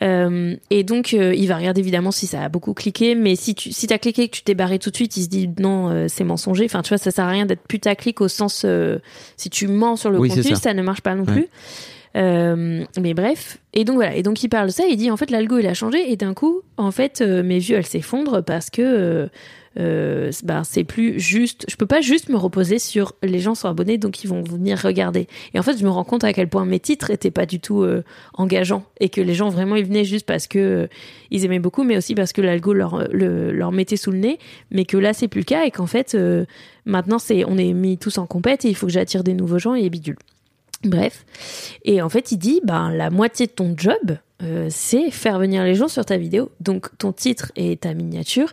Euh, 0.00 0.54
et 0.70 0.84
donc, 0.84 1.12
euh, 1.14 1.34
il 1.34 1.48
va 1.48 1.56
regarder 1.56 1.80
évidemment 1.80 2.12
si 2.12 2.28
ça 2.28 2.44
a 2.44 2.48
beaucoup 2.48 2.72
cliqué, 2.72 3.16
mais 3.16 3.34
si 3.34 3.56
tu 3.56 3.72
si 3.72 3.88
t'as 3.88 3.98
cliqué 3.98 4.22
et 4.22 4.28
que 4.28 4.36
tu 4.36 4.42
t'es 4.42 4.54
barré 4.54 4.78
tout 4.78 4.90
de 4.90 4.94
suite, 4.96 5.16
il 5.16 5.24
se 5.24 5.28
dit 5.28 5.50
non, 5.58 5.90
euh, 5.90 6.06
c'est 6.08 6.22
mensonger. 6.22 6.64
Enfin, 6.66 6.82
tu 6.82 6.90
vois, 6.90 6.98
ça 6.98 7.10
sert 7.10 7.24
à 7.24 7.30
rien 7.30 7.46
d'être 7.46 7.66
putaclic 7.66 8.20
au 8.20 8.28
sens 8.28 8.64
si 9.36 9.50
tu 9.50 9.66
mens 9.66 9.96
sur 9.96 10.10
le 10.10 10.20
Oui, 10.20 10.28
contenu, 10.28 10.44
ça. 10.54 10.54
ça. 10.54 10.74
ne 10.74 10.82
marche 10.82 11.00
pas 11.00 11.16
non 11.16 11.24
Ouais. 11.24 11.32
plus. 11.32 11.46
Euh, 12.18 12.84
mais 13.00 13.14
bref, 13.14 13.58
et 13.74 13.84
donc 13.84 13.96
voilà, 13.96 14.16
et 14.16 14.22
donc 14.24 14.42
il 14.42 14.48
parle 14.48 14.66
de 14.66 14.72
ça, 14.72 14.84
il 14.88 14.96
dit 14.96 15.08
en 15.10 15.16
fait 15.16 15.30
l'algo 15.30 15.58
il 15.58 15.66
a 15.68 15.74
changé. 15.74 16.10
Et 16.10 16.16
d'un 16.16 16.34
coup 16.34 16.62
en 16.76 16.90
fait 16.90 17.20
euh, 17.20 17.42
mes 17.44 17.60
vues 17.60 17.74
elles 17.74 17.86
s'effondrent 17.86 18.42
parce 18.44 18.70
que 18.70 19.28
c'est- 19.76 20.44
bah, 20.44 20.62
c'est 20.64 20.82
plus 20.82 21.20
juste, 21.20 21.64
je 21.68 21.76
peux 21.76 21.86
pas 21.86 22.00
juste 22.00 22.28
me 22.30 22.36
reposer 22.36 22.80
sur 22.80 23.12
les 23.22 23.38
gens 23.38 23.54
sont 23.54 23.68
abonnés 23.68 23.96
donc 23.98 24.24
ils 24.24 24.26
vont 24.26 24.42
venir 24.42 24.76
regarder. 24.82 25.28
Et 25.54 25.58
en 25.60 25.62
fait 25.62 25.78
je 25.78 25.84
me 25.84 25.90
rends 25.90 26.02
compte 26.02 26.24
à 26.24 26.32
quel 26.32 26.48
point 26.48 26.64
mes 26.64 26.80
titres 26.80 27.10
étaient 27.12 27.30
pas 27.30 27.46
du 27.46 27.60
tout 27.60 27.86
engageants 28.34 28.82
et 28.98 29.08
que 29.10 29.20
les 29.20 29.34
gens 29.34 29.50
vraiment 29.50 29.76
ils 29.76 29.84
venaient 29.84 30.04
juste 30.04 30.26
parce 30.26 30.48
que 30.48 30.88
ils 31.30 31.44
aimaient 31.44 31.60
beaucoup 31.60 31.84
mais 31.84 31.96
aussi 31.96 32.16
parce 32.16 32.32
que 32.32 32.40
l'algo 32.40 32.72
leur, 32.72 33.06
le- 33.12 33.52
leur 33.52 33.70
mettait 33.70 33.96
sous 33.96 34.10
le 34.10 34.18
nez. 34.18 34.38
Mais 34.72 34.84
que 34.84 34.96
là 34.96 35.12
c'est 35.12 35.28
plus 35.28 35.42
le 35.42 35.44
cas 35.44 35.64
et 35.64 35.70
qu'en 35.70 35.86
fait 35.86 36.16
maintenant 36.84 37.20
c'est 37.20 37.44
on 37.44 37.56
est 37.56 37.72
mis 37.72 37.98
tous 37.98 38.18
en 38.18 38.26
compète 38.26 38.64
et 38.64 38.68
il 38.70 38.74
faut 38.74 38.86
que 38.86 38.92
j'attire 38.92 39.22
des 39.22 39.34
nouveaux 39.34 39.60
gens 39.60 39.74
et 39.76 39.88
bidule. 39.90 40.16
Bref. 40.84 41.24
Et 41.84 42.02
en 42.02 42.08
fait, 42.08 42.32
il 42.32 42.38
dit, 42.38 42.60
ben, 42.64 42.90
la 42.90 43.10
moitié 43.10 43.46
de 43.46 43.52
ton 43.52 43.74
job, 43.76 44.18
euh, 44.42 44.68
c'est 44.70 45.10
faire 45.10 45.38
venir 45.38 45.64
les 45.64 45.74
gens 45.74 45.88
sur 45.88 46.04
ta 46.04 46.16
vidéo. 46.16 46.50
Donc, 46.60 46.96
ton 46.98 47.12
titre 47.12 47.50
et 47.56 47.76
ta 47.76 47.94
miniature, 47.94 48.52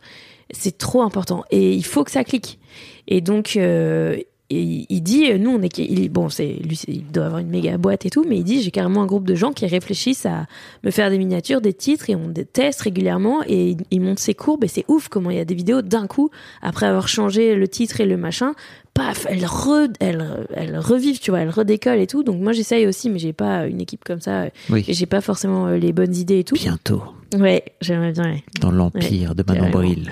c'est 0.51 0.77
trop 0.77 1.01
important. 1.01 1.43
Et 1.51 1.73
il 1.73 1.85
faut 1.85 2.03
que 2.03 2.11
ça 2.11 2.23
clique. 2.23 2.59
Et 3.07 3.21
donc, 3.21 3.55
euh, 3.57 4.17
et 4.51 4.85
il 4.89 5.01
dit, 5.01 5.33
nous, 5.39 5.49
on 5.49 5.61
est, 5.63 5.75
il, 5.79 6.07
bon, 6.09 6.27
lui, 6.37 6.79
il 6.87 7.11
doit 7.11 7.25
avoir 7.25 7.39
une 7.39 7.49
méga 7.49 7.77
boîte 7.79 8.05
et 8.05 8.11
tout, 8.11 8.23
mais 8.27 8.37
il 8.37 8.43
dit, 8.43 8.61
j'ai 8.61 8.69
carrément 8.69 9.01
un 9.01 9.07
groupe 9.07 9.25
de 9.25 9.33
gens 9.33 9.51
qui 9.51 9.65
réfléchissent 9.65 10.27
à 10.27 10.45
me 10.83 10.91
faire 10.91 11.09
des 11.09 11.17
miniatures, 11.17 11.61
des 11.61 11.73
titres, 11.73 12.11
et 12.11 12.15
on 12.15 12.31
teste 12.53 12.81
régulièrement, 12.81 13.41
et 13.47 13.69
il, 13.71 13.77
il 13.89 14.01
monte 14.01 14.19
ses 14.19 14.35
courbes, 14.35 14.63
et 14.63 14.67
c'est 14.67 14.85
ouf 14.87 15.07
comment 15.07 15.31
il 15.31 15.37
y 15.37 15.39
a 15.39 15.45
des 15.45 15.55
vidéos 15.55 15.81
d'un 15.81 16.05
coup, 16.05 16.29
après 16.61 16.85
avoir 16.85 17.07
changé 17.07 17.55
le 17.55 17.67
titre 17.67 18.01
et 18.01 18.05
le 18.05 18.17
machin, 18.17 18.53
paf, 18.95 19.27
elles, 19.29 19.45
re, 19.45 19.87
elles, 19.99 20.47
elles 20.55 20.77
revivent, 20.79 21.19
tu 21.19 21.29
vois, 21.29 21.41
elles 21.41 21.49
redécollent 21.51 21.99
et 21.99 22.07
tout. 22.07 22.23
Donc 22.23 22.41
moi, 22.41 22.51
j'essaye 22.53 22.87
aussi, 22.87 23.11
mais 23.11 23.19
j'ai 23.19 23.33
pas 23.33 23.67
une 23.67 23.81
équipe 23.81 24.03
comme 24.03 24.21
ça, 24.21 24.45
Oui. 24.71 24.83
et 24.87 24.93
j'ai 24.93 25.05
pas 25.05 25.21
forcément 25.21 25.67
euh, 25.67 25.77
les 25.77 25.93
bonnes 25.93 26.15
idées 26.15 26.39
et 26.39 26.43
tout. 26.43 26.55
Bientôt, 26.55 27.03
Ouais, 27.37 27.63
j'aimerais 27.81 28.13
bien, 28.13 28.23
ouais. 28.23 28.43
dans 28.61 28.71
l'empire 28.71 29.35
de 29.35 29.43
Manon 29.47 29.69
Bril. 29.69 30.11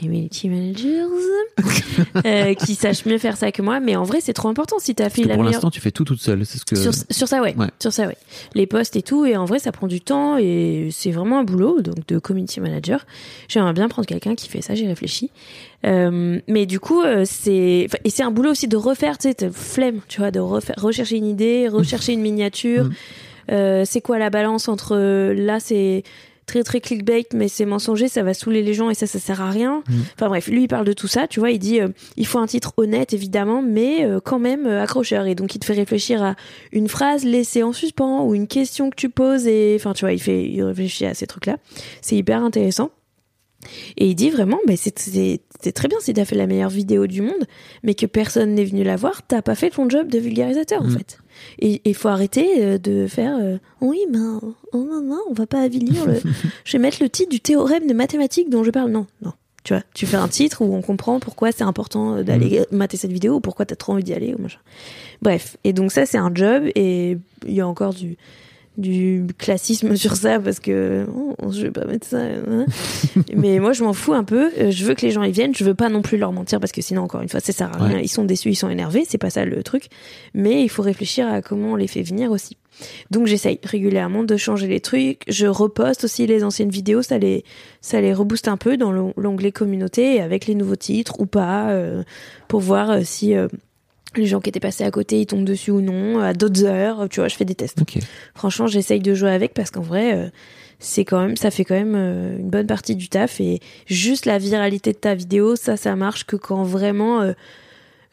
Community 0.00 0.48
managers 0.48 1.04
euh, 2.26 2.54
qui 2.54 2.74
sachent 2.74 3.06
mieux 3.06 3.18
faire 3.18 3.36
ça 3.36 3.52
que 3.52 3.62
moi, 3.62 3.80
mais 3.80 3.96
en 3.96 4.02
vrai 4.04 4.20
c'est 4.20 4.32
trop 4.32 4.48
important 4.48 4.76
si 4.78 4.94
t'as 4.94 5.08
fait 5.08 5.22
la 5.22 5.34
pour 5.34 5.44
meilleure 5.44 5.54
l'instant, 5.54 5.70
tu 5.70 5.80
fais 5.80 5.90
tout 5.90 6.04
toute 6.04 6.20
seule. 6.20 6.44
C'est 6.44 6.58
ce 6.58 6.64
que. 6.64 6.76
sur, 6.76 6.92
sur 7.10 7.28
ça 7.28 7.40
ouais. 7.40 7.54
Ouais. 7.56 7.68
sur 7.80 7.92
ça 7.92 8.06
ouais 8.06 8.16
les 8.54 8.66
posts 8.66 8.96
et 8.96 9.02
tout 9.02 9.26
et 9.26 9.36
en 9.36 9.44
vrai 9.44 9.58
ça 9.58 9.72
prend 9.72 9.86
du 9.86 10.00
temps 10.00 10.36
et 10.38 10.88
c'est 10.90 11.10
vraiment 11.10 11.38
un 11.38 11.44
boulot 11.44 11.80
donc 11.80 12.06
de 12.06 12.18
community 12.18 12.60
manager 12.60 13.06
j'aimerais 13.48 13.72
bien 13.72 13.88
prendre 13.88 14.06
quelqu'un 14.06 14.34
qui 14.34 14.48
fait 14.48 14.62
ça 14.62 14.74
j'ai 14.74 14.86
réfléchi 14.86 15.30
Euh, 15.84 16.40
mais 16.48 16.64
du 16.64 16.80
coup 16.80 17.02
euh, 17.02 17.24
c'est 17.26 17.88
et 18.04 18.10
c'est 18.10 18.22
un 18.22 18.30
boulot 18.30 18.52
aussi 18.52 18.68
de 18.68 18.76
refaire 18.78 19.18
tu 19.18 19.28
sais 19.28 19.50
flemme 19.52 20.00
tu 20.08 20.20
vois 20.20 20.30
de 20.30 20.40
refaire 20.40 20.76
rechercher 20.78 21.16
une 21.16 21.26
idée 21.26 21.68
rechercher 21.68 22.14
une 22.14 22.22
miniature 22.22 22.88
Mm. 23.46 23.52
Euh, 23.52 23.82
c'est 23.84 24.00
quoi 24.00 24.18
la 24.18 24.30
balance 24.30 24.68
entre 24.68 24.96
là 24.96 25.60
c'est 25.60 26.02
très 26.46 26.62
très 26.62 26.80
clickbait 26.80 27.26
mais 27.34 27.48
c'est 27.48 27.64
mensonger 27.64 28.08
ça 28.08 28.22
va 28.22 28.34
saouler 28.34 28.62
les 28.62 28.74
gens 28.74 28.90
et 28.90 28.94
ça 28.94 29.06
ça 29.06 29.18
sert 29.18 29.40
à 29.40 29.50
rien. 29.50 29.82
Mm. 29.88 29.94
enfin 30.14 30.28
bref 30.28 30.48
lui 30.48 30.62
il 30.62 30.68
parle 30.68 30.86
de 30.86 30.92
tout 30.92 31.08
ça 31.08 31.26
tu 31.26 31.40
vois 31.40 31.50
il 31.50 31.58
dit 31.58 31.80
euh, 31.80 31.88
il 32.16 32.26
faut 32.26 32.38
un 32.38 32.46
titre 32.46 32.72
honnête 32.76 33.12
évidemment 33.12 33.62
mais 33.62 34.04
euh, 34.04 34.20
quand 34.20 34.38
même 34.38 34.66
euh, 34.66 34.82
accrocheur. 34.82 35.26
Et 35.26 35.34
donc 35.34 35.54
il 35.54 35.58
te 35.58 35.64
fait 35.64 35.74
réfléchir 35.74 36.22
à 36.22 36.34
une 36.72 36.88
phrase 36.88 37.24
laissée 37.24 37.62
en 37.62 37.72
suspens 37.72 38.24
ou 38.24 38.34
une 38.34 38.46
question 38.46 38.90
que 38.90 38.96
tu 38.96 39.08
poses 39.08 39.46
et 39.46 39.74
enfin 39.78 39.92
tu 39.92 40.04
vois 40.04 40.12
il 40.12 40.20
fait 40.20 40.44
il 40.44 40.62
réfléchit 40.62 41.06
à 41.06 41.14
ces 41.14 41.26
trucs 41.26 41.46
là 41.46 41.56
c'est 42.00 42.16
hyper 42.16 42.42
intéressant 42.42 42.90
et 43.96 44.08
il 44.08 44.14
dit 44.14 44.30
vraiment 44.30 44.58
mais 44.66 44.76
c'est 44.76 44.92
très 45.72 45.88
bien 45.88 45.98
si 46.00 46.12
t'as 46.14 46.24
fait 46.24 46.36
la 46.36 46.46
meilleure 46.46 46.70
vidéo 46.70 47.06
du 47.06 47.22
monde 47.22 47.44
mais 47.82 47.94
que 47.94 48.06
personne 48.06 48.54
n'est 48.54 48.64
venu 48.64 48.82
la 48.84 48.96
voir 48.96 49.22
t'as 49.26 49.42
pas 49.42 49.54
fait 49.54 49.70
ton 49.70 49.88
job 49.88 50.08
de 50.08 50.18
vulgarisateur 50.18 50.82
en 50.82 50.86
Mm. 50.86 50.98
fait. 50.98 51.18
Et 51.58 51.80
il 51.84 51.94
faut 51.94 52.08
arrêter 52.08 52.62
euh, 52.64 52.78
de 52.78 53.06
faire 53.08 53.36
euh, 53.40 53.58
oui 53.80 53.98
ben 54.10 54.40
oh 54.72 54.78
non 54.84 55.00
non 55.02 55.20
on 55.28 55.32
va 55.32 55.46
pas 55.46 55.60
avilir 55.62 56.06
le 56.06 56.20
je 56.64 56.72
vais 56.72 56.78
mettre 56.82 56.98
le 57.02 57.08
titre 57.08 57.30
du 57.30 57.40
théorème 57.40 57.86
de 57.86 57.94
mathématiques 57.94 58.50
dont 58.50 58.62
je 58.64 58.70
parle. 58.70 58.90
Non 58.90 59.06
non 59.22 59.32
tu 59.64 59.72
vois 59.72 59.82
tu 59.94 60.06
fais 60.06 60.16
un 60.18 60.28
titre 60.28 60.62
où 60.62 60.74
on 60.74 60.82
comprend 60.82 61.18
pourquoi 61.20 61.50
c'est 61.50 61.64
important 61.64 62.16
euh, 62.16 62.22
d'aller 62.22 62.64
mater 62.70 62.96
cette 62.96 63.12
vidéo 63.12 63.36
ou 63.36 63.40
pourquoi 63.40 63.64
t'as 63.66 63.76
trop 63.76 63.94
envie 63.94 64.04
d'y 64.04 64.12
aller 64.14 64.34
ou 64.34 64.42
machin. 64.42 64.58
Bref 65.22 65.56
et 65.64 65.72
donc 65.72 65.90
ça 65.90 66.04
c'est 66.06 66.18
un 66.18 66.30
job 66.34 66.64
et 66.74 67.16
il 67.46 67.52
y 67.54 67.60
a 67.60 67.66
encore 67.66 67.94
du 67.94 68.16
du 68.76 69.24
classisme 69.38 69.94
sur 70.04 70.16
ça 70.16 70.40
parce 70.40 70.58
que 70.60 71.06
oh, 71.14 71.52
je 71.52 71.62
vais 71.62 71.70
pas 71.70 71.84
mettre 71.84 72.06
ça 72.06 72.18
hein. 72.18 72.66
mais 73.34 73.58
moi 73.60 73.72
je 73.72 73.84
m'en 73.84 73.92
fous 73.92 74.14
un 74.14 74.24
peu. 74.24 74.50
Euh, 74.58 74.70
je 74.70 74.84
veux 74.84 74.94
que 74.94 75.02
les 75.06 75.10
gens 75.12 75.22
y 75.22 75.30
viennent. 75.32 75.54
Je 75.54 75.64
veux 75.64 75.74
pas 75.74 75.88
non 75.88 76.02
plus 76.02 76.18
leur 76.18 76.32
mentir 76.32 76.60
parce 76.60 76.72
que 76.72 76.82
sinon 76.82 77.02
encore 77.02 77.20
une 77.22 77.28
fois 77.28 77.40
ça. 77.40 77.52
Sert 77.52 77.70
à 77.74 77.84
rien 77.84 77.96
Ouais. 77.96 78.02
ils 78.04 78.08
sont 78.08 78.24
déçus 78.24 78.50
ils 78.50 78.54
sont 78.56 78.70
énervés. 78.70 79.04
C'est 79.08 79.18
pas 79.18 79.30
ça 79.30 79.44
le 79.44 79.62
truc. 79.62 79.84
Mais 80.34 80.62
il 80.62 80.68
faut 80.68 80.82
réfléchir 80.82 81.28
à 81.28 81.40
comment 81.42 81.72
on 81.72 81.76
les 81.76 81.86
fait 81.86 82.02
venir 82.02 82.30
aussi. 82.32 82.56
Donc 83.12 83.28
j'essaye 83.28 83.60
régulièrement 83.62 84.24
de 84.24 84.36
changer 84.36 84.66
les 84.66 84.80
trucs. 84.80 85.22
Je 85.28 85.46
reposte 85.46 86.02
aussi 86.04 86.26
les 86.26 86.42
anciennes 86.42 86.70
vidéos. 86.70 87.02
Ça 87.02 87.18
les 87.18 87.44
ça 87.80 88.00
les 88.00 88.12
rebooste 88.12 88.48
un 88.48 88.56
peu 88.56 88.76
dans 88.76 88.90
l'on- 88.90 89.14
l'onglet 89.16 89.52
communauté 89.52 90.20
avec 90.20 90.46
les 90.46 90.56
nouveaux 90.56 90.74
titres 90.74 91.20
ou 91.20 91.26
pas 91.26 91.70
euh, 91.70 92.02
pour 92.48 92.58
voir 92.60 92.90
euh, 92.90 93.00
si 93.04 93.36
euh, 93.36 93.46
les 94.16 94.26
gens 94.26 94.40
qui 94.40 94.48
étaient 94.48 94.60
passés 94.60 94.84
à 94.84 94.90
côté 94.90 95.20
ils 95.20 95.26
tombent 95.26 95.44
dessus 95.44 95.70
ou 95.70 95.80
non 95.80 96.18
à 96.20 96.32
d'autres 96.34 96.64
heures 96.64 97.08
tu 97.08 97.20
vois 97.20 97.28
je 97.28 97.36
fais 97.36 97.44
des 97.44 97.54
tests 97.54 97.80
Ok. 97.82 97.98
franchement 98.34 98.66
j'essaye 98.66 99.00
de 99.00 99.14
jouer 99.14 99.30
avec 99.30 99.54
parce 99.54 99.70
qu'en 99.70 99.82
vrai 99.82 100.14
euh, 100.16 100.28
c'est 100.78 101.04
quand 101.04 101.20
même 101.20 101.36
ça 101.36 101.50
fait 101.50 101.64
quand 101.64 101.74
même 101.74 101.94
euh, 101.96 102.36
une 102.38 102.50
bonne 102.50 102.66
partie 102.66 102.94
du 102.96 103.08
taf 103.08 103.40
et 103.40 103.60
juste 103.86 104.26
la 104.26 104.38
viralité 104.38 104.92
de 104.92 104.98
ta 104.98 105.14
vidéo 105.14 105.56
ça 105.56 105.76
ça 105.76 105.96
marche 105.96 106.24
que 106.24 106.36
quand 106.36 106.62
vraiment 106.64 107.20
euh, 107.22 107.32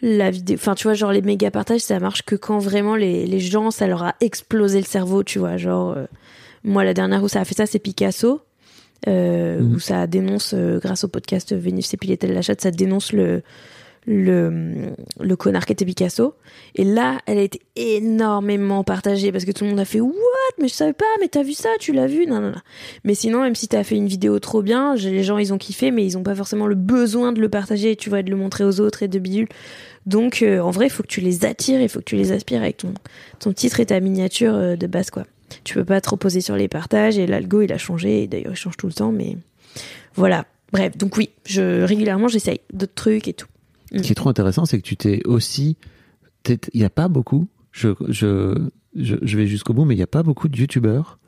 la 0.02 0.32
vidéo 0.32 0.56
enfin 0.60 0.74
tu 0.76 0.84
vois 0.84 0.94
genre 0.94 1.12
les 1.12 1.22
méga 1.22 1.52
partages 1.52 1.82
ça 1.82 2.00
marche 2.00 2.24
que 2.24 2.36
quand 2.36 2.60
vraiment 2.60 2.96
les, 2.96 3.26
les 3.28 3.40
gens 3.40 3.70
ça 3.72 3.88
leur 3.88 4.04
a 4.04 4.16
explosé 4.22 4.80
le 4.80 4.86
cerveau 4.86 5.24
tu 5.24 5.38
vois 5.40 5.58
genre 5.58 5.92
euh, 5.92 6.06
moi 6.64 6.84
la 6.84 6.94
dernière 6.94 7.24
où 7.24 7.28
ça 7.28 7.42
a 7.42 7.46
fait 7.46 7.56
ça 7.56 7.66
c'est 7.66 7.80
Picasso 7.80 8.42
euh, 9.08 9.60
Mhm. 9.60 9.76
où 9.76 9.80
ça 9.80 10.06
dénonce 10.08 10.54
euh, 10.56 10.80
grâce 10.80 11.04
au 11.04 11.08
podcast 11.08 11.54
Vénus 11.54 11.92
et 11.94 11.98
Piletel 11.98 12.34
la 12.34 12.42
chatte 12.44 12.62
ça 12.62 12.70
dénonce 12.72 13.14
le 13.14 13.42
le, 14.08 14.94
le 15.20 15.36
connard 15.36 15.66
qui 15.66 15.74
était 15.74 15.86
Picasso. 15.86 16.36
Et 16.76 16.84
là, 16.84 17.20
elle 17.26 17.38
a 17.38 17.42
été 17.42 17.62
énormément 17.76 18.84
partagée 18.84 19.32
parce 19.32 19.46
que 19.46 19.52
tout 19.52 19.64
le 19.64 19.72
monde 19.72 19.80
a 19.80 19.86
fait 19.86 20.00
What? 20.00 20.12
Mais 20.60 20.68
je 20.68 20.74
savais 20.74 20.94
pas, 20.94 21.06
mais 21.20 21.28
t'as 21.28 21.44
vu 21.44 21.54
ça, 21.54 21.70
tu 21.80 21.94
l'as 21.94 22.08
vu? 22.08 22.26
Non, 22.26 22.42
non, 22.42 22.52
non. 22.52 22.62
Mais 23.04 23.14
sinon, 23.14 23.42
même 23.42 23.56
si 23.56 23.68
t'as 23.68 23.84
fait 23.84 23.96
une 23.96 24.08
vidéo 24.08 24.40
trop 24.40 24.62
bien, 24.62 24.96
les 24.96 25.24
gens 25.24 25.38
ils 25.38 25.54
ont 25.54 25.58
kiffé, 25.58 25.92
mais 25.92 26.06
ils 26.06 26.18
ont 26.18 26.24
pas 26.24 26.36
forcément 26.36 26.68
le 26.68 26.76
besoin 26.76 27.32
de 27.32 27.40
le 27.40 27.50
partager, 27.50 27.96
tu 27.96 28.10
vois, 28.10 28.24
de 28.24 28.30
le 28.30 28.38
montrer 28.38 28.64
aux 28.64 28.80
autres 28.80 29.04
et 29.04 29.08
de 29.08 29.20
bidule. 29.20 29.48
Donc, 30.08 30.42
euh, 30.42 30.60
en 30.60 30.72
vrai, 30.72 30.88
il 30.88 30.90
faut 30.90 31.04
que 31.04 31.08
tu 31.08 31.22
les 31.22 31.46
attires, 31.46 31.80
il 31.80 31.88
faut 31.88 32.00
que 32.00 32.06
tu 32.06 32.16
les 32.16 32.32
aspires 32.32 32.62
avec 32.62 32.78
ton, 32.78 32.94
ton 33.40 33.54
titre 33.54 33.80
et 33.80 33.86
ta 33.86 34.00
miniature 34.00 34.56
euh, 34.56 34.76
de 34.76 34.88
base, 34.88 35.12
quoi. 35.12 35.26
Tu 35.64 35.74
peux 35.74 35.86
pas 35.86 36.00
te 36.02 36.10
reposer 36.10 36.42
sur 36.42 36.56
les 36.56 36.68
partages 36.68 37.18
et 37.18 37.28
l'algo 37.28 37.62
il 37.62 37.74
a 37.74 37.78
changé, 37.78 38.26
d'ailleurs 38.26 38.54
il 38.54 38.56
change 38.56 38.78
tout 38.78 38.88
le 38.88 38.94
temps, 38.94 39.12
mais 39.12 39.38
voilà. 40.16 40.46
Bref, 40.72 40.98
donc 40.98 41.18
oui, 41.18 41.30
je 41.46 41.84
régulièrement 41.84 42.30
j'essaye 42.30 42.62
d'autres 42.72 42.96
trucs 42.96 43.28
et 43.28 43.34
tout. 43.34 43.48
Ce 43.94 44.02
qui 44.02 44.12
est 44.12 44.16
trop 44.16 44.30
intéressant, 44.30 44.66
c'est 44.66 44.78
que 44.78 44.86
tu 44.86 44.96
t'es 44.98 45.22
aussi. 45.26 45.78
Il 46.48 46.58
n'y 46.74 46.84
a 46.84 46.90
pas 46.90 47.08
beaucoup, 47.08 47.48
je, 47.72 47.90
je, 48.08 48.56
je, 48.96 49.16
je 49.22 49.38
vais 49.38 49.48
jusqu'au 49.48 49.74
bout, 49.74 49.86
mais 49.86 49.94
il 49.94 49.98
n'y 49.98 50.04
a 50.04 50.08
pas 50.08 50.24
beaucoup 50.24 50.48
de 50.48 50.58
youtubeurs 50.58 51.20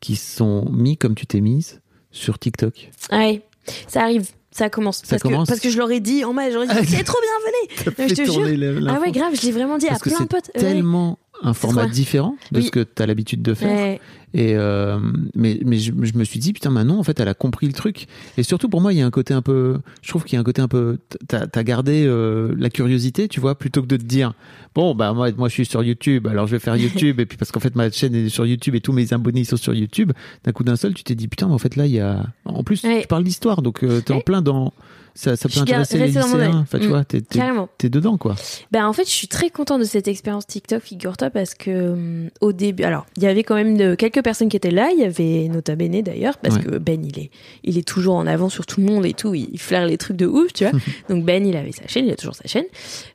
qui 0.00 0.16
sont 0.16 0.70
mis 0.70 0.96
comme 0.96 1.14
tu 1.14 1.26
t'es 1.26 1.40
mise 1.40 1.80
sur 2.10 2.38
TikTok. 2.38 2.90
Ouais, 3.10 3.42
ça 3.88 4.02
arrive, 4.02 4.28
ça 4.50 4.68
commence. 4.68 4.98
Ça 4.98 5.10
parce, 5.10 5.22
commence. 5.22 5.48
Que, 5.48 5.52
parce 5.52 5.60
que 5.60 5.70
je 5.70 5.78
l'aurais 5.78 6.00
dit 6.00 6.24
en 6.24 6.32
mode, 6.32 6.52
j'aurais 6.52 6.66
dit, 6.66 6.74
c'est 6.86 7.04
trop 7.04 7.18
bien, 7.20 7.30
venez 7.46 7.94
Mais 7.98 8.08
je 8.08 8.14
te 8.14 8.24
jure. 8.24 8.88
Ah 8.88 9.00
ouais, 9.00 9.10
grave, 9.10 9.34
je 9.34 9.46
l'ai 9.46 9.52
vraiment 9.52 9.78
dit 9.78 9.86
Parce 9.86 10.06
à 10.06 10.10
plein 10.10 10.20
de 10.20 10.28
potes. 10.28 10.50
Tellement 10.52 11.18
un 11.42 11.54
format 11.54 11.86
différent 11.86 12.36
de 12.52 12.58
Oui. 12.58 12.64
ce 12.66 12.70
que 12.70 12.80
tu 12.80 13.02
as 13.02 13.06
l'habitude 13.06 13.42
de 13.42 13.54
faire. 13.54 13.70
Ouais. 13.70 14.00
Et 14.34 14.54
euh, 14.56 14.98
mais 15.34 15.60
mais 15.66 15.76
je, 15.76 15.92
je 16.00 16.14
me 16.16 16.24
suis 16.24 16.38
dit 16.40 16.54
putain 16.54 16.70
Manon 16.70 16.98
en 16.98 17.02
fait 17.02 17.20
elle 17.20 17.28
a 17.28 17.34
compris 17.34 17.66
le 17.66 17.74
truc. 17.74 18.06
Et 18.38 18.42
surtout 18.42 18.68
pour 18.70 18.80
moi 18.80 18.92
il 18.94 18.98
y 18.98 19.02
a 19.02 19.06
un 19.06 19.10
côté 19.10 19.34
un 19.34 19.42
peu, 19.42 19.78
je 20.00 20.08
trouve 20.08 20.24
qu'il 20.24 20.34
y 20.34 20.36
a 20.38 20.40
un 20.40 20.44
côté 20.44 20.62
un 20.62 20.68
peu, 20.68 20.98
t'as 21.28 21.46
as 21.52 21.64
gardé 21.64 22.04
euh, 22.06 22.54
la 22.56 22.70
curiosité, 22.70 23.28
tu 23.28 23.40
vois, 23.40 23.56
plutôt 23.58 23.82
que 23.82 23.86
de 23.88 23.96
te 23.98 24.04
dire 24.04 24.32
bon 24.74 24.94
bah 24.94 25.12
moi 25.12 25.28
moi 25.36 25.48
je 25.48 25.52
suis 25.52 25.66
sur 25.66 25.82
YouTube, 25.82 26.26
alors 26.28 26.46
je 26.46 26.52
vais 26.52 26.60
faire 26.60 26.76
YouTube 26.78 27.20
et 27.20 27.26
puis 27.26 27.36
parce 27.36 27.52
qu'en 27.52 27.60
fait 27.60 27.76
ma 27.76 27.90
chaîne 27.90 28.14
est 28.14 28.30
sur 28.30 28.46
YouTube 28.46 28.74
et 28.74 28.80
tous 28.80 28.92
mes 28.92 29.12
abonnés 29.12 29.44
sont 29.44 29.58
sur 29.58 29.74
YouTube. 29.74 30.12
D'un 30.44 30.52
coup 30.52 30.64
d'un 30.64 30.76
seul 30.76 30.94
tu 30.94 31.04
t'es 31.04 31.14
dit 31.14 31.28
putain 31.28 31.48
mais 31.48 31.54
en 31.54 31.58
fait 31.58 31.76
là 31.76 31.84
il 31.84 31.92
y 31.92 32.00
a, 32.00 32.24
en 32.46 32.62
plus 32.64 32.82
Ouais. 32.84 33.02
tu 33.02 33.08
parles 33.08 33.24
d'histoire 33.24 33.60
donc 33.60 33.82
euh, 33.84 34.00
t'es 34.00 34.14
en 34.14 34.20
plein 34.20 34.40
dans 34.40 34.72
ça, 35.14 35.36
ça 35.36 35.48
peut 35.48 35.60
intéresser 35.60 35.98
les 35.98 36.06
lycéens. 36.06 36.60
Enfin, 36.62 36.78
tu 36.78 36.86
Mm. 36.86 36.88
vois, 36.88 37.04
t'es, 37.04 37.20
t'es, 37.20 37.88
dedans, 37.88 38.16
quoi. 38.16 38.34
Ben 38.70 38.86
en 38.86 38.92
fait, 38.92 39.04
je 39.04 39.10
suis 39.10 39.28
très 39.28 39.50
contente 39.50 39.80
de 39.80 39.84
cette 39.84 40.08
expérience 40.08 40.46
TikTok, 40.46 40.82
figure-toi, 40.82 41.30
parce 41.30 41.54
que 41.54 41.92
hum, 41.92 42.30
au 42.40 42.52
début, 42.52 42.84
alors 42.84 43.06
il 43.16 43.22
y 43.22 43.26
avait 43.26 43.42
quand 43.44 43.54
même 43.54 43.76
de, 43.76 43.94
quelques 43.94 44.22
personnes 44.22 44.48
qui 44.48 44.56
étaient 44.56 44.70
là. 44.70 44.90
Il 44.92 45.00
y 45.00 45.04
avait 45.04 45.48
Nota 45.48 45.76
Bene 45.76 46.02
d'ailleurs, 46.02 46.38
parce 46.38 46.56
Ouais. 46.56 46.62
que 46.62 46.78
Ben 46.78 47.04
il 47.04 47.18
est, 47.18 47.30
il 47.64 47.78
est 47.78 47.86
toujours 47.86 48.14
en 48.14 48.26
avant 48.26 48.48
sur 48.48 48.66
tout 48.66 48.80
le 48.80 48.86
monde 48.86 49.04
et 49.06 49.12
tout. 49.14 49.34
Il, 49.34 49.48
il 49.52 49.58
flaire 49.58 49.86
les 49.86 49.98
trucs 49.98 50.16
de 50.16 50.26
ouf, 50.26 50.52
tu 50.52 50.64
vois. 50.64 50.72
Donc 51.08 51.24
Ben 51.24 51.46
il 51.46 51.56
avait 51.56 51.72
sa 51.72 51.86
chaîne, 51.88 52.06
il 52.06 52.12
a 52.12 52.16
toujours 52.16 52.34
sa 52.34 52.48
chaîne. 52.48 52.64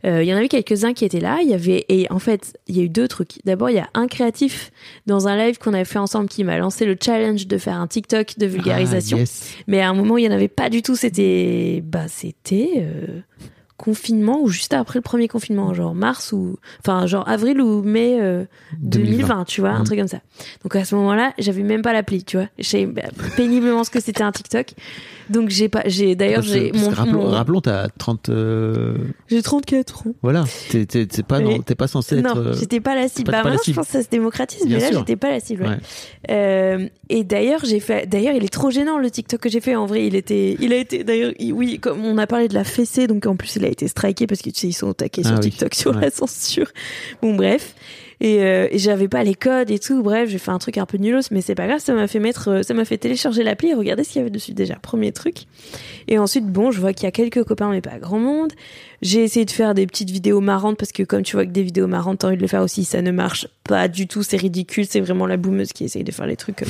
Euh, 0.05 0.23
il 0.23 0.29
y 0.29 0.33
en 0.33 0.37
avait 0.37 0.49
quelques-uns 0.49 0.93
qui 0.93 1.05
étaient 1.05 1.19
là. 1.19 1.39
Il 1.41 1.49
y 1.49 1.53
avait 1.53 1.85
et 1.89 2.07
en 2.11 2.19
fait 2.19 2.53
il 2.67 2.77
y 2.77 2.81
a 2.81 2.83
eu 2.83 2.89
deux 2.89 3.07
trucs. 3.07 3.39
D'abord 3.45 3.69
il 3.69 3.75
y 3.75 3.79
a 3.79 3.89
un 3.93 4.07
créatif 4.07 4.71
dans 5.07 5.27
un 5.27 5.35
live 5.37 5.57
qu'on 5.57 5.73
avait 5.73 5.85
fait 5.85 5.99
ensemble 5.99 6.27
qui 6.29 6.43
m'a 6.43 6.57
lancé 6.57 6.85
le 6.85 6.95
challenge 7.03 7.47
de 7.47 7.57
faire 7.57 7.75
un 7.79 7.87
TikTok 7.87 8.37
de 8.37 8.45
vulgarisation. 8.45 9.17
Ah, 9.17 9.21
yes. 9.21 9.47
Mais 9.67 9.81
à 9.81 9.89
un 9.89 9.93
moment, 9.93 10.17
il 10.17 10.25
y 10.25 10.27
en 10.27 10.31
avait 10.31 10.47
pas 10.47 10.69
du 10.69 10.81
tout. 10.81 10.95
C'était, 10.95 11.81
bah, 11.87 12.07
c'était 12.07 12.73
euh, 12.77 13.21
confinement 13.77 14.39
ou 14.41 14.47
juste 14.49 14.73
après 14.73 14.97
le 14.99 15.03
premier 15.03 15.27
confinement, 15.27 15.73
genre 15.73 15.93
mars 15.93 16.31
ou, 16.33 16.57
enfin, 16.79 17.05
genre 17.05 17.27
avril 17.29 17.61
ou 17.61 17.83
mai 17.83 18.17
euh, 18.19 18.43
2020, 18.79 19.45
tu 19.45 19.61
vois, 19.61 19.69
un 19.69 19.79
Mhm. 19.79 19.85
truc 19.85 19.99
comme 19.99 20.07
ça. 20.07 20.19
Donc 20.63 20.75
à 20.75 20.83
ce 20.83 20.95
moment-là, 20.95 21.33
j'avais 21.37 21.61
même 21.63 21.81
pas 21.83 21.93
l'appli, 21.93 22.23
tu 22.23 22.37
vois. 22.37 22.47
Je 22.57 22.63
savais 22.63 22.89
péniblement 23.35 23.83
ce 23.83 23.91
que 23.91 23.99
c'était 23.99 24.23
un 24.23 24.31
TikTok. 24.31 24.73
Donc 25.29 25.49
j'ai 25.49 25.67
pas, 25.69 25.83
j'ai 25.85 26.15
d'ailleurs 26.15 26.41
j'ai 26.41 26.71
mon, 26.73 26.89
rappelons, 26.89 27.21
mon- 27.23 27.29
rappelons, 27.29 27.61
t'as 27.61 27.89
30. 27.89 28.29
euh, 28.29 28.95
j'ai 29.27 29.41
34 29.41 30.07
ans. 30.07 30.11
Voilà. 30.21 30.45
T'es, 30.69 30.85
pas, 31.27 31.41
t'es 31.65 31.75
pas 31.75 31.87
censé 31.87 32.17
être. 32.19 32.33
Non, 32.35 32.41
euh, 32.41 32.53
j'étais 32.53 32.79
pas 32.79 32.95
la 32.95 33.07
cible. 33.09 33.25
pas- 33.25 33.31
Bah 33.31 33.43
pas 33.43 33.49
maintenant, 33.49 33.63
je 33.67 33.73
pense 33.73 33.87
que 33.87 33.91
ça 33.91 34.03
se 34.03 34.09
démocratise, 34.09 34.65
Bien 34.65 34.77
mais 34.77 34.89
là, 34.91 34.97
j'étais 34.97 35.15
pas 35.17 35.29
la 35.29 35.39
cible. 35.41 35.63
ouais. 35.63 35.69
Ouais. 35.69 35.77
Euh, 36.31 36.87
et 37.09 37.23
d'ailleurs, 37.25 37.63
j'ai 37.65 37.79
fait. 37.81 38.07
D'ailleurs, 38.07 38.35
il 38.35 38.43
est 38.45 38.49
trop 38.53 38.71
gênant 38.71 38.97
le 38.99 39.11
TikTok 39.11 39.41
que 39.41 39.49
j'ai 39.49 39.59
fait. 39.59 39.75
En 39.75 39.85
vrai, 39.85 40.07
il 40.07 40.15
était. 40.15 40.55
Il 40.61 40.71
a 40.73 40.77
été. 40.77 41.03
D'ailleurs, 41.03 41.33
il- 41.39 41.51
oui, 41.53 41.77
comme 41.79 42.03
on 42.05 42.17
a 42.17 42.25
parlé 42.25 42.47
de 42.47 42.53
la 42.53 42.63
fessée, 42.63 43.07
donc 43.07 43.25
en 43.25 43.35
plus, 43.35 43.57
il 43.57 43.65
a 43.67 43.71
été 43.71 43.87
striké 43.87 44.27
parce 44.27 44.41
que 44.41 44.49
tu 44.49 44.59
sais, 44.61 44.67
ils 44.67 44.73
sont 44.73 44.89
attaqués 44.91 45.21
Ah 45.25 45.29
sur 45.29 45.35
oui. 45.35 45.41
TikTok 45.51 45.73
sur 45.75 45.95
Ouais. 45.95 46.01
la 46.01 46.09
censure. 46.11 46.71
Bon, 47.21 47.35
bref. 47.35 47.75
Et, 48.19 48.41
euh, 48.41 48.67
et 48.71 48.79
j'avais 48.79 49.07
pas 49.07 49.23
les 49.23 49.35
codes 49.35 49.69
et 49.69 49.77
tout. 49.77 50.01
Bref, 50.01 50.27
j'ai 50.29 50.39
fait 50.39 50.49
un 50.49 50.57
truc 50.57 50.79
un 50.79 50.87
peu 50.87 50.97
nulos, 50.97 51.21
mais 51.29 51.41
c'est 51.41 51.53
pas 51.53 51.67
grave. 51.67 51.79
Ça 51.79 51.93
m'a 51.93 52.07
fait 52.07 52.19
mettre, 52.19 52.47
euh, 52.49 52.63
ça 52.63 52.73
m'a 52.73 52.83
fait 52.83 52.97
télécharger 52.97 53.43
l'appli 53.43 53.69
et 53.69 53.73
regarder 53.75 54.03
ce 54.03 54.09
qu'il 54.09 54.19
y 54.19 54.21
avait 54.21 54.31
dessus 54.31 54.53
déjà. 54.53 54.75
Premier 54.75 55.11
truc. 55.11 55.43
Et 56.07 56.17
ensuite, 56.19 56.45
bon, 56.45 56.71
je 56.71 56.79
vois 56.79 56.93
qu'il 56.93 57.03
y 57.03 57.07
a 57.07 57.11
quelques 57.11 57.43
copains, 57.43 57.69
mais 57.69 57.81
pas 57.81 57.99
grand 57.99 58.19
monde. 58.19 58.53
J'ai 59.01 59.23
essayé 59.23 59.45
de 59.45 59.51
faire 59.51 59.73
des 59.75 59.85
petites 59.85 60.09
vidéos 60.09 60.39
marrantes 60.41 60.77
parce 60.77 60.91
que 60.91 61.03
comme 61.03 61.21
tu 61.21 61.35
vois 61.35 61.45
que 61.45 61.51
des 61.51 61.61
vidéos 61.61 61.85
marrantes, 61.85 62.19
t'as 62.19 62.27
envie 62.29 62.37
de 62.37 62.41
le 62.41 62.47
faire 62.47 62.63
aussi, 62.63 62.83
ça 62.83 63.01
ne 63.03 63.11
marche 63.11 63.47
pas 63.63 63.87
du 63.87 64.07
tout, 64.07 64.23
c'est 64.23 64.37
ridicule, 64.37 64.85
c'est 64.89 65.01
vraiment 65.01 65.27
la 65.27 65.37
boumeuse 65.37 65.71
qui 65.73 65.83
essaye 65.83 66.03
de 66.03 66.11
faire 66.11 66.25
les 66.25 66.35
trucs 66.35 66.55
comme, 66.55 66.67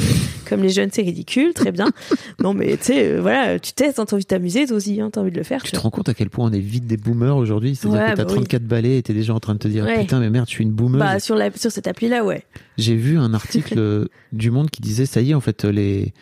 comme 0.49 0.61
les 0.61 0.69
jeunes, 0.69 0.89
c'est 0.91 1.03
ridicule, 1.03 1.53
très 1.53 1.71
bien. 1.71 1.87
Non 2.39 2.53
mais 2.53 2.75
tu 2.77 2.83
sais, 2.85 3.07
euh, 3.07 3.21
voilà, 3.21 3.57
tu 3.59 3.71
testes, 3.73 3.99
hein, 3.99 4.05
t'as 4.05 4.15
envie 4.15 4.23
de 4.23 4.27
t'amuser, 4.27 4.65
toi 4.65 4.77
aussi, 4.77 4.99
hein, 4.99 5.09
t'as 5.11 5.21
envie 5.21 5.31
de 5.31 5.37
le 5.37 5.43
faire. 5.43 5.63
Tu 5.63 5.71
te 5.71 5.79
rends 5.79 5.89
compte 5.89 6.09
à 6.09 6.13
quel 6.13 6.29
point 6.29 6.49
on 6.49 6.51
est 6.53 6.59
vite 6.59 6.85
des 6.85 6.97
boomers 6.97 7.37
aujourd'hui? 7.37 7.75
C'est-à-dire 7.75 7.99
Ouais, 8.01 8.11
que 8.11 8.15
t'as 8.17 8.23
bah 8.25 8.29
oui. 8.31 8.35
34 8.35 8.63
balais 8.63 8.97
et 8.97 9.03
t'es 9.03 9.13
déjà 9.13 9.33
en 9.33 9.39
train 9.39 9.53
de 9.53 9.59
te 9.59 9.67
dire 9.67 9.85
Ouais. 9.85 10.01
putain 10.01 10.19
mais 10.19 10.29
merde 10.29 10.47
je 10.47 10.53
suis 10.53 10.63
une 10.63 10.71
boomeuse. 10.71 10.99
Bah 10.99 11.19
sur 11.19 11.35
la 11.35 11.49
sur 11.55 11.71
cette 11.71 11.87
appli 11.87 12.09
là, 12.09 12.25
ouais. 12.25 12.43
J'ai 12.77 12.95
vu 12.95 13.17
un 13.17 13.33
article 13.33 13.73
euh, 13.77 14.05
du 14.33 14.51
Monde 14.51 14.69
qui 14.69 14.81
disait 14.81 15.05
ça 15.05 15.21
y 15.21 15.31
est 15.31 15.33
en 15.33 15.41
fait 15.41 15.63
les 15.63 16.13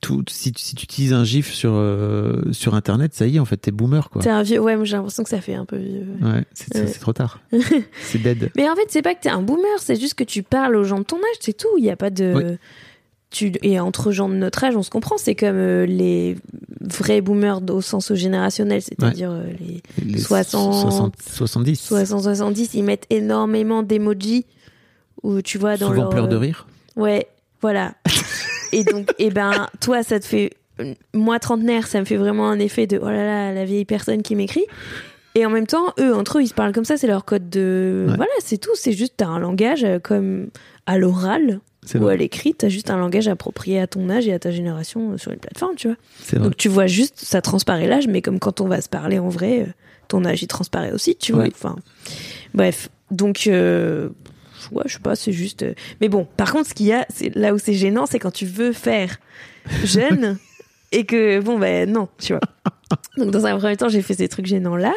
tout 0.00 0.22
si, 0.28 0.52
si 0.56 0.74
tu 0.74 0.84
utilises 0.84 1.12
un 1.12 1.24
gif 1.24 1.52
sur 1.52 1.72
euh, 1.74 2.42
sur 2.52 2.74
internet 2.74 3.14
ça 3.14 3.26
y 3.26 3.36
est 3.36 3.38
en 3.38 3.44
fait 3.44 3.56
t'es 3.56 3.70
boomer 3.70 4.10
quoi. 4.10 4.22
T'es 4.22 4.30
un 4.30 4.42
vieux, 4.42 4.60
ouais, 4.60 4.76
moi 4.76 4.84
j'ai 4.84 4.96
l'impression 4.96 5.22
que 5.22 5.30
ça 5.30 5.40
fait 5.40 5.54
un 5.54 5.64
peu 5.64 5.76
vieux. 5.76 6.06
ouais. 6.22 6.30
Ouais, 6.32 6.44
c'est, 6.54 6.76
Ouais. 6.78 6.90
trop 6.92 7.12
tard. 7.12 7.40
c'est 8.02 8.18
dead. 8.22 8.50
Mais 8.56 8.68
en 8.68 8.74
fait, 8.74 8.86
c'est 8.88 9.02
pas 9.02 9.14
que 9.14 9.22
t'es 9.22 9.28
un 9.30 9.42
boomer, 9.42 9.78
c'est 9.78 9.98
juste 9.98 10.14
que 10.14 10.24
tu 10.24 10.42
parles 10.42 10.76
aux 10.76 10.84
gens 10.84 10.98
de 10.98 11.04
ton 11.04 11.16
âge, 11.16 11.36
c'est 11.40 11.56
tout. 11.56 11.68
Il 11.78 11.84
y 11.84 11.90
a 11.90 11.96
pas 11.96 12.10
de. 12.10 12.32
Oui. 12.34 12.56
Tu, 13.28 13.52
et 13.62 13.80
entre 13.80 14.12
gens 14.12 14.28
de 14.28 14.34
notre 14.34 14.62
âge, 14.62 14.76
on 14.76 14.84
se 14.84 14.90
comprend. 14.90 15.18
C'est 15.18 15.34
comme 15.34 15.56
euh, 15.56 15.84
les 15.84 16.36
vrais 16.80 17.20
boomers 17.20 17.60
au 17.70 17.80
sens 17.80 18.14
générationnel, 18.14 18.80
c'est-à-dire 18.82 19.30
euh, 19.32 19.42
les 19.58 19.82
Les 20.04 20.18
60, 20.18 20.72
60 20.72 21.14
70 21.20 21.90
60-70, 21.90 22.70
ils 22.74 22.84
mettent 22.84 23.06
énormément 23.10 23.82
d'emojis 23.82 24.46
où 25.24 25.42
tu 25.42 25.58
vois 25.58 25.76
dans 25.76 25.88
souvent 25.88 26.02
leur... 26.02 26.10
pleure 26.10 26.28
de 26.28 26.36
rire. 26.36 26.68
Ouais, 26.94 27.26
voilà. 27.60 27.94
et 28.78 28.84
donc, 28.84 29.08
et 29.18 29.30
ben, 29.30 29.68
toi, 29.80 30.02
ça 30.02 30.20
te 30.20 30.24
fait. 30.24 30.52
Moi, 31.14 31.38
trentenaire, 31.38 31.86
ça 31.86 32.00
me 32.00 32.04
fait 32.04 32.16
vraiment 32.16 32.48
un 32.48 32.58
effet 32.58 32.86
de 32.86 32.98
oh 33.02 33.06
là 33.06 33.24
là, 33.24 33.52
la 33.52 33.64
vieille 33.64 33.86
personne 33.86 34.22
qui 34.22 34.34
m'écrit. 34.34 34.64
Et 35.34 35.44
en 35.44 35.50
même 35.50 35.66
temps, 35.66 35.92
eux, 35.98 36.14
entre 36.14 36.38
eux, 36.38 36.42
ils 36.42 36.48
se 36.48 36.54
parlent 36.54 36.72
comme 36.72 36.84
ça, 36.84 36.96
c'est 36.96 37.06
leur 37.06 37.24
code 37.24 37.48
de. 37.48 38.06
Ouais. 38.08 38.16
Voilà, 38.16 38.32
c'est 38.40 38.58
tout. 38.58 38.74
C'est 38.74 38.92
juste, 38.92 39.14
t'as 39.16 39.26
un 39.26 39.38
langage 39.38 39.84
euh, 39.84 39.98
comme 39.98 40.48
à 40.86 40.98
l'oral 40.98 41.60
ou 41.94 42.08
à 42.08 42.16
l'écrit, 42.16 42.54
t'as 42.54 42.68
juste 42.68 42.90
un 42.90 42.98
langage 42.98 43.28
approprié 43.28 43.80
à 43.80 43.86
ton 43.86 44.10
âge 44.10 44.26
et 44.26 44.32
à 44.32 44.38
ta 44.38 44.50
génération 44.50 45.12
euh, 45.12 45.18
sur 45.18 45.32
une 45.32 45.38
plateforme, 45.38 45.76
tu 45.76 45.88
vois. 45.88 45.96
Vrai. 46.30 46.40
Donc 46.40 46.56
tu 46.56 46.68
vois 46.68 46.86
juste, 46.86 47.20
ça 47.20 47.40
transparaît 47.40 47.86
l'âge, 47.86 48.08
mais 48.08 48.22
comme 48.22 48.38
quand 48.38 48.60
on 48.60 48.66
va 48.66 48.80
se 48.80 48.88
parler 48.88 49.18
en 49.18 49.28
vrai, 49.28 49.60
euh, 49.60 49.66
ton 50.08 50.24
âge 50.24 50.42
il 50.42 50.48
transparaît 50.48 50.92
aussi, 50.92 51.16
tu 51.16 51.32
vois. 51.32 51.44
Oui. 51.44 51.52
Enfin, 51.54 51.76
bref. 52.54 52.88
Donc, 53.10 53.46
euh, 53.46 54.08
ouais, 54.72 54.84
je 54.86 54.94
sais 54.94 54.98
pas, 55.00 55.16
c'est 55.16 55.32
juste. 55.32 55.62
euh, 55.62 55.74
Mais 56.00 56.08
bon, 56.08 56.26
par 56.36 56.52
contre, 56.52 56.68
ce 56.68 56.74
qu'il 56.74 56.86
y 56.86 56.92
a, 56.92 57.06
c'est 57.08 57.34
là 57.34 57.54
où 57.54 57.58
c'est 57.58 57.74
gênant, 57.74 58.06
c'est 58.06 58.18
quand 58.18 58.30
tu 58.30 58.46
veux 58.46 58.72
faire 58.72 59.18
jeune 59.84 60.38
et 60.92 61.04
que 61.04 61.40
bon 61.40 61.58
ben 61.58 61.90
non, 61.90 62.08
tu 62.18 62.32
vois. 62.32 62.40
Donc 63.16 63.30
dans 63.32 63.46
un 63.46 63.56
premier 63.58 63.76
temps, 63.76 63.88
j'ai 63.88 64.02
fait 64.02 64.14
ces 64.14 64.28
trucs 64.28 64.46
gênants 64.46 64.76
là, 64.76 64.94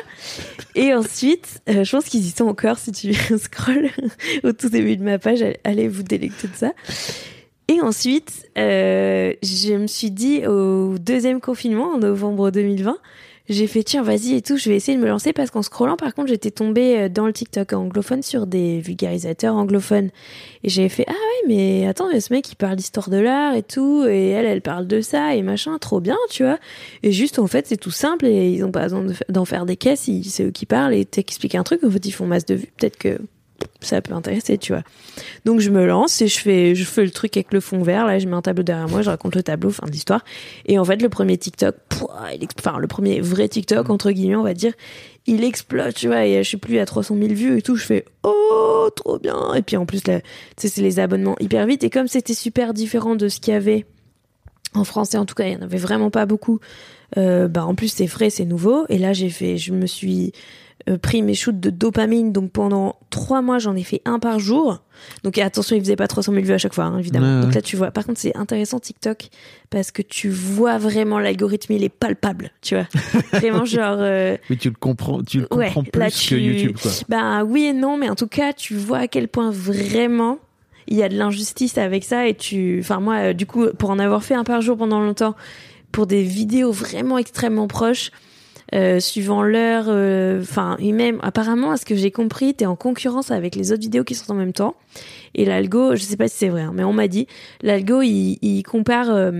et 0.75 0.93
ensuite, 0.93 1.61
euh, 1.69 1.83
je 1.83 1.91
pense 1.91 2.05
qu'ils 2.05 2.25
y 2.25 2.29
sont 2.29 2.45
encore. 2.45 2.77
Si 2.77 2.91
tu 2.91 3.13
scrolles 3.37 3.89
au 4.43 4.51
tout 4.51 4.69
début 4.69 4.95
de 4.97 5.03
ma 5.03 5.17
page, 5.17 5.43
allez 5.63 5.87
vous 5.87 6.03
délecter 6.03 6.47
de 6.47 6.55
ça. 6.55 6.71
Et 7.67 7.81
ensuite, 7.81 8.47
euh, 8.57 9.33
je 9.43 9.73
me 9.75 9.85
suis 9.87 10.09
dit 10.11 10.45
au 10.47 10.97
deuxième 10.97 11.39
confinement, 11.39 11.93
en 11.93 11.97
novembre 11.99 12.49
2020, 12.51 12.97
j'ai 13.49 13.67
fait 13.67 13.83
tiens 13.83 14.03
vas-y 14.03 14.35
et 14.35 14.41
tout, 14.41 14.57
je 14.57 14.69
vais 14.69 14.75
essayer 14.75 14.97
de 14.97 15.01
me 15.01 15.07
lancer 15.07 15.33
parce 15.33 15.49
qu'en 15.49 15.61
scrollant 15.61 15.97
par 15.97 16.13
contre 16.13 16.29
j'étais 16.29 16.51
tombée 16.51 16.97
euh, 16.99 17.09
dans 17.09 17.25
le 17.25 17.33
TikTok 17.33 17.73
anglophone 17.73 18.21
sur 18.21 18.47
des 18.47 18.79
vulgarisateurs 18.79 19.55
anglophones. 19.55 20.09
Et 20.63 20.69
j'ai 20.69 20.87
fait 20.89 21.05
ah 21.07 21.11
ouais 21.11 21.47
mais 21.47 21.87
attends 21.87 22.09
mais 22.11 22.19
ce 22.19 22.31
mec 22.31 22.51
il 22.51 22.55
parle 22.55 22.75
d'histoire 22.75 23.09
de 23.09 23.17
l'art 23.17 23.55
et 23.55 23.63
tout 23.63 24.05
et 24.07 24.29
elle 24.29 24.45
elle 24.45 24.61
parle 24.61 24.87
de 24.87 25.01
ça 25.01 25.35
et 25.35 25.41
machin 25.41 25.77
trop 25.79 25.99
bien 25.99 26.17
tu 26.29 26.43
vois. 26.43 26.59
Et 27.03 27.11
juste 27.11 27.39
en 27.39 27.47
fait 27.47 27.67
c'est 27.67 27.77
tout 27.77 27.91
simple 27.91 28.25
et 28.25 28.51
ils 28.51 28.63
ont 28.63 28.71
pas 28.71 28.83
besoin 28.83 29.05
d'en 29.29 29.45
faire 29.45 29.65
des 29.65 29.77
caisses 29.77 30.09
c'est 30.23 30.43
eux 30.43 30.51
qui 30.51 30.65
parlent 30.65 30.93
et 30.93 31.05
t'expliques 31.05 31.55
un 31.55 31.63
truc 31.63 31.83
en 31.83 31.89
fait 31.89 32.05
ils 32.05 32.11
font 32.11 32.27
masse 32.27 32.45
de 32.45 32.55
vues. 32.55 32.71
Peut-être 32.77 32.97
que 32.97 33.19
ça 33.81 34.01
peut 34.01 34.13
intéresser, 34.13 34.57
tu 34.57 34.73
vois. 34.73 34.83
Donc 35.45 35.59
je 35.59 35.69
me 35.69 35.85
lance 35.85 36.21
et 36.21 36.27
je 36.27 36.39
fais, 36.39 36.75
je 36.75 36.83
fais 36.83 37.03
le 37.03 37.11
truc 37.11 37.35
avec 37.37 37.53
le 37.53 37.59
fond 37.59 37.81
vert. 37.81 38.05
Là, 38.05 38.19
je 38.19 38.27
mets 38.27 38.35
un 38.35 38.41
tableau 38.41 38.63
derrière 38.63 38.89
moi, 38.89 39.01
je 39.01 39.09
raconte 39.09 39.35
le 39.35 39.43
tableau, 39.43 39.69
fin 39.69 39.85
de 39.85 39.91
l'histoire. 39.91 40.23
Et 40.65 40.77
en 40.79 40.85
fait, 40.85 41.01
le 41.01 41.09
premier 41.09 41.37
TikTok, 41.37 41.75
pouah, 41.89 42.33
il 42.33 42.47
enfin 42.57 42.77
le 42.79 42.87
premier 42.87 43.21
vrai 43.21 43.47
TikTok 43.47 43.89
entre 43.89 44.11
guillemets, 44.11 44.35
on 44.35 44.43
va 44.43 44.53
dire, 44.53 44.73
il 45.25 45.43
explose, 45.43 45.93
tu 45.93 46.07
vois. 46.07 46.25
Et 46.25 46.43
je 46.43 46.47
suis 46.47 46.57
plus 46.57 46.79
à 46.79 46.85
300 46.85 47.15
000 47.15 47.33
vues 47.33 47.57
et 47.57 47.61
tout. 47.61 47.75
Je 47.75 47.85
fais 47.85 48.05
oh 48.23 48.89
trop 48.95 49.19
bien. 49.19 49.53
Et 49.53 49.61
puis 49.61 49.77
en 49.77 49.85
plus, 49.85 50.01
tu 50.01 50.11
sais, 50.11 50.67
c'est 50.67 50.81
les 50.81 50.99
abonnements 50.99 51.35
hyper 51.39 51.65
vite. 51.65 51.83
Et 51.83 51.89
comme 51.89 52.07
c'était 52.07 52.33
super 52.33 52.73
différent 52.73 53.15
de 53.15 53.27
ce 53.27 53.39
qu'il 53.39 53.53
y 53.53 53.57
avait 53.57 53.85
en 54.73 54.83
français, 54.83 55.17
en 55.17 55.25
tout 55.25 55.35
cas, 55.35 55.45
il 55.45 55.53
y 55.53 55.55
en 55.55 55.61
avait 55.61 55.77
vraiment 55.77 56.09
pas 56.09 56.25
beaucoup. 56.25 56.59
Euh, 57.17 57.47
bah 57.47 57.65
en 57.65 57.73
plus 57.73 57.87
c'est 57.87 58.07
frais, 58.07 58.29
c'est 58.29 58.45
nouveau. 58.45 58.85
Et 58.89 58.97
là, 58.97 59.13
j'ai 59.13 59.29
fait, 59.29 59.57
je 59.57 59.73
me 59.73 59.87
suis 59.87 60.27
euh, 60.27 60.68
pris 61.01 61.21
mes 61.21 61.33
shoots 61.33 61.59
de 61.59 61.69
dopamine. 61.69 62.31
Donc 62.31 62.51
pendant 62.51 62.95
trois 63.09 63.41
mois, 63.41 63.59
j'en 63.59 63.75
ai 63.75 63.83
fait 63.83 64.01
un 64.05 64.19
par 64.19 64.39
jour. 64.39 64.81
Donc 65.23 65.37
attention, 65.37 65.75
il 65.75 65.81
faisait 65.81 65.95
pas 65.95 66.07
300 66.07 66.33
000 66.33 66.45
vues 66.45 66.53
à 66.53 66.57
chaque 66.57 66.73
fois, 66.73 66.85
hein, 66.85 66.97
évidemment. 66.99 67.35
Ouais, 67.35 67.41
Donc 67.41 67.49
ouais. 67.49 67.55
là, 67.55 67.61
tu 67.61 67.75
vois. 67.75 67.91
Par 67.91 68.05
contre, 68.05 68.19
c'est 68.19 68.35
intéressant 68.35 68.79
TikTok 68.79 69.29
parce 69.69 69.91
que 69.91 70.01
tu 70.01 70.29
vois 70.29 70.77
vraiment 70.77 71.19
l'algorithme, 71.19 71.73
il 71.73 71.83
est 71.83 71.89
palpable, 71.89 72.51
tu 72.61 72.75
vois. 72.75 72.87
vraiment 73.33 73.65
genre. 73.65 73.97
euh, 73.99 74.35
Oui, 74.49 74.57
tu 74.57 74.69
le 74.69 74.75
comprends, 74.79 75.21
tu 75.23 75.39
le 75.39 75.47
Ouais, 75.51 75.65
comprends 75.67 75.83
plus 75.83 75.99
là, 75.99 76.09
que 76.09 76.15
tu- 76.15 76.39
YouTube 76.39 76.77
quoi. 76.81 76.91
bah 77.07 77.43
oui 77.43 77.63
et 77.65 77.73
non, 77.73 77.97
mais 77.97 78.09
en 78.09 78.15
tout 78.15 78.27
cas, 78.27 78.53
tu 78.53 78.75
vois 78.75 78.99
à 78.99 79.07
quel 79.07 79.27
point 79.27 79.51
vraiment 79.51 80.39
il 80.87 80.97
y 80.97 81.03
a 81.03 81.09
de 81.09 81.15
l'injustice 81.15 81.77
avec 81.77 82.03
ça 82.03 82.27
et 82.27 82.33
tu, 82.33 82.79
enfin 82.81 82.99
moi, 82.99 83.15
euh, 83.17 83.33
du 83.33 83.45
coup, 83.45 83.67
pour 83.77 83.91
en 83.91 83.99
avoir 83.99 84.23
fait 84.23 84.33
un 84.33 84.43
par 84.43 84.61
jour 84.61 84.75
pendant 84.75 84.99
longtemps, 84.99 85.35
pour 85.91 86.07
des 86.07 86.23
vidéos 86.23 86.71
vraiment 86.71 87.17
extrêmement 87.19 87.67
proches, 87.67 88.09
euh, 88.75 88.99
suivant 88.99 89.41
l'heure, 89.41 89.85
euh, 89.87 90.41
enfin 90.41 90.77
et 90.79 90.91
même 90.91 91.19
apparemment, 91.21 91.71
à 91.71 91.77
ce 91.77 91.85
que 91.85 91.95
j'ai 91.95 92.11
compris, 92.11 92.53
t'es 92.53 92.65
en 92.65 92.75
concurrence 92.75 93.31
avec 93.31 93.55
les 93.55 93.71
autres 93.71 93.81
vidéos 93.81 94.03
qui 94.03 94.15
sortent 94.15 94.31
en 94.31 94.35
même 94.35 94.53
temps. 94.53 94.75
Et 95.35 95.45
l'algo, 95.45 95.95
je 95.95 96.01
sais 96.01 96.17
pas 96.17 96.27
si 96.27 96.37
c'est 96.37 96.49
vrai, 96.49 96.61
hein, 96.61 96.71
mais 96.73 96.83
on 96.83 96.93
m'a 96.93 97.07
dit, 97.07 97.27
l'algo 97.61 98.01
il, 98.01 98.37
il 98.41 98.63
compare, 98.63 99.09
euh, 99.09 99.31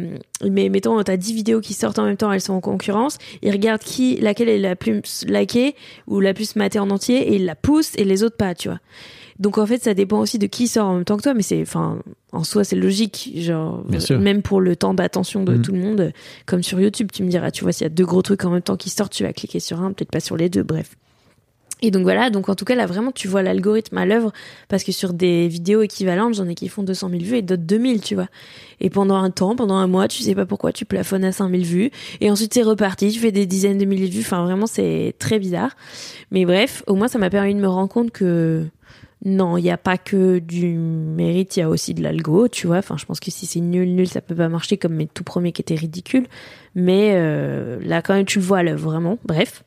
mais 0.50 0.70
mettons 0.70 1.02
t'as 1.04 1.18
10 1.18 1.34
vidéos 1.34 1.62
qui 1.62 1.74
sortent 1.74 2.00
en 2.00 2.06
même 2.06 2.18
temps, 2.18 2.32
elles 2.32 2.42
sont 2.42 2.54
en 2.54 2.62
concurrence, 2.62 3.18
il 3.42 3.52
regarde 3.52 3.82
qui, 3.82 4.18
laquelle 4.18 4.50
est 4.50 4.60
la 4.60 4.76
plus 4.76 5.26
likée 5.28 5.76
ou 6.08 6.20
la 6.20 6.34
plus 6.34 6.56
matée 6.56 6.80
en 6.80 6.90
entier 6.90 7.18
et 7.30 7.36
il 7.36 7.46
la 7.46 7.56
pousse 7.56 7.92
et 7.98 8.04
les 8.06 8.24
autres 8.24 8.38
pas, 8.38 8.56
tu 8.56 8.70
vois. 8.70 8.80
Donc 9.40 9.58
en 9.58 9.66
fait, 9.66 9.82
ça 9.82 9.94
dépend 9.94 10.20
aussi 10.20 10.38
de 10.38 10.48
qui 10.48 10.68
sort 10.68 10.88
en 10.88 10.96
même 10.96 11.06
temps 11.06 11.16
que 11.18 11.24
toi, 11.24 11.34
mais 11.34 11.44
c'est, 11.44 11.62
enfin, 11.62 12.00
en 12.34 12.44
soi, 12.44 12.64
c'est 12.66 12.76
logique. 12.76 13.32
Genre, 13.38 13.84
même 14.20 14.42
pour 14.42 14.60
le 14.60 14.76
temps 14.76 14.94
d'attention 14.94 15.44
de 15.44 15.54
Mhm. 15.54 15.62
tout 15.62 15.72
le 15.72 15.80
monde, 15.80 16.12
comme 16.46 16.62
sur 16.62 16.80
YouTube, 16.80 17.10
tu 17.14 17.24
me 17.24 17.30
diras, 17.30 17.50
tu 17.50 17.64
vois, 17.64 17.72
s'il 17.72 17.86
y 17.86 17.88
a 17.88 17.90
deux 17.90 18.06
gros 18.06 18.22
trucs 18.22 18.44
en 18.44 18.50
même 18.50 18.62
temps 18.62 18.76
qui 18.78 18.90
sortent, 18.90 19.14
tu 19.14 19.24
vas 19.24 19.32
cliquer 19.34 19.60
sur 19.62 19.82
un, 19.82 19.94
peut-être 19.94 20.12
pas 20.12 20.20
sur 20.20 20.36
les 20.36 20.50
deux, 20.50 20.64
bref. 20.64 20.96
Et 21.82 21.92
donc 21.92 22.04
voilà, 22.04 22.30
donc 22.30 22.50
en 22.50 22.56
tout 22.56 22.66
cas 22.66 22.76
là 22.76 22.86
vraiment 22.86 23.14
tu 23.14 23.30
vois 23.30 23.42
l'algorithme 23.42 23.98
à 24.00 24.06
l'œuvre 24.06 24.34
parce 24.68 24.84
que 24.84 24.92
sur 24.92 25.14
des 25.14 25.48
vidéos 25.48 25.82
équivalentes 25.82 26.34
j'en 26.34 26.46
ai 26.50 26.54
qui 26.54 26.68
font 26.68 26.84
200 26.84 27.08
000 27.10 27.22
vues 27.24 27.38
et 27.38 27.42
d'autres 27.42 27.64
2000 27.64 28.02
tu 28.02 28.16
vois. 28.16 28.28
Et 28.82 28.90
pendant 28.90 29.16
un 29.16 29.30
temps, 29.32 29.56
pendant 29.56 29.76
un 29.76 29.88
mois, 29.88 30.10
tu 30.10 30.22
sais 30.22 30.36
pas 30.36 30.46
pourquoi 30.46 30.74
tu 30.74 30.84
plafonnes 30.84 31.24
à 31.24 31.32
5000 31.32 31.64
vues 31.64 31.92
et 32.20 32.30
ensuite 32.30 32.54
c'est 32.54 32.64
reparti, 32.64 33.12
tu 33.12 33.20
fais 33.22 33.32
des 33.32 33.46
dizaines 33.46 33.78
de 33.78 33.86
milliers 33.86 34.10
de 34.10 34.14
vues, 34.14 34.20
enfin 34.20 34.44
vraiment 34.44 34.68
c'est 34.68 35.16
très 35.20 35.40
bizarre. 35.40 35.78
Mais 36.32 36.44
bref, 36.44 36.84
au 36.86 36.96
moins 36.96 37.08
ça 37.08 37.18
m'a 37.18 37.30
permis 37.30 37.56
de 37.56 37.62
me 37.62 37.70
rendre 37.70 37.88
compte 37.88 38.12
que 38.12 38.66
non, 39.26 39.58
il 39.58 39.64
n'y 39.64 39.72
a 39.72 39.78
pas 39.78 39.98
que 39.98 40.40
du 40.40 40.68
mérite, 40.68 41.58
il 41.58 41.60
y 41.60 41.64
a 41.64 41.70
aussi 41.70 41.94
de 41.94 42.02
l'algo, 42.02 42.48
tu 42.48 42.68
vois. 42.68 42.78
Enfin, 42.78 42.96
je 42.98 43.06
pense 43.06 43.20
que 43.20 43.32
si 43.32 43.46
c'est 43.46 43.60
nul, 43.60 43.94
nul, 43.94 44.08
ça 44.08 44.22
peut 44.22 44.36
pas 44.36 44.48
marcher 44.48 44.78
comme 44.78 44.94
mes 44.94 45.08
tout 45.08 45.26
premiers 45.26 45.52
qui 45.52 45.62
étaient 45.62 45.76
ridicules. 45.76 46.26
Mais 46.74 47.12
euh, 47.16 47.80
là, 47.82 48.02
quand 48.02 48.14
même, 48.14 48.26
tu 48.26 48.40
le 48.40 48.46
vois 48.46 48.64
vraiment. 48.76 49.18
Bref. 49.26 49.64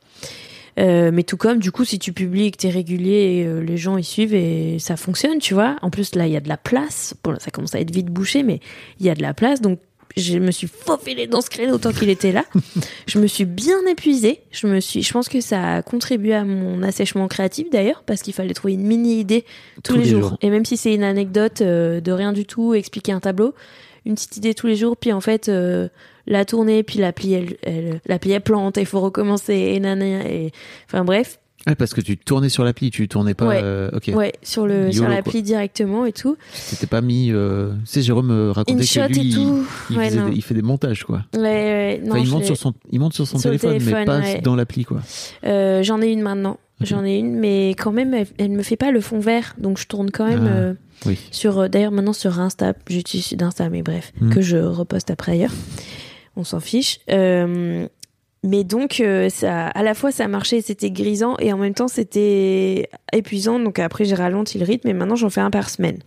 Euh, 0.79 1.11
mais 1.13 1.23
tout 1.23 1.37
comme, 1.37 1.59
du 1.59 1.71
coup, 1.71 1.85
si 1.85 1.99
tu 1.99 2.15
publies 2.15 2.47
et 2.47 2.51
que 2.51 2.57
t'es 2.57 2.71
régulier, 2.71 3.45
euh, 3.47 3.61
les 3.61 3.77
gens 3.77 3.99
y 3.99 4.05
suivent 4.05 4.35
et 4.35 4.79
ça 4.79 4.97
fonctionne, 4.97 5.39
tu 5.39 5.53
vois. 5.53 5.77
En 5.83 5.91
plus, 5.91 6.15
là, 6.15 6.27
il 6.27 6.33
y 6.33 6.37
a 6.37 6.41
de 6.41 6.49
la 6.49 6.57
place. 6.57 7.15
Bon, 7.23 7.33
là, 7.33 7.39
ça 7.39 7.51
commence 7.51 7.75
à 7.75 7.81
être 7.81 7.91
vite 7.91 8.07
bouché, 8.07 8.43
mais 8.43 8.61
il 9.01 9.07
y 9.07 9.11
a 9.11 9.15
de 9.15 9.21
la 9.21 9.35
place. 9.35 9.61
Donc, 9.61 9.81
je 10.17 10.39
me 10.39 10.51
suis 10.51 10.69
faufilée 10.69 11.27
dans 11.27 11.41
ce 11.41 11.51
créneau 11.51 11.79
tant 11.79 11.93
qu'il 11.93 12.11
était 12.11 12.33
là. 12.33 12.45
je 13.07 13.19
me 13.19 13.27
suis 13.27 13.45
bien 13.45 13.79
épuisée. 13.87 14.41
Je 14.51 14.67
me 14.67 14.81
suis, 14.81 15.03
je 15.03 15.13
pense 15.13 15.29
que 15.29 15.41
ça 15.41 15.77
a 15.77 15.83
contribué 15.83 16.35
à 16.35 16.45
mon 16.45 16.83
assèchement 16.83 17.29
créatif 17.29 17.71
d'ailleurs, 17.71 18.03
parce 18.05 18.23
qu'il 18.23 18.35
fallait 18.35 18.55
trouver 18.55 18.75
une 18.75 18.87
mini 18.87 19.21
idée 19.21 19.45
tous, 19.83 19.97
les, 19.97 20.05
jours. 20.05 20.37
Et 20.43 20.51
même 20.51 20.65
si 20.65 20.77
c'est 20.77 20.95
une 20.95 21.05
anecdote 21.05 21.61
euh, 21.61 22.01
de 22.01 22.13
rien 22.13 22.33
du 22.33 22.45
tout, 22.45 22.75
expliquer 22.75 23.13
un 23.13 23.21
tableau, 23.21 23.55
une 24.05 24.15
petite 24.15 24.37
idée 24.37 24.55
tous 24.55 24.67
les 24.67 24.77
jours, 24.77 24.97
puis 24.97 25.13
en 25.13 25.21
fait 25.21 25.49
euh, 25.49 25.89
la 26.27 26.45
tourner, 26.45 26.83
puis 26.83 26.99
l'appli 26.99 27.35
elle, 27.35 27.57
elle, 27.63 28.01
l'appli 28.07 28.33
elle 28.33 28.43
plante, 28.43 28.77
il 28.77 28.87
faut 28.87 29.01
recommencer, 29.01 29.55
et 29.55 29.81
nanana, 29.81 30.29
et 30.29 30.53
enfin 30.87 31.05
bref, 31.05 31.39
Ouais, 31.67 31.75
parce 31.77 31.95
que 31.95 32.01
tu 32.01 32.17
tournais 32.19 32.49
sur 32.49 32.65
l'appli, 32.65 32.91
tu 32.91 33.07
tournais 33.09 33.35
pas. 33.35 33.47
Ouais. 33.47 33.61
euh, 33.63 33.91
ouais, 34.09 34.33
sur 34.43 34.67
le 34.67 34.91
sur 34.91 35.09
l'appli 35.09 35.43
directement 35.43 36.05
et 36.05 36.13
tout. 36.13 36.37
Tu 36.55 36.71
t'étais 36.75 36.87
pas 36.89 37.01
mis. 37.01 37.31
Euh... 37.31 37.71
Tu 37.85 37.93
sais, 37.93 38.03
Jérôme 38.03 38.27
me 38.27 38.51
racontait 38.51 38.85
que 38.85 39.09
lui, 39.13 39.31
et 39.31 39.33
tout. 39.35 39.65
il, 39.91 39.95
il 39.95 39.99
Ouais, 39.99 40.07
faisait 40.09 40.19
non. 40.21 40.29
des- 40.29 40.35
il 40.37 40.43
fait 40.43 40.55
des 40.55 40.63
montages, 40.63 41.05
quoi. 41.05 41.25
Ouais, 41.35 41.41
ouais, 41.43 42.01
non, 42.05 42.13
Enfin, 42.13 42.21
il, 42.25 42.31
monte 42.31 42.45
sur 42.45 42.57
son, 42.57 42.75
il 42.91 42.99
monte 43.01 43.15
sur 43.15 43.27
son 43.27 43.39
Sur 43.39 43.51
téléphone, 43.51 43.79
mais 43.85 44.05
pas 44.05 44.19
ouais. 44.21 44.41
dans 44.41 44.57
l'appli, 44.57 44.85
quoi. 44.85 45.01
Euh, 45.45 45.83
j'en 45.83 46.01
ai 46.03 46.09
une 46.11 46.23
maintenant. 46.23 46.59
J'en 46.81 47.05
ai 47.05 47.17
une, 47.19 47.37
mais 47.39 47.71
quand 47.79 47.93
même, 47.93 48.13
elle, 48.13 48.27
elle 48.39 48.51
me 48.51 48.65
fait 48.65 48.75
pas 48.77 48.91
le 48.91 49.01
fond 49.01 49.21
vert, 49.21 49.55
donc 49.59 49.79
je 49.79 49.87
tourne 49.87 50.11
quand 50.11 50.27
même 50.27 50.49
Ah. 50.49 50.57
euh, 50.57 50.75
Oui. 51.07 51.17
sur. 51.31 51.61
euh, 51.61 51.69
D'ailleurs, 51.69 51.93
maintenant 51.93 52.13
sur 52.13 52.41
Insta, 52.41 52.73
j'utilise 52.89 53.35
d'Insta, 53.35 53.69
mais 53.69 53.83
bref, 53.83 54.13
Hmm. 54.21 54.31
que 54.31 54.41
je 54.41 54.57
reposte 54.57 55.09
après 55.13 55.31
ailleurs. 55.33 55.53
On 56.35 56.43
s'en 56.43 56.59
fiche. 56.59 56.99
Euh, 57.09 57.87
mais 58.45 58.65
donc, 58.65 59.01
euh, 59.01 59.29
ça, 59.29 59.69
à 59.69 59.83
la 59.83 59.95
fois, 59.95 60.11
ça 60.11 60.27
marchait, 60.27 60.61
c'était 60.61 60.91
grisant, 60.91 61.37
et 61.39 61.53
en 61.53 61.59
même 61.59 61.75
temps, 61.75 61.87
c'était 61.87 62.89
épuisant. 63.13 63.61
Donc 63.61 63.79
après, 63.79 64.05
j'ai 64.05 64.17
ralenti 64.17 64.59
le 64.59 64.65
rythme, 64.65 64.89
et 64.89 64.93
maintenant, 64.95 65.15
j'en 65.15 65.31
fais 65.31 65.41
un 65.41 65.51
par 65.51 65.71
semaine. 65.71 65.99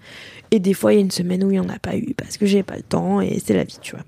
Et 0.52 0.60
des 0.60 0.74
fois, 0.74 0.94
il 0.94 0.96
y 0.98 1.00
a 1.00 1.02
une 1.02 1.12
semaine 1.12 1.44
où 1.46 1.52
il 1.52 1.56
y 1.56 1.60
en 1.60 1.70
a 1.70 1.80
pas 1.80 1.96
eu 1.96 2.14
parce 2.14 2.38
que 2.38 2.46
j'ai 2.46 2.62
pas 2.62 2.76
le 2.76 2.84
temps, 2.84 3.22
et 3.22 3.40
c'est 3.44 3.54
la 3.54 3.64
vie, 3.64 3.78
tu 3.82 3.96
vois. 3.96 4.04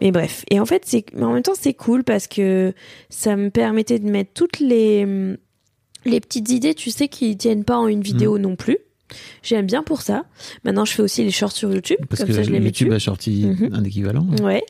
Mais 0.00 0.10
bref. 0.10 0.44
Et 0.50 0.58
en 0.58 0.66
fait, 0.66 0.82
c'est, 0.84 1.04
mais 1.14 1.22
en 1.22 1.32
même 1.32 1.42
temps, 1.42 1.54
c'est 1.58 1.74
cool 1.74 2.02
parce 2.02 2.26
que 2.26 2.74
ça 3.08 3.36
me 3.36 3.50
permettait 3.50 4.00
de 4.00 4.10
mettre 4.10 4.32
toutes 4.34 4.58
les, 4.58 5.06
les 6.04 6.20
petites 6.20 6.50
idées, 6.50 6.74
tu 6.74 6.90
sais, 6.90 7.06
qui 7.06 7.36
tiennent 7.36 7.64
pas 7.64 7.76
en 7.76 7.86
une 7.86 8.02
vidéo 8.02 8.38
non 8.38 8.56
plus. 8.56 8.78
J'aime 9.42 9.66
bien 9.66 9.82
pour 9.82 10.02
ça. 10.02 10.24
Maintenant, 10.64 10.84
je 10.84 10.92
fais 10.92 11.02
aussi 11.02 11.24
les 11.24 11.30
shorts 11.30 11.52
sur 11.52 11.72
YouTube. 11.72 11.98
Parce 12.08 12.20
comme 12.20 12.28
que 12.28 12.34
ça, 12.34 12.42
je 12.42 12.50
les 12.50 12.60
mets 12.60 12.66
YouTube 12.66 12.92
a 12.92 12.98
sorti 13.00 13.46
Mhm. 13.46 13.70
un 13.72 13.84
équivalent. 13.84 14.26
Ouais. 14.42 14.62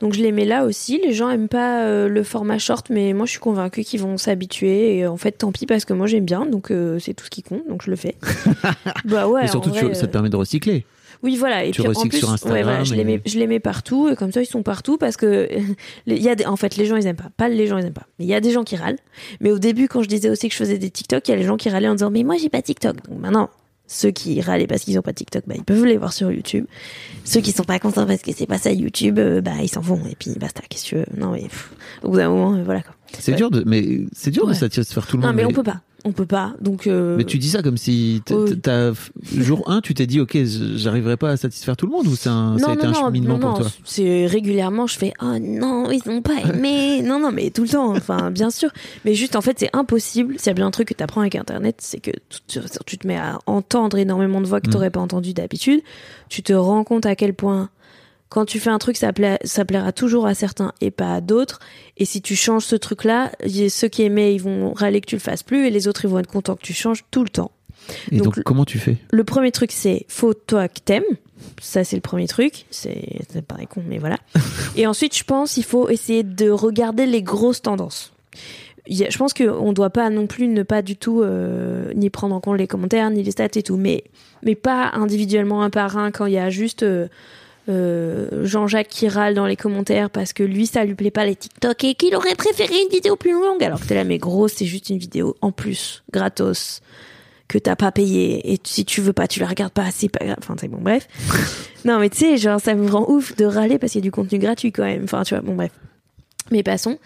Donc 0.00 0.12
je 0.14 0.20
les 0.22 0.32
mets 0.32 0.44
là 0.44 0.64
aussi. 0.64 1.00
Les 1.04 1.12
gens 1.12 1.30
aiment 1.30 1.48
pas 1.48 1.82
euh, 1.84 2.08
le 2.08 2.22
format 2.22 2.58
short, 2.58 2.88
mais 2.90 3.12
moi 3.12 3.26
je 3.26 3.30
suis 3.32 3.40
convaincue 3.40 3.82
qu'ils 3.84 4.00
vont 4.00 4.16
s'habituer. 4.18 4.96
Et 4.98 5.06
en 5.06 5.16
fait, 5.16 5.32
tant 5.32 5.52
pis 5.52 5.66
parce 5.66 5.84
que 5.84 5.92
moi 5.92 6.06
j'aime 6.06 6.24
bien, 6.24 6.46
donc 6.46 6.70
euh, 6.70 6.98
c'est 6.98 7.14
tout 7.14 7.24
ce 7.24 7.30
qui 7.30 7.42
compte. 7.42 7.66
Donc 7.68 7.82
je 7.84 7.90
le 7.90 7.96
fais. 7.96 8.16
bah 9.04 9.28
ouais. 9.28 9.44
Et 9.44 9.48
surtout, 9.48 9.70
tu- 9.70 9.78
ça 9.94 10.02
te 10.02 10.04
euh, 10.04 10.08
permet 10.08 10.28
de 10.30 10.36
recycler. 10.36 10.84
oui, 11.22 11.36
voilà. 11.36 11.64
Et 11.64 11.70
Tu 11.72 11.82
puis 11.82 11.90
en 11.96 12.00
plus, 12.06 12.18
sur 12.18 12.30
Instagram 12.30 12.56
ouais, 12.58 12.62
voilà, 12.62 12.84
je 12.84 12.94
les 12.94 13.00
et- 13.00 13.04
mets, 13.04 13.20
je 13.26 13.38
les 13.38 13.46
mets 13.46 13.60
partout. 13.60 14.08
Et 14.08 14.14
comme 14.16 14.32
ça, 14.32 14.40
ils 14.42 14.46
sont 14.46 14.62
partout 14.62 14.98
parce 14.98 15.16
que 15.16 15.48
il 16.06 16.22
y 16.22 16.28
a 16.28 16.34
des, 16.34 16.46
en 16.46 16.56
fait, 16.56 16.76
les 16.76 16.86
gens 16.86 16.96
ils 16.96 17.06
aiment 17.06 17.16
pas. 17.16 17.30
Pas 17.36 17.48
les 17.48 17.66
gens 17.66 17.78
ils 17.78 17.86
aiment 17.86 17.92
pas. 17.92 18.06
Mais 18.18 18.24
il 18.24 18.28
y 18.28 18.34
a 18.34 18.40
des 18.40 18.50
gens 18.50 18.64
qui 18.64 18.76
râlent. 18.76 18.98
Mais 19.40 19.50
au 19.50 19.58
début, 19.58 19.88
quand 19.88 20.02
je 20.02 20.08
disais 20.08 20.30
aussi 20.30 20.48
que 20.48 20.54
je 20.54 20.58
faisais 20.58 20.78
des 20.78 20.90
TikTok, 20.90 21.26
il 21.28 21.30
y 21.32 21.34
a 21.34 21.36
les 21.36 21.44
gens 21.44 21.56
qui 21.56 21.68
râlaient 21.70 21.88
en 21.88 21.94
disant 21.94 22.10
mais 22.10 22.22
moi 22.24 22.36
j'ai 22.40 22.48
pas 22.48 22.62
TikTok. 22.62 22.96
Donc 23.08 23.18
maintenant. 23.18 23.50
Ceux 23.90 24.10
qui 24.10 24.40
râlaient 24.42 24.66
parce 24.66 24.82
qu'ils 24.82 24.98
ont 24.98 25.02
pas 25.02 25.12
TikTok, 25.14 25.44
bah, 25.46 25.54
ils 25.56 25.64
peuvent 25.64 25.84
les 25.86 25.96
voir 25.96 26.12
sur 26.12 26.30
YouTube. 26.30 26.66
Ceux 27.24 27.40
qui 27.40 27.52
sont 27.52 27.64
pas 27.64 27.78
contents 27.78 28.04
parce 28.06 28.20
que 28.22 28.30
c'est 28.36 28.46
pas 28.46 28.58
ça 28.58 28.70
YouTube, 28.70 29.18
euh, 29.18 29.40
bah, 29.40 29.52
ils 29.62 29.68
s'en 29.68 29.80
vont. 29.80 30.00
Et 30.10 30.14
puis, 30.14 30.32
basta, 30.38 30.60
qu'est-ce 30.68 30.84
que 30.84 30.88
tu 30.90 30.94
veux? 30.96 31.06
Non, 31.16 31.32
mais, 31.32 31.42
pff, 31.42 31.72
au 32.02 32.10
bout 32.10 32.18
d'un 32.18 32.28
moment, 32.28 32.54
euh, 32.54 32.62
voilà, 32.64 32.82
quoi. 32.82 32.94
C'est 33.18 33.32
Ouais. 33.32 33.38
dur 33.38 33.50
de, 33.50 33.62
mais 33.66 34.00
c'est 34.12 34.30
dur 34.30 34.46
de 34.46 34.52
satisfaire 34.52 35.06
tout 35.06 35.16
le 35.16 35.22
Non, 35.22 35.28
monde. 35.28 35.36
mais 35.36 35.44
on 35.46 35.50
peut 35.52 35.62
pas. 35.62 35.80
On 36.08 36.12
peut 36.12 36.24
pas. 36.26 36.54
Donc, 36.62 36.86
euh, 36.86 37.16
Mais 37.18 37.24
tu 37.24 37.36
dis 37.38 37.50
ça 37.50 37.62
comme 37.62 37.76
si 37.76 38.22
Oui. 38.30 38.58
t'as 38.62 38.92
jour 39.36 39.70
1, 39.70 39.82
tu 39.82 39.92
t'es 39.92 40.06
dit 40.06 40.20
ok, 40.20 40.38
j'arriverai 40.76 41.18
pas 41.18 41.30
à 41.32 41.36
satisfaire 41.36 41.76
tout 41.76 41.84
le 41.84 41.92
monde 41.92 42.06
ou 42.06 42.16
c'est 42.16 42.30
un, 42.30 42.56
ça 42.58 42.70
a 42.70 42.74
été 42.74 42.86
un 42.86 42.94
cheminement 42.94 43.34
non, 43.34 43.40
pour 43.40 43.50
non, 43.50 43.56
toi? 43.58 43.66
C'est 43.84 44.26
régulièrement, 44.26 44.86
je 44.86 44.96
fais 44.96 45.12
oh 45.20 45.38
non, 45.38 45.90
ils 45.90 46.00
ont 46.10 46.22
pas 46.22 46.40
aimé. 46.42 47.02
non, 47.04 47.20
non, 47.20 47.30
mais 47.30 47.50
tout 47.50 47.62
le 47.62 47.68
temps. 47.68 47.94
Enfin, 47.94 48.30
bien 48.30 48.50
sûr. 48.50 48.70
Mais 49.04 49.12
juste, 49.14 49.36
en 49.36 49.42
fait, 49.42 49.58
c'est 49.58 49.70
impossible. 49.74 50.36
S'il 50.38 50.46
y 50.46 50.50
a 50.50 50.54
bien 50.54 50.66
un 50.66 50.70
truc 50.70 50.88
que 50.88 50.94
tu 50.94 51.02
apprends 51.02 51.20
avec 51.20 51.34
Internet, 51.34 51.76
c'est 51.80 52.00
que 52.00 52.12
tu, 52.48 52.60
tu 52.86 52.96
te 52.98 53.06
mets 53.06 53.18
à 53.18 53.38
entendre 53.46 53.98
énormément 53.98 54.40
de 54.40 54.46
voix 54.46 54.60
que 54.62 54.68
Mm. 54.68 54.72
t'aurais 54.72 54.90
pas 54.90 55.00
entendues 55.00 55.34
d'habitude. 55.34 55.80
Tu 56.30 56.42
te 56.42 56.52
rends 56.54 56.84
compte 56.84 57.04
à 57.06 57.14
quel 57.16 57.34
point 57.34 57.68
quand 58.28 58.44
tu 58.44 58.60
fais 58.60 58.70
un 58.70 58.78
truc, 58.78 58.96
ça, 58.96 59.12
pla- 59.12 59.38
ça 59.44 59.64
plaira 59.64 59.92
toujours 59.92 60.26
à 60.26 60.34
certains 60.34 60.72
et 60.80 60.90
pas 60.90 61.14
à 61.14 61.20
d'autres. 61.20 61.60
Et 61.96 62.04
si 62.04 62.20
tu 62.22 62.36
changes 62.36 62.64
ce 62.64 62.76
truc-là, 62.76 63.32
ceux 63.70 63.88
qui 63.88 64.02
aimaient, 64.02 64.34
ils 64.34 64.42
vont 64.42 64.72
râler 64.74 65.00
que 65.00 65.06
tu 65.06 65.16
le 65.16 65.20
fasses 65.20 65.42
plus 65.42 65.66
et 65.66 65.70
les 65.70 65.88
autres, 65.88 66.04
ils 66.04 66.10
vont 66.10 66.18
être 66.18 66.26
contents 66.30 66.54
que 66.56 66.62
tu 66.62 66.74
changes 66.74 67.04
tout 67.10 67.22
le 67.24 67.30
temps. 67.30 67.50
Et 68.12 68.16
Donc, 68.18 68.34
donc, 68.36 68.44
comment 68.44 68.64
tu 68.66 68.78
fais? 68.78 68.96
Le 69.10 69.24
premier 69.24 69.50
truc, 69.50 69.72
c'est 69.72 70.04
faut 70.08 70.34
toi 70.34 70.68
que 70.68 70.80
t'aimes. 70.84 71.04
Ça, 71.62 71.84
c'est 71.84 71.96
le 71.96 72.02
premier 72.02 72.26
truc. 72.26 72.66
C'est 72.70 73.42
pareil 73.46 73.66
con, 73.66 73.82
mais 73.86 73.98
voilà. 73.98 74.18
Et 74.76 74.86
ensuite, 74.86 75.16
je 75.16 75.24
pense 75.24 75.56
il 75.56 75.64
faut 75.64 75.88
essayer 75.88 76.22
de 76.22 76.50
regarder 76.50 77.06
les 77.06 77.22
grosses 77.22 77.62
tendances. 77.62 78.12
Je 78.90 79.16
pense 79.18 79.34
qu'on 79.34 79.72
doit 79.72 79.90
pas 79.90 80.08
non 80.10 80.26
plus 80.26 80.48
ne 80.48 80.62
pas 80.62 80.80
du 80.82 80.96
tout 80.96 81.22
euh, 81.22 81.92
ni 81.94 82.08
prendre 82.10 82.34
en 82.34 82.40
compte 82.40 82.58
les 82.58 82.66
commentaires 82.66 83.10
ni 83.10 83.22
les 83.22 83.30
stats 83.30 83.48
et 83.54 83.62
tout, 83.62 83.76
mais 83.76 84.04
mais 84.42 84.54
pas 84.54 84.90
individuellement 84.94 85.62
un 85.62 85.68
par 85.70 85.96
un 85.98 86.10
quand 86.10 86.24
il 86.26 86.32
y 86.32 86.38
a 86.38 86.48
juste 86.48 86.82
euh, 86.84 87.06
euh, 87.68 88.44
Jean-Jacques 88.44 88.88
qui 88.88 89.08
râle 89.08 89.34
dans 89.34 89.46
les 89.46 89.56
commentaires 89.56 90.10
parce 90.10 90.32
que 90.32 90.42
lui 90.42 90.66
ça 90.66 90.84
lui 90.84 90.94
plaît 90.94 91.10
pas 91.10 91.24
les 91.24 91.36
TikTok 91.36 91.84
et 91.84 91.94
qu'il 91.94 92.14
aurait 92.14 92.34
préféré 92.34 92.74
une 92.82 92.88
vidéo 92.88 93.16
plus 93.16 93.32
longue. 93.32 93.62
Alors 93.62 93.80
que 93.80 93.86
t'es 93.86 93.94
là 93.94 94.04
mais 94.04 94.18
gros 94.18 94.48
c'est 94.48 94.64
juste 94.64 94.90
une 94.90 94.98
vidéo 94.98 95.36
en 95.40 95.52
plus 95.52 96.02
gratos 96.12 96.80
que 97.46 97.58
t'as 97.58 97.76
pas 97.76 97.92
payé. 97.92 98.52
Et 98.52 98.60
si 98.62 98.84
tu 98.84 99.00
veux 99.00 99.12
pas 99.12 99.28
tu 99.28 99.40
la 99.40 99.46
regardes 99.46 99.72
pas 99.72 99.90
c'est 99.90 100.08
pas 100.08 100.24
grave. 100.24 100.38
Enfin 100.38 100.54
c'est 100.58 100.68
bon 100.68 100.80
bref. 100.80 101.06
Non 101.84 102.00
mais 102.00 102.10
tu 102.10 102.18
sais 102.18 102.36
genre 102.38 102.60
ça 102.60 102.74
me 102.74 102.90
rend 102.90 103.08
ouf 103.08 103.36
de 103.36 103.44
râler 103.44 103.78
parce 103.78 103.92
qu'il 103.92 104.00
y 104.00 104.02
a 104.02 104.06
du 104.06 104.10
contenu 104.10 104.38
gratuit 104.38 104.72
quand 104.72 104.84
même. 104.84 105.04
Enfin 105.04 105.22
tu 105.22 105.34
vois 105.34 105.42
bon 105.42 105.54
bref. 105.54 105.72
Mais 106.50 106.62
passons. 106.62 106.98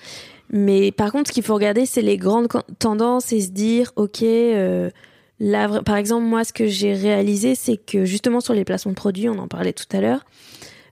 Mais 0.51 0.93
par 0.93 1.13
contre 1.13 1.29
ce 1.29 1.35
qu'il 1.35 1.43
faut 1.43 1.55
regarder 1.55 1.87
c'est 1.87 2.03
les 2.03 2.17
grandes 2.17 2.49
tendances 2.79 3.33
et 3.33 3.41
se 3.41 3.51
dire 3.51 3.93
ok 3.97 4.23
euh, 4.23 4.91
par 5.84 5.97
exemple 5.97 6.24
moi 6.24 6.45
ce 6.45 6.53
que 6.53 6.66
j'ai 6.66 6.95
réalisé 6.95 7.55
c'est 7.55 7.76
que 7.76 8.05
justement 8.05 8.40
sur 8.40 8.55
les 8.55 8.64
placements 8.64 8.93
de 8.93 8.97
produits 8.97 9.28
on 9.28 9.38
en 9.38 9.49
parlait 9.49 9.72
tout 9.72 9.86
à 9.93 10.01
l'heure 10.01 10.24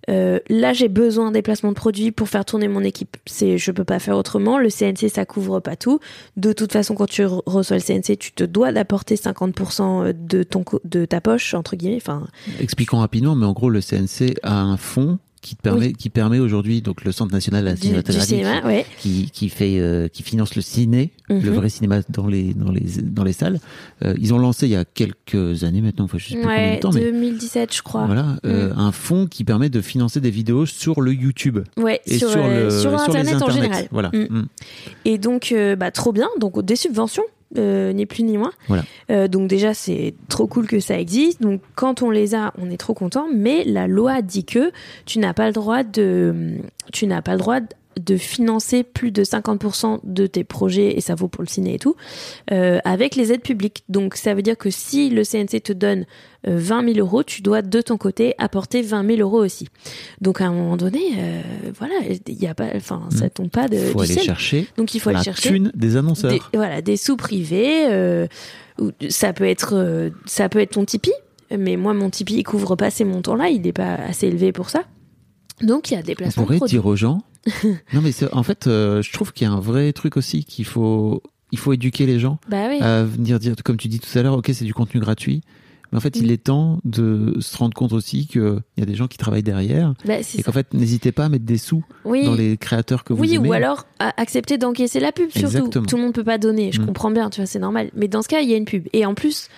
euh, 0.08 0.40
là, 0.48 0.72
j'ai 0.72 0.88
besoin 0.88 1.30
des 1.30 1.42
placements 1.42 1.70
de 1.70 1.76
produits 1.76 2.10
pour 2.10 2.28
faire 2.28 2.44
tourner 2.44 2.68
mon 2.68 2.82
équipe. 2.82 3.16
C'est, 3.26 3.58
je 3.58 3.70
peux 3.70 3.84
pas 3.84 3.98
faire 3.98 4.16
autrement. 4.16 4.58
Le 4.58 4.68
CNC, 4.70 5.08
ça 5.10 5.24
couvre 5.24 5.60
pas 5.60 5.76
tout. 5.76 6.00
De 6.36 6.52
toute 6.52 6.72
façon, 6.72 6.94
quand 6.94 7.06
tu 7.08 7.22
re- 7.22 7.42
reçois 7.46 7.76
le 7.76 7.82
CNC, 7.82 8.18
tu 8.18 8.32
te 8.32 8.42
dois 8.42 8.72
d'apporter 8.72 9.14
50% 9.16 10.12
de 10.12 10.42
ton, 10.42 10.64
de 10.84 11.04
ta 11.04 11.20
poche, 11.20 11.54
entre 11.54 11.76
guillemets. 11.76 12.02
Expliquons 12.60 12.98
rapidement, 12.98 13.36
mais 13.36 13.46
en 13.46 13.52
gros, 13.52 13.70
le 13.70 13.80
CNC 13.80 14.36
a 14.42 14.54
un 14.60 14.76
fonds 14.76 15.18
qui 15.40 15.54
permet, 15.54 15.92
qui 15.94 16.10
permet 16.10 16.38
aujourd'hui, 16.38 16.82
donc 16.82 17.02
le 17.02 17.12
Centre 17.12 17.32
national 17.32 17.62
de 17.64 17.68
la 17.68 17.74
du, 17.74 18.20
cinéma, 18.20 18.60
ouais. 18.66 18.84
qui, 18.98 19.30
qui 19.32 19.48
fait, 19.48 19.78
euh, 19.80 20.06
qui 20.08 20.22
finance 20.22 20.54
le 20.54 20.60
ciné, 20.62 21.12
Mhm. 21.30 21.40
le 21.42 21.50
vrai 21.52 21.68
cinéma 21.70 22.00
dans 22.10 22.26
les, 22.26 22.52
dans 22.54 22.70
les, 22.70 22.82
dans 23.02 23.24
les 23.24 23.32
salles. 23.32 23.58
Euh, 24.04 24.14
ils 24.20 24.34
ont 24.34 24.38
lancé 24.38 24.66
il 24.66 24.72
y 24.72 24.76
a 24.76 24.84
quelques 24.84 25.64
années 25.64 25.80
maintenant, 25.80 26.04
enfin, 26.04 26.18
je 26.18 26.28
sais 26.28 26.34
plus 26.34 26.42
combien 26.42 26.56
Ouais, 26.56 26.76
de 26.76 26.80
temps, 26.80 26.90
mais 26.92 27.00
2017, 27.00 27.74
je 27.74 27.82
crois. 27.82 28.04
voilà, 28.06 28.36
euh, 28.44 28.74
Mm. 28.74 28.78
un 28.78 28.92
fonds 28.92 29.26
qui 29.26 29.44
permet 29.44 29.70
de 29.70 29.80
financer 29.80 30.20
des 30.20 30.30
vidéos 30.30 30.66
sur 30.66 31.00
le 31.00 31.14
YouTube 31.14 31.60
Ouais, 31.78 32.00
et 32.06 32.18
sur, 32.18 32.30
sur, 32.30 32.46
le, 32.46 32.68
sur 32.70 32.80
sur 32.80 32.90
les 32.90 33.18
Internet 33.20 33.42
en 33.42 33.50
général. 33.50 33.88
Voilà. 33.90 34.10
Mm. 34.12 34.26
Mm. 34.28 34.46
Et 35.06 35.18
donc, 35.18 35.54
bah, 35.78 35.90
trop 35.90 36.12
bien. 36.12 36.28
Donc, 36.38 36.62
des 36.64 36.76
subventions, 36.76 37.24
euh, 37.58 37.92
ni 37.92 38.06
plus 38.06 38.22
ni 38.22 38.38
moins. 38.38 38.52
Voilà. 38.68 38.84
Euh, 39.10 39.28
donc, 39.28 39.48
déjà, 39.48 39.74
c'est 39.74 40.14
trop 40.28 40.46
cool 40.46 40.66
que 40.66 40.80
ça 40.80 40.98
existe. 40.98 41.42
Donc, 41.42 41.60
quand 41.74 42.02
on 42.02 42.10
les 42.10 42.34
a, 42.34 42.52
on 42.58 42.70
est 42.70 42.76
trop 42.76 42.94
content. 42.94 43.26
Mais 43.34 43.64
la 43.64 43.86
loi 43.86 44.22
dit 44.22 44.44
que 44.44 44.72
tu 45.06 45.18
n'as 45.18 45.34
pas 45.34 45.46
le 45.46 45.52
droit 45.52 45.82
de, 45.82 46.58
tu 46.92 47.06
n'as 47.06 47.22
pas 47.22 47.32
le 47.32 47.38
droit 47.38 47.60
de 47.98 48.16
financer 48.16 48.82
plus 48.84 49.10
de 49.10 49.24
50% 49.24 50.00
de 50.04 50.26
tes 50.26 50.44
projets, 50.44 50.96
et 50.96 51.00
ça 51.00 51.14
vaut 51.14 51.28
pour 51.28 51.42
le 51.42 51.48
ciné 51.48 51.74
et 51.74 51.78
tout, 51.78 51.96
euh, 52.52 52.78
avec 52.84 53.16
les 53.16 53.32
aides 53.32 53.42
publiques. 53.42 53.84
Donc 53.88 54.14
ça 54.14 54.34
veut 54.34 54.42
dire 54.42 54.56
que 54.56 54.70
si 54.70 55.10
le 55.10 55.24
CNC 55.24 55.60
te 55.62 55.72
donne 55.72 56.06
20 56.44 56.94
000 56.94 56.98
euros, 56.98 57.22
tu 57.22 57.42
dois 57.42 57.62
de 57.62 57.80
ton 57.80 57.96
côté 57.98 58.34
apporter 58.38 58.82
20 58.82 59.06
000 59.16 59.20
euros 59.20 59.44
aussi. 59.44 59.68
Donc 60.20 60.40
à 60.40 60.46
un 60.46 60.52
moment 60.52 60.76
donné, 60.76 61.00
euh, 61.18 61.42
voilà, 61.78 61.94
il 62.26 62.42
y 62.42 62.46
a 62.46 62.54
pas, 62.54 62.68
enfin 62.74 63.02
ça 63.10 63.28
tombe 63.28 63.50
pas 63.50 63.68
de. 63.68 63.76
Il 63.76 63.86
faut 63.92 63.98
du 63.98 64.04
aller 64.04 64.12
ciel. 64.14 64.24
chercher 64.24 64.66
Donc 64.76 64.94
il 64.94 65.00
faut 65.00 65.10
la 65.10 65.18
aller 65.18 65.24
chercher 65.24 65.50
thune 65.50 65.70
des 65.74 65.96
annonceurs. 65.96 66.32
des, 66.32 66.40
voilà, 66.54 66.80
des 66.82 66.96
sous 66.96 67.16
privés. 67.16 67.86
euh, 67.90 68.26
ça 69.08 69.32
peut 69.32 69.44
être, 69.44 69.74
euh, 69.76 70.10
ça 70.24 70.48
peut 70.48 70.58
être 70.60 70.72
ton 70.72 70.84
Tipeee, 70.84 71.12
mais 71.56 71.76
moi 71.76 71.92
mon 71.94 72.08
Tipeee 72.10 72.38
il 72.38 72.44
couvre 72.44 72.76
pas 72.76 72.90
ces 72.90 73.04
montants-là, 73.04 73.50
il 73.50 73.62
n'est 73.62 73.72
pas 73.72 73.94
assez 73.94 74.26
élevé 74.26 74.52
pour 74.52 74.70
ça. 74.70 74.84
Donc 75.62 75.90
il 75.90 75.94
y 75.94 75.96
a 75.98 76.02
des 76.02 76.12
On 76.12 76.16
placements 76.16 76.42
de 76.44 76.56
pourrait 76.56 76.68
dire 76.68 76.86
aux 76.86 76.96
gens. 76.96 77.22
non, 77.64 78.00
mais 78.02 78.12
en 78.32 78.42
fait, 78.42 78.66
euh, 78.66 79.02
je 79.02 79.12
trouve 79.12 79.32
qu'il 79.32 79.46
y 79.46 79.50
a 79.50 79.52
un 79.52 79.60
vrai 79.60 79.92
truc 79.92 80.16
aussi 80.16 80.44
qu'il 80.44 80.64
faut, 80.64 81.22
il 81.52 81.58
faut 81.58 81.72
éduquer 81.72 82.06
les 82.06 82.18
gens 82.18 82.38
Bah 82.48 82.66
oui. 82.68 82.78
à 82.80 83.02
venir 83.04 83.38
dire, 83.38 83.54
comme 83.64 83.76
tu 83.76 83.88
dis 83.88 83.98
tout 84.00 84.18
à 84.18 84.22
l'heure, 84.22 84.34
ok, 84.36 84.50
c'est 84.52 84.64
du 84.64 84.74
contenu 84.74 85.00
gratuit. 85.00 85.42
Mais 85.92 85.98
en 85.98 86.00
fait, 86.00 86.16
il 86.16 86.28
Mm. 86.28 86.30
est 86.30 86.44
temps 86.44 86.78
de 86.84 87.36
se 87.40 87.56
rendre 87.56 87.74
compte 87.74 87.92
aussi 87.92 88.26
qu'il 88.26 88.60
y 88.78 88.82
a 88.82 88.86
des 88.86 88.94
gens 88.94 89.08
qui 89.08 89.18
travaillent 89.18 89.42
derrière 89.42 89.94
Bah, 90.04 90.14
et 90.20 90.42
qu'en 90.42 90.52
fait, 90.52 90.72
n'hésitez 90.72 91.10
pas 91.12 91.24
à 91.24 91.28
mettre 91.28 91.44
des 91.44 91.58
sous 91.58 91.82
Oui. 92.04 92.24
dans 92.24 92.34
les 92.34 92.56
créateurs 92.56 93.02
que 93.04 93.12
vous 93.12 93.22
Oui, 93.22 93.34
aimez. 93.34 93.48
ou 93.48 93.52
alors 93.52 93.86
accepter 93.98 94.56
d'encaisser 94.58 95.00
la 95.00 95.10
pub, 95.12 95.30
surtout. 95.30 95.46
Exactement. 95.46 95.86
Tout 95.86 95.96
le 95.96 96.02
monde 96.02 96.12
peut 96.14 96.24
pas 96.24 96.38
donner, 96.38 96.70
je 96.72 96.80
Mm. 96.80 96.86
comprends 96.86 97.10
bien, 97.10 97.28
tu 97.30 97.40
vois, 97.40 97.46
c'est 97.46 97.58
normal. 97.58 97.90
Mais 97.96 98.06
dans 98.08 98.22
ce 98.22 98.28
cas, 98.28 98.40
il 98.40 98.48
y 98.48 98.54
a 98.54 98.56
une 98.56 98.64
pub. 98.66 98.86
Et 98.92 99.04
en 99.04 99.14
plus, 99.14 99.48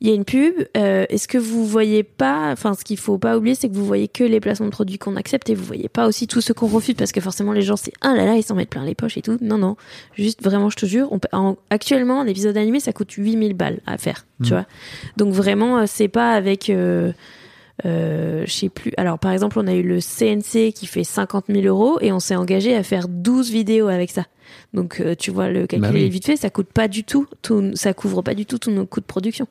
il 0.00 0.08
y 0.08 0.10
a 0.12 0.14
une 0.14 0.24
pub. 0.24 0.54
euh, 0.76 1.04
Est-ce 1.10 1.28
que 1.28 1.36
vous 1.38 1.66
voyez 1.66 2.02
pas, 2.02 2.50
enfin, 2.52 2.74
ce 2.74 2.84
qu'il 2.84 2.96
faut 2.96 3.18
pas 3.18 3.36
oublier, 3.36 3.54
c'est 3.54 3.68
que 3.68 3.74
vous 3.74 3.84
voyez 3.84 4.08
que 4.08 4.24
les 4.24 4.40
placements 4.40 4.66
de 4.66 4.70
produits 4.70 4.98
qu'on 4.98 5.16
accepte 5.16 5.50
et 5.50 5.54
vous 5.54 5.64
voyez 5.64 5.88
pas 5.88 6.06
aussi 6.06 6.26
tout 6.26 6.40
ce 6.40 6.52
qu'on 6.52 6.68
refuse 6.68 6.94
parce 6.94 7.12
que 7.12 7.20
forcément 7.20 7.52
les 7.52 7.62
gens 7.62 7.76
c'est 7.76 7.92
ah 8.00 8.14
là 8.14 8.24
là 8.24 8.34
ils 8.36 8.42
s'en 8.42 8.54
mettent 8.54 8.70
plein 8.70 8.84
les 8.84 8.94
poches 8.94 9.16
et 9.18 9.22
tout. 9.22 9.36
Non 9.40 9.58
non, 9.58 9.76
juste 10.14 10.42
vraiment 10.42 10.70
je 10.70 10.76
te 10.76 10.86
jure, 10.86 11.08
on 11.12 11.18
peut- 11.18 11.28
en- 11.32 11.56
actuellement 11.70 12.20
un 12.20 12.26
épisode 12.26 12.56
animé 12.56 12.80
ça 12.80 12.92
coûte 12.92 13.12
8000 13.12 13.54
balles 13.54 13.80
à 13.86 13.98
faire, 13.98 14.26
tu 14.42 14.48
Mm. 14.50 14.54
vois. 14.56 14.66
Donc 15.16 15.32
vraiment 15.34 15.78
euh, 15.78 15.84
c'est 15.86 16.08
pas 16.08 16.32
avec 16.32 16.70
euh, 16.70 17.12
euh, 17.84 18.44
je 18.46 18.52
sais 18.52 18.68
plus. 18.68 18.92
Alors, 18.96 19.18
par 19.18 19.32
exemple, 19.32 19.58
on 19.58 19.66
a 19.66 19.74
eu 19.74 19.82
le 19.82 20.00
CNC 20.00 20.72
qui 20.72 20.86
fait 20.86 21.04
50 21.04 21.46
000 21.48 21.64
euros 21.66 21.98
et 22.00 22.12
on 22.12 22.20
s'est 22.20 22.36
engagé 22.36 22.74
à 22.74 22.82
faire 22.82 23.08
12 23.08 23.50
vidéos 23.50 23.88
avec 23.88 24.10
ça. 24.10 24.24
Donc, 24.74 25.00
euh, 25.00 25.14
tu 25.16 25.30
vois, 25.30 25.48
le 25.48 25.66
calcul 25.66 25.80
Bah 25.88 25.94
oui. 25.94 26.04
est 26.04 26.08
vite 26.08 26.26
fait. 26.26 26.36
Ça 26.36 26.50
coûte 26.50 26.68
pas 26.72 26.88
du 26.88 27.04
tout, 27.04 27.26
tout, 27.42 27.70
ça 27.74 27.94
couvre 27.94 28.22
pas 28.22 28.34
du 28.34 28.46
tout 28.46 28.58
tous 28.58 28.70
nos 28.70 28.86
coûts 28.86 29.00
de 29.00 29.04
production. 29.06 29.46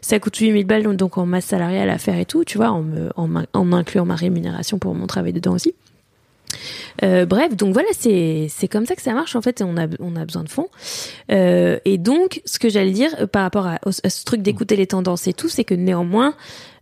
Ça 0.00 0.18
coûte 0.20 0.36
8 0.36 0.52
000 0.52 0.64
balles, 0.64 0.96
donc 0.96 1.18
en 1.18 1.26
masse 1.26 1.46
salariale 1.46 1.90
à 1.90 1.98
faire 1.98 2.18
et 2.18 2.24
tout, 2.24 2.44
tu 2.44 2.58
vois, 2.58 2.70
en, 2.70 2.82
me, 2.82 3.10
en, 3.16 3.72
incluant 3.72 4.04
ma 4.04 4.16
rémunération 4.16 4.78
pour 4.78 4.94
mon 4.94 5.06
travail 5.06 5.32
dedans 5.32 5.52
aussi. 5.54 5.74
Euh, 7.02 7.26
bref, 7.26 7.56
donc 7.56 7.72
voilà, 7.72 7.88
c'est 7.92 8.48
comme 8.70 8.86
ça 8.86 8.94
que 8.94 9.02
ça 9.02 9.12
marche 9.12 9.34
en 9.34 9.42
fait. 9.42 9.60
et 9.60 9.64
On 9.64 9.76
a 9.76 9.88
on 9.98 10.14
a 10.14 10.24
besoin 10.24 10.44
de 10.44 10.48
fonds. 10.48 10.68
Euh, 11.32 11.78
et 11.84 11.98
donc, 11.98 12.40
ce 12.44 12.60
que 12.60 12.68
j'allais 12.68 12.92
dire 12.92 13.28
par 13.32 13.42
rapport 13.42 13.66
à, 13.66 13.80
à 14.04 14.10
ce 14.10 14.24
truc 14.24 14.40
d'écouter 14.42 14.76
les 14.76 14.86
tendances 14.86 15.26
et 15.26 15.32
tout, 15.32 15.48
c'est 15.48 15.64
que 15.64 15.74
néanmoins, 15.74 16.34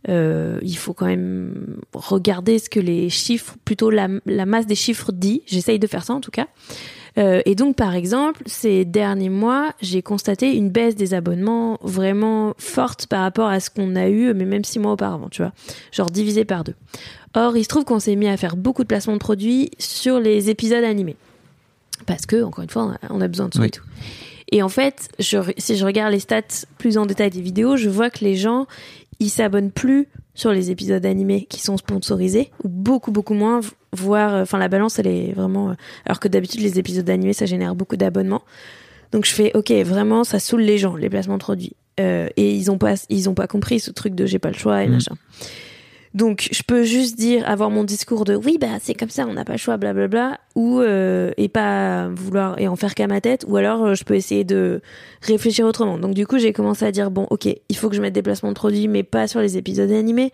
euh, 0.09 0.59
il 0.62 0.76
faut 0.76 0.94
quand 0.94 1.07
même 1.07 1.76
regarder 1.92 2.59
ce 2.59 2.68
que 2.68 2.80
les 2.80 3.09
chiffres, 3.11 3.57
plutôt 3.64 3.90
la, 3.90 4.09
la 4.26 4.46
masse 4.46 4.66
des 4.66 4.74
chiffres 4.74 5.12
dit. 5.12 5.42
J'essaye 5.46 5.78
de 5.78 5.86
faire 5.86 6.05
ça 6.05 6.14
en 6.14 6.20
tout 6.20 6.30
cas. 6.30 6.48
Euh, 7.18 7.42
et 7.44 7.55
donc, 7.55 7.76
par 7.76 7.94
exemple, 7.94 8.42
ces 8.46 8.84
derniers 8.84 9.28
mois, 9.28 9.72
j'ai 9.80 10.03
constaté 10.03 10.57
une 10.57 10.70
baisse 10.70 10.96
des 10.96 11.14
abonnements 11.14 11.78
vraiment 11.82 12.55
forte 12.59 13.07
par 13.07 13.20
rapport 13.20 13.48
à 13.48 13.61
ce 13.61 13.70
qu'on 13.70 13.96
a 13.96 14.09
eu, 14.09 14.32
mais 14.34 14.44
même 14.44 14.64
six 14.64 14.78
mois 14.78 14.92
auparavant, 14.92 15.28
tu 15.28 15.42
vois. 15.42 15.53
Genre 15.92 16.11
divisé 16.11 16.44
par 16.44 16.64
deux. 16.64 16.74
Or, 17.34 17.57
il 17.57 17.64
se 17.64 17.68
trouve 17.68 17.84
qu'on 17.84 17.98
s'est 17.98 18.16
mis 18.16 18.28
à 18.28 18.36
faire 18.36 18.57
beaucoup 18.57 18.82
de 18.82 18.88
placements 18.88 19.14
de 19.14 19.18
produits 19.18 19.70
sur 19.78 20.20
les 20.20 20.50
épisodes 20.50 20.84
animés. 20.84 21.16
Parce 22.07 22.26
que, 22.26 22.42
encore 22.42 22.64
une 22.64 22.70
fois, 22.70 22.94
on 23.11 23.20
a, 23.20 23.28
besoin 23.28 23.48
de 23.48 23.55
sous 23.55 23.61
Oui. 23.61 23.68
et 23.68 23.70
tout. 23.70 23.84
Et 24.50 24.62
en 24.62 24.68
fait, 24.68 25.09
je, 25.18 25.38
si 25.57 25.76
je 25.76 25.84
regarde 25.84 26.12
les 26.12 26.20
stats 26.20 26.66
plus 26.76 26.98
en 26.98 27.07
détail 27.07 27.30
des 27.30 27.40
vidéos, 27.40 27.76
je 27.76 27.88
vois 27.88 28.11
que 28.11 28.22
les 28.22 28.36
gens, 28.36 28.66
ils 29.22 29.30
s'abonnent 29.30 29.70
plus 29.70 30.08
sur 30.34 30.52
les 30.52 30.70
épisodes 30.70 31.04
animés 31.04 31.46
qui 31.48 31.60
sont 31.60 31.76
sponsorisés, 31.76 32.50
ou 32.64 32.68
beaucoup, 32.68 33.10
beaucoup 33.12 33.34
moins, 33.34 33.60
voire, 33.92 34.34
euh, 34.34 34.42
enfin, 34.42 34.58
la 34.58 34.68
balance, 34.68 34.98
elle 34.98 35.06
est 35.06 35.32
vraiment, 35.32 35.70
euh, 35.70 35.74
alors 36.06 36.20
que 36.20 36.28
d'habitude, 36.28 36.60
les 36.60 36.78
épisodes 36.78 37.08
animés, 37.10 37.32
ça 37.34 37.46
génère 37.46 37.74
beaucoup 37.74 37.96
d'abonnements. 37.96 38.42
Donc, 39.12 39.26
je 39.26 39.32
fais, 39.32 39.52
ok, 39.54 39.70
vraiment, 39.84 40.24
ça 40.24 40.38
saoule 40.38 40.62
les 40.62 40.78
gens, 40.78 40.96
les 40.96 41.10
placements 41.10 41.34
de 41.34 41.42
produits. 41.42 41.74
Euh, 42.00 42.28
et 42.38 42.54
ils 42.54 42.70
ont 42.70 42.78
pas, 42.78 42.94
ils 43.10 43.28
ont 43.28 43.34
pas 43.34 43.46
compris 43.46 43.78
ce 43.78 43.90
truc 43.90 44.14
de 44.14 44.24
j'ai 44.24 44.38
pas 44.38 44.48
le 44.50 44.56
choix 44.56 44.82
et 44.82 44.88
Mm. 44.88 44.92
machin. 44.92 45.14
Donc, 46.14 46.48
je 46.52 46.62
peux 46.62 46.82
juste 46.82 47.16
dire, 47.16 47.48
avoir 47.48 47.70
mon 47.70 47.84
discours 47.84 48.24
de 48.24 48.34
oui, 48.34 48.58
bah, 48.60 48.78
c'est 48.80 48.94
comme 48.94 49.08
ça, 49.08 49.26
on 49.26 49.32
n'a 49.32 49.44
pas 49.44 49.52
le 49.52 49.58
choix, 49.58 49.78
blablabla, 49.78 50.38
ou, 50.54 50.80
euh, 50.80 51.30
et 51.38 51.48
pas 51.48 52.08
vouloir, 52.08 52.58
et 52.60 52.68
en 52.68 52.76
faire 52.76 52.94
qu'à 52.94 53.06
ma 53.06 53.22
tête, 53.22 53.46
ou 53.48 53.56
alors 53.56 53.82
euh, 53.84 53.94
je 53.94 54.04
peux 54.04 54.14
essayer 54.14 54.44
de 54.44 54.82
réfléchir 55.22 55.64
autrement. 55.66 55.98
Donc, 55.98 56.12
du 56.14 56.26
coup, 56.26 56.38
j'ai 56.38 56.52
commencé 56.52 56.84
à 56.84 56.92
dire, 56.92 57.10
bon, 57.10 57.26
ok, 57.30 57.46
il 57.46 57.76
faut 57.76 57.88
que 57.88 57.96
je 57.96 58.02
mette 58.02 58.12
des 58.12 58.22
placements 58.22 58.50
de 58.50 58.54
produits, 58.54 58.88
mais 58.88 59.02
pas 59.02 59.26
sur 59.26 59.40
les 59.40 59.56
épisodes 59.56 59.90
animés, 59.90 60.32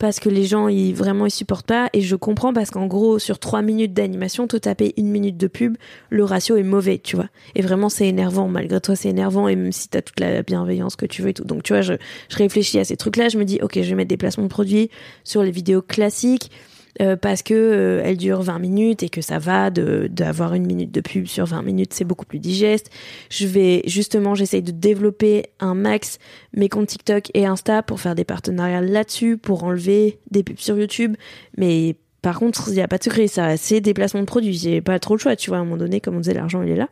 parce 0.00 0.18
que 0.18 0.30
les 0.30 0.44
gens, 0.44 0.66
ils, 0.68 0.94
vraiment, 0.94 1.26
ils 1.26 1.30
supportent 1.30 1.66
pas, 1.66 1.90
et 1.92 2.00
je 2.00 2.16
comprends 2.16 2.54
parce 2.54 2.70
qu'en 2.70 2.86
gros, 2.86 3.18
sur 3.18 3.38
trois 3.38 3.60
minutes 3.60 3.92
d'animation, 3.92 4.46
te 4.46 4.56
taper 4.56 4.94
une 4.96 5.10
minute 5.10 5.36
de 5.36 5.46
pub, 5.46 5.76
le 6.08 6.24
ratio 6.24 6.56
est 6.56 6.62
mauvais, 6.62 6.98
tu 6.98 7.16
vois. 7.16 7.28
Et 7.54 7.60
vraiment, 7.60 7.90
c'est 7.90 8.08
énervant, 8.08 8.48
malgré 8.48 8.80
toi, 8.80 8.96
c'est 8.96 9.10
énervant, 9.10 9.46
et 9.46 9.56
même 9.56 9.72
si 9.72 9.90
t'as 9.90 10.00
toute 10.00 10.18
la 10.18 10.42
bienveillance 10.42 10.96
que 10.96 11.04
tu 11.04 11.20
veux 11.20 11.28
et 11.28 11.34
tout. 11.34 11.44
Donc, 11.44 11.62
tu 11.64 11.74
vois, 11.74 11.82
je, 11.82 11.92
je 12.30 12.36
réfléchis 12.36 12.78
à 12.78 12.84
ces 12.84 12.96
trucs-là, 12.96 13.28
je 13.28 13.36
me 13.36 13.44
dis, 13.44 13.58
ok, 13.60 13.74
je 13.74 13.90
vais 13.90 13.94
mettre 13.94 14.08
des 14.08 14.16
placements 14.16 14.44
de 14.44 14.48
produits 14.48 14.88
sur 15.22 15.42
les 15.42 15.50
vidéos 15.50 15.82
classiques, 15.82 16.50
euh, 17.00 17.16
parce 17.16 17.42
que 17.42 17.54
euh, 17.54 18.02
elles 18.04 18.16
durent 18.16 18.42
20 18.42 18.58
minutes 18.58 19.02
et 19.02 19.08
que 19.08 19.20
ça 19.20 19.38
va 19.38 19.70
d'avoir 19.70 20.54
une 20.54 20.66
minute 20.66 20.90
de 20.90 21.00
pub 21.00 21.26
sur 21.26 21.46
20 21.46 21.62
minutes, 21.62 21.94
c'est 21.94 22.04
beaucoup 22.04 22.26
plus 22.26 22.38
digeste. 22.38 22.90
Je 23.30 23.46
vais 23.46 23.82
justement, 23.86 24.34
j'essaye 24.34 24.62
de 24.62 24.72
développer 24.72 25.46
un 25.60 25.74
max 25.74 26.18
mes 26.54 26.68
comptes 26.68 26.88
TikTok 26.88 27.30
et 27.34 27.46
Insta 27.46 27.82
pour 27.82 28.00
faire 28.00 28.14
des 28.14 28.24
partenariats 28.24 28.80
là-dessus, 28.80 29.36
pour 29.36 29.64
enlever 29.64 30.18
des 30.30 30.42
pubs 30.42 30.58
sur 30.58 30.78
YouTube. 30.78 31.16
Mais 31.56 31.96
par 32.22 32.38
contre, 32.38 32.68
il 32.68 32.74
n'y 32.74 32.82
a 32.82 32.88
pas 32.88 32.98
de 32.98 33.04
secret, 33.04 33.28
ça, 33.28 33.56
c'est 33.56 33.80
des 33.80 33.94
placements 33.94 34.20
de 34.20 34.26
produits. 34.26 34.54
J'ai 34.54 34.80
pas 34.80 34.98
trop 34.98 35.14
le 35.14 35.20
choix, 35.20 35.36
tu 35.36 35.50
vois. 35.50 35.58
À 35.58 35.60
un 35.60 35.64
moment 35.64 35.76
donné, 35.76 36.00
comme 36.00 36.16
on 36.16 36.20
disait, 36.20 36.34
l'argent 36.34 36.62
il 36.62 36.70
est 36.70 36.76
là. 36.76 36.88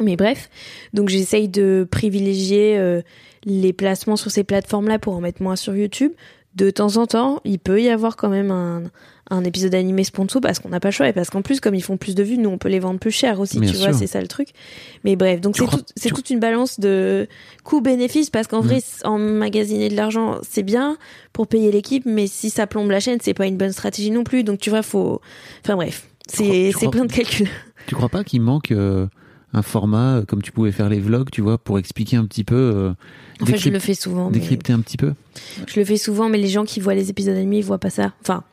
Mais 0.00 0.16
bref, 0.16 0.48
donc 0.94 1.10
j'essaye 1.10 1.48
de 1.48 1.86
privilégier 1.88 2.78
euh, 2.78 3.02
les 3.44 3.72
placements 3.72 4.16
sur 4.16 4.30
ces 4.30 4.42
plateformes-là 4.42 4.98
pour 4.98 5.14
en 5.14 5.20
mettre 5.20 5.42
moins 5.42 5.56
sur 5.56 5.76
YouTube. 5.76 6.12
De 6.54 6.70
temps 6.70 6.96
en 6.98 7.06
temps, 7.06 7.40
il 7.44 7.58
peut 7.58 7.80
y 7.80 7.88
avoir 7.88 8.16
quand 8.16 8.28
même 8.28 8.50
un, 8.50 8.82
un 9.30 9.42
épisode 9.44 9.74
animé 9.74 10.04
sponsor 10.04 10.42
parce 10.42 10.58
qu'on 10.58 10.68
n'a 10.68 10.80
pas 10.80 10.88
le 10.88 10.92
choix 10.92 11.08
et 11.08 11.14
parce 11.14 11.30
qu'en 11.30 11.40
plus, 11.40 11.60
comme 11.60 11.74
ils 11.74 11.82
font 11.82 11.96
plus 11.96 12.14
de 12.14 12.22
vues, 12.22 12.36
nous 12.36 12.50
on 12.50 12.58
peut 12.58 12.68
les 12.68 12.78
vendre 12.78 13.00
plus 13.00 13.10
cher 13.10 13.40
aussi, 13.40 13.58
Bien 13.58 13.70
tu 13.70 13.78
vois, 13.78 13.94
c'est 13.94 14.06
ça 14.06 14.20
le 14.20 14.26
truc. 14.26 14.48
Mais 15.04 15.16
bref, 15.16 15.40
donc 15.40 15.56
c'est 15.56 15.64
crois- 15.64 15.78
tout- 15.78 15.84
c'est 15.96 16.08
tu- 16.10 16.14
toute 16.14 16.28
une 16.28 16.40
balance 16.40 16.78
de 16.78 17.26
coût-bénéfice 17.64 18.28
parce 18.28 18.48
qu'en 18.48 18.62
Mm. 18.62 18.66
vrai, 18.66 18.80
emmagasiner 19.04 19.88
de 19.88 19.96
l'argent, 19.96 20.38
c'est 20.42 20.62
bien 20.62 20.98
pour 21.32 21.46
payer 21.46 21.72
l'équipe, 21.72 22.04
mais 22.04 22.26
si 22.26 22.50
ça 22.50 22.66
plombe 22.66 22.90
la 22.90 23.00
chaîne, 23.00 23.18
c'est 23.22 23.34
pas 23.34 23.46
une 23.46 23.56
bonne 23.56 23.72
stratégie 23.72 24.10
non 24.10 24.24
plus. 24.24 24.44
Donc 24.44 24.58
tu 24.58 24.68
vois, 24.70 24.82
faut. 24.82 25.20
Enfin 25.64 25.76
bref, 25.76 26.08
c'est 26.28 26.70
crois- 26.74 26.90
plein 26.90 27.04
de 27.06 27.12
calculs. 27.12 27.48
Tu 27.86 27.94
crois 27.94 28.08
pas 28.10 28.24
qu'il 28.24 28.42
manque 28.42 28.70
euh, 28.72 29.06
un 29.54 29.62
format 29.62 30.18
euh, 30.18 30.24
comme 30.24 30.42
tu 30.42 30.52
pouvais 30.52 30.72
faire 30.72 30.88
les 30.88 31.00
vlogs, 31.00 31.30
tu 31.30 31.40
vois, 31.40 31.58
pour 31.58 31.78
expliquer 31.78 32.16
un 32.16 32.24
petit 32.26 32.44
peu, 32.44 32.54
euh, 32.56 32.92
En 33.42 33.46
fait, 33.46 33.58
je 33.58 33.68
le 33.70 33.78
fais 33.78 33.94
souvent. 33.94 34.30
Mais... 34.30 34.38
décrypter 34.38 34.72
un 34.72 34.80
petit 34.80 34.96
peu 34.96 35.12
Je 35.66 35.78
le 35.80 35.84
fais 35.84 35.96
souvent, 35.96 36.28
mais 36.28 36.38
les 36.38 36.48
gens 36.48 36.64
qui 36.64 36.80
voient 36.80 36.94
les 36.94 37.10
épisodes 37.10 37.36
animés, 37.36 37.58
ils 37.58 37.64
voient 37.64 37.78
pas 37.78 37.90
ça. 37.90 38.12
Enfin, 38.22 38.44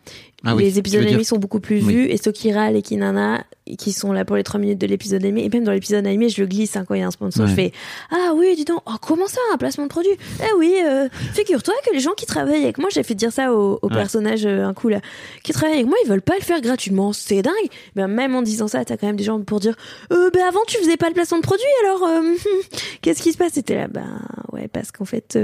Ah 0.44 0.56
les 0.56 0.80
épisodes 0.80 1.02
animés 1.02 1.18
dire- 1.18 1.26
sont 1.28 1.38
beaucoup 1.38 1.60
plus 1.60 1.84
Oui. 1.86 1.94
vus, 1.94 2.06
et 2.10 2.18
ceux 2.18 2.32
qui 2.32 2.52
râlent 2.52 2.76
et 2.76 2.82
qui 2.82 2.96
nana, 2.98 3.44
qui 3.78 3.92
sont 3.94 4.12
là 4.12 4.26
pour 4.26 4.36
les 4.36 4.44
3 4.44 4.60
minutes 4.60 4.80
de 4.80 4.88
l'épisode 4.88 5.24
animé, 5.24 5.44
et 5.46 5.50
même 5.50 5.64
dans 5.64 5.72
l'épisode 5.72 6.06
animé, 6.08 6.30
je 6.30 6.42
le 6.42 6.48
glisse 6.48 6.76
hein, 6.76 6.86
quand 6.88 6.96
il 6.96 7.02
y 7.02 7.04
a 7.04 7.08
un 7.08 7.12
sponsor, 7.12 7.44
Ouais. 7.46 7.50
je 7.52 7.56
fais 7.56 7.72
Ah 8.12 8.32
oui, 8.36 8.56
dis 8.56 8.66
donc, 8.66 8.82
oh, 8.86 8.92
comment 9.02 9.28
ça, 9.28 9.40
un 9.54 9.58
placement 9.58 9.84
de 9.86 9.90
produit? 9.90 10.12
Eh 10.42 10.54
oui, 10.58 10.76
euh, 10.86 11.08
figure-toi 11.34 11.74
que 11.86 11.94
les 11.94 12.00
gens 12.00 12.14
qui 12.14 12.26
travaillent 12.26 12.64
avec 12.64 12.78
moi, 12.78 12.90
j'ai 12.92 13.04
fait 13.04 13.16
dire 13.16 13.32
ça 13.32 13.54
au, 13.54 13.80
au 13.82 13.88
Ouais. 13.90 13.96
personnage 13.96 14.46
euh, 14.46 14.66
un 14.66 14.74
coup 14.74 14.90
là, 14.90 15.02
qui 15.44 15.52
travaillent 15.54 15.76
avec 15.76 15.88
moi, 15.88 15.98
ils 16.04 16.10
veulent 16.10 16.22
pas 16.22 16.36
le 16.38 16.44
faire 16.44 16.62
gratuitement, 16.62 17.14
c'est 17.14 17.42
dingue. 17.42 17.54
Ben, 17.96 18.08
même 18.08 18.36
en 18.36 18.42
disant 18.42 18.68
ça, 18.68 18.84
t'as 18.86 18.98
quand 18.98 19.08
même 19.08 19.16
des 19.16 19.24
gens 19.24 19.40
pour 19.42 19.60
dire 19.60 19.76
euh, 20.12 20.30
Ben 20.34 20.42
avant, 20.48 20.60
tu 20.68 20.78
faisais 20.78 20.98
pas 20.98 21.08
le 21.08 21.14
placement 21.14 21.38
de 21.38 21.44
produit, 21.44 21.64
alors 21.86 22.04
euh, 22.08 22.36
qu'est-ce 23.02 23.22
qui 23.22 23.32
se 23.34 23.38
passe? 23.38 23.54
C'était 23.54 23.76
là, 23.76 23.88
ben 23.88 24.22
ouais, 24.54 24.68
parce 24.68 24.92
qu'en 24.92 25.06
fait, 25.06 25.38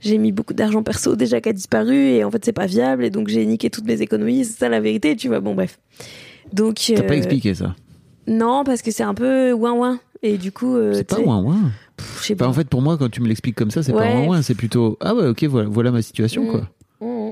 j'ai 0.00 0.18
mis 0.18 0.32
beaucoup 0.32 0.54
d'argent 0.54 0.82
perso 0.82 1.16
déjà 1.16 1.40
qui 1.40 1.48
a 1.48 1.52
disparu 1.52 1.94
et 1.96 2.24
en 2.24 2.30
fait 2.30 2.44
c'est 2.44 2.52
pas 2.52 2.66
viable 2.66 3.04
et 3.04 3.10
donc 3.10 3.28
j'ai 3.28 3.44
niqué 3.46 3.70
toutes 3.70 3.84
mes 3.86 4.00
économies 4.02 4.44
c'est 4.44 4.58
ça 4.58 4.68
la 4.68 4.80
vérité 4.80 5.16
tu 5.16 5.28
vois 5.28 5.40
bon 5.40 5.54
bref 5.54 5.78
donc 6.52 6.76
T'as 6.94 7.02
pas 7.02 7.14
euh, 7.14 7.16
expliqué 7.16 7.54
ça 7.54 7.74
non 8.26 8.64
parce 8.64 8.80
que 8.82 8.90
c'est 8.90 9.02
un 9.02 9.14
peu 9.14 9.52
ouin 9.52 9.72
ouin 9.72 10.00
et 10.22 10.38
du 10.38 10.50
coup 10.52 10.76
euh, 10.76 10.94
C'est 10.94 11.04
pas 11.04 11.16
sais, 11.16 11.24
ouin 11.24 11.42
ouin. 11.42 11.72
pff, 11.96 12.36
pas 12.36 12.48
en 12.48 12.52
fait, 12.54 12.68
pour 12.68 12.80
moi, 12.80 12.96
quand 12.96 13.10
tu 13.10 13.20
me 13.20 13.28
l'expliques 13.28 13.56
comme 13.56 13.70
ça, 13.70 13.82
c'est 13.82 13.92
pas 13.92 14.08
ouin 14.10 14.26
ouin, 14.26 14.42
c'est 14.42 14.54
plutôt 14.54 14.96
ah 15.00 15.14
ouais, 15.14 15.26
ok, 15.28 15.44
voilà, 15.44 15.68
voilà 15.68 15.90
ma 15.90 16.00
situation 16.02 16.44
Mm. 16.44 16.50
quoi. 16.50 16.68
Mm. 17.00 17.30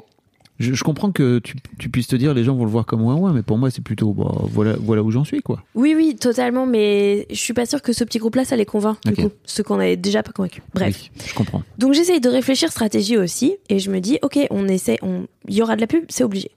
Je, 0.59 0.75
je 0.75 0.85
comprends 0.85 1.11
que 1.11 1.39
tu, 1.41 1.57
tu 1.79 1.89
puisses 1.89 2.07
te 2.07 2.15
dire 2.15 2.35
les 2.35 2.45
gens 2.45 2.55
vont 2.55 2.67
le 2.67 2.71
voir 2.71 2.85
comme 2.85 3.03
ouin 3.03 3.15
ouin, 3.17 3.33
mais 3.33 3.43
pour 3.43 3.57
moi, 3.59 3.71
c'est 3.71 3.83
plutôt 3.83 4.13
bah, 4.13 4.31
voilà, 4.53 4.77
voilà 4.79 5.03
où 5.03 5.11
j'en 5.11 5.25
suis 5.25 5.41
quoi. 5.41 5.65
oui 5.75 5.95
oui 5.97 6.15
totalement 6.15 6.67
mais 6.67 7.27
je 7.31 7.37
suis 7.37 7.55
pas 7.55 7.65
sûre 7.67 7.81
que 7.81 7.93
ce 7.95 8.05
petit 8.05 8.19
groupe 8.19 8.35
là 8.37 8.45
ça 8.45 8.55
les 8.55 8.67
convainc 8.67 8.99
du 9.07 9.13
Ok. 9.13 9.21
coup 9.23 9.31
ceux 9.47 9.63
qu'on 9.65 9.81
avait 9.81 9.97
déjà 9.97 10.23
pas 10.23 10.31
convaincus 10.33 10.63
bref 10.75 10.95
Oui, 11.17 11.25
je 11.27 11.35
comprends. 11.35 11.63
Donc 11.79 11.95
j'essaye 11.95 12.21
de 12.21 12.29
réfléchir 12.29 12.71
stratégie 12.71 13.17
aussi 13.17 13.57
et 13.71 13.79
je 13.79 13.91
me 13.91 13.99
dis 14.01 14.19
ok 14.23 14.39
on 14.51 14.69
essaie, 14.69 14.99
on 15.01 15.27
il 15.49 15.55
y 15.55 15.63
aura 15.63 15.75
de 15.75 15.81
la 15.81 15.87
pub, 15.87 16.05
c'est 16.11 16.23
obligé. 16.23 16.51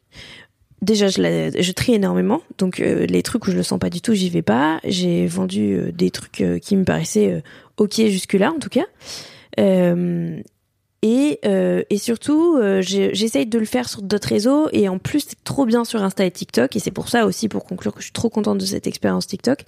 Déjà 0.85 1.07
je, 1.09 1.21
la, 1.21 1.73
trie 1.73 1.95
énormément, 1.95 2.41
donc 2.57 2.79
euh, 2.79 3.05
les 3.05 3.23
trucs 3.23 3.45
où 3.47 3.51
je 3.51 3.57
le 3.57 3.63
sens 3.63 3.79
pas 3.79 3.89
du 3.89 3.99
tout, 3.99 4.13
j'y 4.13 4.29
vais 4.29 4.41
pas. 4.41 4.79
J'ai 4.85 5.27
vendu 5.27 5.73
euh, 5.73 5.91
des 5.91 6.11
trucs 6.11 6.39
euh, 6.41 6.59
qui 6.59 6.77
me 6.77 6.85
paraissaient 6.85 7.43
ok 7.77 7.95
jusque 7.95 8.33
là 8.33 8.53
en 8.53 8.59
tout 8.59 8.69
cas. 8.69 8.85
Et, 11.01 11.39
euh, 11.45 11.83
et 11.91 11.99
surtout, 11.99 12.57
euh, 12.57 12.81
j'essaye 12.81 13.45
de 13.45 13.59
le 13.59 13.65
faire 13.65 13.87
sur 13.87 14.01
d'autres 14.01 14.27
réseaux. 14.27 14.69
Et 14.71 14.89
en 14.89 14.97
plus, 14.97 15.19
c'est 15.29 15.43
trop 15.43 15.65
bien 15.67 15.85
sur 15.85 16.01
Insta 16.01 16.25
et 16.25 16.31
TikTok. 16.31 16.75
Et 16.75 16.79
c'est 16.79 16.89
pour 16.89 17.09
ça 17.09 17.27
aussi, 17.27 17.47
pour 17.47 17.63
conclure, 17.63 17.93
que 17.93 17.99
je 17.99 18.05
suis 18.05 18.11
trop 18.11 18.29
contente 18.29 18.57
de 18.57 18.65
cette 18.65 18.87
expérience 18.87 19.27
TikTok. 19.27 19.65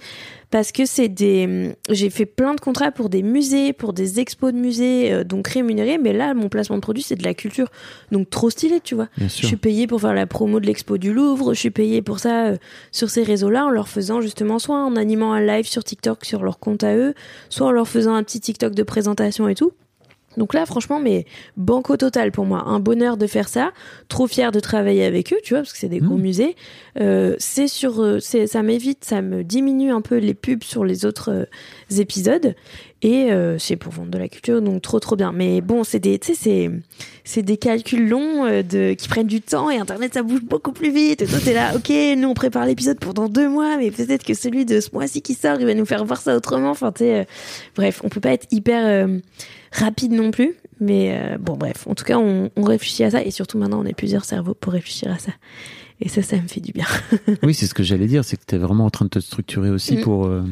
Parce 0.50 0.72
que 0.72 0.84
c'est 0.84 1.08
des... 1.08 1.76
J'ai 1.90 2.10
fait 2.10 2.26
plein 2.26 2.54
de 2.54 2.60
contrats 2.60 2.90
pour 2.90 3.08
des 3.08 3.22
musées, 3.22 3.72
pour 3.72 3.92
des 3.92 4.18
expos 4.18 4.52
de 4.52 4.58
musées, 4.58 5.12
euh, 5.12 5.22
donc 5.22 5.46
rémunérés. 5.46 5.98
Mais 5.98 6.12
là, 6.12 6.34
mon 6.34 6.48
placement 6.48 6.76
de 6.76 6.80
produit, 6.82 7.02
c'est 7.04 7.14
de 7.14 7.22
la 7.22 7.34
culture. 7.34 7.68
Donc 8.10 8.30
trop 8.30 8.50
stylé, 8.50 8.80
tu 8.80 8.96
vois. 8.96 9.06
Bien 9.16 9.28
Je 9.28 9.34
sûr. 9.34 9.46
suis 9.46 9.56
payée 9.56 9.86
pour 9.86 10.00
faire 10.00 10.14
la 10.14 10.26
promo 10.26 10.58
de 10.58 10.66
l'expo 10.66 10.98
du 10.98 11.12
Louvre. 11.12 11.54
Je 11.54 11.60
suis 11.60 11.70
payée 11.70 12.02
pour 12.02 12.18
ça 12.18 12.46
euh, 12.46 12.56
sur 12.90 13.10
ces 13.10 13.22
réseaux-là, 13.22 13.66
en 13.66 13.70
leur 13.70 13.88
faisant 13.88 14.20
justement 14.20 14.58
soit 14.58 14.82
en 14.84 14.96
animant 14.96 15.34
un 15.34 15.40
live 15.46 15.68
sur 15.68 15.84
TikTok 15.84 16.24
sur 16.24 16.42
leur 16.42 16.58
compte 16.58 16.82
à 16.82 16.96
eux, 16.96 17.14
soit 17.48 17.68
en 17.68 17.70
leur 17.70 17.86
faisant 17.86 18.14
un 18.14 18.24
petit 18.24 18.40
TikTok 18.40 18.74
de 18.74 18.82
présentation 18.82 19.48
et 19.48 19.54
tout. 19.54 19.70
Donc 20.38 20.54
là, 20.54 20.66
franchement, 20.66 21.00
mais 21.00 21.26
banco 21.56 21.96
total 21.96 22.32
pour 22.32 22.44
moi. 22.44 22.64
Un 22.66 22.80
bonheur 22.80 23.16
de 23.16 23.26
faire 23.26 23.48
ça. 23.48 23.72
Trop 24.08 24.26
fier 24.26 24.52
de 24.52 24.60
travailler 24.60 25.04
avec 25.04 25.32
eux, 25.32 25.38
tu 25.42 25.54
vois, 25.54 25.60
parce 25.62 25.72
que 25.72 25.78
c'est 25.78 25.88
des 25.88 26.00
gros 26.00 26.16
Mmh. 26.16 26.22
musées. 26.22 26.56
Euh, 27.00 27.34
c'est 27.38 27.68
sur, 27.68 28.02
euh, 28.02 28.18
c'est, 28.20 28.46
ça 28.46 28.62
m'évite, 28.62 29.04
ça 29.04 29.22
me 29.22 29.44
diminue 29.44 29.90
un 29.90 30.00
peu 30.00 30.16
les 30.16 30.34
pubs 30.34 30.64
sur 30.64 30.84
les 30.84 31.04
autres 31.04 31.30
euh, 31.30 32.00
épisodes. 32.00 32.54
Et 33.00 33.30
euh, 33.30 33.58
c'est 33.58 33.76
pour 33.76 33.92
vendre 33.92 34.10
de 34.10 34.18
la 34.18 34.28
culture, 34.28 34.60
donc 34.60 34.82
trop 34.82 34.98
trop 34.98 35.14
bien. 35.14 35.30
Mais 35.30 35.60
bon, 35.60 35.84
c'est 35.84 36.00
des, 36.00 36.18
c'est, 36.20 36.68
c'est 37.22 37.42
des 37.42 37.56
calculs 37.56 38.08
longs 38.08 38.44
de, 38.46 38.94
qui 38.94 39.08
prennent 39.08 39.28
du 39.28 39.40
temps 39.40 39.70
et 39.70 39.78
Internet 39.78 40.14
ça 40.14 40.24
bouge 40.24 40.42
beaucoup 40.42 40.72
plus 40.72 40.90
vite. 40.90 41.22
Et 41.22 41.26
toi 41.26 41.38
t'es 41.44 41.54
là, 41.54 41.76
ok, 41.76 41.92
nous 42.16 42.28
on 42.28 42.34
prépare 42.34 42.66
l'épisode 42.66 42.98
pour 42.98 43.14
dans 43.14 43.28
deux 43.28 43.48
mois, 43.48 43.76
mais 43.76 43.92
peut-être 43.92 44.24
que 44.24 44.34
celui 44.34 44.64
de 44.64 44.80
ce 44.80 44.88
mois-ci 44.92 45.22
qui 45.22 45.34
sort, 45.34 45.58
il 45.60 45.66
va 45.66 45.74
nous 45.74 45.86
faire 45.86 46.04
voir 46.04 46.20
ça 46.20 46.34
autrement. 46.34 46.70
Enfin, 46.70 46.90
tu 46.90 47.04
euh, 47.04 47.22
bref, 47.76 48.00
on 48.02 48.08
peut 48.08 48.20
pas 48.20 48.32
être 48.32 48.48
hyper 48.50 48.84
euh, 48.84 49.18
rapide 49.72 50.12
non 50.12 50.30
plus. 50.30 50.54
Mais 50.80 51.18
euh, 51.18 51.38
bon, 51.38 51.56
bref, 51.56 51.86
en 51.88 51.94
tout 51.94 52.04
cas, 52.04 52.18
on, 52.18 52.50
on 52.56 52.62
réfléchit 52.62 53.02
à 53.04 53.10
ça 53.10 53.22
et 53.24 53.30
surtout 53.32 53.58
maintenant, 53.58 53.80
on 53.82 53.86
est 53.86 53.94
plusieurs 53.94 54.24
cerveaux 54.24 54.54
pour 54.54 54.72
réfléchir 54.72 55.10
à 55.10 55.18
ça. 55.18 55.32
Et 56.00 56.08
ça, 56.08 56.22
ça 56.22 56.36
me 56.36 56.46
fait 56.46 56.60
du 56.60 56.70
bien, 56.70 56.86
Oui, 57.42 57.54
c'est 57.54 57.66
ce 57.66 57.74
que 57.74 57.82
j'allais 57.82 58.06
dire, 58.06 58.24
c'est 58.24 58.36
que 58.36 58.44
tu 58.46 58.54
es 58.54 58.58
vraiment 58.58 58.84
en 58.84 58.90
train 58.90 59.06
de 59.06 59.10
te 59.10 59.18
structurer 59.18 59.68
aussi 59.70 59.96
Mm. 59.96 60.00
pour, 60.02 60.26
euh, 60.26 60.44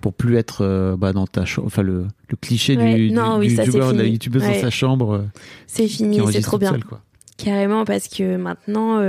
pour 0.00 0.12
plus 0.14 0.36
être 0.36 0.58
euh, 0.64 0.96
bah, 0.96 1.12
dans 1.12 1.26
ta 1.26 1.44
chambre. 1.44 1.66
Enfin, 1.66 1.82
le, 1.82 2.06
le 2.28 2.36
cliché 2.36 2.76
Ouais, 2.76 2.94
du, 2.94 3.10
non, 3.10 3.40
du, 3.40 3.48
oui, 3.48 3.56
du 3.56 3.72
fini. 3.72 4.10
youtubeuse 4.12 4.42
dans 4.42 4.48
Ouais. 4.50 4.60
sa 4.60 4.70
chambre 4.70 5.14
euh, 5.14 5.22
C'est 5.66 5.88
fini, 5.88 6.20
c'est 6.32 6.40
trop 6.40 6.56
bien. 6.58 6.70
seule, 6.70 6.84
quoi. 6.84 7.00
Carrément, 7.36 7.84
parce 7.84 8.06
que 8.06 8.36
maintenant, 8.36 9.00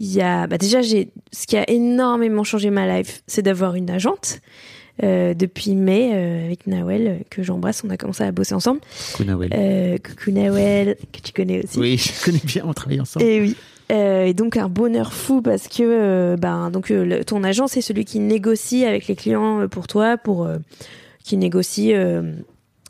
il 0.00 0.12
y 0.12 0.20
a, 0.20 0.48
bah 0.48 0.58
déjà, 0.58 0.82
ce 0.82 1.46
qui 1.46 1.56
a 1.56 1.70
énormément 1.70 2.42
changé 2.42 2.70
ma 2.70 2.98
life, 2.98 3.22
c'est 3.28 3.42
d'avoir 3.42 3.76
une 3.76 3.90
agente. 3.90 4.40
Euh, 5.02 5.34
depuis 5.34 5.74
mai, 5.74 6.12
euh, 6.14 6.44
avec 6.46 6.68
Nawel, 6.68 7.06
euh, 7.08 7.14
que 7.28 7.42
j'embrasse, 7.42 7.82
on 7.84 7.90
a 7.90 7.96
commencé 7.96 8.22
à 8.22 8.30
bosser 8.30 8.54
ensemble. 8.54 8.80
Coucou, 9.12 9.24
Nawel. 9.24 9.50
Euh, 9.52 9.98
coucou 9.98 10.30
Nawel, 10.30 10.96
que 11.12 11.20
tu 11.20 11.32
connais 11.32 11.64
aussi. 11.64 11.78
Oui, 11.80 11.96
je 11.96 12.24
connais 12.24 12.40
bien, 12.44 12.62
on 12.64 12.72
travaille 12.72 13.00
ensemble. 13.00 13.26
Et 13.26 13.40
oui. 13.40 13.56
Et 13.90 14.32
donc 14.34 14.56
un 14.56 14.68
bonheur 14.70 15.12
fou 15.12 15.42
parce 15.42 15.68
que 15.68 16.36
ben 16.36 16.70
donc 16.70 16.88
le- 16.88 17.22
ton 17.22 17.44
agent 17.44 17.66
c'est 17.66 17.82
celui 17.82 18.06
qui 18.06 18.18
négocie 18.18 18.86
avec 18.86 19.06
les 19.08 19.14
clients 19.14 19.68
pour 19.68 19.88
toi 19.88 20.16
pour 20.16 20.48
qui 21.22 21.36
négocie 21.36 21.92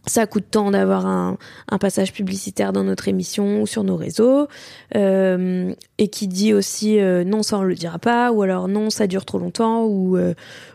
ça 0.06 0.26
coûte 0.28 0.44
tant 0.52 0.70
d'avoir 0.70 1.04
un, 1.06 1.36
un 1.68 1.78
passage 1.78 2.12
publicitaire 2.12 2.72
dans 2.72 2.84
notre 2.84 3.08
émission 3.08 3.60
ou 3.60 3.66
sur 3.66 3.82
nos 3.82 3.96
réseaux 3.96 4.46
et 4.94 6.08
qui 6.12 6.28
dit 6.28 6.54
aussi 6.54 6.96
non 7.26 7.42
ça 7.42 7.58
on 7.58 7.62
le 7.64 7.74
dira 7.74 7.98
pas 7.98 8.30
ou 8.30 8.42
alors 8.42 8.68
non 8.68 8.88
ça 8.88 9.08
dure 9.08 9.24
trop 9.24 9.38
longtemps 9.40 9.84
ou 9.84 10.16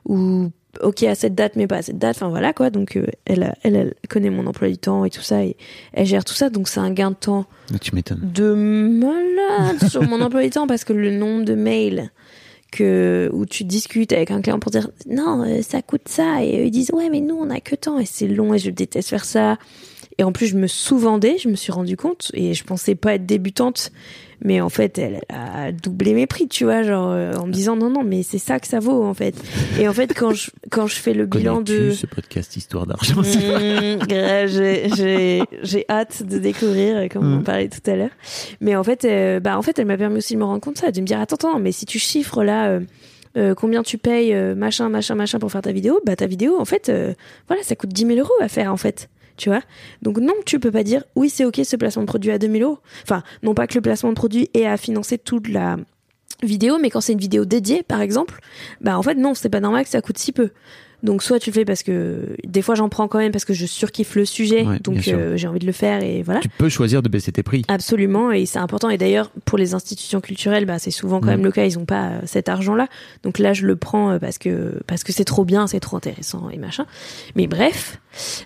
ou 0.05 0.51
ok 0.81 1.03
à 1.03 1.15
cette 1.15 1.33
date 1.35 1.55
mais 1.55 1.65
pas 1.67 1.77
à 1.77 1.81
cette 1.81 1.97
date 1.97 2.15
enfin 2.15 2.29
voilà 2.29 2.53
quoi 2.53 2.69
donc 2.69 2.95
euh, 2.95 3.05
elle, 3.25 3.55
elle 3.63 3.75
elle 3.75 3.93
connaît 4.07 4.29
mon 4.29 4.45
emploi 4.45 4.67
du 4.69 4.77
temps 4.77 5.03
et 5.03 5.09
tout 5.09 5.21
ça 5.21 5.43
et 5.43 5.57
elle 5.93 6.05
gère 6.05 6.23
tout 6.23 6.33
ça 6.35 6.49
donc 6.49 6.67
c'est 6.67 6.79
un 6.79 6.91
gain 6.91 7.09
de 7.11 7.15
temps 7.15 7.45
Ah, 7.73 7.79
Tu 7.79 7.95
m'étonnes. 7.95 8.19
de 8.21 8.53
malade 8.53 9.89
sur 9.89 10.03
mon 10.03 10.21
emploi 10.21 10.43
du 10.43 10.49
temps 10.51 10.67
parce 10.67 10.83
que 10.83 10.93
le 10.93 11.11
nombre 11.11 11.43
de 11.45 11.55
mails 11.55 12.11
que 12.71 13.29
où 13.33 13.45
tu 13.47 13.63
discutes 13.63 14.11
avec 14.13 14.29
un 14.29 14.41
client 14.41 14.59
pour 14.59 14.71
dire 14.71 14.89
non 15.07 15.43
euh, 15.43 15.61
ça 15.63 15.81
coûte 15.81 16.07
ça 16.07 16.43
et 16.43 16.61
eux, 16.61 16.65
ils 16.65 16.71
disent 16.71 16.91
ouais 16.93 17.09
mais 17.09 17.19
nous 17.19 17.35
on 17.35 17.49
a 17.49 17.59
que 17.59 17.75
tant 17.75 17.97
et 17.97 18.05
c'est 18.05 18.27
long 18.27 18.53
et 18.53 18.59
je 18.59 18.69
déteste 18.69 19.09
faire 19.09 19.25
ça 19.25 19.57
et 20.19 20.23
en 20.23 20.31
plus 20.31 20.45
je 20.47 20.55
me 20.57 20.67
sous-vendais 20.67 21.37
je 21.39 21.49
me 21.49 21.55
suis 21.55 21.71
rendu 21.71 21.97
compte 21.97 22.29
et 22.35 22.53
je 22.53 22.63
pensais 22.63 22.93
pas 22.93 23.15
être 23.15 23.25
débutante 23.25 23.91
mais 24.41 24.61
en 24.61 24.69
fait 24.69 24.97
elle, 24.97 25.21
a 25.29 25.71
doublé 25.73 26.13
mes 26.13 26.27
prix 26.27 26.47
tu 26.47 26.63
vois 26.65 26.83
genre 26.83 27.09
euh, 27.09 27.33
en 27.33 27.47
me 27.47 27.51
disant 27.51 27.75
non 27.75 27.89
non 27.89 28.03
mais 28.03 28.21
c'est 28.23 28.37
ça 28.37 28.59
que 28.59 28.67
ça 28.67 28.79
vaut 28.79 29.03
en 29.03 29.13
fait 29.13 29.33
et 29.79 29.87
en 29.87 29.93
fait 29.93 30.13
quand 30.13 30.31
je 30.31 30.51
quand 30.69 30.87
je 30.87 30.95
fais 30.95 31.13
le 31.13 31.25
bilan 31.25 31.61
de 31.61 31.91
ce 31.91 32.05
podcast 32.05 32.55
Histoire 32.55 32.85
d'argent 32.85 33.21
Mmh, 33.21 34.07
j'ai- 34.47 34.89
j'ai 34.95 35.43
j'ai 35.63 35.85
hâte 35.89 36.23
de 36.23 36.37
découvrir, 36.39 36.97
euh, 36.97 37.07
comme 37.07 37.25
on 37.33 37.37
en 37.37 37.39
Mm. 37.39 37.43
parlait 37.43 37.69
tout 37.69 37.89
à 37.89 37.95
l'heure. 37.95 38.09
Mais 38.61 38.75
en 38.75 38.83
fait, 38.83 39.05
euh, 39.05 39.39
bah 39.39 39.57
en 39.57 39.61
fait, 39.61 39.77
elle 39.79 39.85
m'a 39.87 39.97
permis 39.97 40.17
aussi 40.17 40.33
de 40.35 40.39
me 40.39 40.43
rendre 40.45 40.61
compte 40.61 40.75
de 40.75 40.79
ça, 40.79 40.91
de 40.91 41.01
me 41.01 41.05
dire 41.05 41.19
attends, 41.19 41.35
attends, 41.35 41.59
mais 41.59 41.71
si 41.71 41.85
tu 41.85 41.99
chiffres 41.99 42.43
là. 42.43 42.67
euh, 42.69 42.79
euh, 43.37 43.53
combien 43.53 43.83
tu 43.83 43.99
payes 43.99 44.33
machin 44.55 44.89
machin 44.89 45.13
machin 45.13 45.37
pour 45.37 45.51
faire 45.51 45.61
ta 45.61 45.71
vidéo 45.71 45.99
bah 46.03 46.15
ta 46.15 46.25
vidéo 46.25 46.59
en 46.59 46.65
fait 46.65 46.91
voilà 47.47 47.61
ça 47.61 47.75
coûte 47.75 47.91
10 47.93 48.07
000 48.07 48.19
euros 48.19 48.33
à 48.41 48.47
faire 48.47 48.73
en 48.73 48.77
fait 48.77 49.07
tu 49.39 49.49
vois. 49.49 49.61
Donc 50.03 50.19
non 50.19 50.33
tu 50.45 50.59
peux 50.59 50.71
pas 50.71 50.83
dire 50.83 51.03
oui 51.15 51.29
c'est 51.29 51.45
ok 51.45 51.61
ce 51.63 51.75
placement 51.75 52.03
de 52.03 52.07
produit 52.07 52.31
à 52.31 52.37
2 52.37 52.51
000 52.51 52.63
euros. 52.63 52.79
Enfin 53.03 53.23
non 53.41 53.55
pas 53.55 53.65
que 53.65 53.75
le 53.75 53.81
placement 53.81 54.09
de 54.09 54.15
produit 54.15 54.49
ait 54.53 54.67
à 54.67 54.77
financer 54.77 55.17
toute 55.17 55.47
la 55.47 55.77
vidéo 56.43 56.77
mais 56.79 56.89
quand 56.89 57.01
c'est 57.01 57.13
une 57.13 57.19
vidéo 57.19 57.45
dédiée 57.45 57.81
par 57.81 58.01
exemple 58.01 58.39
bah 58.81 58.97
en 58.97 59.01
fait 59.01 59.15
non 59.15 59.33
c'est 59.33 59.49
pas 59.49 59.59
normal 59.59 59.83
que 59.83 59.89
ça 59.89 60.01
coûte 60.01 60.17
si 60.17 60.31
peu 60.31 60.51
donc 61.03 61.23
soit 61.23 61.39
tu 61.39 61.49
le 61.49 61.53
fais 61.53 61.65
parce 61.65 61.83
que 61.83 62.35
des 62.45 62.61
fois 62.61 62.75
j'en 62.75 62.89
prends 62.89 63.07
quand 63.07 63.19
même 63.19 63.31
parce 63.31 63.45
que 63.45 63.53
je 63.53 63.65
surkiffe 63.65 64.15
le 64.15 64.25
sujet 64.25 64.63
Ouais, 64.65 64.79
donc 64.79 65.07
euh, 65.07 65.37
j'ai 65.37 65.47
envie 65.47 65.59
de 65.59 65.65
le 65.65 65.71
faire 65.71 66.03
et 66.03 66.21
voilà 66.23 66.41
Tu 66.41 66.49
peux 66.49 66.69
choisir 66.69 67.01
de 67.01 67.09
baisser 67.09 67.31
tes 67.31 67.43
prix. 67.43 67.63
Absolument, 67.67 68.31
et 68.31 68.45
c'est 68.45 68.59
important. 68.59 68.89
Et 68.89 68.97
d'ailleurs, 68.97 69.31
pour 69.45 69.57
les 69.57 69.73
institutions 69.73 70.19
culturelles, 70.21 70.65
bah, 70.65 70.79
c'est 70.79 70.91
souvent 70.91 71.19
quand 71.19 71.27
Mm. 71.27 71.29
même 71.31 71.43
le 71.43 71.51
cas. 71.51 71.65
Ils 71.65 71.77
ont 71.79 71.85
pas 71.85 72.07
euh, 72.09 72.19
cet 72.25 72.49
argent-là. 72.49 72.87
Donc 73.23 73.39
là, 73.39 73.53
je 73.53 73.65
le 73.65 73.75
prends 73.75 74.11
euh, 74.11 74.19
parce 74.19 74.37
que 74.37 74.79
parce 74.87 75.03
que 75.03 75.13
c'est 75.13 75.25
trop 75.25 75.45
bien, 75.45 75.67
c'est 75.67 75.79
trop 75.79 75.97
intéressant 75.97 76.49
et 76.49 76.57
machin. 76.57 76.85
Mais 77.35 77.47
bref, 77.47 77.99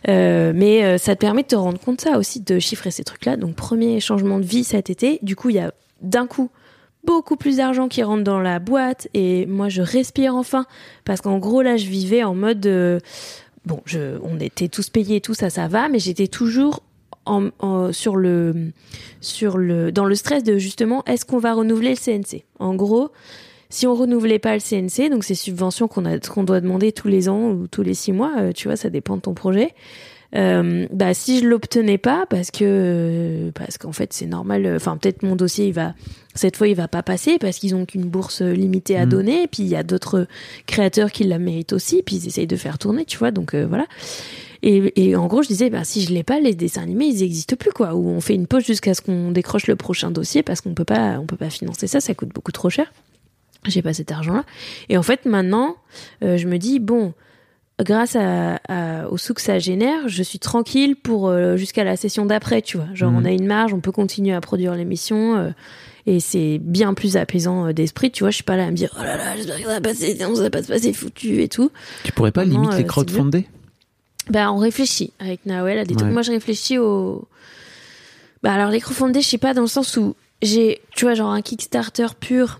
euh, 0.07 0.51
mais 0.55 0.83
euh, 0.83 0.97
ça 0.97 1.15
te 1.15 1.19
permet 1.21 1.43
de 1.43 1.47
te 1.47 1.55
rendre 1.55 1.79
compte 1.79 2.01
ça 2.01 2.17
aussi, 2.17 2.41
de 2.41 2.59
chiffrer 2.59 2.91
ces 2.91 3.03
trucs-là. 3.03 3.37
Donc 3.37 3.55
premier 3.55 3.99
changement 3.99 4.39
de 4.39 4.45
vie 4.45 4.63
cet 4.63 4.89
été. 4.89 5.19
Du 5.21 5.35
coup, 5.35 5.49
il 5.49 5.55
y 5.55 5.59
a 5.59 5.71
d'un 6.01 6.27
coup 6.27 6.49
beaucoup 7.05 7.35
plus 7.35 7.57
d'argent 7.57 7.87
qui 7.87 8.03
rentre 8.03 8.23
dans 8.23 8.39
la 8.39 8.59
boîte 8.59 9.07
et 9.13 9.45
moi 9.45 9.69
je 9.69 9.81
respire 9.81 10.35
enfin. 10.35 10.65
Parce 11.05 11.21
qu'en 11.21 11.39
gros 11.39 11.61
là 11.61 11.77
je 11.77 11.87
vivais 11.87 12.23
en 12.23 12.35
mode 12.35 12.65
euh, 12.65 12.99
bon 13.65 13.81
je 13.85 14.17
on 14.23 14.39
était 14.39 14.67
tous 14.67 14.89
payés 14.89 15.21
tout 15.21 15.33
ça 15.33 15.49
ça 15.49 15.67
va 15.67 15.89
mais 15.89 15.99
j'étais 15.99 16.27
toujours 16.27 16.81
sur 17.91 18.15
le 18.15 18.71
sur 19.21 19.57
le 19.57 19.91
dans 19.91 20.05
le 20.05 20.15
stress 20.15 20.43
de 20.43 20.57
justement 20.57 21.03
est-ce 21.05 21.25
qu'on 21.25 21.37
va 21.37 21.53
renouveler 21.53 21.91
le 21.91 21.95
CNC 21.95 22.43
en 22.59 22.75
gros 22.75 23.11
si 23.69 23.87
on 23.87 23.95
renouvelait 23.95 24.39
pas 24.39 24.55
le 24.55 24.59
CNC 24.59 25.09
donc 25.09 25.23
ces 25.23 25.35
subventions 25.35 25.87
qu'on 25.87 26.03
qu'on 26.19 26.43
doit 26.43 26.59
demander 26.59 26.91
tous 26.91 27.07
les 27.07 27.29
ans 27.29 27.49
ou 27.49 27.67
tous 27.67 27.81
les 27.81 27.93
six 27.93 28.11
mois 28.11 28.33
euh, 28.39 28.51
tu 28.51 28.67
vois 28.67 28.75
ça 28.75 28.89
dépend 28.89 29.15
de 29.15 29.21
ton 29.21 29.33
projet 29.33 29.73
euh, 30.35 30.87
bah 30.91 31.13
si 31.13 31.39
je 31.39 31.45
l'obtenais 31.45 31.99
pas 31.99 32.25
parce 32.27 32.49
que 32.49 33.51
parce 33.53 33.77
qu'en 33.77 33.91
fait 33.91 34.13
c'est 34.13 34.25
normal 34.25 34.65
euh, 34.65 34.75
enfin 34.77 34.97
peut-être 34.97 35.21
mon 35.21 35.35
dossier 35.35 35.67
il 35.67 35.73
va 35.73 35.93
cette 36.33 36.57
fois 36.57 36.67
il 36.67 36.75
va 36.75 36.87
pas 36.87 37.03
passer 37.03 37.37
parce 37.37 37.57
qu'ils 37.57 37.75
ont 37.75 37.85
qu'une 37.85 38.05
bourse 38.05 38.41
limitée 38.41 38.97
à 38.97 39.05
Mm. 39.05 39.09
donner 39.09 39.47
puis 39.47 39.63
il 39.63 39.69
y 39.69 39.75
a 39.75 39.83
d'autres 39.83 40.27
créateurs 40.65 41.11
qui 41.11 41.23
la 41.23 41.37
méritent 41.39 41.73
aussi 41.73 42.01
puis 42.03 42.15
ils 42.15 42.27
essayent 42.27 42.47
de 42.47 42.55
faire 42.55 42.77
tourner 42.77 43.05
tu 43.05 43.17
vois 43.17 43.31
donc 43.31 43.53
euh, 43.53 43.65
voilà. 43.67 43.85
Et, 44.63 45.09
et 45.09 45.15
en 45.15 45.27
gros 45.27 45.43
je 45.43 45.49
disais 45.49 45.69
bah 45.69 45.83
si 45.83 46.01
je 46.01 46.13
l'ai 46.13 46.23
pas 46.23 46.39
les 46.39 46.55
dessins 46.55 46.81
animés 46.81 47.05
ils 47.05 47.21
existent 47.21 47.55
plus 47.55 47.71
quoi 47.71 47.93
ou 47.95 48.07
on 48.07 48.21
fait 48.21 48.33
une 48.33 48.47
pause 48.47 48.65
jusqu'à 48.65 48.93
ce 48.93 49.01
qu'on 49.01 49.31
décroche 49.31 49.67
le 49.67 49.75
prochain 49.75 50.09
dossier 50.09 50.41
parce 50.41 50.61
qu'on 50.61 50.73
peut 50.73 50.85
pas 50.85 51.19
on 51.19 51.25
peut 51.25 51.35
pas 51.35 51.49
financer 51.49 51.85
ça 51.85 51.99
ça 51.99 52.13
coûte 52.15 52.29
beaucoup 52.29 52.51
trop 52.51 52.69
cher. 52.69 52.91
J'ai 53.65 53.81
pas 53.81 53.93
cet 53.93 54.11
argent 54.11 54.33
là 54.33 54.45
et 54.89 54.97
en 54.97 55.03
fait 55.03 55.25
maintenant 55.25 55.75
euh, 56.23 56.37
je 56.37 56.47
me 56.47 56.57
dis 56.57 56.79
bon 56.79 57.13
grâce 57.83 58.15
à, 58.15 58.55
à- 58.67 59.07
au 59.09 59.17
sous 59.17 59.33
que 59.33 59.41
ça 59.41 59.59
génère, 59.59 60.07
je 60.07 60.23
suis 60.23 60.39
tranquille 60.39 60.95
pour 60.95 61.27
euh, 61.29 61.57
jusqu'à 61.57 61.83
la 61.83 61.95
session 61.97 62.25
d'après, 62.25 62.61
tu 62.61 62.77
vois. 62.77 62.87
Genre, 62.93 63.11
Mhm. 63.11 63.17
on 63.17 63.25
a 63.25 63.31
une 63.31 63.45
marge, 63.45 63.73
on 63.73 63.79
peut 63.79 63.91
continuer 63.91 64.33
à 64.33 64.41
produire 64.41 64.75
l'émission, 64.75 65.35
euh, 65.37 65.49
et 66.05 66.19
c'est 66.19 66.59
bien 66.61 66.93
plus 66.93 67.15
apaisant 67.17 67.67
euh, 67.67 67.73
d'esprit, 67.73 68.11
tu 68.11 68.23
vois. 68.23 68.31
Je 68.31 68.35
suis 68.35 68.43
pas 68.43 68.57
là 68.57 68.65
à 68.65 68.71
me 68.71 68.75
dire, 68.75 68.93
oh 68.99 69.03
là 69.03 69.17
là, 69.17 69.35
j'espère 69.35 69.57
que 69.57 69.63
ça 69.63 69.67
va 69.69 69.81
passer, 69.81 70.15
sinon 70.15 70.35
ça 70.35 70.41
va 70.43 70.49
pas 70.49 70.63
se 70.63 70.67
passer 70.67 70.93
foutu 70.93 71.41
et 71.41 71.47
tout. 71.47 71.71
Tu 72.03 72.11
pourrais 72.11 72.31
pas 72.31 72.45
Non, 72.45 72.51
limite 72.53 72.71
les 72.71 72.77
c'est 72.77 72.83
crowdfonder 72.85 73.47
Ben, 74.29 74.49
on 74.51 74.57
réfléchit 74.57 75.11
avec 75.19 75.45
Nawel 75.45 75.79
à 75.79 75.85
des 75.85 75.93
Ouais. 75.93 75.99
trucs. 75.99 76.11
Moi, 76.13 76.21
je 76.21 76.31
réfléchis 76.31 76.77
au. 76.77 77.27
Bah, 78.41 78.53
alors, 78.53 78.69
les 78.71 78.81
crowdfundés, 78.81 79.21
je 79.21 79.27
sais 79.27 79.37
pas, 79.37 79.53
dans 79.53 79.61
le 79.61 79.67
sens 79.67 79.95
où 79.97 80.15
j'ai, 80.41 80.81
tu 80.95 81.05
vois, 81.05 81.13
genre 81.13 81.31
un 81.31 81.41
Kickstarter 81.41 82.07
pur. 82.19 82.59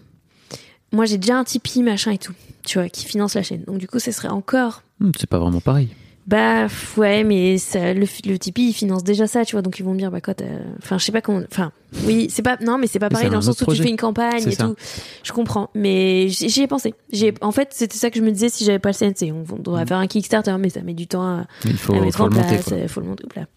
Moi, 0.93 1.05
j'ai 1.05 1.17
déjà 1.17 1.37
un 1.37 1.43
Tipeee, 1.43 1.81
machin 1.83 2.11
et 2.11 2.17
tout, 2.19 2.33
tu 2.63 2.77
vois, 2.77 2.87
qui 2.87 3.05
finance 3.05 3.33
la 3.33 3.41
chaîne. 3.43 3.63
Donc, 3.63 3.79
du 3.79 3.87
coup, 3.87 3.99
ce 3.99 4.11
serait 4.11 4.27
encore 4.29 4.82
C'est 5.17 5.29
pas 5.29 5.39
vraiment 5.39 5.61
pareil. 5.61 5.89
Bah 6.25 6.67
ouais, 6.95 7.25
mais 7.25 7.57
ça, 7.57 7.93
le, 7.93 8.05
le 8.25 8.39
Tipeee 8.39 8.69
il 8.69 8.73
finance 8.73 9.03
déjà 9.03 9.27
ça, 9.27 9.43
tu 9.43 9.55
vois, 9.55 9.61
donc 9.61 9.77
ils 9.79 9.83
vont 9.83 9.93
me 9.93 9.99
dire 9.99 10.09
bah 10.09 10.21
quoi, 10.21 10.33
enfin 10.81 10.97
je 10.97 11.03
sais 11.03 11.11
pas 11.11 11.19
comment, 11.19 11.41
enfin 11.51 11.73
oui, 12.05 12.27
c'est 12.29 12.41
pas 12.41 12.55
non 12.61 12.77
mais 12.77 12.87
c'est 12.87 12.99
pas 12.99 13.09
pareil 13.09 13.29
dans 13.29 13.35
le 13.35 13.41
sens 13.41 13.61
où 13.61 13.65
tu 13.73 13.83
fais 13.83 13.89
une 13.89 13.97
campagne 13.97 14.47
et 14.47 14.51
ça. 14.51 14.63
tout. 14.63 14.75
Je 15.23 15.33
comprends, 15.33 15.69
mais 15.75 16.29
j'y 16.29 16.61
ai 16.61 16.67
pensé. 16.67 16.93
J'ai 17.11 17.33
en 17.41 17.51
fait 17.51 17.69
c'était 17.73 17.97
ça 17.97 18.09
que 18.09 18.17
je 18.17 18.23
me 18.23 18.31
disais 18.31 18.47
si 18.47 18.63
j'avais 18.63 18.79
pas 18.79 18.91
le 18.91 18.95
CNC, 18.95 19.33
on, 19.33 19.43
on 19.53 19.59
devrait 19.59 19.85
faire 19.85 19.97
un 19.97 20.07
Kickstarter, 20.07 20.55
mais 20.57 20.69
ça 20.69 20.81
met 20.81 20.93
du 20.93 21.07
temps 21.07 21.23
à, 21.23 21.45
Il 21.65 21.75
faut, 21.75 21.93
à 21.93 21.99
mettre 21.99 22.17
faut 22.17 22.23
en 22.23 22.29
place, 22.29 22.69
euh, 22.71 22.87
faut 22.87 23.01
le 23.01 23.07
monter 23.07 23.27
plat. 23.27 23.47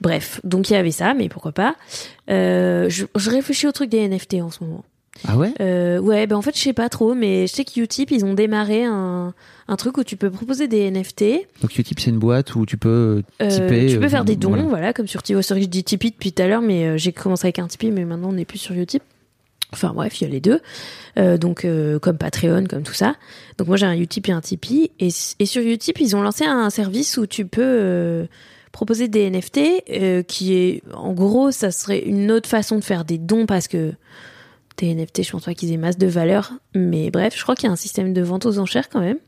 Bref, 0.00 0.40
donc 0.42 0.70
il 0.70 0.72
y 0.72 0.76
avait 0.76 0.92
ça, 0.92 1.12
mais 1.12 1.28
pourquoi 1.28 1.52
pas. 1.52 1.76
Euh, 2.30 2.88
je, 2.88 3.04
je 3.14 3.28
réfléchis 3.30 3.66
au 3.66 3.72
truc 3.72 3.90
des 3.90 4.08
NFT 4.08 4.36
en 4.36 4.50
ce 4.50 4.64
moment. 4.64 4.84
Ah 5.28 5.36
ouais 5.36 5.52
Euh, 5.60 5.98
ouais, 5.98 6.26
ben 6.26 6.36
en 6.36 6.42
fait, 6.42 6.56
je 6.56 6.60
sais 6.62 6.72
pas 6.72 6.88
trop, 6.88 7.14
mais 7.14 7.46
je 7.46 7.52
sais 7.52 7.64
que 7.64 7.78
Utip, 7.80 8.10
ils 8.10 8.24
ont 8.24 8.34
démarré 8.34 8.84
un, 8.84 9.34
un 9.68 9.76
truc 9.76 9.98
où 9.98 10.04
tu 10.04 10.16
peux 10.16 10.30
proposer 10.30 10.66
des 10.68 10.90
NFT. 10.90 11.24
Donc 11.62 11.76
Utip, 11.78 12.00
c'est 12.00 12.10
une 12.10 12.18
boîte 12.18 12.54
où 12.54 12.64
tu 12.66 12.76
peux 12.76 13.22
Euh, 13.42 13.48
tiper. 13.48 13.86
tu 13.86 13.98
peux 13.98 14.06
euh, 14.06 14.08
faire 14.08 14.24
des 14.24 14.36
dons, 14.36 14.50
voilà. 14.50 14.62
voilà, 14.64 14.92
comme 14.92 15.06
sur 15.06 15.22
Tipeee. 15.22 15.42
Je 15.42 15.64
dis 15.66 15.84
Tipeee 15.84 16.10
depuis 16.12 16.32
tout 16.32 16.42
à 16.42 16.46
l'heure, 16.46 16.62
mais 16.62 16.86
euh, 16.86 16.96
j'ai 16.96 17.12
commencé 17.12 17.46
avec 17.46 17.58
un 17.58 17.66
Tipeee, 17.66 17.90
mais 17.90 18.04
maintenant 18.04 18.30
on 18.30 18.32
n'est 18.32 18.44
plus 18.46 18.58
sur 18.58 18.74
Utip. 18.74 19.02
Enfin 19.72 19.92
bref, 19.94 20.20
il 20.20 20.24
y 20.24 20.26
a 20.26 20.30
les 20.30 20.40
deux. 20.40 20.60
Euh, 21.18 21.38
donc 21.38 21.64
euh, 21.64 21.98
comme 22.00 22.16
Patreon, 22.18 22.64
comme 22.68 22.82
tout 22.82 22.92
ça. 22.94 23.14
Donc 23.58 23.68
moi 23.68 23.76
j'ai 23.76 23.86
un 23.86 23.94
Utip 23.96 24.28
et 24.28 24.32
un 24.32 24.40
Tipeee. 24.40 24.90
Et, 24.98 25.08
et 25.38 25.46
sur 25.46 25.62
Utip, 25.62 26.00
ils 26.00 26.16
ont 26.16 26.22
lancé 26.22 26.44
un 26.44 26.70
service 26.70 27.18
où 27.18 27.26
tu 27.26 27.44
peux 27.46 27.60
euh, 27.62 28.24
proposer 28.72 29.06
des 29.06 29.30
NFT, 29.30 29.60
euh, 29.90 30.22
qui 30.24 30.54
est, 30.54 30.82
en 30.92 31.12
gros, 31.12 31.50
ça 31.52 31.70
serait 31.70 32.00
une 32.00 32.32
autre 32.32 32.48
façon 32.48 32.78
de 32.78 32.84
faire 32.84 33.04
des 33.04 33.18
dons 33.18 33.46
parce 33.46 33.68
que 33.68 33.92
tes 34.80 34.94
NFT, 34.94 35.22
je 35.22 35.30
pense 35.30 35.44
pas 35.44 35.54
qu'ils 35.54 35.72
aient 35.72 35.76
masse 35.76 35.98
de 35.98 36.06
valeur. 36.06 36.52
Mais 36.74 37.10
bref, 37.10 37.34
je 37.36 37.42
crois 37.42 37.54
qu'il 37.54 37.66
y 37.66 37.68
a 37.68 37.72
un 37.72 37.76
système 37.76 38.12
de 38.12 38.22
vente 38.22 38.46
aux 38.46 38.58
enchères 38.58 38.88
quand 38.88 39.00
même. 39.00 39.18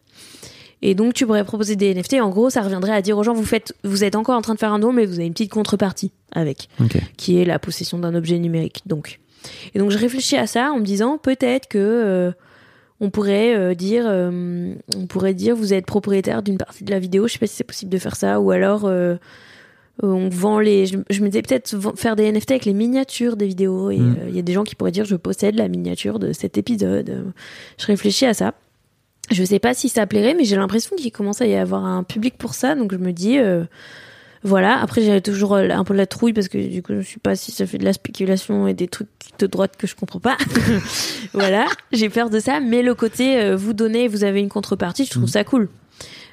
Et 0.82 0.94
donc 0.94 1.14
tu 1.14 1.26
pourrais 1.26 1.44
proposer 1.44 1.76
des 1.76 1.94
NFT. 1.94 2.14
En 2.14 2.30
gros, 2.30 2.50
ça 2.50 2.60
reviendrait 2.60 2.92
à 2.92 3.02
dire 3.02 3.16
aux 3.16 3.22
gens 3.22 3.34
vous 3.34 3.44
faites, 3.44 3.74
vous 3.84 4.02
êtes 4.02 4.16
encore 4.16 4.36
en 4.36 4.42
train 4.42 4.54
de 4.54 4.58
faire 4.58 4.72
un 4.72 4.80
don, 4.80 4.92
mais 4.92 5.06
vous 5.06 5.14
avez 5.14 5.26
une 5.26 5.32
petite 5.32 5.52
contrepartie 5.52 6.10
avec, 6.32 6.68
qui 7.16 7.38
est 7.38 7.44
la 7.44 7.58
possession 7.58 7.98
d'un 7.98 8.14
objet 8.14 8.38
numérique. 8.38 8.82
Donc, 8.86 9.20
et 9.74 9.78
donc 9.78 9.90
je 9.90 9.98
réfléchis 9.98 10.36
à 10.36 10.46
ça 10.46 10.72
en 10.72 10.80
me 10.80 10.84
disant 10.84 11.18
peut-être 11.18 11.68
que 11.68 11.78
euh, 11.78 12.32
on 13.00 13.10
pourrait 13.10 13.54
euh, 13.54 13.74
dire, 13.74 14.04
euh, 14.06 14.74
on 14.96 15.06
pourrait 15.06 15.34
dire 15.34 15.54
vous 15.54 15.72
êtes 15.72 15.86
propriétaire 15.86 16.42
d'une 16.42 16.58
partie 16.58 16.82
de 16.82 16.90
la 16.90 16.98
vidéo. 16.98 17.28
Je 17.28 17.34
sais 17.34 17.38
pas 17.38 17.46
si 17.46 17.54
c'est 17.54 17.64
possible 17.64 17.90
de 17.90 17.98
faire 17.98 18.16
ça, 18.16 18.40
ou 18.40 18.50
alors 18.50 18.90
on 20.02 20.28
vend 20.28 20.58
les. 20.58 20.86
Je, 20.86 20.98
je 21.10 21.20
me 21.22 21.28
disais 21.28 21.42
peut-être 21.42 21.76
faire 21.96 22.16
des 22.16 22.30
NFT 22.30 22.52
avec 22.52 22.64
les 22.64 22.72
miniatures 22.72 23.36
des 23.36 23.46
vidéos. 23.46 23.90
Et 23.90 23.96
il 23.96 24.02
Mm. 24.02 24.16
y 24.34 24.38
a 24.38 24.42
des 24.42 24.52
gens 24.52 24.64
qui 24.64 24.74
pourraient 24.74 24.90
dire 24.92 25.04
je 25.04 25.16
possède 25.16 25.54
la 25.56 25.68
miniature 25.68 26.18
de 26.18 26.32
cet 26.32 26.56
épisode. 26.58 27.10
Euh, 27.10 27.22
Je 27.78 27.86
réfléchis 27.86 28.26
à 28.26 28.34
ça. 28.34 28.54
Je 29.30 29.44
sais 29.44 29.58
pas 29.60 29.72
si 29.74 29.88
ça 29.88 30.06
plairait, 30.06 30.34
mais 30.34 30.44
j'ai 30.44 30.56
l'impression 30.56 30.96
qu'il 30.96 31.12
commence 31.12 31.40
à 31.40 31.46
y 31.46 31.54
avoir 31.54 31.84
un 31.84 32.02
public 32.02 32.34
pour 32.36 32.54
ça, 32.54 32.74
donc 32.74 32.92
je 32.92 32.98
me 32.98 33.12
dis, 33.12 33.38
euh, 33.38 33.64
voilà. 34.42 34.78
Après, 34.82 35.00
j'avais 35.00 35.20
toujours 35.20 35.54
euh, 35.54 35.68
un 35.70 35.84
peu 35.84 35.94
la 35.94 36.06
trouille 36.06 36.32
parce 36.32 36.48
que 36.48 36.58
du 36.58 36.82
coup, 36.82 36.92
je 37.00 37.06
sais 37.06 37.20
pas 37.22 37.36
si 37.36 37.52
ça 37.52 37.64
fait 37.64 37.78
de 37.78 37.84
la 37.84 37.92
spéculation 37.92 38.66
et 38.66 38.74
des 38.74 38.88
trucs 38.88 39.08
de 39.38 39.46
droite 39.46 39.74
que 39.78 39.86
je 39.86 39.94
comprends 39.94 40.18
pas. 40.20 40.36
voilà, 41.32 41.66
j'ai 41.92 42.08
peur 42.08 42.30
de 42.30 42.40
ça, 42.40 42.60
mais 42.60 42.82
le 42.82 42.94
côté 42.94 43.40
euh, 43.40 43.56
vous 43.56 43.72
donnez, 43.72 44.08
vous 44.08 44.24
avez 44.24 44.40
une 44.40 44.48
contrepartie, 44.48 45.04
je 45.04 45.10
trouve 45.10 45.28
ça 45.28 45.44
cool. 45.44 45.68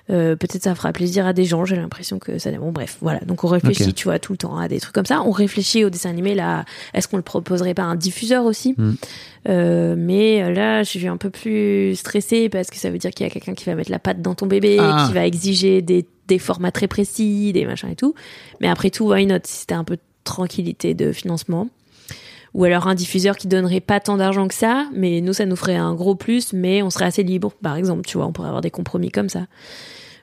Euh, 0.09 0.35
peut-être 0.35 0.63
ça 0.63 0.73
fera 0.73 0.91
plaisir 0.91 1.27
à 1.27 1.33
des 1.33 1.45
gens, 1.45 1.65
j'ai 1.65 1.75
l'impression 1.75 2.17
que 2.17 2.39
ça... 2.39 2.49
Bon 2.51 2.71
bref, 2.71 2.97
voilà. 2.99 3.19
Donc 3.19 3.43
on 3.43 3.47
réfléchit, 3.47 3.93
tu 3.93 4.05
vois, 4.05 4.17
tout 4.17 4.31
le 4.33 4.37
temps 4.37 4.57
à 4.57 4.67
des 4.67 4.79
trucs 4.79 4.93
comme 4.95 5.05
ça. 5.05 5.21
On 5.21 5.29
réfléchit 5.31 5.85
au 5.85 5.91
dessin 5.91 6.09
animé, 6.09 6.33
là, 6.33 6.65
est-ce 6.95 7.07
qu'on 7.07 7.17
le 7.17 7.23
proposerait 7.23 7.75
pas 7.75 7.83
à 7.83 7.85
un 7.85 7.95
diffuseur 7.95 8.45
aussi 8.45 8.73
Mm. 8.77 8.93
Euh, 9.49 9.95
Mais 9.97 10.41
euh, 10.41 10.51
là, 10.51 10.83
je 10.83 10.89
suis 10.89 11.07
un 11.07 11.17
peu 11.17 11.29
plus 11.29 11.95
stressée 11.95 12.49
parce 12.49 12.69
que 12.69 12.77
ça 12.77 12.89
veut 12.89 12.97
dire 12.97 13.11
qu'il 13.11 13.25
y 13.25 13.29
a 13.29 13.31
quelqu'un 13.31 13.53
qui 13.53 13.65
va 13.65 13.75
mettre 13.75 13.91
la 13.91 13.99
patte 13.99 14.21
dans 14.21 14.35
ton 14.35 14.47
bébé, 14.47 14.77
Ah. 14.79 15.05
qui 15.07 15.13
va 15.13 15.25
exiger 15.25 15.81
des, 15.81 16.05
des 16.27 16.39
formats 16.39 16.71
très 16.71 16.87
précis, 16.87 17.53
des 17.53 17.65
machins 17.65 17.89
et 17.89 17.95
tout. 17.95 18.15
Mais 18.61 18.67
après 18.67 18.89
tout, 18.89 19.09
why 19.11 19.25
not 19.25 19.39
Si 19.43 19.59
c'était 19.61 19.75
un 19.75 19.83
peu 19.83 19.95
de 19.95 20.01
tranquillité 20.23 20.93
de 20.93 21.11
financement. 21.11 21.69
Ou 22.55 22.63
alors 22.63 22.87
un 22.87 22.95
diffuseur 22.95 23.37
qui 23.37 23.47
donnerait 23.47 23.79
pas 23.79 23.99
tant 23.99 24.17
d'argent 24.17 24.47
que 24.47 24.55
ça, 24.55 24.87
mais 24.93 25.21
nous, 25.21 25.33
ça 25.33 25.45
nous 25.45 25.55
ferait 25.55 25.75
un 25.75 25.93
gros 25.93 26.15
plus, 26.15 26.51
mais 26.51 26.81
on 26.81 26.89
serait 26.89 27.05
assez 27.05 27.21
libre, 27.23 27.51
par 27.61 27.75
exemple, 27.75 28.01
tu 28.07 28.17
vois, 28.17 28.25
on 28.25 28.31
pourrait 28.31 28.47
avoir 28.47 28.61
des 28.61 28.71
compromis 28.71 29.11
comme 29.11 29.29
ça. 29.29 29.45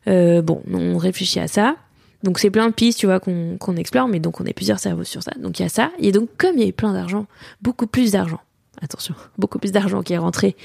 Euh, 0.09 0.43
bon, 0.43 0.63
on 0.73 0.97
réfléchit 0.99 1.41
à 1.41 1.49
ça. 1.49 1.77
Donc 2.23 2.39
c'est 2.39 2.51
plein 2.51 2.69
de 2.69 2.73
pistes, 2.73 2.99
tu 2.99 3.07
vois, 3.07 3.21
qu'on 3.21 3.57
qu'on 3.59 3.77
explore, 3.77 4.09
mais 4.09 4.21
donc 4.21 4.41
on 4.41 4.45
est 4.45 4.53
plusieurs 4.53 4.79
cerveaux 4.79 5.05
sur 5.05 5.23
ça. 5.23 5.33
Donc 5.39 5.59
il 5.59 5.63
y 5.63 5.67
a 5.67 5.69
ça. 5.69 5.91
Et 5.99 6.13
donc 6.13 6.29
comme 6.39 6.57
il 6.57 6.63
y 6.63 6.65
a 6.65 6.69
eu 6.69 6.73
plein 6.73 6.93
d'argent, 6.93 7.27
beaucoup 7.63 7.87
plus 7.87 8.13
d'argent, 8.13 8.41
attention, 8.81 9.15
beaucoup 9.39 9.59
plus 9.59 9.73
d'argent 9.73 10.03
qui 10.03 10.13
est 10.13 10.19
rentré. 10.19 10.57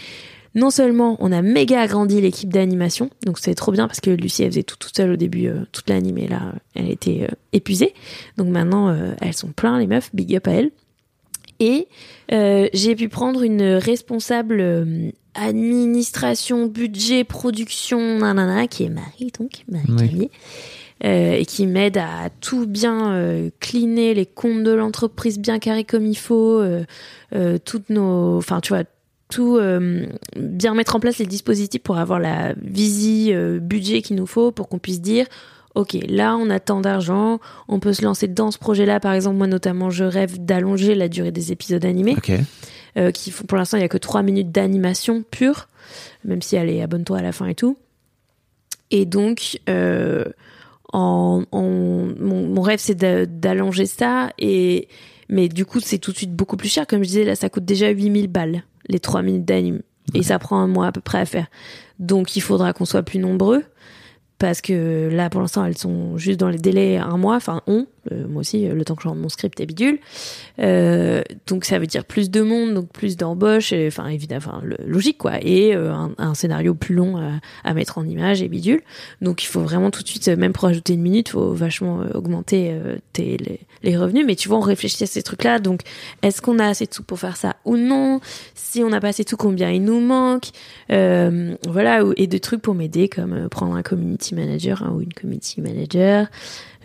Non 0.53 0.69
seulement 0.69 1.15
on 1.19 1.31
a 1.31 1.41
méga 1.41 1.79
agrandi 1.79 2.19
l'équipe 2.19 2.51
d'animation, 2.51 3.09
donc 3.25 3.39
c'est 3.39 3.55
trop 3.55 3.71
bien 3.71 3.87
parce 3.87 4.01
que 4.01 4.09
Lucie 4.09 4.43
elle 4.43 4.51
faisait 4.51 4.63
tout 4.63 4.75
toute 4.77 4.95
seule 4.95 5.11
au 5.11 5.15
début, 5.15 5.47
euh, 5.47 5.61
toute 5.71 5.89
l'animée 5.89 6.27
là, 6.27 6.53
elle 6.75 6.89
était 6.89 7.27
euh, 7.29 7.35
épuisée. 7.53 7.93
Donc 8.37 8.47
maintenant 8.47 8.89
euh, 8.89 9.13
elles 9.21 9.33
sont 9.33 9.49
plein 9.49 9.79
les 9.79 9.87
meufs, 9.87 10.13
big 10.13 10.35
up 10.35 10.47
à 10.47 10.51
elles. 10.51 10.71
Et 11.61 11.87
euh, 12.31 12.67
j'ai 12.73 12.95
pu 12.95 13.07
prendre 13.07 13.43
une 13.43 13.61
responsable 13.61 14.57
euh, 14.59 15.11
administration, 15.33 16.67
budget, 16.67 17.23
production, 17.23 18.19
nanana, 18.19 18.67
qui 18.67 18.83
est 18.83 18.89
Marie, 18.89 19.31
donc, 19.37 19.63
Marie 19.69 20.17
Oui. 20.19 20.29
Euh, 21.03 21.33
et 21.33 21.45
qui 21.45 21.65
m'aide 21.65 21.97
à 21.97 22.29
tout 22.41 22.67
bien 22.67 23.13
euh, 23.13 23.49
cleaner 23.59 24.13
les 24.13 24.27
comptes 24.27 24.63
de 24.63 24.71
l'entreprise 24.71 25.39
bien 25.39 25.57
carrés 25.57 25.83
comme 25.83 26.05
il 26.05 26.17
faut, 26.17 26.59
euh, 26.59 26.83
euh, 27.33 27.57
toutes 27.63 27.89
nos, 27.89 28.37
enfin, 28.37 28.61
tu 28.61 28.73
vois, 28.73 28.83
tout 29.29 29.59
bien 30.35 30.73
mettre 30.73 30.97
en 30.97 30.99
place 30.99 31.17
les 31.17 31.25
dispositifs 31.25 31.81
pour 31.81 31.97
avoir 31.97 32.19
la 32.19 32.53
visi 32.61 33.31
budget 33.61 34.01
qu'il 34.01 34.17
nous 34.17 34.27
faut 34.27 34.51
pour 34.51 34.67
qu'on 34.67 34.77
puisse 34.77 34.99
dire 34.99 35.25
ok 35.73 35.95
là 36.09 36.35
on 36.35 36.49
a 36.49 36.59
tant 36.59 36.81
d'argent 36.81 37.39
on 37.69 37.79
peut 37.79 37.93
se 37.93 38.03
lancer 38.03 38.27
dans 38.27 38.51
ce 38.51 38.57
projet 38.57 38.85
là 38.85 38.99
par 38.99 39.13
exemple 39.13 39.37
moi 39.37 39.47
notamment 39.47 39.89
je 39.89 40.03
rêve 40.03 40.43
d'allonger 40.43 40.95
la 40.95 41.07
durée 41.07 41.31
des 41.31 41.53
épisodes 41.53 41.85
animés 41.85 42.15
Ok. 42.17 42.33
Euh, 42.97 43.11
qui 43.11 43.31
font 43.31 43.45
pour 43.45 43.57
l'instant 43.57 43.77
il 43.77 43.81
y 43.81 43.83
a 43.83 43.89
que 43.89 43.97
3 43.97 44.21
minutes 44.23 44.51
d'animation 44.51 45.23
pure 45.29 45.67
même 46.25 46.41
si 46.41 46.55
elle 46.55 46.69
est 46.69 46.81
abonne-toi 46.81 47.17
à 47.17 47.21
la 47.21 47.31
fin 47.31 47.47
et 47.47 47.55
tout. 47.55 47.77
Et 48.91 49.05
donc 49.05 49.59
euh, 49.69 50.25
en, 50.93 51.43
en- 51.51 51.61
mon, 51.61 52.47
mon 52.47 52.61
rêve 52.61 52.79
c'est 52.79 52.95
d'a- 52.95 53.25
d'allonger 53.25 53.85
ça 53.85 54.31
et 54.37 54.87
mais 55.29 55.47
du 55.47 55.65
coup 55.65 55.79
c'est 55.79 55.97
tout 55.97 56.11
de 56.11 56.17
suite 56.17 56.33
beaucoup 56.35 56.57
plus 56.57 56.69
cher. 56.69 56.85
Comme 56.87 56.99
je 57.03 57.07
disais 57.07 57.23
là 57.23 57.35
ça 57.35 57.49
coûte 57.49 57.65
déjà 57.65 57.89
8000 57.89 58.27
balles 58.27 58.63
les 58.87 58.99
3 58.99 59.21
minutes 59.21 59.45
d'anime. 59.45 59.81
Et 60.13 60.23
ça 60.23 60.39
prend 60.39 60.59
un 60.59 60.67
mois 60.67 60.87
à 60.87 60.91
peu 60.91 60.99
près 60.99 61.19
à 61.19 61.25
faire. 61.25 61.47
Donc 61.99 62.35
il 62.35 62.41
faudra 62.41 62.73
qu'on 62.73 62.85
soit 62.85 63.03
plus 63.03 63.19
nombreux 63.19 63.63
parce 64.39 64.59
que 64.61 65.09
là 65.11 65.29
pour 65.29 65.39
l'instant 65.41 65.63
elles 65.65 65.77
sont 65.77 66.17
juste 66.17 66.39
dans 66.39 66.49
les 66.49 66.57
délais 66.57 66.97
un 66.97 67.17
mois 67.17 67.35
enfin 67.35 67.61
on 67.67 67.85
euh, 68.11 68.27
moi 68.27 68.39
aussi 68.39 68.67
euh, 68.67 68.73
le 68.73 68.83
temps 68.83 68.95
que 68.95 69.03
je 69.03 69.07
rende 69.07 69.19
mon 69.19 69.29
script 69.29 69.59
est 69.59 69.65
bidule. 69.65 69.99
Euh, 70.59 71.21
donc 71.45 71.65
ça 71.65 71.77
veut 71.77 71.85
dire 71.85 72.03
plus 72.03 72.31
de 72.31 72.41
monde 72.41 72.73
donc 72.73 72.89
plus 72.89 73.15
d'embauches 73.15 73.73
enfin 73.87 74.07
évidemment 74.07 74.61
logique 74.85 75.19
quoi. 75.19 75.33
Et 75.41 75.73
un, 75.73 76.33
scénario 76.33 76.73
plus 76.73 76.95
long 76.95 77.17
à, 77.63 77.73
mettre 77.73 77.97
en 77.97 78.05
image 78.05 78.41
et 78.41 78.47
bidule. 78.47 78.81
Donc 79.21 79.43
il 79.43 79.47
faut 79.47 79.61
vraiment 79.61 79.91
tout 79.91 80.01
de 80.01 80.07
suite 80.07 80.27
même 80.29 80.53
pour 80.53 80.65
ajouter 80.65 80.93
une 80.93 81.01
minute 81.01 81.29
faut 81.29 81.53
vachement 81.53 82.03
augmenter 82.13 82.75
tes, 83.13 83.37
les, 83.83 83.97
revenus. 83.97 84.25
Mais 84.25 84.35
tu 84.35 84.47
vois 84.47 84.57
on 84.57 84.61
réfléchit 84.61 85.03
à 85.03 85.07
ces 85.07 85.21
trucs 85.21 85.43
là 85.43 85.59
donc 85.59 85.81
est-ce 86.21 86.41
qu'on 86.41 86.59
a 86.59 86.67
assez 86.67 86.85
de 86.85 86.93
sous 86.93 87.03
pour 87.03 87.19
faire 87.19 87.37
ça 87.37 87.57
ou 87.65 87.77
non? 87.77 88.19
Si 88.55 88.83
on 88.83 88.89
n'a 88.89 88.99
pas 88.99 89.09
assez 89.09 89.23
de 89.23 89.29
sous 89.29 89.37
combien 89.37 89.69
il 89.69 89.83
nous 89.83 89.99
manque? 89.99 90.49
Voilà 90.89 92.03
et 92.17 92.27
de 92.27 92.37
trucs 92.37 92.61
pour 92.61 92.73
m'aider 92.73 93.09
comme 93.09 93.49
prendre 93.49 93.75
un 93.75 93.83
community 93.83 94.33
manager 94.33 94.81
hein, 94.83 94.93
ou 94.95 95.01
une 95.01 95.13
community 95.13 95.61
manager 95.61 96.27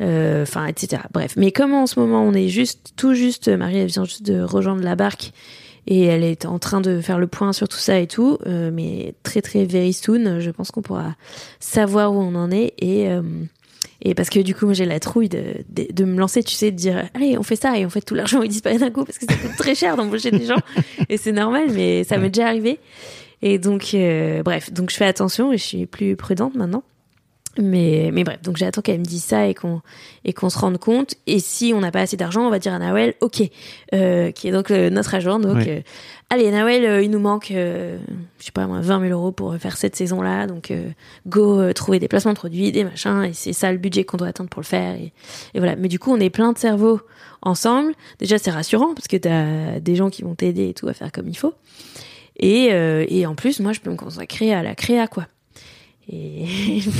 enfin 0.01 0.67
etc 0.67 1.03
bref. 1.13 1.35
Mais 1.37 1.53
comme 1.53 1.75
en 1.75 1.87
ce 1.87 1.99
moment 1.99 2.23
on 2.23 2.33
est 2.33 2.49
juste 2.49 2.93
tout 2.97 3.15
juste 3.15 3.49
Marie 3.49 3.79
elle 3.79 3.89
vient 3.89 4.05
juste 4.05 4.25
de 4.25 4.41
rejoindre 4.41 4.83
la 4.83 4.97
barque 4.97 5.33
et 5.87 6.05
elle 6.05 6.25
est 6.25 6.47
en 6.47 6.59
train 6.59 6.81
de 6.81 7.01
faire 7.01 7.19
le 7.19 7.27
point 7.27 7.53
sur 7.53 7.69
tout 7.69 7.79
ça 7.79 7.99
et 7.99 8.07
tout 8.07 8.39
euh, 8.47 8.71
mais 8.73 9.15
très 9.23 9.41
très 9.41 9.65
very 9.65 9.93
soon 9.93 10.41
je 10.41 10.51
pense 10.51 10.71
qu'on 10.71 10.83
pourra 10.83 11.15
savoir 11.61 12.13
où 12.13 12.21
on 12.21 12.35
en 12.35 12.51
est 12.51 12.75
et 12.79 13.09
euh, 13.09 13.23
et 14.03 14.15
parce 14.15 14.29
que 14.29 14.41
du 14.41 14.55
coup 14.55 14.67
moi 14.67 14.75
j'ai 14.75 14.85
la 14.85 15.01
trouille 15.01 15.29
de, 15.29 15.43
de, 15.71 15.87
de 15.91 16.05
me 16.05 16.19
lancer 16.19 16.43
tu 16.43 16.55
sais 16.55 16.71
de 16.71 16.77
dire 16.77 17.09
allez 17.15 17.39
on 17.39 17.43
fait 17.43 17.57
ça 17.57 17.79
et 17.79 17.87
en 17.87 17.91
fait 17.91 18.03
tout 18.03 18.15
l'argent 18.15 18.43
il 18.43 18.49
disparaît 18.49 18.79
d'un 18.79 18.91
coup 18.91 19.05
parce 19.05 19.19
que 19.19 19.27
ça 19.27 19.35
coûte 19.37 19.57
très 19.57 19.75
cher 19.75 19.97
d'embaucher 19.97 20.31
des 20.31 20.45
gens 20.45 20.61
et 21.09 21.17
c'est 21.17 21.33
normal 21.33 21.69
mais 21.73 22.05
ça 22.05 22.19
m'est 22.19 22.31
déjà 22.31 22.49
arrivé. 22.49 22.79
Et 23.43 23.59
donc 23.59 23.91
euh, 23.95 24.43
bref. 24.43 24.73
Donc 24.73 24.91
je 24.91 24.97
fais 24.97 25.07
attention 25.07 25.53
et 25.53 25.59
je 25.59 25.63
suis 25.63 25.87
plus 25.87 26.17
prudente 26.17 26.55
maintenant 26.55 26.83
mais, 27.61 28.11
mais 28.13 28.25
bref, 28.25 28.41
donc 28.43 28.57
j'attends 28.57 28.81
qu'elle 28.83 28.99
me 29.01 29.05
dise 29.05 29.25
ça 29.25 29.47
et 29.47 29.55
qu'on 29.55 29.81
et 30.25 30.33
qu'on 30.33 30.51
se 30.51 30.59
rende 30.59 30.79
compte. 30.79 31.15
Et 31.27 31.39
si 31.41 31.73
on 31.75 31.81
n'a 31.81 31.91
pas 31.91 32.01
assez 32.01 32.17
d'argent, 32.17 32.47
on 32.47 32.51
va 32.51 32.59
dire 32.59 32.73
à 32.75 32.79
Nawel, 32.79 33.15
ok, 33.21 33.43
euh, 33.95 34.31
qui 34.33 34.49
est 34.49 34.53
donc 34.53 34.71
le- 34.71 34.91
notre 34.91 35.15
agent. 35.15 35.39
Donc, 35.39 35.57
Ouais. 35.57 35.79
euh, 35.79 35.81
allez, 36.31 36.51
Nawel, 36.51 36.85
euh, 36.85 37.03
il 37.03 37.11
nous 37.11 37.19
manque, 37.21 37.51
euh, 37.53 37.99
je 38.39 38.45
sais 38.47 38.53
pas 38.53 38.67
moi, 38.67 38.81
20 38.81 39.01
000 39.01 39.13
euros 39.13 39.33
pour 39.33 39.55
faire 39.57 39.77
cette 39.77 39.95
saison-là. 39.97 40.47
Donc, 40.47 40.71
euh, 40.71 40.89
go 41.27 41.61
euh, 41.61 41.73
trouver 41.73 41.99
des 41.99 42.09
placements 42.09 42.33
de 42.33 42.39
produits, 42.39 42.73
des 42.73 42.85
machins. 42.85 43.23
Et 43.25 43.33
c'est 43.33 43.53
ça 43.53 43.71
le 43.73 43.79
budget 43.79 44.05
qu'on 44.05 44.17
doit 44.17 44.29
attendre 44.29 44.51
pour 44.51 44.61
le 44.61 44.67
faire. 44.67 44.95
Et, 44.97 45.13
et 45.55 45.59
voilà. 45.59 45.77
Mais 45.77 45.89
du 45.89 45.99
coup, 45.99 46.13
on 46.13 46.19
est 46.21 46.31
plein 46.31 46.53
de 46.53 46.59
cerveaux 46.59 47.01
ensemble. 47.43 47.93
Déjà, 48.19 48.39
c'est 48.39 48.51
rassurant 48.51 48.95
parce 48.95 49.07
que 49.09 49.17
t'as 49.17 49.79
des 49.81 49.95
gens 49.95 50.11
qui 50.11 50.23
vont 50.23 50.35
t'aider 50.35 50.69
et 50.71 50.75
tout 50.75 50.89
à 50.89 50.93
faire 50.95 51.13
comme 51.13 51.29
il 51.29 51.37
faut. 51.37 51.55
Et, 52.39 52.69
euh, 52.73 53.05
et 53.09 53.25
en 53.27 53.35
plus, 53.35 53.61
moi, 53.61 53.73
je 53.73 53.81
peux 53.81 53.91
me 53.91 53.97
consacrer 53.97 54.53
à 54.53 54.63
la 54.63 54.75
créa, 54.75 55.07
quoi. 55.07 55.27
Et 56.09 56.45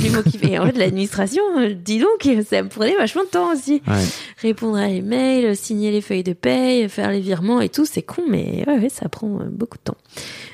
plus 0.01 0.09
m'occuper. 0.09 0.51
Et 0.51 0.59
en 0.59 0.65
fait, 0.65 0.77
l'administration, 0.77 1.41
euh, 1.59 1.73
dis 1.73 1.99
donc, 1.99 2.27
ça 2.45 2.61
me 2.61 2.67
prenait 2.67 2.95
vachement 2.97 3.23
de 3.23 3.29
temps 3.29 3.53
aussi. 3.53 3.81
Ouais. 3.87 4.03
Répondre 4.41 4.77
à 4.77 4.87
les 4.87 5.01
mails, 5.01 5.55
signer 5.55 5.91
les 5.91 6.01
feuilles 6.01 6.23
de 6.23 6.33
paye, 6.33 6.89
faire 6.89 7.09
les 7.11 7.21
virements 7.21 7.61
et 7.61 7.69
tout, 7.69 7.85
c'est 7.85 8.01
con, 8.01 8.23
mais 8.29 8.65
ouais, 8.67 8.79
ouais, 8.79 8.89
ça 8.89 9.07
prend 9.07 9.39
euh, 9.39 9.45
beaucoup 9.49 9.77
de 9.77 9.83
temps. 9.83 9.97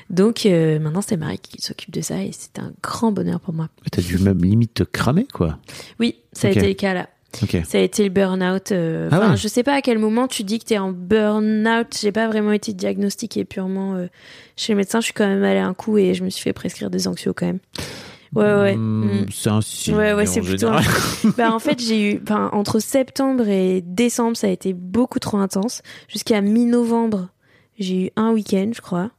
Donc 0.08 0.46
euh, 0.46 0.78
maintenant, 0.78 1.00
c'est 1.00 1.16
Marie 1.16 1.38
qui 1.38 1.60
s'occupe 1.60 1.90
de 1.92 2.00
ça 2.00 2.22
et 2.22 2.30
c'est 2.32 2.60
un 2.60 2.72
grand 2.82 3.10
bonheur 3.10 3.40
pour 3.40 3.54
moi. 3.54 3.68
T'as 3.90 4.02
dû 4.02 4.18
même 4.18 4.38
limite 4.42 4.74
te 4.74 4.82
cramer, 4.84 5.26
quoi. 5.32 5.58
Oui, 5.98 6.16
ça 6.32 6.46
a 6.48 6.50
été 6.52 6.68
le 6.68 6.74
cas 6.74 6.94
là. 6.94 7.08
Ok. 7.42 7.56
Ça 7.66 7.78
a 7.78 7.80
été 7.80 8.04
le 8.04 8.10
burn-out. 8.10 8.70
euh, 8.70 9.08
Ah 9.10 9.30
ouais. 9.30 9.36
je 9.36 9.48
sais 9.48 9.64
pas 9.64 9.74
à 9.74 9.82
quel 9.82 9.98
moment 9.98 10.28
tu 10.28 10.44
dis 10.44 10.60
que 10.60 10.66
t'es 10.66 10.78
en 10.78 10.92
burn-out. 10.92 11.88
J'ai 12.00 12.12
pas 12.12 12.28
vraiment 12.28 12.52
été 12.52 12.72
diagnostiquée 12.72 13.44
purement 13.44 13.96
euh, 13.96 14.06
chez 14.56 14.74
le 14.74 14.76
médecin. 14.76 15.00
Je 15.00 15.06
suis 15.06 15.14
quand 15.14 15.26
même 15.26 15.42
allée 15.42 15.58
un 15.58 15.74
coup 15.74 15.98
et 15.98 16.14
je 16.14 16.22
me 16.22 16.30
suis 16.30 16.44
fait 16.44 16.52
prescrire 16.52 16.90
des 16.90 17.08
anxios 17.08 17.34
quand 17.34 17.46
même. 17.46 17.58
Ouais, 18.34 18.54
ouais. 18.54 18.76
Hmm, 18.76 19.04
Mm. 19.04 19.26
C'est 19.32 19.50
un 19.50 19.60
signe. 19.60 19.94
Ouais, 19.94 20.12
ouais, 20.12 20.28
en 20.28 20.32
c'est 20.32 20.40
plutôt. 20.40 20.68
bah, 21.36 21.52
en 21.54 21.58
fait, 21.58 21.80
j'ai 21.80 22.12
eu, 22.12 22.20
enfin, 22.22 22.50
entre 22.52 22.78
septembre 22.80 23.48
et 23.48 23.80
décembre, 23.82 24.36
ça 24.36 24.46
a 24.46 24.50
été 24.50 24.72
beaucoup 24.72 25.18
trop 25.18 25.38
intense. 25.38 25.82
Jusqu'à 26.08 26.40
mi-novembre, 26.40 27.28
j'ai 27.78 28.06
eu 28.06 28.10
un 28.16 28.32
week-end, 28.32 28.70
je 28.74 28.80
crois. 28.80 29.10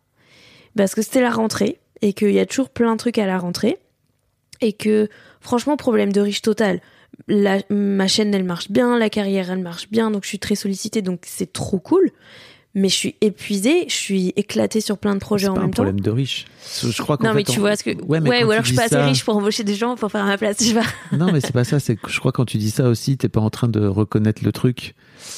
Parce 0.76 0.96
que 0.96 1.02
c'était 1.02 1.22
la 1.22 1.32
rentrée 1.32 1.80
et 2.02 2.14
qu'il 2.14 2.32
y 2.32 2.40
a 2.40 2.46
toujours 2.46 2.70
plein 2.70 2.94
de 2.94 2.98
trucs 2.98 3.18
à 3.18 3.26
la 3.26 3.38
rentrée. 3.38 3.78
Et 4.62 4.74
que, 4.74 5.10
franchement, 5.42 5.78
problème 5.78 6.12
de 6.12 6.22
riche 6.22 6.42
total. 6.42 6.82
La, 7.28 7.60
ma 7.70 8.08
chaîne, 8.08 8.34
elle 8.34 8.44
marche 8.44 8.70
bien, 8.70 8.98
la 8.98 9.10
carrière, 9.10 9.50
elle 9.52 9.60
marche 9.60 9.90
bien, 9.90 10.12
donc 10.12 10.24
je 10.24 10.30
suis 10.30 10.40
très 10.40 10.56
sollicitée, 10.56 11.02
donc 11.02 11.22
c'est 11.26 11.54
trop 11.54 11.80
cool. 11.80 12.12
Mais 12.78 12.90
je 12.90 12.94
suis 12.96 13.16
épuisée, 13.22 13.86
je 13.88 13.94
suis 13.96 14.34
éclatée 14.36 14.82
sur 14.82 14.98
plein 14.98 15.14
de 15.16 15.20
projets 15.20 15.46
C'est 15.46 15.50
en 15.52 15.54
pas 15.54 15.60
un 15.62 15.64
même 15.64 15.72
temps. 15.74 15.84
problème 15.84 16.02
de 16.02 16.12
riche. 16.12 16.46
Je 16.84 17.02
crois 17.02 17.18
Non, 17.22 17.34
mais 17.34 17.44
tu 17.46 17.58
on- 17.58 17.62
vois 17.62 17.78
ce 17.78 17.84
que. 17.86 17.92
Ouais, 18.04 18.20
mais 18.20 18.30
Ouais, 18.30 18.40
quand 18.42 18.46
ou 18.46 18.48
tu 18.50 18.52
alors 18.54 18.64
je 18.64 18.68
suis 18.68 18.76
pas 18.76 18.84
assez 18.84 18.98
riche 18.98 19.24
pour 19.24 19.38
embaucher 19.38 19.64
des 19.64 19.76
gens 19.76 19.96
pour 19.96 20.12
faire 20.12 20.24
à 20.24 20.28
ma 20.28 20.38
place, 20.38 20.58
sais 20.58 20.74
pas. 20.74 20.84
Non, 21.18 21.32
mais 21.32 21.40
c'est 21.40 21.54
pas 21.54 21.64
ça. 21.64 21.80
C'est 21.80 21.98
je 22.08 22.20
crois 22.20 22.34
quand 22.34 22.44
tu 22.44 22.58
dis 22.58 22.72
ça 22.72 22.90
aussi, 22.90 23.16
t'es 23.18 23.30
pas 23.30 23.40
en 23.40 23.50
train 23.50 23.70
de 23.70 23.86
reconnaître 23.88 24.44
le 24.44 24.52
truc 24.52 24.94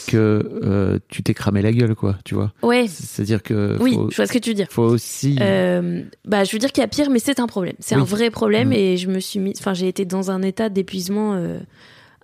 que 0.07 0.59
euh, 0.63 0.97
tu 1.09 1.21
t'es 1.21 1.33
cramé 1.35 1.61
la 1.61 1.71
gueule, 1.71 1.93
quoi. 1.93 2.17
Tu 2.25 2.33
vois. 2.33 2.51
Ouais, 2.63 2.87
C'est-à-dire 2.87 3.43
que 3.43 3.77
oui, 3.79 3.93
faut, 3.93 4.09
je 4.09 4.15
vois 4.15 4.25
ce 4.25 4.33
que 4.33 4.39
tu 4.39 4.49
veux 4.49 4.55
dire. 4.55 4.67
faut 4.71 4.81
aussi. 4.83 5.37
Euh, 5.39 6.01
bah, 6.25 6.43
je 6.43 6.51
veux 6.53 6.59
dire 6.59 6.71
qu'il 6.71 6.81
y 6.81 6.85
a 6.85 6.87
pire, 6.87 7.09
mais 7.11 7.19
c'est 7.19 7.39
un 7.39 7.47
problème. 7.47 7.75
C'est 7.79 7.95
un 7.95 8.03
vrai 8.03 8.31
problème 8.31 8.69
Mm. 8.69 8.73
et 8.73 8.97
je 8.97 9.07
me 9.09 9.19
suis 9.19 9.39
mis, 9.39 9.53
enfin, 9.59 9.75
j'ai 9.75 9.87
été 9.87 10.05
dans 10.05 10.31
un 10.31 10.41
état 10.41 10.69
d'épuisement 10.69 11.35
euh, 11.35 11.59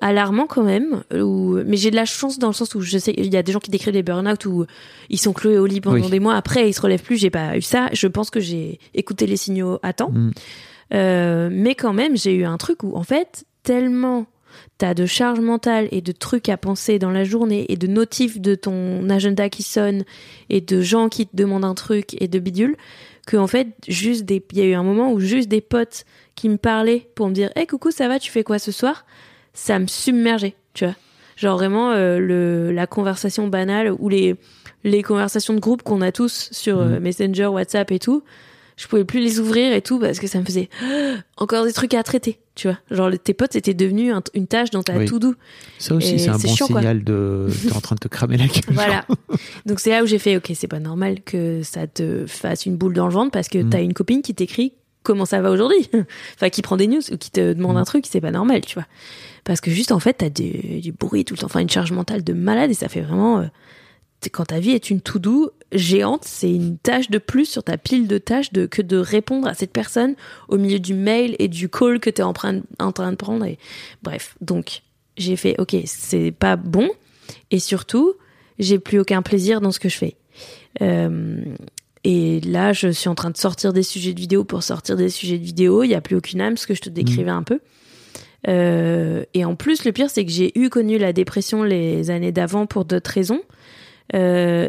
alarmant 0.04 0.46
quand 0.48 0.64
même. 0.64 1.04
Où, 1.14 1.58
mais 1.66 1.78
j'ai 1.78 1.92
de 1.92 1.96
la 1.96 2.06
chance 2.06 2.40
dans 2.40 2.48
le 2.48 2.54
sens 2.54 2.76
où 2.76 2.82
je 2.82 2.98
sais, 2.98 3.14
il 3.18 3.34
y 3.34 3.38
a 3.38 3.44
des 3.44 3.52
gens 3.52 3.60
qui 3.60 3.72
décrivent 3.72 3.94
les 3.94 4.04
burn-out 4.04 4.46
où 4.46 4.66
ils 5.10 5.20
sont 5.20 5.34
cloués 5.34 5.58
au 5.58 5.66
lit 5.66 5.82
pendant 5.82 5.96
Oui. 6.04 6.10
des 6.10 6.20
mois. 6.20 6.36
Après, 6.36 6.70
ils 6.70 6.74
se 6.74 6.82
relèvent 6.82 7.04
plus. 7.04 7.18
J'ai 7.18 7.30
pas 7.30 7.58
eu 7.58 7.62
ça. 7.62 7.90
Je 7.94 8.08
pense 8.08 8.30
que 8.30 8.40
j'ai 8.40 8.80
écouté 8.94 9.26
les 9.28 9.38
signaux 9.38 9.80
à 9.84 9.94
temps. 9.94 10.12
Mm. 10.12 10.32
Euh, 10.94 11.50
mais 11.52 11.76
quand 11.76 11.94
même, 11.94 12.16
j'ai 12.18 12.34
eu 12.36 12.44
un 12.46 12.58
truc 12.58 12.84
où, 12.84 12.96
en 12.96 13.04
fait, 13.04 13.46
tellement 13.64 14.26
t'as 14.78 14.94
de 14.94 15.06
charge 15.08 15.40
mentale 15.40 15.88
et 15.92 16.02
de 16.02 16.12
trucs 16.12 16.48
à 16.48 16.58
penser 16.58 17.00
dans 17.00 17.10
la 17.10 17.24
journée 17.24 17.66
et 17.70 17.76
de 17.76 17.88
notifs 17.88 18.40
de 18.40 18.54
ton 18.54 19.10
agenda 19.10 19.50
qui 19.50 19.64
sonne 19.64 20.04
et 20.50 20.62
de 20.62 20.82
gens 20.82 21.10
qui 21.10 21.26
te 21.26 21.36
demandent 21.36 21.66
un 21.66 21.74
truc 21.74 22.22
et 22.22 22.28
de 22.28 22.38
bidules 22.38 22.76
que 23.26 23.36
en 23.36 23.48
fait 23.48 23.70
juste 23.88 24.26
des 24.26 24.46
il 24.52 24.58
y 24.60 24.62
a 24.62 24.66
eu 24.66 24.74
un 24.74 24.84
moment 24.84 25.12
où 25.12 25.20
juste 25.20 25.48
des 25.50 25.62
potes 25.62 26.06
qui 26.36 26.50
me 26.50 26.58
parlaient 26.58 27.08
pour 27.16 27.30
me 27.30 27.34
dire 27.34 27.50
"Hey 27.56 27.66
coucou, 27.66 27.90
ça 27.90 28.08
va, 28.08 28.20
tu 28.20 28.30
fais 28.32 28.44
quoi 28.44 28.60
ce 28.60 28.72
soir? 28.72 29.06
Ça 29.54 29.80
me 29.80 29.88
submergeait, 29.88 30.56
tu 30.74 30.86
vois. 30.86 30.96
Genre 31.36 31.58
vraiment 31.58 31.92
euh, 31.92 32.20
le 32.20 32.72
la 32.72 32.88
conversation 32.88 33.48
banale 33.48 33.92
ou 34.00 34.10
les 34.10 34.36
les 34.84 35.02
conversations 35.04 35.54
de 35.54 35.60
groupe 35.60 35.82
qu'on 35.84 36.02
a 36.02 36.12
tous 36.12 36.50
sur 36.52 36.80
euh, 36.80 37.00
Messenger, 37.00 37.48
WhatsApp 37.48 37.92
et 37.92 38.00
tout. 38.00 38.24
Je 38.76 38.88
pouvais 38.88 39.04
plus 39.06 39.20
les 39.20 39.40
ouvrir 39.40 39.72
et 39.74 39.82
tout 39.84 40.00
parce 40.00 40.20
que 40.20 40.26
ça 40.28 40.40
me 40.40 40.46
faisait 40.46 40.70
encore 41.38 41.66
des 41.66 41.74
trucs 41.74 41.94
à 41.94 42.02
traiter, 42.04 42.40
tu 42.56 42.68
vois. 42.68 42.78
Genre 42.92 43.12
tes 43.24 43.34
potes 43.36 43.54
c'était 43.54 43.74
devenu 43.76 44.12
un- 44.12 44.24
une 44.34 44.48
tâche 44.48 44.72
dans 44.72 44.82
ta 44.84 44.96
Oui. 44.98 45.06
to-do. 45.06 45.36
Ça 45.80 45.94
aussi, 45.96 46.20
c'est 46.20 46.30
un 46.30 46.38
bon 46.38 46.54
chiant, 46.56 46.68
quoi. 46.68 46.80
signal 46.82 47.04
de. 47.04 47.48
T'es 47.68 47.74
en 47.76 47.82
train 47.82 47.96
de 47.96 48.00
te 48.00 48.08
cramer 48.08 48.38
la 48.38 48.48
gueule. 48.48 48.64
Voilà. 48.70 49.06
Donc 49.68 49.80
c'est 49.80 49.92
là 49.92 50.04
où 50.04 50.08
j'ai 50.08 50.18
fait, 50.20 50.38
ok, 50.38 50.52
c'est 50.56 50.68
pas 50.68 50.80
normal 50.80 51.22
que 51.24 51.62
ça 51.64 51.86
te 51.88 52.26
fasse 52.28 52.66
une 52.66 52.76
boule 52.76 52.94
dans 52.96 53.08
le 53.08 53.14
ventre 53.14 53.32
parce 53.32 53.48
que 53.48 53.60
Mm. 53.60 53.70
t'as 53.70 53.82
une 53.82 53.94
copine 53.94 54.22
qui 54.24 54.34
t'écrit 54.34 54.74
comment 55.04 55.26
ça 55.26 55.42
va 55.42 55.52
aujourd'hui. 55.52 55.90
enfin, 56.36 56.50
qui 56.50 56.62
prend 56.62 56.78
des 56.78 56.88
news 56.88 57.02
ou 57.12 57.18
qui 57.18 57.30
te 57.32 57.54
demande 57.54 57.76
Mm. 57.76 57.80
un 57.80 57.84
truc, 57.86 58.06
c'est 58.10 58.22
pas 58.22 58.32
normal, 58.32 58.62
tu 58.62 58.76
vois. 58.76 58.88
Parce 59.44 59.60
que 59.62 59.70
juste 59.72 59.92
en 59.92 60.00
fait, 60.00 60.14
t'as 60.14 60.30
du, 60.30 60.80
du 60.82 60.92
bruit 60.94 61.26
tout 61.26 61.34
le 61.34 61.40
temps, 61.40 61.48
enfin 61.48 61.60
une 61.60 61.70
charge 61.70 61.92
mentale 61.92 62.24
de 62.24 62.34
malade 62.34 62.72
et 62.72 62.76
ça 62.76 62.88
fait 62.90 63.02
vraiment. 63.02 63.40
euh, 63.40 63.46
quand 64.32 64.46
ta 64.46 64.60
vie 64.62 64.72
est 64.72 64.90
une 64.90 65.02
to-do 65.02 65.52
géante, 65.74 66.24
c'est 66.24 66.50
une 66.50 66.78
tâche 66.78 67.10
de 67.10 67.18
plus 67.18 67.44
sur 67.46 67.62
ta 67.62 67.78
pile 67.78 68.08
de 68.08 68.18
tâches 68.18 68.54
de, 68.54 68.66
que 68.68 68.82
de 68.82 68.96
répondre 68.96 69.50
à 69.50 69.54
cette 69.54 69.74
personne 69.74 70.16
au 70.48 70.58
milieu 70.58 70.80
du 70.80 70.94
mail 70.94 71.36
et 71.40 71.50
du 71.50 71.68
call 71.68 72.00
que 72.00 72.10
t'es 72.10 72.24
en, 72.24 72.32
train- 72.32 72.62
en 72.80 72.94
train 72.94 73.12
de 73.12 73.18
prendre. 73.18 73.44
Et, 73.44 73.58
bref, 74.02 74.36
donc 74.40 74.82
j'ai 75.18 75.36
fait, 75.36 75.56
ok, 75.60 75.76
c'est 75.86 76.32
pas 76.32 76.56
bon. 76.56 76.90
Et 77.52 77.60
surtout, 77.60 78.14
j'ai 78.60 78.80
plus 78.80 79.00
aucun 79.00 79.22
plaisir 79.22 79.60
dans 79.60 79.74
ce 79.74 79.80
que 79.82 79.90
je 79.90 79.98
fais. 79.98 80.16
Euh, 80.82 81.44
et 82.04 82.42
là, 82.42 82.74
je 82.74 82.90
suis 82.90 83.08
en 83.08 83.16
train 83.16 83.30
de 83.30 83.38
sortir 83.38 83.72
des 83.72 83.84
sujets 83.84 84.14
de 84.14 84.20
vidéo 84.20 84.44
pour 84.44 84.64
sortir 84.64 84.98
des 84.98 85.10
sujets 85.10 85.38
de 85.38 85.44
vidéo. 85.44 85.84
Il 85.84 85.88
n'y 85.88 85.96
a 85.96 86.02
plus 86.02 86.16
aucune 86.16 86.42
âme, 86.42 86.58
ce 86.58 86.68
que 86.68 86.74
je 86.74 86.82
te 86.82 86.90
décrivais 86.90 87.32
un 87.32 87.44
peu. 87.44 87.60
Euh, 88.50 89.24
et 89.34 89.46
en 89.46 89.56
plus, 89.56 89.86
le 89.86 89.92
pire, 89.94 90.10
c'est 90.10 90.26
que 90.26 90.32
j'ai 90.32 90.58
eu 90.60 90.70
connu 90.70 90.98
la 90.98 91.14
dépression 91.14 91.64
les 91.64 92.10
années 92.10 92.34
d'avant 92.34 92.66
pour 92.66 92.84
d'autres 92.84 93.10
raisons. 93.10 93.42
Euh, 94.16 94.68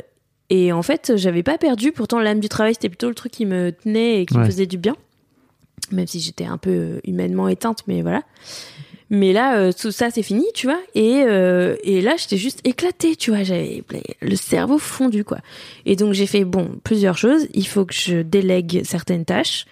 et 0.49 0.73
en 0.73 0.83
fait, 0.83 1.15
j'avais 1.17 1.43
pas 1.43 1.59
perdu. 1.59 1.91
Pourtant, 1.91 2.21
l'âme 2.21 2.39
du 2.39 2.49
travail, 2.49 2.75
c'était 2.75 2.89
plutôt 2.89 3.09
le 3.09 3.15
truc 3.15 3.33
qui 3.33 3.47
me 3.47 3.73
tenait 3.73 4.23
et 4.23 4.27
qui 4.27 4.39
me 4.39 4.45
faisait 4.45 4.67
du 4.67 4.79
bien. 4.79 4.95
Même 5.91 6.07
si 6.07 6.21
j'étais 6.21 6.45
un 6.45 6.57
peu 6.57 6.71
euh, 6.71 7.01
humainement 7.05 7.49
éteinte, 7.49 7.81
mais 7.89 8.03
voilà. 8.03 8.23
Mais 9.15 9.33
là, 9.33 9.59
euh, 9.59 9.71
tout 9.71 9.93
ça, 9.93 10.11
c'est 10.11 10.25
fini, 10.25 10.45
tu 10.55 10.67
vois. 10.67 10.81
Et, 10.97 11.23
euh, 11.25 11.77
et 11.85 12.01
là, 12.01 12.17
j'étais 12.19 12.37
juste 12.37 12.61
éclatée, 12.65 13.15
tu 13.15 13.31
vois. 13.31 13.45
J'avais 13.45 13.85
le 14.21 14.35
cerveau 14.35 14.77
fondu, 14.77 15.23
quoi. 15.23 15.39
Et 15.87 15.95
donc, 15.95 16.15
j'ai 16.15 16.27
fait, 16.27 16.45
bon, 16.45 16.73
plusieurs 16.83 17.17
choses. 17.17 17.47
Il 17.55 17.67
faut 17.67 17.85
que 17.85 17.95
je 17.95 18.23
délègue 18.23 18.83
certaines 18.85 19.25
tâches. 19.25 19.67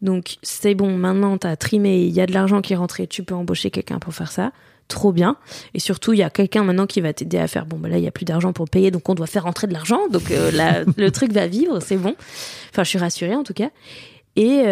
Donc, 0.00 0.36
c'est 0.42 0.74
bon, 0.74 0.96
maintenant, 0.96 1.36
t'as 1.36 1.56
trimé, 1.56 2.04
il 2.04 2.14
y 2.14 2.22
a 2.22 2.26
de 2.26 2.32
l'argent 2.32 2.62
qui 2.62 2.72
est 2.72 2.76
rentré, 2.76 3.06
tu 3.06 3.22
peux 3.22 3.34
embaucher 3.34 3.70
quelqu'un 3.70 3.98
pour 3.98 4.14
faire 4.14 4.32
ça. 4.32 4.52
Trop 4.88 5.12
bien. 5.12 5.36
Et 5.74 5.78
surtout, 5.78 6.14
il 6.14 6.20
y 6.20 6.22
a 6.22 6.30
quelqu'un 6.30 6.64
maintenant 6.64 6.86
qui 6.86 7.02
va 7.02 7.12
t'aider 7.12 7.38
à 7.38 7.48
faire, 7.48 7.66
bon, 7.66 7.76
bah 7.76 7.90
là, 7.90 7.98
il 7.98 8.04
y 8.04 8.08
a 8.08 8.10
plus 8.10 8.24
d'argent 8.24 8.54
pour 8.54 8.66
payer, 8.66 8.90
donc 8.90 9.06
on 9.10 9.14
doit 9.14 9.26
faire 9.26 9.44
rentrer 9.44 9.66
de 9.66 9.74
l'argent. 9.74 10.08
Donc, 10.08 10.30
euh, 10.30 10.50
là, 10.52 10.84
le 10.96 11.10
truc 11.10 11.32
va 11.32 11.46
vivre, 11.46 11.80
c'est 11.80 11.96
bon. 11.98 12.14
Enfin, 12.70 12.82
je 12.82 12.88
suis 12.88 12.98
rassurée, 12.98 13.34
en 13.34 13.44
tout 13.44 13.54
cas. 13.54 13.70
Et, 14.36 14.64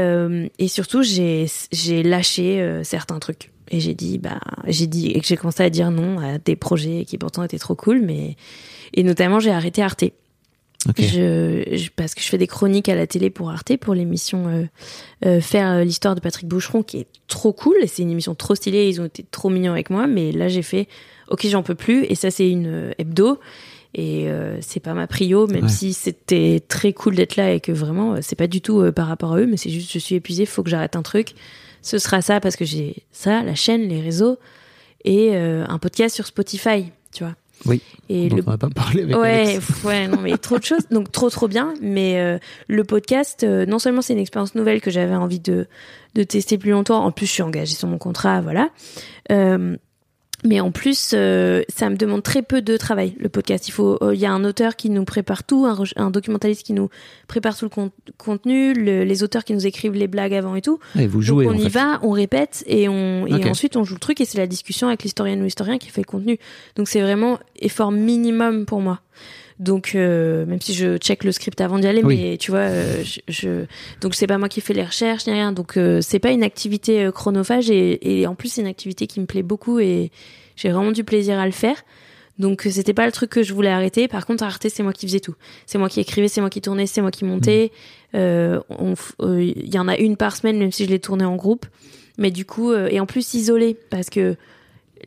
et 0.59 0.69
surtout, 0.69 1.03
j'ai, 1.03 1.47
j'ai 1.73 2.03
lâché 2.03 2.83
certains 2.85 3.19
trucs. 3.19 3.51
Et 3.71 3.81
j'ai 3.81 3.95
dit, 3.95 4.19
bah, 4.19 4.41
j'ai 4.67 4.87
dit, 4.87 5.09
et 5.13 5.21
que 5.21 5.27
j'ai 5.27 5.37
commencé 5.37 5.63
à 5.63 5.71
dire 5.71 5.91
non 5.91 6.19
à 6.19 6.39
des 6.39 6.55
projets 6.57 7.05
qui 7.07 7.17
pourtant 7.19 7.43
étaient 7.43 7.59
trop 7.59 7.75
cool, 7.75 8.01
mais, 8.03 8.37
et 8.93 9.03
notamment, 9.03 9.41
j'ai 9.41 9.51
arrêté 9.51 9.83
Arte. 9.83 10.05
Ok. 10.87 11.01
Je, 11.01 11.65
je- 11.73 11.89
parce 11.97 12.15
que 12.15 12.21
je 12.21 12.29
fais 12.29 12.37
des 12.37 12.47
chroniques 12.47 12.91
à 12.91 12.95
la 12.95 13.07
télé 13.07 13.31
pour 13.31 13.49
Arte, 13.51 13.75
pour 13.79 13.95
l'émission 13.95 14.49
euh, 14.49 14.65
euh, 15.25 15.41
Faire 15.41 15.71
euh, 15.71 15.85
l'histoire 15.85 16.15
de 16.15 16.21
Patrick 16.21 16.47
Boucheron, 16.47 16.83
qui 16.83 16.99
est 16.99 17.07
trop 17.27 17.55
cool. 17.55 17.77
Et 17.83 17.87
c'est 17.87 18.03
une 18.03 18.11
émission 18.11 18.35
trop 18.35 18.55
stylée, 18.55 18.87
ils 18.91 19.01
ont 19.01 19.07
été 19.07 19.25
trop 19.31 19.49
mignons 19.49 19.73
avec 19.73 19.89
moi. 19.89 20.07
Mais 20.07 20.31
là, 20.31 20.49
j'ai 20.49 20.61
fait, 20.61 20.87
ok, 21.31 21.47
j'en 21.47 21.63
peux 21.63 21.75
plus. 21.75 22.05
Et 22.05 22.15
ça, 22.15 22.31
c'est 22.31 22.51
une 22.51 22.93
hebdo. 22.99 23.41
Et 23.95 24.29
euh, 24.29 24.59
c'est 24.61 24.81
pas 24.81 24.93
ma 24.93 25.07
prio, 25.07 25.47
même 25.47 25.63
Ouais. 25.65 25.69
si 25.71 25.95
c'était 25.95 26.61
très 26.69 26.93
cool 26.93 27.15
d'être 27.15 27.37
là 27.37 27.53
et 27.55 27.61
que 27.61 27.73
vraiment, 27.73 28.17
c'est 28.21 28.37
pas 28.37 28.49
du 28.49 28.61
tout 28.61 28.93
par 28.93 29.07
rapport 29.07 29.33
à 29.33 29.39
eux, 29.39 29.47
mais 29.47 29.57
c'est 29.57 29.71
juste, 29.71 29.91
je 29.91 29.99
suis 30.01 30.17
épuisée, 30.17 30.45
faut 30.45 30.63
que 30.63 30.69
j'arrête 30.69 30.97
un 30.97 31.03
truc. 31.03 31.35
Ce 31.85 31.99
sera 31.99 32.23
ça 32.23 32.41
parce 32.41 32.57
que 32.57 32.65
j'ai 32.65 33.05
ça, 33.13 33.43
la 33.43 33.55
chaîne, 33.55 33.83
les 33.83 34.01
réseaux 34.01 34.39
et 35.05 35.37
euh, 35.37 35.67
un 35.69 35.79
podcast 35.79 36.15
sur 36.15 36.27
Spotify, 36.27 36.91
tu 37.13 37.25
vois. 37.25 37.35
Oui. 37.67 37.83
Et 38.09 38.31
dont 38.31 38.37
le 38.37 38.43
on 38.47 38.51
va 38.51 38.59
pas 38.59 38.71
parler 38.71 39.03
avec 39.03 39.15
ouais, 39.17 39.51
Alex. 39.51 39.85
ouais, 39.85 40.09
non, 40.09 40.19
mais 40.23 40.37
trop 40.39 40.59
de 40.59 40.65
choses, 40.65 40.89
donc 40.91 41.13
trop 41.13 41.29
trop 41.29 41.47
bien. 41.47 41.75
Mais 41.83 42.19
euh, 42.19 42.39
le 42.69 42.85
podcast, 42.85 43.45
euh, 43.45 43.67
non 43.67 43.79
seulement 43.79 44.01
c'est 44.01 44.15
une 44.15 44.19
expérience 44.19 44.55
nouvelle 44.55 44.81
que 44.81 44.91
j'avais 44.91 45.15
envie 45.15 45.41
de 45.41 45.69
de 46.15 46.23
tester 46.23 46.57
plus 46.57 46.71
longtemps. 46.71 47.05
En 47.05 47.13
plus, 47.13 47.27
je 47.27 47.33
suis 47.33 47.43
engagée 47.43 47.75
sur 47.75 47.87
mon 47.87 47.99
contrat, 47.99 48.41
voilà. 48.41 48.71
Mais 50.47 50.61
en 50.61 50.71
plus, 50.71 51.13
euh, 51.15 51.63
ça 51.75 51.89
me 51.89 51.97
demande 51.97 52.23
très 52.23 52.43
peu 52.43 52.61
de 52.61 52.77
travail. 52.77 53.17
Le 53.19 53.31
podcast, 53.31 53.67
il 53.67 53.71
faut, 53.73 53.97
euh, 54.03 54.15
il 54.15 54.21
y 54.21 54.27
a 54.27 54.31
un 54.33 54.45
auteur 54.45 54.77
qui 54.77 54.91
nous 54.91 55.05
prépare 55.07 55.43
tout, 55.45 55.65
un, 55.65 55.83
un 55.97 56.11
documentaliste 56.11 56.63
qui 56.65 56.75
nous 56.75 56.91
prépare 57.29 57.57
tout 57.57 57.65
le 57.65 57.71
con- 57.71 57.91
contenu, 58.19 58.75
le- 58.75 59.05
les 59.05 59.23
auteurs 59.23 59.45
qui 59.45 59.55
nous 59.55 59.67
écrivent 59.67 59.95
les 59.95 60.07
blagues 60.07 60.35
avant 60.35 60.55
et 60.55 60.61
tout. 60.61 60.79
Ouais, 60.97 61.07
vous 61.07 61.21
Donc 61.21 61.23
jouez, 61.23 61.47
on 61.47 61.51
en 61.51 61.55
y 61.55 61.63
fait. 61.63 61.69
va, 61.71 61.99
on 62.03 62.11
répète 62.11 62.63
et 62.67 62.91
on 62.91 63.27
et 63.27 63.49
ensuite 63.49 63.77
on 63.77 63.85
joue 63.85 63.95
le 63.95 64.01
truc 64.01 64.21
et 64.21 64.27
c'est 64.27 64.37
la 64.39 64.47
discussion 64.47 64.89
avec 64.89 65.03
l'historienne 65.03 65.41
ou 65.41 65.45
l'historien 65.45 65.79
qui 65.79 65.89
fait 65.89 66.03
le 66.03 66.07
contenu. 66.07 66.39
Donc 66.77 66.89
c'est 66.89 67.01
vraiment 67.01 67.39
effort 67.59 67.91
minimum 67.91 68.67
pour 68.67 68.81
moi. 68.83 69.01
Donc 69.61 69.93
euh, 69.95 70.45
même 70.47 70.61
si 70.61 70.75
je 70.75 70.97
check 70.97 71.23
le 71.23 71.31
script 71.31 71.61
avant 71.61 71.79
d'y 71.79 71.87
aller, 71.87 72.03
Oui. 72.03 72.17
mais 72.21 72.37
tu 72.39 72.51
vois, 72.51 72.61
euh, 72.61 73.05
je, 73.05 73.21
je- 73.29 73.65
donc 74.01 74.15
c'est 74.17 74.27
pas 74.27 74.37
moi 74.39 74.49
qui 74.49 74.61
fais 74.61 74.75
les 74.75 74.83
recherches 74.85 75.27
ni 75.29 75.33
rien. 75.33 75.53
Donc 75.53 75.77
euh, 75.77 76.01
c'est 76.01 76.19
pas 76.19 76.33
une 76.33 76.43
activité 76.43 77.05
euh, 77.05 77.13
chronophage 77.13 77.71
et, 77.71 78.21
et 78.21 78.27
en 78.27 78.35
plus 78.35 78.49
c'est 78.53 78.63
une 78.63 78.67
activité 78.67 79.07
qui 79.07 79.21
me 79.21 79.27
plaît 79.27 79.45
beaucoup 79.45 79.79
et 79.79 80.11
j'ai 80.57 80.71
vraiment 80.71 80.91
du 80.93 81.05
plaisir 81.05 81.39
à 81.39 81.47
le 81.47 81.53
faire. 81.53 81.77
Donc 82.41 82.67
euh, 82.67 82.71
c'était 82.71 82.95
pas 82.95 83.07
le 83.07 83.13
truc 83.13 83.31
que 83.31 83.45
je 83.45 83.55
voulais 83.55 83.69
arrêter. 83.69 84.09
Par 84.09 84.27
contre, 84.27 84.43
à 84.43 84.47
Arte, 84.47 84.67
c'est 84.69 84.83
moi 84.83 84.93
qui 84.93 85.07
faisais 85.07 85.21
tout. 85.21 85.37
C'est 85.67 85.79
moi 85.79 85.89
qui 85.89 86.01
écrivais, 86.01 86.27
c'est 86.27 86.41
moi 86.41 86.51
qui 86.51 86.61
tournais, 86.61 86.87
c'est 86.89 87.01
moi 87.01 87.13
qui 87.13 87.25
montais. 87.25 87.71
Euh, 88.17 88.59
euh, 89.23 89.41
Il 89.41 89.73
y 89.73 89.79
en 89.79 89.87
a 89.87 89.97
une 89.97 90.17
par 90.17 90.35
semaine, 90.35 90.59
même 90.59 90.73
si 90.73 90.85
je 90.85 90.91
l'ai 90.91 90.99
tournée 90.99 91.25
en 91.25 91.37
groupe. 91.37 91.65
Mais 92.19 92.33
du 92.33 92.45
coup, 92.45 92.73
euh, 92.73 92.89
et 92.91 92.99
en 92.99 93.07
plus 93.07 93.35
isolé, 93.35 93.77
parce 93.91 94.11
que 94.11 94.35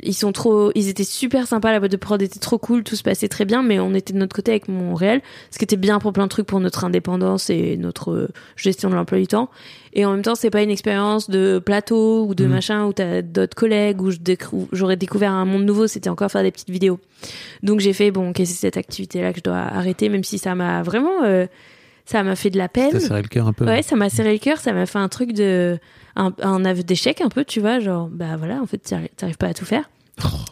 ils 0.03 0.13
sont 0.13 0.31
trop, 0.31 0.71
ils 0.75 0.89
étaient 0.89 1.03
super 1.03 1.47
sympas, 1.47 1.71
la 1.71 1.79
boîte 1.79 1.91
de 1.91 1.97
prod 1.97 2.21
était 2.21 2.39
trop 2.39 2.57
cool, 2.57 2.83
tout 2.83 2.95
se 2.95 3.03
passait 3.03 3.27
très 3.27 3.45
bien, 3.45 3.63
mais 3.63 3.79
on 3.79 3.93
était 3.93 4.13
de 4.13 4.17
notre 4.17 4.35
côté 4.35 4.51
avec 4.51 4.67
mon 4.67 4.93
réel, 4.95 5.21
ce 5.51 5.57
qui 5.57 5.63
était 5.65 5.75
bien 5.77 5.99
pour 5.99 6.13
plein 6.13 6.23
de 6.25 6.29
trucs 6.29 6.45
pour 6.47 6.59
notre 6.59 6.83
indépendance 6.85 7.49
et 7.49 7.77
notre 7.77 8.29
gestion 8.55 8.89
de 8.89 8.95
l'emploi 8.95 9.17
du 9.19 9.27
temps. 9.27 9.49
Et 9.93 10.05
en 10.05 10.11
même 10.11 10.21
temps, 10.21 10.35
c'est 10.35 10.49
pas 10.51 10.61
une 10.61 10.69
expérience 10.69 11.29
de 11.29 11.59
plateau 11.59 12.25
ou 12.27 12.35
de 12.35 12.45
Mhm. 12.45 12.51
machin 12.51 12.85
où 12.85 12.93
t'as 12.93 13.21
d'autres 13.21 13.55
collègues 13.55 14.01
où 14.01 14.11
décou- 14.11 14.67
j'aurais 14.71 14.95
découvert 14.97 15.31
un 15.31 15.45
monde 15.45 15.63
nouveau, 15.65 15.87
c'était 15.87 16.09
encore 16.09 16.29
faire 16.29 16.43
des 16.43 16.51
petites 16.51 16.69
vidéos. 16.69 16.99
Donc 17.63 17.79
j'ai 17.79 17.93
fait 17.93 18.11
bon, 18.11 18.29
ok, 18.29 18.37
c'est 18.37 18.45
cette 18.45 18.77
activité-là 18.77 19.31
que 19.33 19.39
je 19.39 19.43
dois 19.43 19.57
arrêter, 19.57 20.09
même 20.09 20.23
si 20.23 20.37
ça 20.37 20.53
m'a 20.55 20.83
vraiment, 20.83 21.23
euh, 21.23 21.47
ça 22.07 22.23
m'a 22.23 22.35
fait 22.35 22.49
de 22.49 22.57
la 22.57 22.69
peine. 22.69 22.91
Ça 22.91 22.99
serrait 22.99 23.21
le 23.21 23.27
cœur 23.27 23.47
un 23.47 23.53
peu. 23.53 23.65
Ouais, 23.65 23.83
ça 23.83 23.95
m'a 23.95 24.09
serré 24.09 24.31
le 24.33 24.39
cœur, 24.39 24.57
ça 24.59 24.71
m'a 24.73 24.85
fait 24.85 24.97
un 24.97 25.09
truc 25.09 25.33
de 25.33 25.77
un, 26.15 26.33
un 26.41 26.65
aveu 26.65 26.81
d'échec 26.81 27.21
un 27.21 27.29
peu, 27.29 27.45
tu 27.45 27.59
vois, 27.59 27.79
genre 27.79 28.07
bah 28.11 28.37
voilà, 28.37 28.61
en 28.61 28.65
fait 28.65 28.77
t'arri- 28.79 29.09
t'arrives 29.15 29.37
pas 29.37 29.47
à 29.47 29.53
tout 29.53 29.65
faire. 29.65 29.89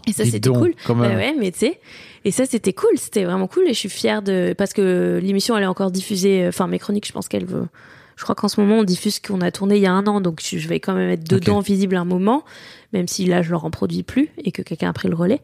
Et 0.06 0.12
ça 0.12 0.26
c'était 0.26 0.50
cool. 0.50 0.76
quand 0.86 0.94
même. 0.94 1.12
Bah 1.14 1.18
ouais, 1.18 1.34
mais 1.40 1.52
tu 1.52 1.60
sais, 1.60 1.80
et 2.24 2.30
ça 2.32 2.46
c'était 2.46 2.74
cool, 2.74 2.92
c'était 2.98 3.24
vraiment 3.24 3.48
cool 3.48 3.64
et 3.64 3.74
je 3.74 3.80
suis 3.80 3.90
fière 3.90 4.22
de 4.22 4.54
parce 4.56 4.74
que 4.74 5.20
l'émission 5.24 5.58
elle 5.58 5.64
est 5.64 5.68
encore 5.68 5.90
diffusée, 5.92 6.44
euh, 6.44 6.50
enfin 6.50 6.68
mes 6.68 6.78
chroniques, 6.78 7.08
je 7.08 7.14
pense 7.14 7.28
qu'elle 7.28 7.46
veut. 7.46 7.66
Je 8.18 8.24
crois 8.24 8.36
qu'en 8.36 8.48
ce 8.48 8.62
moment 8.62 8.78
on 8.80 8.84
diffuse 8.84 9.16
ce 9.16 9.22
qu'on 9.22 9.42
a 9.42 9.52
tourné 9.52 9.78
il 9.78 9.82
y 9.82 9.88
a 9.88 9.92
un 9.92 10.06
an, 10.08 10.22
donc 10.22 10.42
je 10.44 10.58
je 10.60 10.68
vais 10.68 10.80
quand 10.80 10.94
même 10.94 11.10
être 11.10 11.28
dedans 11.28 11.62
visible 11.62 11.96
un 11.96 12.06
moment, 12.06 12.44
même 12.94 13.08
si 13.08 13.26
là 13.26 13.42
je 13.42 13.50
le 13.50 13.58
reproduis 13.58 14.04
plus 14.04 14.30
et 14.44 14.52
que 14.52 14.62
quelqu'un 14.62 14.90
a 14.90 14.94
pris 14.94 15.08
le 15.10 15.16
relais. 15.16 15.42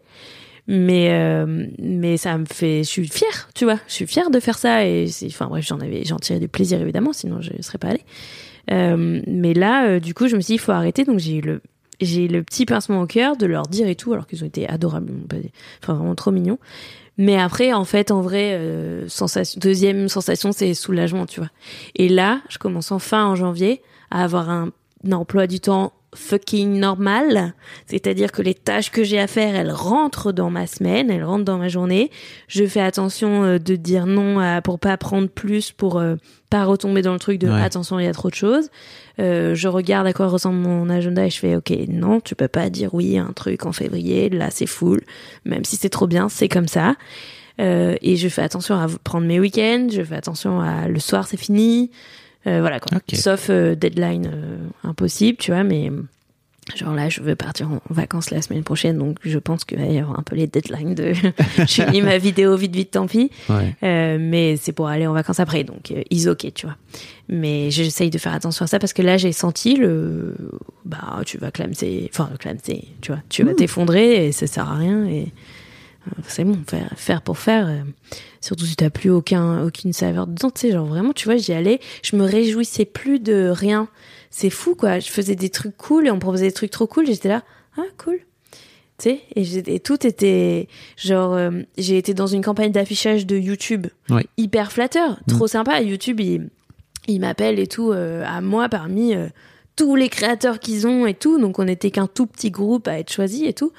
Mais 0.67 1.09
euh, 1.11 1.65
mais 1.79 2.17
ça 2.17 2.37
me 2.37 2.45
fait, 2.45 2.83
je 2.83 2.89
suis 2.89 3.07
fière, 3.07 3.49
tu 3.55 3.65
vois, 3.65 3.79
je 3.87 3.93
suis 3.93 4.07
fière 4.07 4.29
de 4.29 4.39
faire 4.39 4.57
ça 4.57 4.85
et 4.85 5.07
enfin 5.25 5.47
bref, 5.47 5.65
j'en 5.65 5.79
avais, 5.79 6.05
j'en 6.05 6.17
tirais 6.17 6.39
du 6.39 6.47
plaisir 6.47 6.79
évidemment, 6.81 7.13
sinon 7.13 7.41
je 7.41 7.49
serais 7.61 7.77
pas 7.77 7.89
allée. 7.89 8.05
Euh, 8.71 9.21
mais 9.27 9.53
là, 9.53 9.87
euh, 9.87 9.99
du 9.99 10.13
coup, 10.13 10.27
je 10.27 10.35
me 10.35 10.41
suis 10.41 10.53
dit, 10.53 10.55
il 10.55 10.59
faut 10.59 10.71
arrêter. 10.71 11.03
Donc, 11.03 11.17
j'ai 11.17 11.37
eu 11.37 11.41
le, 11.41 11.61
j'ai 11.99 12.27
le 12.27 12.43
petit 12.43 12.65
pincement 12.67 13.01
au 13.01 13.07
cœur 13.07 13.35
de 13.35 13.47
leur 13.47 13.63
dire 13.63 13.87
et 13.87 13.95
tout, 13.95 14.13
alors 14.13 14.27
qu'ils 14.27 14.43
ont 14.43 14.47
été 14.47 14.69
adorables, 14.69 15.11
enfin 15.81 15.95
vraiment 15.95 16.15
trop 16.15 16.31
mignons. 16.31 16.59
Mais 17.17 17.37
après, 17.37 17.73
en 17.73 17.83
fait, 17.83 18.11
en 18.11 18.21
vrai, 18.21 18.59
sensation, 19.07 19.59
deuxième 19.59 20.07
sensation, 20.07 20.51
c'est 20.51 20.73
soulagement, 20.73 21.25
tu 21.25 21.39
vois. 21.39 21.49
Et 21.95 22.07
là, 22.07 22.41
je 22.49 22.59
commence 22.59 22.91
enfin 22.91 23.25
en 23.25 23.35
janvier 23.35 23.81
à 24.11 24.23
avoir 24.23 24.49
un 24.49 24.71
emploi 25.11 25.47
du 25.47 25.59
temps 25.59 25.91
fucking 26.15 26.77
normal. 26.79 27.53
C'est-à-dire 27.87 28.31
que 28.31 28.41
les 28.41 28.53
tâches 28.53 28.91
que 28.91 29.03
j'ai 29.03 29.19
à 29.19 29.27
faire, 29.27 29.55
elles 29.55 29.71
rentrent 29.71 30.31
dans 30.31 30.49
ma 30.49 30.67
semaine, 30.67 31.09
elles 31.09 31.23
rentrent 31.23 31.45
dans 31.45 31.57
ma 31.57 31.67
journée. 31.69 32.11
Je 32.47 32.65
fais 32.65 32.81
attention 32.81 33.43
euh, 33.43 33.59
de 33.59 33.75
dire 33.75 34.05
non 34.05 34.39
à, 34.39 34.61
pour 34.61 34.79
pas 34.79 34.97
prendre 34.97 35.29
plus, 35.29 35.71
pour 35.71 35.97
euh, 35.99 36.15
pas 36.49 36.65
retomber 36.65 37.01
dans 37.01 37.13
le 37.13 37.19
truc 37.19 37.39
de 37.39 37.47
Ouais. 37.47 37.61
attention, 37.61 37.97
il 37.99 38.05
y 38.05 38.09
a 38.09 38.13
trop 38.13 38.29
de 38.29 38.35
choses. 38.35 38.69
Euh, 39.19 39.55
je 39.55 39.67
regarde 39.67 40.07
à 40.07 40.13
quoi 40.13 40.27
ressemble 40.27 40.57
mon 40.59 40.89
agenda 40.89 41.25
et 41.25 41.29
je 41.29 41.37
fais 41.37 41.55
ok 41.57 41.71
non 41.89 42.21
tu 42.21 42.33
peux 42.33 42.47
pas 42.47 42.69
dire 42.69 42.93
oui 42.93 43.17
à 43.17 43.23
un 43.25 43.33
truc 43.33 43.65
en 43.65 43.73
février 43.73 44.29
là 44.29 44.47
c'est 44.49 44.65
full 44.65 45.01
même 45.43 45.65
si 45.65 45.75
c'est 45.75 45.89
trop 45.89 46.07
bien 46.07 46.29
c'est 46.29 46.47
comme 46.47 46.69
ça 46.69 46.95
Euh, 47.59 47.95
et 48.01 48.15
je 48.15 48.29
fais 48.29 48.41
attention 48.41 48.75
à 48.75 48.87
prendre 49.03 49.27
mes 49.27 49.39
week-ends 49.39 49.87
je 49.91 50.01
fais 50.01 50.15
attention 50.15 50.61
à 50.61 50.87
le 50.87 50.99
soir 50.99 51.27
c'est 51.27 51.37
fini 51.37 51.91
voilà 52.45 52.79
quoi 52.79 52.97
sauf 53.13 53.49
euh, 53.49 53.75
deadline 53.75 54.29
euh, 54.33 54.57
impossible 54.83 55.37
tu 55.37 55.51
vois 55.51 55.63
mais 55.63 55.89
euh, 55.89 56.01
genre 56.75 56.93
là 56.93 57.09
je 57.09 57.21
veux 57.21 57.35
partir 57.35 57.69
en 57.71 57.79
vacances 57.89 58.31
la 58.31 58.41
semaine 58.41 58.63
prochaine 58.63 58.97
donc 58.97 59.17
je 59.23 59.37
pense 59.39 59.63
qu'il 59.63 59.77
va 59.79 59.85
y 59.85 59.99
avoir 59.99 60.17
un 60.19 60.23
peu 60.23 60.35
les 60.35 60.47
deadlines 60.47 60.95
de 60.95 61.13
je 61.57 61.65
finis 61.65 62.01
ma 62.01 62.17
vidéo 62.17 62.55
vite 62.55 62.75
vite 62.75 62.91
tant 62.91 63.07
pis 63.07 63.29
Ouais. 63.49 63.75
euh, 63.83 64.17
mais 64.19 64.57
c'est 64.57 64.71
pour 64.71 64.87
aller 64.87 65.05
en 65.07 65.13
vacances 65.13 65.39
après, 65.39 65.63
donc 65.63 65.91
euh, 65.91 66.01
is 66.09 66.27
ok, 66.27 66.51
tu 66.53 66.65
vois. 66.65 66.75
Mais 67.29 67.71
j'essaye 67.71 68.09
de 68.09 68.17
faire 68.17 68.33
attention 68.33 68.65
à 68.65 68.67
ça 68.67 68.77
parce 68.79 68.93
que 68.93 69.01
là, 69.01 69.17
j'ai 69.17 69.31
senti 69.31 69.75
le, 69.75 70.35
bah, 70.85 71.21
tu 71.25 71.37
vas 71.37 71.49
clamser, 71.51 72.09
enfin, 72.13 72.29
clamser, 72.39 72.85
tu 73.01 73.11
vois, 73.11 73.21
tu 73.29 73.43
vas 73.43 73.53
t'effondrer 73.53 74.27
et 74.27 74.31
ça 74.31 74.47
sert 74.47 74.69
à 74.69 74.75
rien 74.75 75.05
et 75.05 75.21
euh, 75.21 75.25
c'est 76.27 76.43
bon, 76.43 76.57
faire, 76.95 77.21
pour 77.21 77.37
faire. 77.37 77.67
euh, 77.67 77.81
surtout 78.39 78.65
si 78.65 78.75
t'as 78.75 78.89
plus 78.89 79.09
aucun, 79.09 79.63
aucune 79.63 79.93
saveur 79.93 80.27
dedans, 80.27 80.49
tu 80.49 80.61
sais, 80.61 80.71
genre 80.71 80.85
vraiment, 80.85 81.13
tu 81.13 81.25
vois, 81.25 81.37
j'y 81.37 81.53
allais, 81.53 81.79
je 82.03 82.15
me 82.15 82.23
réjouissais 82.23 82.85
plus 82.85 83.19
de 83.19 83.49
rien. 83.49 83.87
C'est 84.29 84.49
fou, 84.49 84.75
quoi. 84.75 84.99
Je 84.99 85.09
faisais 85.09 85.35
des 85.35 85.49
trucs 85.49 85.75
cool 85.77 86.07
et 86.07 86.11
on 86.11 86.15
me 86.15 86.19
proposait 86.19 86.47
des 86.47 86.53
trucs 86.53 86.71
trop 86.71 86.87
cool. 86.87 87.05
J'étais 87.05 87.29
là, 87.29 87.43
ah, 87.77 87.81
cool. 87.97 88.19
Tu 88.97 89.09
sais, 89.09 89.21
et, 89.35 89.75
et 89.75 89.79
tout 89.79 90.05
était 90.07 90.67
genre, 90.95 91.33
euh, 91.33 91.51
j'ai 91.77 91.97
été 91.97 92.13
dans 92.13 92.27
une 92.27 92.43
campagne 92.43 92.71
d'affichage 92.71 93.25
de 93.25 93.35
YouTube 93.37 93.87
Ouais. 94.09 94.25
hyper 94.37 94.71
flatteur, 94.71 95.19
trop 95.27 95.47
sympa. 95.47 95.81
YouTube, 95.81 96.19
il, 96.19 96.49
il 97.07 97.19
m'appelle 97.19 97.59
et 97.59 97.67
tout 97.67 97.91
euh, 97.91 98.23
à 98.25 98.41
moi 98.41 98.69
parmi 98.69 99.13
tous 99.75 99.95
les 99.95 100.07
créateurs 100.09 100.59
qu'ils 100.59 100.85
ont 100.87 101.05
et 101.07 101.13
tout. 101.15 101.39
Donc 101.39 101.57
on 101.59 101.67
était 101.67 101.89
qu'un 101.91 102.07
tout 102.07 102.25
petit 102.27 102.51
groupe 102.51 102.87
à 102.87 102.99
être 102.99 103.11
choisi 103.11 103.45
et 103.45 103.53
tout. 103.53 103.71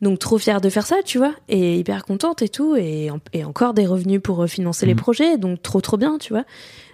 Donc 0.00 0.18
trop 0.20 0.38
fière 0.38 0.60
de 0.60 0.68
faire 0.68 0.86
ça, 0.86 0.96
tu 1.04 1.18
vois, 1.18 1.34
et 1.48 1.76
hyper 1.76 2.04
contente 2.04 2.40
et 2.42 2.48
tout, 2.48 2.76
et, 2.76 3.10
en- 3.10 3.18
et 3.32 3.44
encore 3.44 3.74
des 3.74 3.84
revenus 3.86 4.20
pour 4.22 4.42
euh, 4.42 4.46
financer 4.46 4.86
les 4.86 4.94
Mhm. 4.94 5.00
projets, 5.00 5.38
donc 5.38 5.60
trop 5.62 5.80
trop 5.80 5.96
bien, 5.96 6.18
tu 6.18 6.32
vois. 6.32 6.44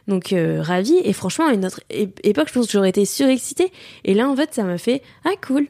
Donc 0.08 0.32
euh, 0.32 0.62
ravie. 0.62 0.96
Et 1.04 1.12
franchement, 1.12 1.46
à 1.46 1.52
une 1.52 1.66
autre 1.66 1.80
époque, 1.90 2.48
je 2.48 2.52
pense 2.54 2.66
que 2.66 2.72
j'aurais 2.72 2.88
été 2.88 3.04
surexcitée. 3.04 3.70
Et 4.04 4.14
là, 4.14 4.28
en 4.28 4.34
fait, 4.36 4.54
ça 4.54 4.62
m'a 4.64 4.78
fait 4.78 5.02
ah 5.24 5.32
cool. 5.46 5.68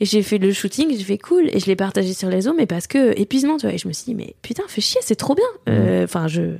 Et 0.00 0.04
j'ai 0.04 0.22
fait 0.22 0.38
le 0.38 0.52
shooting, 0.52 0.90
j'ai 0.96 1.04
fait 1.04 1.16
cool, 1.18 1.48
et 1.52 1.60
je 1.60 1.66
l'ai 1.66 1.76
partagé 1.76 2.12
sur 2.12 2.28
les 2.28 2.36
réseaux, 2.36 2.52
mais 2.54 2.66
parce 2.66 2.86
que 2.86 3.18
épuisement, 3.18 3.56
tu 3.56 3.66
vois. 3.66 3.74
Et 3.74 3.78
je 3.78 3.86
me 3.88 3.92
suis 3.92 4.04
dit 4.06 4.14
mais 4.14 4.34
putain, 4.42 4.64
fais 4.68 4.80
chier, 4.80 5.00
c'est 5.02 5.14
trop 5.16 5.34
bien. 5.34 5.44
Euh, 5.68 6.04
Enfin, 6.04 6.26
je 6.28 6.56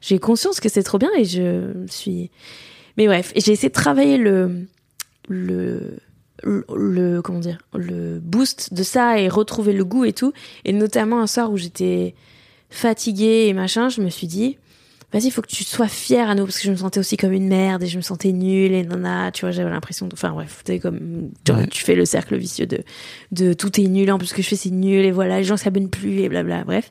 j'ai 0.00 0.18
conscience 0.18 0.60
que 0.60 0.68
c'est 0.68 0.82
trop 0.82 0.98
bien 0.98 1.10
et 1.18 1.24
je 1.24 1.72
suis. 1.90 2.30
Mais 2.96 3.06
bref, 3.06 3.32
j'ai 3.36 3.52
essayé 3.52 3.68
de 3.68 3.74
travailler 3.74 4.16
le 4.18 4.66
le 5.28 5.98
le, 6.44 7.20
comment 7.22 7.40
dire 7.40 7.58
le 7.74 8.20
boost 8.20 8.74
de 8.74 8.82
ça 8.82 9.18
et 9.20 9.28
retrouver 9.28 9.72
le 9.72 9.84
goût 9.84 10.04
et 10.04 10.12
tout 10.12 10.32
et 10.64 10.72
notamment 10.72 11.20
un 11.20 11.26
soir 11.26 11.50
où 11.50 11.56
j'étais 11.56 12.14
fatiguée 12.70 13.46
et 13.48 13.52
machin 13.52 13.88
je 13.88 14.00
me 14.00 14.10
suis 14.10 14.26
dit 14.26 14.58
vas-y 15.12 15.30
faut 15.30 15.42
que 15.42 15.46
tu 15.48 15.62
sois 15.64 15.86
fière 15.86 16.28
à 16.28 16.34
nous 16.34 16.44
parce 16.44 16.58
que 16.58 16.64
je 16.64 16.70
me 16.72 16.76
sentais 16.76 16.98
aussi 16.98 17.16
comme 17.16 17.32
une 17.32 17.46
merde 17.46 17.82
et 17.84 17.86
je 17.86 17.96
me 17.96 18.02
sentais 18.02 18.32
nulle 18.32 18.72
et 18.72 18.82
nana 18.84 19.30
tu 19.32 19.42
vois 19.42 19.52
j'avais 19.52 19.70
l'impression 19.70 20.06
de 20.08 20.14
enfin 20.14 20.30
bref 20.32 20.62
tu 20.66 20.78
comme 20.80 21.30
Ouais. 21.48 21.66
tu 21.68 21.84
fais 21.84 21.94
le 21.94 22.04
cercle 22.04 22.36
vicieux 22.36 22.66
de 22.66 22.80
de 23.30 23.52
tout 23.52 23.80
est 23.80 23.86
nul 23.86 24.10
en 24.10 24.18
plus 24.18 24.26
ce 24.28 24.34
que 24.34 24.42
je 24.42 24.48
fais 24.48 24.56
c'est 24.56 24.70
nul 24.70 25.04
et 25.04 25.12
voilà 25.12 25.38
les 25.38 25.44
gens 25.44 25.56
s'abonnent 25.56 25.90
plus 25.90 26.20
et 26.20 26.28
blabla 26.28 26.64
bref 26.64 26.90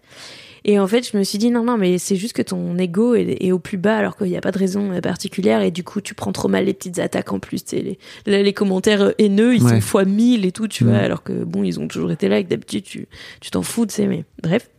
et 0.65 0.79
en 0.79 0.87
fait, 0.87 1.09
je 1.11 1.17
me 1.17 1.23
suis 1.23 1.37
dit, 1.37 1.51
non, 1.51 1.63
non, 1.63 1.77
mais 1.77 1.97
c'est 1.97 2.15
juste 2.15 2.33
que 2.33 2.41
ton 2.41 2.77
ego 2.77 3.15
est, 3.15 3.37
est 3.43 3.51
au 3.51 3.59
plus 3.59 3.77
bas 3.77 3.97
alors 3.97 4.15
qu'il 4.17 4.27
n'y 4.27 4.37
a 4.37 4.41
pas 4.41 4.51
de 4.51 4.57
raison 4.59 4.99
particulière 5.01 5.61
et 5.61 5.71
du 5.71 5.83
coup, 5.83 5.99
tu 6.01 6.13
prends 6.15 6.31
trop 6.31 6.47
mal 6.47 6.65
les 6.65 6.73
petites 6.73 6.99
attaques 6.99 7.33
en 7.33 7.39
plus. 7.39 7.63
Les, 7.73 7.97
les 8.25 8.53
commentaires 8.53 9.13
haineux, 9.17 9.55
ils 9.55 9.63
Ouais. 9.63 9.71
sont 9.71 9.81
fois 9.81 10.05
1000 10.05 10.45
et 10.45 10.51
tout, 10.51 10.67
tu 10.67 10.83
Mm. 10.85 10.87
vois, 10.89 10.97
alors 10.99 11.23
que 11.23 11.33
bon, 11.43 11.63
ils 11.63 11.79
ont 11.79 11.87
toujours 11.87 12.11
été 12.11 12.27
là 12.29 12.39
et 12.39 12.43
que 12.45 12.49
d'habitude, 12.49 12.83
tu 12.83 13.07
tu 13.41 13.51
t'en 13.51 13.61
fous, 13.61 13.85
tu 13.85 13.93
sais, 13.95 14.07
mais 14.07 14.23
bref. 14.41 14.69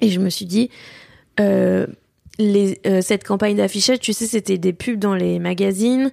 Et 0.00 0.08
je 0.08 0.20
me 0.20 0.30
suis 0.30 0.46
dit, 0.46 0.70
euh, 1.38 1.86
les, 2.38 2.80
euh, 2.86 3.00
cette 3.02 3.24
campagne 3.24 3.56
d'affichage, 3.56 4.00
tu 4.00 4.12
sais, 4.14 4.26
c'était 4.26 4.56
des 4.58 4.72
pubs 4.72 4.98
dans 4.98 5.14
les 5.14 5.38
magazines, 5.38 6.10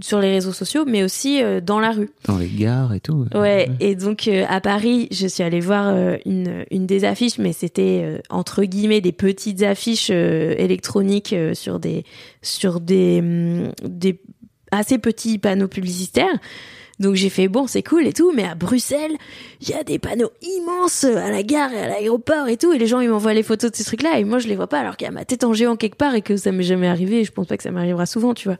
sur 0.00 0.20
les 0.20 0.30
réseaux 0.30 0.52
sociaux, 0.52 0.84
mais 0.86 1.02
aussi 1.02 1.42
euh, 1.42 1.60
dans 1.60 1.80
la 1.80 1.90
rue. 1.90 2.10
Dans 2.24 2.38
les 2.38 2.48
gares 2.48 2.94
et 2.94 3.00
tout. 3.00 3.26
Ouais, 3.34 3.68
et 3.80 3.94
donc 3.94 4.28
euh, 4.28 4.44
à 4.48 4.60
Paris, 4.60 5.08
je 5.10 5.26
suis 5.26 5.42
allée 5.42 5.60
voir 5.60 5.88
euh, 5.88 6.16
une, 6.24 6.64
une 6.70 6.86
des 6.86 7.04
affiches, 7.04 7.38
mais 7.38 7.52
c'était 7.52 8.20
entre 8.30 8.64
guillemets 8.64 9.00
des 9.00 9.12
petites 9.12 9.62
affiches 9.62 10.10
électroniques 10.10 11.34
sur 11.54 11.78
des 11.78 12.04
sur 12.42 12.80
des 12.80 13.18
hum, 13.20 13.72
des 13.84 14.20
assez 14.70 14.98
petits 14.98 15.38
panneaux 15.38 15.68
publicitaires. 15.68 16.38
Donc 17.00 17.14
j'ai 17.14 17.30
fait 17.30 17.46
bon, 17.48 17.66
c'est 17.66 17.82
cool 17.82 18.06
et 18.06 18.12
tout, 18.12 18.32
mais 18.34 18.44
à 18.44 18.54
Bruxelles, 18.54 19.16
il 19.60 19.68
y 19.68 19.74
a 19.74 19.84
des 19.84 19.98
panneaux 19.98 20.30
immenses 20.42 21.04
à 21.04 21.30
la 21.30 21.42
gare 21.42 21.72
et 21.72 21.80
à 21.80 21.88
l'aéroport 21.88 22.48
et 22.48 22.56
tout, 22.56 22.72
et 22.72 22.78
les 22.78 22.86
gens 22.88 23.00
ils 23.00 23.08
m'envoient 23.08 23.34
les 23.34 23.42
photos 23.44 23.70
de 23.70 23.76
ces 23.76 23.84
trucs-là 23.84 24.18
et 24.18 24.24
moi 24.24 24.38
je 24.40 24.48
les 24.48 24.56
vois 24.56 24.66
pas 24.66 24.80
alors 24.80 24.96
qu'il 24.96 25.04
y 25.06 25.08
a 25.08 25.12
ma 25.12 25.24
tête 25.24 25.44
en 25.44 25.52
géant 25.52 25.76
quelque 25.76 25.96
part 25.96 26.14
et 26.14 26.22
que 26.22 26.36
ça 26.36 26.50
m'est 26.52 26.62
jamais 26.64 26.88
arrivé. 26.88 27.20
Et 27.20 27.24
je 27.24 27.30
pense 27.32 27.46
pas 27.46 27.56
que 27.56 27.62
ça 27.62 27.70
m'arrivera 27.70 28.04
souvent, 28.06 28.34
tu 28.34 28.48
vois, 28.48 28.58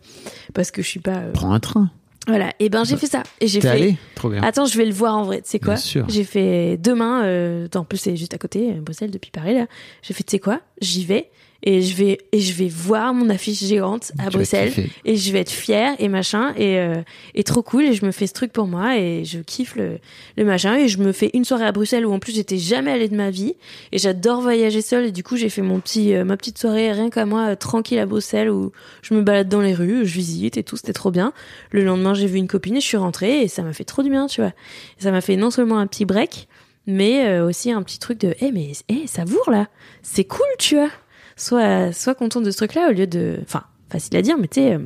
parce 0.55 0.71
que 0.71 0.83
je 0.83 0.89
suis 0.89 1.01
pas 1.01 1.17
euh, 1.17 1.33
Prends 1.33 1.53
un 1.53 1.61
train. 1.61 1.91
voilà. 2.29 2.53
Et 2.61 2.69
ben 2.69 2.85
j'ai 2.85 2.97
fait 2.97 3.07
ça 3.07 3.23
et 3.41 3.49
j'ai 3.49 3.61
fait. 3.61 3.69
allé? 3.69 3.97
Trop 4.15 4.29
bien. 4.31 4.43
Attends, 4.43 4.67
je 4.67 4.79
vais 4.79 4.85
le 4.87 4.93
voir 4.95 5.17
en 5.17 5.25
vrai. 5.25 5.43
Tu 5.43 5.51
sais 5.51 5.59
quoi? 5.59 5.75
Bien 5.75 5.83
sûr. 5.83 6.07
J'ai 6.09 6.25
fait 6.25 6.77
demain. 6.77 7.25
Euh, 7.25 7.67
en 7.75 7.85
plus, 7.85 7.99
c'est 7.99 8.17
juste 8.17 8.35
à 8.35 8.39
côté, 8.39 8.71
euh, 8.71 8.81
Bruxelles, 8.81 9.11
depuis 9.11 9.31
Paris 9.33 9.55
là. 9.55 9.67
J'ai 10.03 10.15
fait, 10.15 10.23
tu 10.23 10.31
sais 10.33 10.39
quoi? 10.39 10.61
J'y 10.81 11.05
vais 11.05 11.31
et 11.65 11.83
je 11.83 11.95
vais 11.97 12.19
et 12.31 12.39
je 12.39 12.53
vais 12.53 12.69
voir 12.69 13.13
mon 13.13 13.29
affiche 13.31 13.65
géante 13.65 14.13
à 14.19 14.31
Tu 14.31 14.37
Bruxelles 14.37 14.73
et 15.05 15.17
je 15.17 15.33
vais 15.33 15.41
être 15.41 15.51
fière 15.51 15.97
et 15.99 16.09
machin. 16.09 16.55
Et 16.57 16.79
euh, 16.79 17.03
et 17.35 17.43
trop 17.43 17.63
cool. 17.63 17.85
Et 17.85 17.95
je 17.95 18.07
me 18.07 18.13
fais 18.13 18.29
ce 18.29 18.33
truc 18.33 18.53
pour 18.53 18.69
moi 18.69 18.97
et 18.97 19.25
je 19.25 19.41
kiffe 19.41 19.75
le 19.75 19.99
le 20.37 20.45
machin. 20.45 20.77
Et 20.77 20.87
je 20.87 20.99
me 20.99 21.11
fais 21.11 21.31
une 21.35 21.45
soirée 21.45 21.65
à 21.65 21.73
Bruxelles 21.73 22.07
où 22.07 22.13
en 22.13 22.21
plus 22.21 22.33
j'étais 22.33 22.59
jamais 22.59 22.93
allée 22.93 23.09
de 23.09 23.17
ma 23.17 23.31
vie. 23.31 23.57
Et 23.91 23.99
j'adore 23.99 24.41
voyager 24.41 24.83
seule. 24.83 25.07
Et 25.07 25.13
du 25.13 25.25
coup 25.25 25.37
j'ai 25.37 25.49
fait 25.49 25.63
mon 25.63 25.81
petit 25.81 26.15
euh, 26.15 26.25
ma 26.25 26.37
petite 26.37 26.59
soirée 26.59 26.93
rien 26.93 27.11
qu'à 27.11 27.27
moi 27.27 27.49
euh, 27.49 27.57
tranquille 27.57 27.99
à 27.99 28.07
Bruxelles 28.07 28.51
où 28.51 28.71
je 29.03 29.15
me 29.15 29.23
balade 29.23 29.49
dans 29.49 29.61
les 29.61 29.75
rues, 29.75 30.07
je 30.07 30.15
visite 30.15 30.59
et 30.59 30.63
tout, 30.63 30.77
c'était 30.77 30.93
trop 30.93 31.11
bien. 31.11 31.33
Le 31.73 31.83
lendemain, 31.83 32.15
j'ai 32.15 32.27
vu 32.27 32.39
une 32.39 32.49
copine 32.49 32.77
et 32.77 32.81
je 32.81 32.87
suis 32.87 32.97
rentrée 32.97 33.43
et 33.43 33.49
ça 33.49 33.63
m'a 33.63 33.73
fait 33.73 33.85
trop 33.85 34.05
du 34.05 34.11
bien, 34.11 34.29
tu 34.29 34.41
vois. 34.41 34.53
Et 34.99 35.03
ça 35.03 35.11
m'a 35.11 35.21
fait 35.21 35.37
non 35.37 35.51
seulement 35.51 35.79
un 35.79 35.89
petit 35.89 36.05
break, 36.05 36.47
mais 36.87 37.41
aussi 37.41 37.73
un 37.73 37.83
petit 37.83 37.99
truc 37.99 38.19
de 38.21 38.35
eh 38.41 38.53
mais 38.53 38.73
eh 38.89 39.07
savoure 39.07 39.51
là, 39.51 39.67
c'est 40.03 40.25
cool, 40.25 40.47
tu 40.59 40.77
vois. 40.77 40.91
Sois 41.39 41.93
sois 41.93 42.15
content 42.15 42.41
de 42.43 42.51
ce 42.51 42.57
truc 42.59 42.75
là 42.75 42.89
au 42.91 42.93
lieu 42.93 43.07
de 43.07 43.39
enfin 43.43 43.63
facile 43.91 44.17
à 44.17 44.23
dire, 44.23 44.37
mais 44.39 44.49
tu 44.49 44.61
sais, 44.61 44.75
euh, 44.75 44.79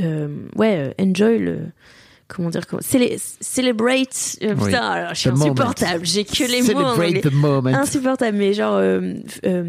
euh, 0.00 0.36
ouais, 0.56 0.92
euh, 0.98 1.04
enjoy 1.04 1.38
le. 1.38 1.58
Comment 2.34 2.48
dire 2.50 2.66
comment, 2.66 2.80
célé- 2.82 3.18
Celebrate. 3.40 4.36
euh, 4.42 4.54
Oui. 4.58 4.66
Putain, 4.66 4.80
alors, 4.82 5.14
je 5.14 5.20
suis 5.20 5.30
The 5.30 5.34
insupportable. 5.34 6.04
J'ai 6.06 6.24
que 6.24 6.44
les 6.50 6.62
mots 6.62 6.80
en 6.80 6.94
Celebrate 6.94 7.08
anglais. 7.08 7.20
the 7.20 7.32
moment. 7.32 7.68
Insupportable, 7.70 8.36
mais 8.38 8.54
genre, 8.54 8.74
euh, 8.76 9.14
euh, 9.44 9.64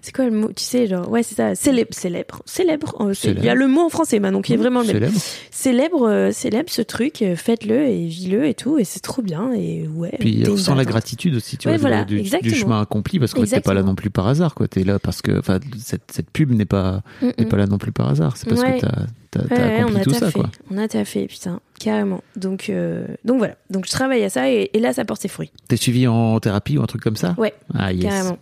c'est 0.00 0.14
quoi 0.14 0.24
le 0.24 0.30
mot 0.30 0.48
Tu 0.54 0.64
sais, 0.64 0.86
genre, 0.86 1.08
ouais, 1.10 1.22
c'est 1.22 1.34
ça, 1.34 1.54
célèbre, 1.54 1.92
célèbre, 1.92 2.42
célèbre. 2.46 2.94
euh, 3.00 3.12
Il 3.24 3.44
y 3.44 3.48
a 3.48 3.54
le 3.54 3.68
mot 3.68 3.82
en 3.82 3.88
français 3.90 4.18
maintenant 4.18 4.40
qui 4.42 4.54
est 4.54 4.56
vraiment 4.56 4.80
le 4.80 4.86
même. 4.86 4.94
Célèbre. 4.96 5.20
Célèbre, 5.50 6.08
euh, 6.08 6.30
ce 6.32 6.82
truc, 6.82 7.22
euh, 7.22 7.36
faites-le 7.36 7.82
et 7.86 8.06
vis-le 8.06 8.46
et 8.46 8.54
tout, 8.54 8.78
et 8.78 8.84
c'est 8.84 9.00
trop 9.00 9.22
bien. 9.22 9.52
Et 9.52 9.86
ouais. 9.88 10.16
Puis 10.18 10.42
on 10.46 10.52
une 10.52 10.56
sent 10.56 10.74
la 10.74 10.84
gratitude 10.84 11.34
aussi, 11.34 11.56
tu 11.58 11.68
Ouais, 11.68 11.76
vois, 11.76 11.88
voilà, 11.90 12.04
du, 12.04 12.22
du 12.22 12.54
chemin 12.54 12.80
accompli, 12.80 13.18
parce 13.18 13.34
que 13.34 13.42
t'es 13.42 13.60
pas 13.60 13.74
là 13.74 13.82
non 13.82 13.94
plus 13.94 14.10
par 14.10 14.26
hasard, 14.26 14.54
quoi. 14.54 14.68
T'es 14.68 14.84
là 14.84 14.98
parce 14.98 15.20
que, 15.22 15.38
enfin, 15.38 15.58
cette, 15.78 16.10
cette 16.12 16.30
pub 16.30 16.50
n'est 16.52 16.64
pas, 16.64 17.02
Mm, 17.20 17.26
n'est 17.38 17.44
mm. 17.44 17.48
pas 17.48 17.56
là 17.56 17.66
non 17.66 17.78
plus 17.78 17.92
par 17.92 18.08
hasard. 18.08 18.36
C'est 18.36 18.48
parce 18.48 18.60
Ouais. 18.62 18.76
que 18.78 18.86
t'as, 18.86 19.02
t'as, 19.48 19.56
Ouais, 19.56 19.76
accompli 19.80 19.96
on 19.96 20.00
a 20.00 20.04
tout 20.04 20.12
ça, 20.14 20.20
taffé. 20.20 20.40
quoi. 20.40 20.50
On 20.70 20.78
a 20.78 20.88
taffé, 20.88 21.26
putain, 21.26 21.60
carrément. 21.80 22.22
Donc, 22.36 22.68
euh, 22.70 23.06
donc 23.24 23.38
voilà. 23.38 23.54
Donc 23.70 23.86
je 23.86 23.90
travaille 23.90 24.22
à 24.24 24.30
ça 24.30 24.50
et, 24.50 24.70
et 24.72 24.78
là, 24.80 24.92
ça 24.92 25.04
porte 25.04 25.22
ses 25.22 25.28
fruits. 25.28 25.50
T'es 25.68 25.76
suivi 25.76 26.06
en 26.06 26.38
thérapie 26.40 26.78
ou 26.78 26.82
un 26.82 26.86
truc 26.86 27.02
comme 27.02 27.16
ça 27.16 27.34
Ouais, 27.38 27.54
Ah, 27.74 27.92
yes. 27.92 28.02
carrément. 28.04 28.38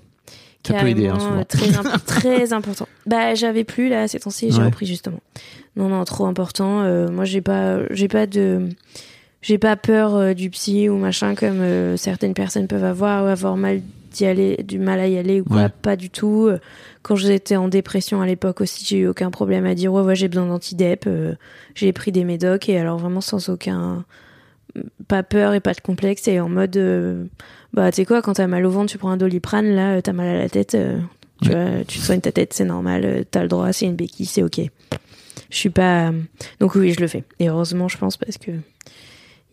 Ça 0.66 0.72
peut 0.74 0.88
aider, 0.88 1.08
hein, 1.08 1.18
Carrément, 1.18 1.20
souvent. 1.20 1.40
euh, 1.40 1.44
Très, 1.44 1.76
imp- 1.76 2.04
très 2.06 2.52
important. 2.54 2.88
Bah, 3.06 3.34
j'avais 3.34 3.64
plus 3.64 3.90
là 3.90 4.08
ces 4.08 4.18
temps-ci, 4.20 4.50
j'ai 4.50 4.58
Ouais. 4.60 4.64
repris 4.64 4.86
justement. 4.86 5.20
Non, 5.76 5.88
non, 5.88 6.02
trop 6.04 6.24
important. 6.24 6.80
Euh, 6.82 7.08
moi, 7.10 7.24
j'ai 7.26 7.42
pas, 7.42 7.80
j'ai 7.90 8.08
pas 8.08 8.26
de, 8.26 8.70
j'ai 9.42 9.58
pas 9.58 9.76
peur 9.76 10.14
euh, 10.14 10.32
du 10.32 10.48
psy 10.48 10.88
ou 10.88 10.96
machin 10.96 11.34
comme 11.34 11.96
certaines 11.98 12.32
personnes 12.32 12.66
peuvent 12.66 12.84
avoir 12.84 13.24
ou 13.24 13.26
avoir 13.26 13.58
mal 13.58 13.82
d'y 14.14 14.24
aller, 14.26 14.56
du 14.62 14.78
mal 14.78 15.00
à 15.00 15.06
y 15.08 15.18
aller 15.18 15.40
ou 15.40 15.44
quoi. 15.44 15.56
Ouais. 15.64 15.68
Pas 15.82 15.96
du 15.96 16.08
tout. 16.10 16.46
Euh, 16.46 16.58
Quand 17.02 17.16
j'étais 17.16 17.56
en 17.56 17.68
dépression 17.68 18.20
à 18.22 18.26
l'époque 18.26 18.60
aussi, 18.60 18.84
j'ai 18.84 18.98
eu 18.98 19.06
aucun 19.08 19.30
problème 19.30 19.66
à 19.66 19.74
dire 19.74 19.92
ouais, 19.92 20.02
ouais, 20.02 20.14
j'ai 20.16 20.28
besoin 20.28 20.46
d'antidep. 20.46 21.04
Euh, 21.06 21.34
j'ai 21.74 21.92
pris 21.92 22.12
des 22.12 22.24
médocs 22.24 22.68
et 22.68 22.78
alors 22.78 22.98
vraiment 22.98 23.20
sans 23.20 23.48
aucun, 23.50 24.04
pas 25.08 25.22
peur 25.22 25.52
et 25.54 25.60
pas 25.60 25.74
de 25.74 25.80
complexe 25.80 26.26
et 26.28 26.40
en 26.40 26.48
mode, 26.48 26.76
euh, 26.76 27.24
bah 27.72 27.90
tu 27.90 27.96
sais 27.96 28.04
quoi, 28.06 28.22
quand 28.22 28.34
t'as 28.34 28.46
mal 28.46 28.64
au 28.64 28.70
ventre, 28.70 28.90
tu 28.90 28.98
prends 28.98 29.10
un 29.10 29.16
doliprane, 29.16 29.74
là, 29.74 30.00
t'as 30.00 30.12
mal 30.12 30.28
à 30.28 30.38
la 30.38 30.48
tête. 30.48 30.74
euh, 30.74 30.98
tu 31.42 31.50
vois, 31.50 31.84
tu 31.86 31.98
te 31.98 32.02
soignes 32.04 32.20
ta 32.20 32.32
tête, 32.32 32.52
c'est 32.54 32.64
normal, 32.64 33.24
t'as 33.30 33.42
le 33.42 33.48
droit, 33.48 33.72
c'est 33.72 33.86
une 33.86 33.96
béquille, 33.96 34.26
c'est 34.26 34.42
ok. 34.42 34.60
Je 35.50 35.56
suis 35.56 35.70
pas. 35.70 36.12
Donc 36.60 36.74
oui, 36.74 36.92
je 36.92 37.00
le 37.00 37.06
fais. 37.08 37.24
Et 37.38 37.48
heureusement, 37.48 37.88
je 37.88 37.98
pense, 37.98 38.16
parce 38.16 38.38
que 38.38 38.52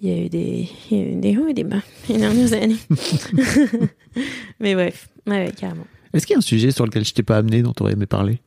il 0.02 0.10
y 0.10 0.14
a 0.14 0.26
eu 0.26 0.30
des, 0.30 0.70
il 0.90 0.98
y 0.98 1.02
a 1.02 1.04
eu 1.06 1.16
des 1.16 1.38
hauts 1.38 1.48
et 1.48 1.54
des 1.54 1.64
bas 1.64 1.82
les 2.10 2.18
dernières 2.18 2.54
années. 2.54 2.78
Mais 4.60 4.74
bref, 4.74 5.10
ouais, 5.28 5.46
ouais, 5.46 5.52
carrément. 5.56 5.86
Est-ce 6.14 6.26
qu'il 6.26 6.34
y 6.34 6.36
a 6.36 6.40
un 6.40 6.42
sujet 6.42 6.72
sur 6.72 6.86
lequel 6.86 7.06
je 7.06 7.14
t'ai 7.14 7.24
pas 7.24 7.38
amené, 7.38 7.62
dont 7.62 7.74
t'aurais 7.74 7.94
aimé 7.94 8.06
parler? 8.06 8.40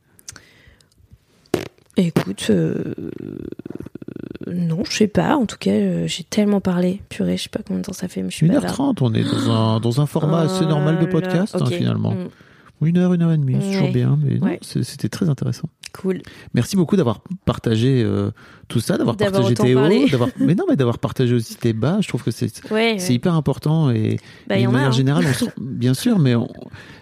Écoute, 1.97 2.47
euh, 2.49 2.93
non, 4.47 4.83
je 4.83 4.97
sais 4.97 5.07
pas. 5.07 5.37
En 5.37 5.45
tout 5.45 5.57
cas, 5.57 5.71
euh, 5.71 6.07
j'ai 6.07 6.23
tellement 6.23 6.59
parlé. 6.59 7.01
Purée, 7.09 7.37
je 7.37 7.43
sais 7.43 7.49
pas 7.49 7.61
combien 7.65 7.79
de 7.81 7.85
temps 7.85 7.93
ça 7.93 8.07
fait, 8.07 8.21
mais 8.21 8.29
je 8.29 8.35
suis 8.35 8.47
pas 8.47 8.59
1h30, 8.59 8.97
on 9.01 9.13
est 9.13 9.23
dans 9.23 9.49
un, 9.49 9.79
dans 9.79 10.01
un 10.01 10.05
format 10.05 10.41
assez 10.41 10.65
normal 10.65 10.99
de 10.99 11.05
podcast, 11.05 11.55
hein, 11.59 11.65
finalement. 11.65 12.11
Mm, 12.11 12.29
Une 12.81 12.97
heure, 12.97 13.13
une 13.13 13.21
heure 13.21 13.31
et 13.31 13.37
demie, 13.37 13.55
c'est 13.61 13.71
toujours 13.71 13.91
bien, 13.91 14.19
mais 14.21 14.39
Ouais. 14.39 14.59
c'était 14.61 15.09
très 15.09 15.29
intéressant. 15.29 15.69
cool. 15.93 16.21
Merci 16.53 16.75
beaucoup 16.75 16.97
d'avoir 16.97 17.21
partagé 17.45 18.03
euh, 18.03 18.29
tout 18.67 18.81
ça, 18.81 18.97
d'avoir 18.97 19.15
partagé 19.15 19.53
tes 19.53 19.75
hauts, 19.75 20.07
d'avoir, 20.11 20.29
mais 20.39 20.53
non, 20.53 20.65
mais 20.69 20.75
d'avoir 20.75 20.99
partagé 20.99 21.33
aussi 21.33 21.55
tes 21.55 21.71
bas. 21.71 21.99
Je 22.01 22.07
trouve 22.09 22.21
que 22.21 22.31
c'est, 22.31 22.47
Ouais, 22.69 22.97
c'est 22.99 23.09
ouais. 23.09 23.13
hyper 23.15 23.33
important 23.33 23.89
et, 23.91 24.19
Bah, 24.47 24.57
et 24.57 24.63
de 24.63 24.67
a. 24.67 24.71
manière 24.73 24.89
hein. 24.89 24.91
générale, 24.91 25.23
on 25.25 25.33
bien 25.61 25.93
sûr, 25.93 26.19
mais 26.19 26.33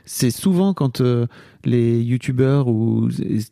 c'est 0.06 0.30
souvent 0.30 0.76
quand 0.76 1.02
euh, 1.02 1.26
les 1.65 2.02
youtubeurs 2.02 2.68
ou 2.68 3.07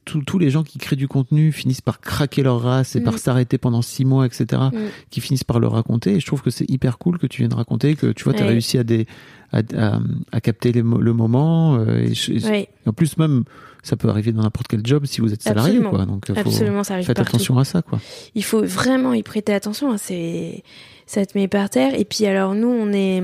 tous 0.06 0.38
les 0.40 0.50
gens 0.50 0.64
qui 0.64 0.78
créent 0.80 0.96
du 0.98 1.08
contenu 1.08 1.52
finissent 1.52 1.82
par 1.82 2.02
craquer 2.02 2.44
leur 2.44 2.62
race 2.62 2.96
et 2.96 3.00
Mm. 3.00 3.04
par 3.04 3.18
s'arrêter 3.18 3.58
pendant 3.58 3.82
six 3.82 4.04
mois, 4.06 4.26
etc., 4.26 4.62
Mm. 4.74 4.78
qui 5.10 5.22
finissent 5.22 5.44
par 5.46 5.60
le 5.60 5.68
raconter. 5.68 6.16
Et 6.16 6.20
je 6.20 6.26
trouve 6.26 6.42
que 6.42 6.50
c'est 6.50 6.70
hyper 6.70 6.98
cool 6.98 7.18
que 7.20 7.28
tu 7.28 7.42
viennes 7.42 7.54
raconter, 7.54 7.96
que 7.96 8.12
tu 8.12 8.24
vois, 8.26 8.34
tu 8.34 8.42
as 8.42 8.46
Ouais. 8.46 8.52
réussi 8.52 8.78
à, 8.78 8.84
des, 8.84 9.06
à, 9.54 9.60
à- 9.78 10.00
à 10.32 10.42
capter 10.42 10.72
les 10.74 10.82
le 10.82 11.14
moment. 11.14 11.76
euh, 11.76 12.00
et, 12.00 12.14
je- 12.14 12.34
et 12.34 12.44
Ouais, 12.46 12.70
en 12.86 12.94
plus, 12.94 13.18
même, 13.18 13.44
ça 13.84 13.96
peut 13.96 14.10
arriver 14.10 14.32
dans 14.34 14.44
n'importe 14.44 14.68
quel 14.68 14.86
job 14.86 15.06
si 15.06 15.22
vous 15.22 15.32
êtes 15.34 15.42
salarié, 15.44 15.72
Absolument. 15.78 15.90
quoi. 15.92 16.06
Donc, 16.06 16.30
euh, 16.30 16.34
faut, 16.36 16.50
absolument, 16.50 16.84
ça 16.84 16.96
arrive 16.96 17.06
faites 17.06 17.16
partout. 17.18 17.36
attention 17.38 17.58
à 17.60 17.64
ça, 17.66 17.82
quoi. 17.82 18.00
Il 18.36 18.44
faut 18.44 18.64
vraiment 18.64 19.14
y 19.14 19.24
prêter 19.24 19.54
attention. 19.54 19.92
hein, 19.92 19.98
C'est, 19.98 20.64
ça 21.06 21.26
te 21.26 21.38
met 21.38 21.48
par 21.48 21.70
terre. 21.70 21.98
Et 22.00 22.06
puis 22.06 22.26
alors 22.26 22.56
nous, 22.56 22.68
on 22.68 22.92
est, 22.94 23.22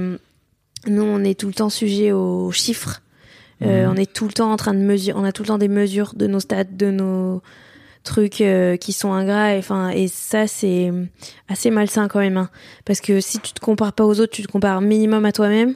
nous, 0.88 1.04
on 1.04 1.24
est 1.24 1.38
tout 1.40 1.48
le 1.48 1.54
temps 1.54 1.70
sujet 1.70 2.12
aux 2.14 2.52
chiffres. 2.52 3.02
Euh, 3.64 3.86
Mhm. 3.86 3.92
On 3.92 3.96
est 3.96 4.12
tout 4.14 4.26
le 4.28 4.34
temps 4.34 4.52
en 4.52 4.58
train 4.58 4.74
de 4.74 4.80
mesurer. 4.80 5.18
On 5.20 5.24
a 5.24 5.32
tout 5.32 5.44
le 5.44 5.48
temps 5.48 5.58
des 5.58 5.68
mesures 5.68 6.14
de 6.16 6.28
nos 6.28 6.40
stats, 6.40 6.64
de 6.66 6.92
nos 6.92 7.42
trucs 8.04 8.42
euh, 8.42 8.78
qui 8.78 8.94
sont 8.94 9.12
ingrats. 9.14 9.56
Et, 9.56 9.58
enfin, 9.60 9.90
et 9.90 10.08
ça, 10.08 10.48
c'est 10.48 10.92
assez 11.50 11.70
malsain 11.72 12.08
quand 12.08 12.20
même. 12.20 12.38
hein. 12.38 12.50
Parce 12.86 13.02
que 13.02 13.20
si 13.20 13.40
tu 13.40 13.54
te 13.54 13.60
compares 13.60 13.94
pas 13.94 14.06
aux 14.06 14.20
autres, 14.20 14.32
tu 14.34 14.44
te 14.44 14.52
compares 14.52 14.82
minimum 14.82 15.26
à 15.26 15.32
toi-même. 15.32 15.76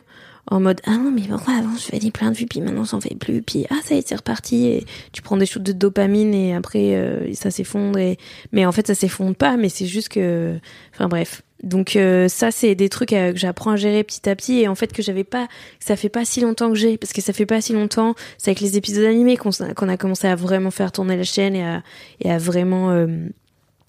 En 0.49 0.59
mode 0.59 0.81
ah 0.87 0.97
non 0.97 1.11
mais 1.11 1.21
pourquoi 1.29 1.53
avant 1.53 1.75
je 1.77 1.83
faisais 1.95 2.09
plein 2.09 2.31
de 2.31 2.35
vues 2.35 2.47
puis 2.47 2.61
maintenant 2.61 2.83
j'en 2.83 2.99
fais 2.99 3.13
plus 3.13 3.43
puis 3.43 3.67
ah 3.69 3.75
ça 3.83 3.93
y 3.93 3.99
est 3.99 4.07
c'est 4.07 4.15
reparti 4.15 4.65
et 4.65 4.85
tu 5.13 5.21
prends 5.21 5.37
des 5.37 5.45
shoots 5.45 5.61
de 5.61 5.71
dopamine 5.71 6.33
et 6.33 6.55
après 6.55 6.95
euh, 6.95 7.31
ça 7.35 7.51
s'effondre 7.51 7.99
et 7.99 8.17
mais 8.51 8.65
en 8.65 8.71
fait 8.71 8.87
ça 8.87 8.95
s'effondre 8.95 9.35
pas 9.35 9.55
mais 9.55 9.69
c'est 9.69 9.85
juste 9.85 10.09
que 10.09 10.57
enfin 10.95 11.07
bref 11.07 11.43
donc 11.63 11.95
euh, 11.95 12.27
ça 12.27 12.51
c'est 12.51 12.75
des 12.75 12.89
trucs 12.89 13.13
euh, 13.13 13.33
que 13.33 13.38
j'apprends 13.38 13.71
à 13.71 13.75
gérer 13.75 14.03
petit 14.03 14.27
à 14.29 14.35
petit 14.35 14.59
et 14.61 14.67
en 14.67 14.75
fait 14.75 14.91
que 14.93 15.01
j'avais 15.01 15.23
pas 15.23 15.47
que 15.47 15.85
ça 15.85 15.95
fait 15.95 16.09
pas 16.09 16.25
si 16.25 16.41
longtemps 16.41 16.69
que 16.69 16.75
j'ai 16.75 16.97
parce 16.97 17.13
que 17.13 17.21
ça 17.21 17.33
fait 17.33 17.45
pas 17.45 17.61
si 17.61 17.73
longtemps 17.73 18.15
c'est 18.38 18.51
avec 18.51 18.61
les 18.61 18.77
épisodes 18.77 19.05
animés 19.05 19.38
qu'on 19.38 19.51
a 19.89 19.97
commencé 19.97 20.27
à 20.27 20.35
vraiment 20.35 20.71
faire 20.71 20.91
tourner 20.91 21.17
la 21.17 21.23
chaîne 21.23 21.55
et 21.55 21.63
à 21.63 21.83
et 22.19 22.31
à 22.31 22.38
vraiment 22.38 22.91
euh, 22.91 23.07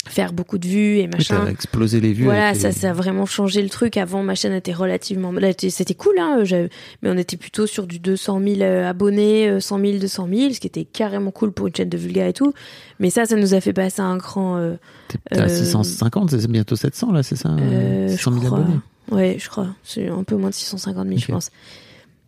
faire 0.09 0.33
beaucoup 0.33 0.59
de 0.59 0.66
vues 0.66 0.99
et 0.99 1.07
machin 1.07 1.43
t'as 1.45 1.51
explosé 1.51 2.01
les 2.01 2.12
vues. 2.12 2.24
voilà, 2.24 2.55
ça, 2.55 2.69
les- 2.69 2.74
ça 2.74 2.91
a 2.91 2.93
vraiment 2.93 3.24
changé 3.24 3.62
le 3.62 3.69
truc. 3.69 3.97
Avant, 3.97 4.23
ma 4.23 4.35
chaîne 4.35 4.53
était 4.53 4.73
relativement, 4.73 5.33
c'était- 5.70 5.95
cool, 5.95 6.15
hein, 6.19 6.41
j'avais- 6.43 6.70
mais 7.03 7.11
on 7.11 7.16
était 7.16 7.37
plutôt 7.37 7.66
sur 7.66 7.87
du 7.87 7.99
200 8.01 8.41
000 8.45 8.62
euh, 8.62 8.89
abonnés, 8.91 9.49
euh, 9.49 9.61
100 9.61 9.79
000, 9.79 9.99
200 9.99 10.29
000, 10.33 10.53
ce 10.53 10.61
qui 10.61 10.66
était 10.66 10.85
carrément 10.85 11.31
cool 11.31 11.53
pour 11.53 11.69
une 11.69 11.74
chaîne 11.77 11.89
de 11.89 11.97
vulga 11.97 12.27
et 12.29 12.33
tout. 12.33 12.53
Mais 12.99 13.11
ça, 13.11 13.27
ça 13.27 13.37
nous 13.37 13.55
a 13.55 13.61
fait 13.61 13.73
passer 13.73 14.01
un 14.03 14.19
cran, 14.19 14.57
euh, 14.57 14.74
T'es 15.09 15.19
à 15.39 15.43
euh, 15.45 15.49
650, 15.49 16.31
c'est 16.39 16.51
bientôt 16.51 16.74
700, 16.77 17.12
là, 17.12 17.23
c'est 17.23 17.37
ça 17.37 17.51
euh, 17.51 18.09
600 18.09 18.33
je 18.33 18.39
000 18.41 18.47
crois. 18.47 18.59
abonnés. 18.59 18.79
Ouais, 19.11 19.37
je 19.39 19.49
crois. 19.49 19.69
C'est 19.85 20.09
un 20.09 20.24
peu 20.24 20.37
moins 20.37 20.51
de 20.51 20.55
650 20.55 21.07
000, 21.07 21.16
Ok. 21.19 21.24
je 21.27 21.33
pense. 21.33 21.51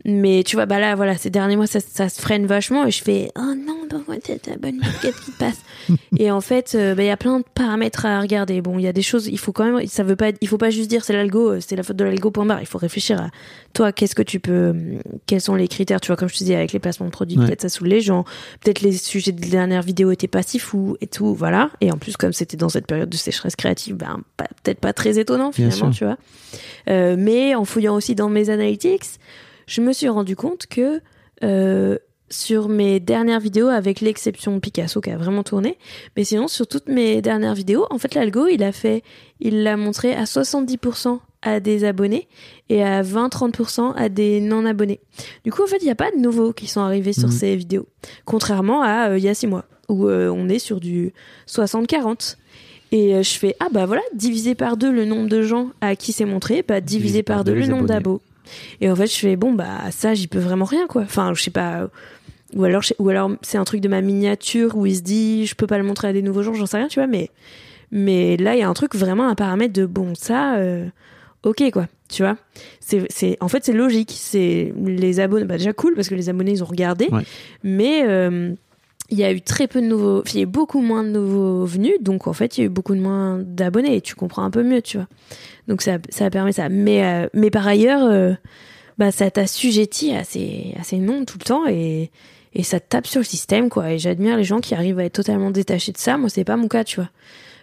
Mais 0.06 0.42
tu 0.44 0.56
vois, 0.56 0.66
bah 0.66 0.78
là, 0.78 0.94
voilà, 0.96 1.16
ces 1.16 1.30
derniers 1.30 1.56
mois, 1.56 1.66
ça, 1.66 1.80
ça 1.80 2.10
se 2.10 2.20
freine 2.20 2.44
vachement 2.44 2.84
et 2.86 2.90
je 2.90 3.02
fais, 3.02 3.30
oh 3.38 3.54
non, 3.56 3.86
pourquoi 3.88 4.16
t'es 4.18 4.38
abonné 4.52 4.78
Qu'est-ce 5.00 5.20
qui 5.22 5.30
passe 5.30 5.62
Et 6.18 6.30
en 6.30 6.42
fait, 6.42 6.74
euh, 6.74 6.94
bah, 6.94 7.02
il 7.02 7.06
y 7.06 7.10
a 7.10 7.16
plein 7.16 7.38
de 7.38 7.44
paramètres 7.54 8.04
à 8.04 8.20
regarder. 8.20 8.60
Bon, 8.60 8.78
il 8.78 8.82
y 8.82 8.86
a 8.86 8.92
des 8.92 9.00
choses, 9.02 9.28
il 9.28 9.38
faut 9.38 9.52
quand 9.52 9.64
même, 9.72 9.86
ça 9.86 10.02
veut 10.02 10.16
pas, 10.16 10.32
il 10.42 10.48
faut 10.48 10.58
pas 10.58 10.68
juste 10.68 10.90
dire 10.90 11.04
c'est 11.06 11.14
l'algo, 11.14 11.52
euh, 11.52 11.58
c'est 11.60 11.74
la 11.74 11.82
faute 11.82 11.96
de 11.96 12.04
l'algo, 12.04 12.30
point 12.30 12.44
barre. 12.44 12.60
Il 12.60 12.66
faut 12.66 12.76
réfléchir 12.76 13.18
à 13.18 13.30
toi, 13.72 13.92
qu'est-ce 13.92 14.14
que 14.14 14.22
tu 14.22 14.40
peux, 14.40 14.70
hum, 14.70 14.98
quels 15.26 15.40
sont 15.40 15.54
les 15.54 15.68
critères, 15.68 16.02
tu 16.02 16.08
vois, 16.08 16.16
comme 16.16 16.28
je 16.28 16.34
te 16.34 16.38
disais, 16.40 16.54
avec 16.56 16.72
les 16.72 16.80
placements 16.80 17.06
de 17.06 17.10
produits, 17.10 17.38
Ouais. 17.38 17.46
peut-être 17.46 17.62
ça 17.62 17.70
saoule 17.70 17.88
les 17.88 18.02
gens, 18.02 18.24
peut-être 18.62 18.82
les 18.82 18.92
sujets 18.92 19.32
des 19.32 19.48
dernières 19.48 19.82
vidéos 19.82 20.10
étaient 20.10 20.28
pas 20.28 20.42
si 20.42 20.58
fous 20.58 20.98
et 21.00 21.06
tout, 21.06 21.34
voilà. 21.34 21.70
Et 21.80 21.90
en 21.90 21.96
plus, 21.96 22.18
comme 22.18 22.34
c'était 22.34 22.58
dans 22.58 22.68
cette 22.68 22.86
période 22.86 23.08
de 23.08 23.16
sécheresse 23.16 23.56
créative, 23.56 23.96
ben, 23.96 24.20
pas- 24.36 24.48
peut-être 24.62 24.80
pas 24.80 24.92
très 24.92 25.18
étonnant 25.18 25.50
finalement, 25.50 25.90
tu 25.90 26.04
vois. 26.04 26.18
Euh, 26.90 27.16
mais 27.18 27.54
en 27.54 27.64
fouillant 27.64 27.94
aussi 27.96 28.14
dans 28.14 28.28
mes 28.28 28.50
analytics, 28.50 29.04
je 29.66 29.80
me 29.80 29.92
suis 29.92 30.08
rendu 30.08 30.36
compte 30.36 30.66
que 30.66 31.00
euh, 31.42 31.98
sur 32.30 32.68
mes 32.68 33.00
dernières 33.00 33.40
vidéos, 33.40 33.68
avec 33.68 34.00
l'exception 34.00 34.54
de 34.54 34.58
Picasso 34.58 35.00
qui 35.00 35.10
a 35.10 35.16
vraiment 35.16 35.42
tourné, 35.42 35.78
mais 36.16 36.24
sinon 36.24 36.48
sur 36.48 36.66
toutes 36.66 36.88
mes 36.88 37.20
dernières 37.22 37.54
vidéos, 37.54 37.86
en 37.90 37.98
fait 37.98 38.14
l'algo 38.14 38.46
il 38.48 38.62
a 38.62 38.72
fait, 38.72 39.02
il 39.40 39.62
l'a 39.62 39.76
montré 39.76 40.14
à 40.14 40.24
70% 40.24 41.20
à 41.42 41.60
des 41.60 41.84
abonnés 41.84 42.26
et 42.70 42.82
à 42.82 43.02
20-30% 43.02 43.92
à 43.94 44.08
des 44.08 44.40
non 44.40 44.64
abonnés. 44.64 45.00
Du 45.44 45.52
coup 45.52 45.62
en 45.62 45.66
fait 45.66 45.76
il 45.80 45.84
n'y 45.84 45.90
a 45.90 45.94
pas 45.94 46.10
de 46.10 46.16
nouveaux 46.16 46.52
qui 46.52 46.66
sont 46.66 46.80
arrivés 46.80 47.12
sur 47.12 47.28
Mhm. 47.28 47.34
ces 47.34 47.56
vidéos, 47.56 47.86
contrairement 48.24 48.82
à 48.82 49.10
euh, 49.10 49.18
il 49.18 49.24
y 49.24 49.28
a 49.28 49.34
6 49.34 49.46
mois 49.46 49.66
où 49.90 50.08
euh, 50.08 50.30
on 50.30 50.48
est 50.48 50.58
sur 50.58 50.80
du 50.80 51.12
60-40. 51.46 52.36
Et 52.92 53.22
je 53.24 53.38
fais 53.38 53.56
ah 53.58 53.66
bah 53.72 53.86
voilà 53.86 54.02
divisé 54.14 54.54
par 54.54 54.76
deux 54.76 54.92
le 54.92 55.04
nombre 55.04 55.28
de 55.28 55.42
gens 55.42 55.70
à 55.80 55.96
qui 55.96 56.12
c'est 56.12 56.24
montré, 56.26 56.62
bah 56.66 56.80
divisé 56.80 57.22
par 57.24 57.42
deux 57.42 57.54
le 57.54 57.66
nombre 57.66 57.86
d'abos. 57.86 58.20
Et 58.80 58.90
en 58.90 58.96
fait, 58.96 59.06
je 59.06 59.16
fais 59.18 59.36
bon 59.36 59.52
bah 59.52 59.90
ça, 59.90 60.14
j'y 60.14 60.26
peux 60.28 60.38
vraiment 60.38 60.64
rien 60.64 60.86
quoi. 60.86 61.02
Enfin, 61.02 61.32
je 61.34 61.42
sais 61.42 61.50
pas. 61.50 61.88
Ou 62.54 62.64
alors, 62.64 62.82
ou 62.98 63.08
alors 63.08 63.30
c'est 63.42 63.58
un 63.58 63.64
truc 63.64 63.80
de 63.80 63.88
ma 63.88 64.00
miniature 64.00 64.76
où 64.76 64.86
il 64.86 64.96
se 64.96 65.02
dit 65.02 65.46
je 65.46 65.54
peux 65.54 65.66
pas 65.66 65.78
le 65.78 65.84
montrer 65.84 66.08
à 66.08 66.12
des 66.12 66.22
nouveaux 66.22 66.42
gens, 66.42 66.54
j'en 66.54 66.66
sais 66.66 66.76
rien, 66.76 66.88
tu 66.88 67.00
vois. 67.00 67.06
Mais 67.08 67.30
mais 67.90 68.36
là, 68.36 68.54
il 68.54 68.60
y 68.60 68.62
a 68.62 68.68
un 68.68 68.74
truc 68.74 68.94
vraiment 68.94 69.28
un 69.28 69.34
paramètre 69.34 69.72
de 69.72 69.86
bon 69.86 70.14
ça, 70.14 70.56
euh, 70.56 70.86
ok 71.42 71.70
quoi, 71.72 71.86
tu 72.08 72.22
vois. 72.22 72.36
C'est 72.80 73.04
c'est 73.10 73.36
en 73.40 73.48
fait 73.48 73.64
c'est 73.64 73.72
logique. 73.72 74.12
C'est 74.16 74.72
les 74.84 75.20
abonnés, 75.20 75.44
bah 75.46 75.58
déjà 75.58 75.72
cool 75.72 75.94
parce 75.94 76.08
que 76.08 76.14
les 76.14 76.28
abonnés 76.28 76.52
ils 76.52 76.62
ont 76.62 76.66
regardé, 76.66 77.08
Ouais. 77.10 77.22
mais 77.64 78.02
euh, 78.06 78.54
il 79.10 79.18
y 79.18 79.24
a 79.24 79.32
eu 79.32 79.42
très 79.42 79.66
peu 79.66 79.80
de 79.82 79.86
nouveaux, 79.86 80.22
il 80.26 80.34
y 80.36 80.38
a 80.38 80.42
eu 80.42 80.46
beaucoup 80.46 80.80
moins 80.80 81.04
de 81.04 81.10
nouveaux 81.10 81.64
venus, 81.64 81.94
donc 82.00 82.26
en 82.26 82.32
fait 82.32 82.56
il 82.56 82.60
y 82.60 82.64
a 82.64 82.66
eu 82.66 82.70
beaucoup 82.70 82.94
de 82.94 83.00
moins 83.00 83.38
d'abonnés 83.38 83.96
et 83.96 84.00
tu 84.00 84.14
comprends 84.14 84.44
un 84.44 84.50
peu 84.50 84.62
mieux, 84.62 84.82
tu 84.82 84.96
vois. 84.96 85.06
Donc 85.68 85.82
ça, 85.82 85.98
ça 86.08 86.30
permet 86.30 86.52
ça. 86.52 86.68
Mais, 86.68 87.04
euh, 87.04 87.28
mais 87.34 87.50
par 87.50 87.66
ailleurs, 87.66 88.04
euh, 88.04 88.32
bah, 88.98 89.10
ça 89.10 89.30
t'assujettit 89.30 90.12
à 90.12 90.24
ces, 90.24 90.74
à 90.80 90.84
ces 90.84 90.98
noms 90.98 91.24
tout 91.24 91.38
le 91.38 91.44
temps 91.44 91.66
et, 91.66 92.10
et 92.54 92.62
ça 92.62 92.80
tape 92.80 93.06
sur 93.06 93.20
le 93.20 93.24
système, 93.24 93.68
quoi. 93.68 93.92
Et 93.92 93.98
j'admire 93.98 94.36
les 94.36 94.44
gens 94.44 94.60
qui 94.60 94.74
arrivent 94.74 94.98
à 94.98 95.04
être 95.04 95.14
totalement 95.14 95.50
détachés 95.50 95.92
de 95.92 95.98
ça. 95.98 96.16
Moi, 96.16 96.28
c'est 96.28 96.44
pas 96.44 96.56
mon 96.56 96.68
cas, 96.68 96.84
tu 96.84 96.96
vois. 96.96 97.10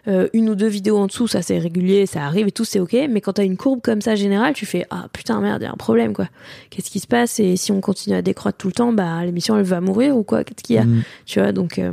Euh, 0.07 0.28
une 0.34 0.49
ou 0.49 0.56
deux 0.56 0.68
vidéos 0.68 0.98
en 0.98 1.06
dessous, 1.06 1.28
ça 1.28 1.44
c'est 1.44 1.60
régulier, 1.60 2.07
ça 2.07 2.23
arrive 2.23 2.48
et 2.48 2.52
tout, 2.52 2.65
c'est 2.65 2.80
ok. 2.80 2.95
Mais 3.10 3.22
quand 3.22 3.34
t'as 3.34 3.45
une 3.45 3.57
courbe 3.57 3.82
comme 3.82 4.02
ça 4.02 4.15
générale, 4.15 4.53
tu 4.53 4.65
fais 4.65 4.86
ah 4.90 5.07
putain 5.14 5.40
merde, 5.41 5.61
y 5.61 5.65
a 5.65 5.72
un 5.72 5.76
problème 5.76 6.14
quoi. 6.14 6.28
Qu'est-ce 6.72 6.90
qui 6.90 6.99
se 6.99 7.07
passe? 7.07 7.40
Et 7.40 7.56
si 7.56 7.72
on 7.72 7.82
continue 7.82 8.15
à 8.15 8.23
décroître 8.23 8.57
tout 8.57 8.68
le 8.68 8.73
temps, 8.73 8.94
bah 8.94 9.23
l'émission 9.23 9.57
elle 9.57 9.64
va 9.64 9.80
mourir 9.80 10.18
ou 10.18 10.23
quoi? 10.23 10.44
Qu'est-ce 10.44 10.64
qu'il 10.64 10.76
y 10.76 10.80
a? 10.80 10.86
Mm. 10.86 11.03
Tu 11.26 11.40
vois 11.40 11.52
donc 11.52 11.78
euh, 11.78 11.91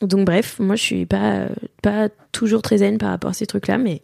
donc 0.00 0.26
bref, 0.26 0.60
moi 0.60 0.76
je 0.76 0.82
suis 0.82 1.06
pas 1.06 1.46
pas 1.82 2.08
toujours 2.30 2.62
très 2.62 2.78
zen 2.78 2.98
par 2.98 3.10
rapport 3.10 3.30
à 3.30 3.34
ces 3.34 3.46
trucs-là, 3.46 3.78
mais 3.78 4.00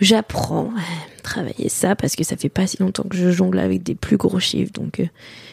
j'apprends 0.00 0.72
à 0.76 1.22
travailler 1.22 1.68
ça 1.68 1.94
parce 1.96 2.16
que 2.16 2.24
ça 2.24 2.36
fait 2.36 2.48
pas 2.48 2.66
si 2.66 2.78
longtemps 2.78 3.04
que 3.04 3.16
je 3.16 3.30
jongle 3.30 3.58
avec 3.58 3.82
des 3.82 3.94
plus 3.94 4.16
gros 4.16 4.40
chiffres, 4.40 4.72
donc 4.72 5.00
euh, 5.00 5.06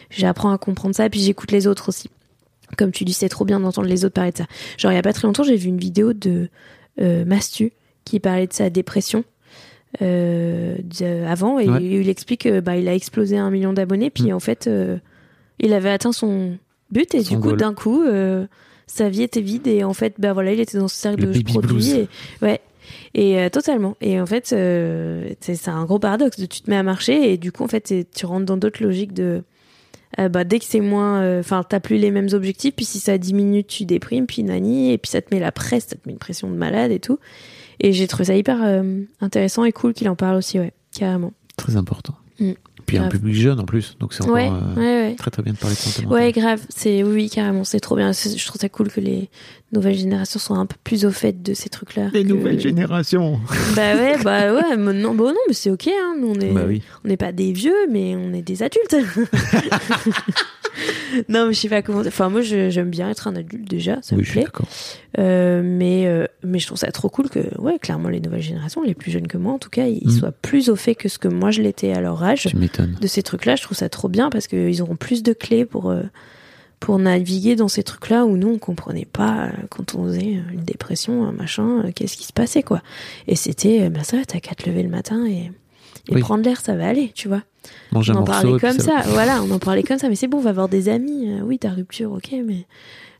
j'apprends 0.08 0.50
à 0.50 0.56
comprendre 0.56 0.94
ça. 0.94 1.04
Et 1.04 1.10
puis 1.10 1.20
j'écoute 1.20 1.52
les 1.52 1.66
autres 1.66 1.90
aussi. 1.90 2.08
Comme 2.76 2.92
tu 2.92 3.04
dis, 3.04 3.14
c'est 3.14 3.28
trop 3.28 3.44
bien 3.44 3.60
d'entendre 3.60 3.88
les 3.88 4.04
autres 4.04 4.14
parler 4.14 4.32
de 4.32 4.38
ça. 4.38 4.46
Genre 4.78 4.92
il 4.92 4.94
y 4.94 4.98
a 4.98 5.02
pas 5.02 5.12
très 5.12 5.26
longtemps, 5.26 5.42
j'ai 5.42 5.56
vu 5.56 5.68
une 5.68 5.78
vidéo 5.78 6.14
de 6.14 6.30
euh, 6.30 6.48
Mastu 7.26 7.72
qui 8.04 8.20
parlait 8.20 8.46
de 8.46 8.52
sa 8.52 8.70
dépression 8.70 9.24
euh, 10.02 10.76
avant 11.26 11.58
et 11.58 11.68
Ouais. 11.68 11.82
il 11.82 12.08
explique 12.08 12.42
que 12.42 12.60
bah, 12.60 12.76
il 12.76 12.88
a 12.88 12.94
explosé 12.94 13.36
un 13.38 13.50
million 13.50 13.72
d'abonnés 13.72 14.10
puis 14.10 14.24
Mm. 14.30 14.32
en 14.34 14.40
fait 14.40 14.66
euh, 14.66 14.98
il 15.60 15.72
avait 15.72 15.90
atteint 15.90 16.12
son 16.12 16.56
but 16.90 17.14
et 17.14 17.22
Son 17.24 17.34
du 17.34 17.40
coup 17.40 17.52
d'un 17.52 17.74
coup 17.74 18.02
euh, 18.02 18.46
sa 18.86 19.08
vie 19.08 19.22
était 19.22 19.40
vide 19.40 19.66
et 19.66 19.84
en 19.84 19.94
fait 19.94 20.14
bah 20.18 20.32
voilà 20.32 20.52
il 20.52 20.60
était 20.60 20.78
dans 20.78 20.88
ce 20.88 20.96
cercle 20.96 21.26
Le 21.26 21.32
de 21.32 21.42
blues. 21.66 21.90
et 21.94 22.08
ouais 22.42 22.60
et 23.14 23.38
euh, 23.38 23.48
totalement 23.50 23.96
et 24.00 24.20
en 24.20 24.26
fait 24.26 24.50
euh, 24.52 25.30
c'est 25.40 25.68
un 25.68 25.84
gros 25.84 25.98
paradoxe 25.98 26.38
de 26.38 26.46
tu 26.46 26.60
te 26.62 26.70
mets 26.70 26.76
à 26.76 26.82
marcher 26.82 27.32
et 27.32 27.36
du 27.38 27.52
coup 27.52 27.64
en 27.64 27.68
fait 27.68 27.92
tu 28.14 28.26
rentres 28.26 28.46
dans 28.46 28.56
d'autres 28.56 28.82
logiques 28.82 29.12
de 29.14 29.42
euh, 30.18 30.28
bah, 30.28 30.44
dès 30.44 30.58
que 30.58 30.64
c'est 30.64 30.80
moins 30.80 31.22
euh, 31.22 31.40
enfin 31.40 31.62
t'as 31.68 31.80
plus 31.80 31.96
les 31.96 32.10
mêmes 32.10 32.28
objectifs 32.32 32.74
puis 32.74 32.84
si 32.84 32.98
ça 32.98 33.18
diminue 33.18 33.64
tu 33.64 33.84
déprimes 33.84 34.26
puis 34.26 34.42
nani 34.42 34.92
et 34.92 34.98
puis 34.98 35.10
ça 35.10 35.20
te 35.20 35.34
met 35.34 35.40
la 35.40 35.52
presse 35.52 35.86
ça 35.88 35.96
te 35.96 36.00
met 36.06 36.12
une 36.12 36.18
pression 36.18 36.50
de 36.50 36.56
malade 36.56 36.90
et 36.90 36.98
tout 37.00 37.18
et 37.80 37.92
j'ai 37.92 38.06
trouvé 38.06 38.24
ça 38.24 38.34
hyper 38.34 38.62
euh, 38.62 39.02
intéressant 39.20 39.64
et 39.64 39.72
cool 39.72 39.92
qu'il 39.92 40.08
en 40.08 40.16
parle 40.16 40.36
aussi 40.36 40.58
ouais 40.58 40.72
carrément 40.92 41.32
Très 41.58 41.76
important. 41.76 42.14
Mm. 42.38 42.52
Puis 42.88 42.98
un 42.98 43.08
public 43.08 43.34
jeune 43.34 43.60
en 43.60 43.64
plus, 43.64 43.96
donc 44.00 44.12
c'est 44.14 44.22
encore 44.24 44.34
ouais, 44.34 44.48
euh, 44.50 44.74
ouais 44.80 45.08
ouais 45.10 45.14
très 45.16 45.30
très 45.30 45.42
bien 45.42 45.52
de 45.52 45.58
parler 45.58 45.76
de 45.76 45.80
santé 45.80 46.02
mentale. 46.06 46.18
Ouais, 46.24 46.32
grave. 46.32 46.60
C'est 46.70 47.04
oui, 47.04 47.30
carrément. 47.30 47.62
C'est 47.64 47.80
trop 47.80 47.94
bien. 47.96 48.10
Je 48.12 48.44
trouve 48.46 48.60
ça 48.60 48.68
cool 48.68 48.88
que 48.90 49.00
les 49.00 49.28
nouvelles 49.72 49.96
générations 49.96 50.40
soient 50.40 50.56
un 50.56 50.66
peu 50.66 50.76
plus 50.82 51.04
au 51.04 51.10
fait 51.10 51.42
de 51.42 51.52
ces 51.54 51.68
trucs-là. 51.68 52.08
Les 52.12 52.22
que- 52.24 52.28
nouvelles 52.28 52.58
générations. 52.60 53.38
Bah 53.76 53.94
ouais, 53.94 54.16
bah 54.24 54.52
ouais. 54.54 54.76
mais 54.76 54.92
non, 54.94 55.14
bon, 55.14 55.28
non, 55.28 55.34
mais 55.46 55.54
c'est 55.54 55.70
ok. 55.70 55.88
Hein. 55.88 56.16
Nous, 56.20 56.32
on 56.34 56.40
est, 56.40 56.50
Bah 56.52 56.62
oui. 56.66 56.82
on 57.04 57.08
n'est 57.08 57.16
pas 57.18 57.30
des 57.32 57.52
vieux, 57.52 57.86
mais 57.90 58.16
on 58.16 58.32
est 58.32 58.42
des 58.42 58.62
adultes. 58.62 58.96
non, 61.28 61.46
mais 61.46 61.52
je 61.52 61.58
sais 61.60 61.68
pas 61.68 61.82
comment. 61.82 62.00
Enfin, 62.00 62.28
moi, 62.28 62.42
j'aime 62.42 62.90
bien 62.90 63.10
être 63.10 63.26
un 63.28 63.36
adulte 63.36 63.68
déjà. 63.68 63.98
Ça 64.02 64.14
oui, 64.16 64.22
me 64.22 64.26
plaît. 64.30 64.46
Euh, 65.18 65.62
mais 65.64 66.06
euh, 66.06 66.26
mais 66.44 66.58
je 66.58 66.66
trouve 66.66 66.78
ça 66.78 66.90
trop 66.92 67.08
cool 67.08 67.28
que 67.28 67.40
ouais, 67.60 67.78
clairement, 67.78 68.08
les 68.08 68.20
nouvelles 68.20 68.42
générations, 68.42 68.82
les 68.82 68.94
plus 68.94 69.10
jeunes 69.10 69.26
que 69.26 69.38
moi, 69.38 69.52
en 69.52 69.58
tout 69.58 69.70
cas, 69.70 69.86
ils 69.86 70.06
Mm. 70.06 70.10
soient 70.10 70.32
plus 70.32 70.68
au 70.68 70.76
fait 70.76 70.94
que 70.94 71.08
ce 71.08 71.18
que 71.18 71.28
moi 71.28 71.50
je 71.50 71.62
l'étais 71.62 71.92
à 71.92 72.00
leur 72.00 72.22
âge 72.22 72.42
Tu 72.50 72.56
de 72.56 73.06
ces 73.06 73.22
trucs-là, 73.22 73.56
je 73.56 73.62
trouve 73.62 73.76
ça 73.76 73.88
trop 73.88 74.08
bien 74.08 74.30
parce 74.30 74.46
qu'ils 74.46 74.80
auront 74.82 74.96
plus 74.96 75.22
de 75.22 75.32
clés 75.32 75.64
pour, 75.64 75.90
euh, 75.90 76.02
pour 76.80 76.98
naviguer 76.98 77.56
dans 77.56 77.68
ces 77.68 77.82
trucs-là 77.82 78.24
où 78.24 78.36
nous, 78.36 78.48
on 78.48 78.58
comprenait 78.58 79.04
pas 79.10 79.50
quand 79.70 79.94
on 79.94 80.04
faisait 80.04 80.40
une 80.52 80.62
dépression, 80.64 81.26
un 81.26 81.32
machin, 81.32 81.82
qu'est-ce 81.94 82.16
qui 82.16 82.24
se 82.26 82.32
passait, 82.32 82.62
quoi. 82.62 82.82
Et 83.26 83.34
c'était, 83.36 83.90
bah 83.90 84.04
ça 84.04 84.16
va, 84.18 84.24
t'as 84.24 84.40
qu'à 84.40 84.54
te 84.54 84.68
lever 84.68 84.82
le 84.82 84.88
matin 84.88 85.26
et, 85.26 85.50
et 86.08 86.14
Oui. 86.14 86.20
prendre 86.20 86.44
l'air, 86.44 86.60
ça 86.60 86.74
va 86.74 86.88
aller, 86.88 87.10
tu 87.14 87.28
vois. 87.28 87.42
Manger 87.92 88.12
on 88.12 88.16
en 88.16 88.18
morceau. 88.20 88.32
parlait 88.32 88.58
comme 88.60 88.78
ça, 88.78 89.02
voilà, 89.08 89.42
on 89.42 89.50
en 89.50 89.58
parlait 89.58 89.82
comme 89.82 89.98
ça, 89.98 90.08
mais 90.08 90.14
c'est 90.16 90.26
bon, 90.28 90.38
on 90.38 90.42
va 90.42 90.50
avoir 90.50 90.68
des 90.68 90.88
amis. 90.88 91.28
Euh, 91.30 91.40
oui, 91.42 91.58
ta 91.58 91.70
rupture, 91.70 92.12
ok, 92.12 92.30
mais 92.44 92.66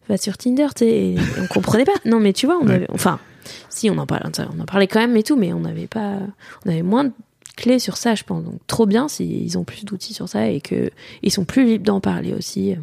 va 0.08 0.16
sur 0.16 0.38
Tinder, 0.38 0.68
tu 0.74 0.84
sais, 0.84 1.14
on 1.40 1.46
comprenait 1.48 1.84
pas. 1.84 1.92
Non, 2.06 2.18
mais 2.20 2.32
tu 2.32 2.46
vois, 2.46 2.58
on 2.62 2.66
Ouais. 2.66 2.74
avait, 2.76 2.86
enfin, 2.90 3.18
si, 3.68 3.90
on 3.90 3.98
en 3.98 4.06
parlait, 4.06 4.26
on 4.56 4.60
en 4.60 4.64
parlait 4.64 4.86
quand 4.86 5.00
même 5.00 5.16
et 5.16 5.22
tout, 5.22 5.36
mais 5.36 5.52
on 5.52 5.60
n'avait 5.60 5.86
pas, 5.86 6.18
on 6.64 6.70
avait 6.70 6.82
moins 6.82 7.04
de 7.04 7.12
clés 7.56 7.78
sur 7.78 7.96
ça, 7.96 8.14
je 8.14 8.24
pense. 8.24 8.42
Donc, 8.44 8.54
trop 8.66 8.86
bien 8.86 9.08
s'ils 9.08 9.58
ont 9.58 9.64
plus 9.64 9.84
d'outils 9.84 10.14
sur 10.14 10.28
ça 10.28 10.48
et 10.48 10.60
que 10.60 10.90
ils 11.22 11.30
sont 11.32 11.44
plus 11.44 11.64
libres 11.66 11.84
d'en 11.84 12.00
parler 12.00 12.32
aussi. 12.32 12.74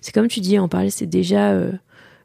C'est 0.00 0.12
comme 0.12 0.28
tu 0.28 0.40
dis, 0.40 0.58
en 0.58 0.68
parler, 0.68 0.90
c'est 0.90 1.06
déjà 1.06 1.50
euh, 1.52 1.70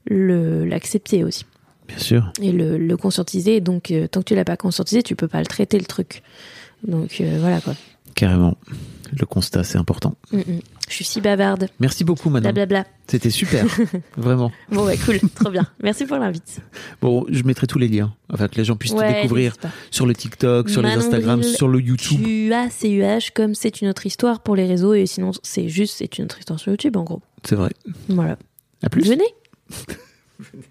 le 0.05 0.65
l'accepter 0.65 1.23
aussi 1.23 1.45
Bien 1.87 1.97
sûr. 1.97 2.31
et 2.41 2.51
le, 2.51 2.77
le 2.77 2.97
conscientiser. 2.97 3.61
Donc, 3.61 3.91
euh, 3.91 4.07
tant 4.07 4.21
que 4.21 4.25
tu 4.25 4.35
l'as 4.35 4.45
pas 4.45 4.57
conscientisé, 4.57 5.03
tu 5.03 5.15
peux 5.15 5.27
pas 5.27 5.39
le 5.39 5.45
traiter 5.45 5.77
le 5.77 5.85
truc. 5.85 6.23
Donc 6.87 7.21
euh, 7.21 7.37
voilà 7.39 7.61
quoi. 7.61 7.73
Carrément. 8.15 8.57
Le 9.17 9.25
constat, 9.25 9.63
c'est 9.63 9.77
important. 9.77 10.15
Mm, 10.31 10.37
mm. 10.37 10.59
Je 10.87 10.95
suis 10.95 11.05
si 11.05 11.21
bavarde. 11.21 11.67
Merci 11.79 12.03
beaucoup, 12.03 12.29
madame. 12.29 12.53
Blablabla. 12.53 12.85
C'était 13.07 13.29
super. 13.29 13.65
Vraiment. 14.17 14.51
Bon, 14.69 14.85
ouais, 14.85 14.97
cool, 14.97 15.19
trop 15.35 15.49
bien. 15.49 15.65
Merci 15.81 16.05
pour 16.05 16.17
l'invite. 16.17 16.59
Bon, 17.01 17.25
je 17.29 17.43
mettrai 17.43 17.67
tous 17.67 17.79
les 17.79 17.87
liens 17.87 18.13
afin 18.29 18.47
que 18.47 18.55
les 18.55 18.65
gens 18.65 18.75
puissent 18.75 18.95
te 18.95 19.13
découvrir 19.13 19.55
sur 19.89 20.05
le 20.05 20.13
TikTok, 20.13 20.69
sur 20.69 20.81
les 20.81 20.91
Instagram, 20.91 21.43
sur 21.43 21.67
le 21.67 21.79
YouTube. 21.79 22.21
Tu 22.23 22.53
as 22.53 22.69
CUH 22.69 23.31
comme 23.33 23.55
c'est 23.55 23.81
une 23.81 23.89
autre 23.89 24.05
histoire 24.05 24.41
pour 24.41 24.55
les 24.55 24.65
réseaux 24.65 24.93
et 24.93 25.05
sinon 25.05 25.31
c'est 25.43 25.69
juste 25.69 25.95
c'est 25.97 26.17
une 26.17 26.25
autre 26.25 26.39
histoire 26.39 26.59
sur 26.59 26.71
YouTube 26.71 26.97
en 26.97 27.03
gros. 27.03 27.21
C'est 27.43 27.55
vrai. 27.55 27.71
Voilà. 28.09 28.37
À 28.83 28.89
plus. 28.89 29.07
Venez. 29.07 29.23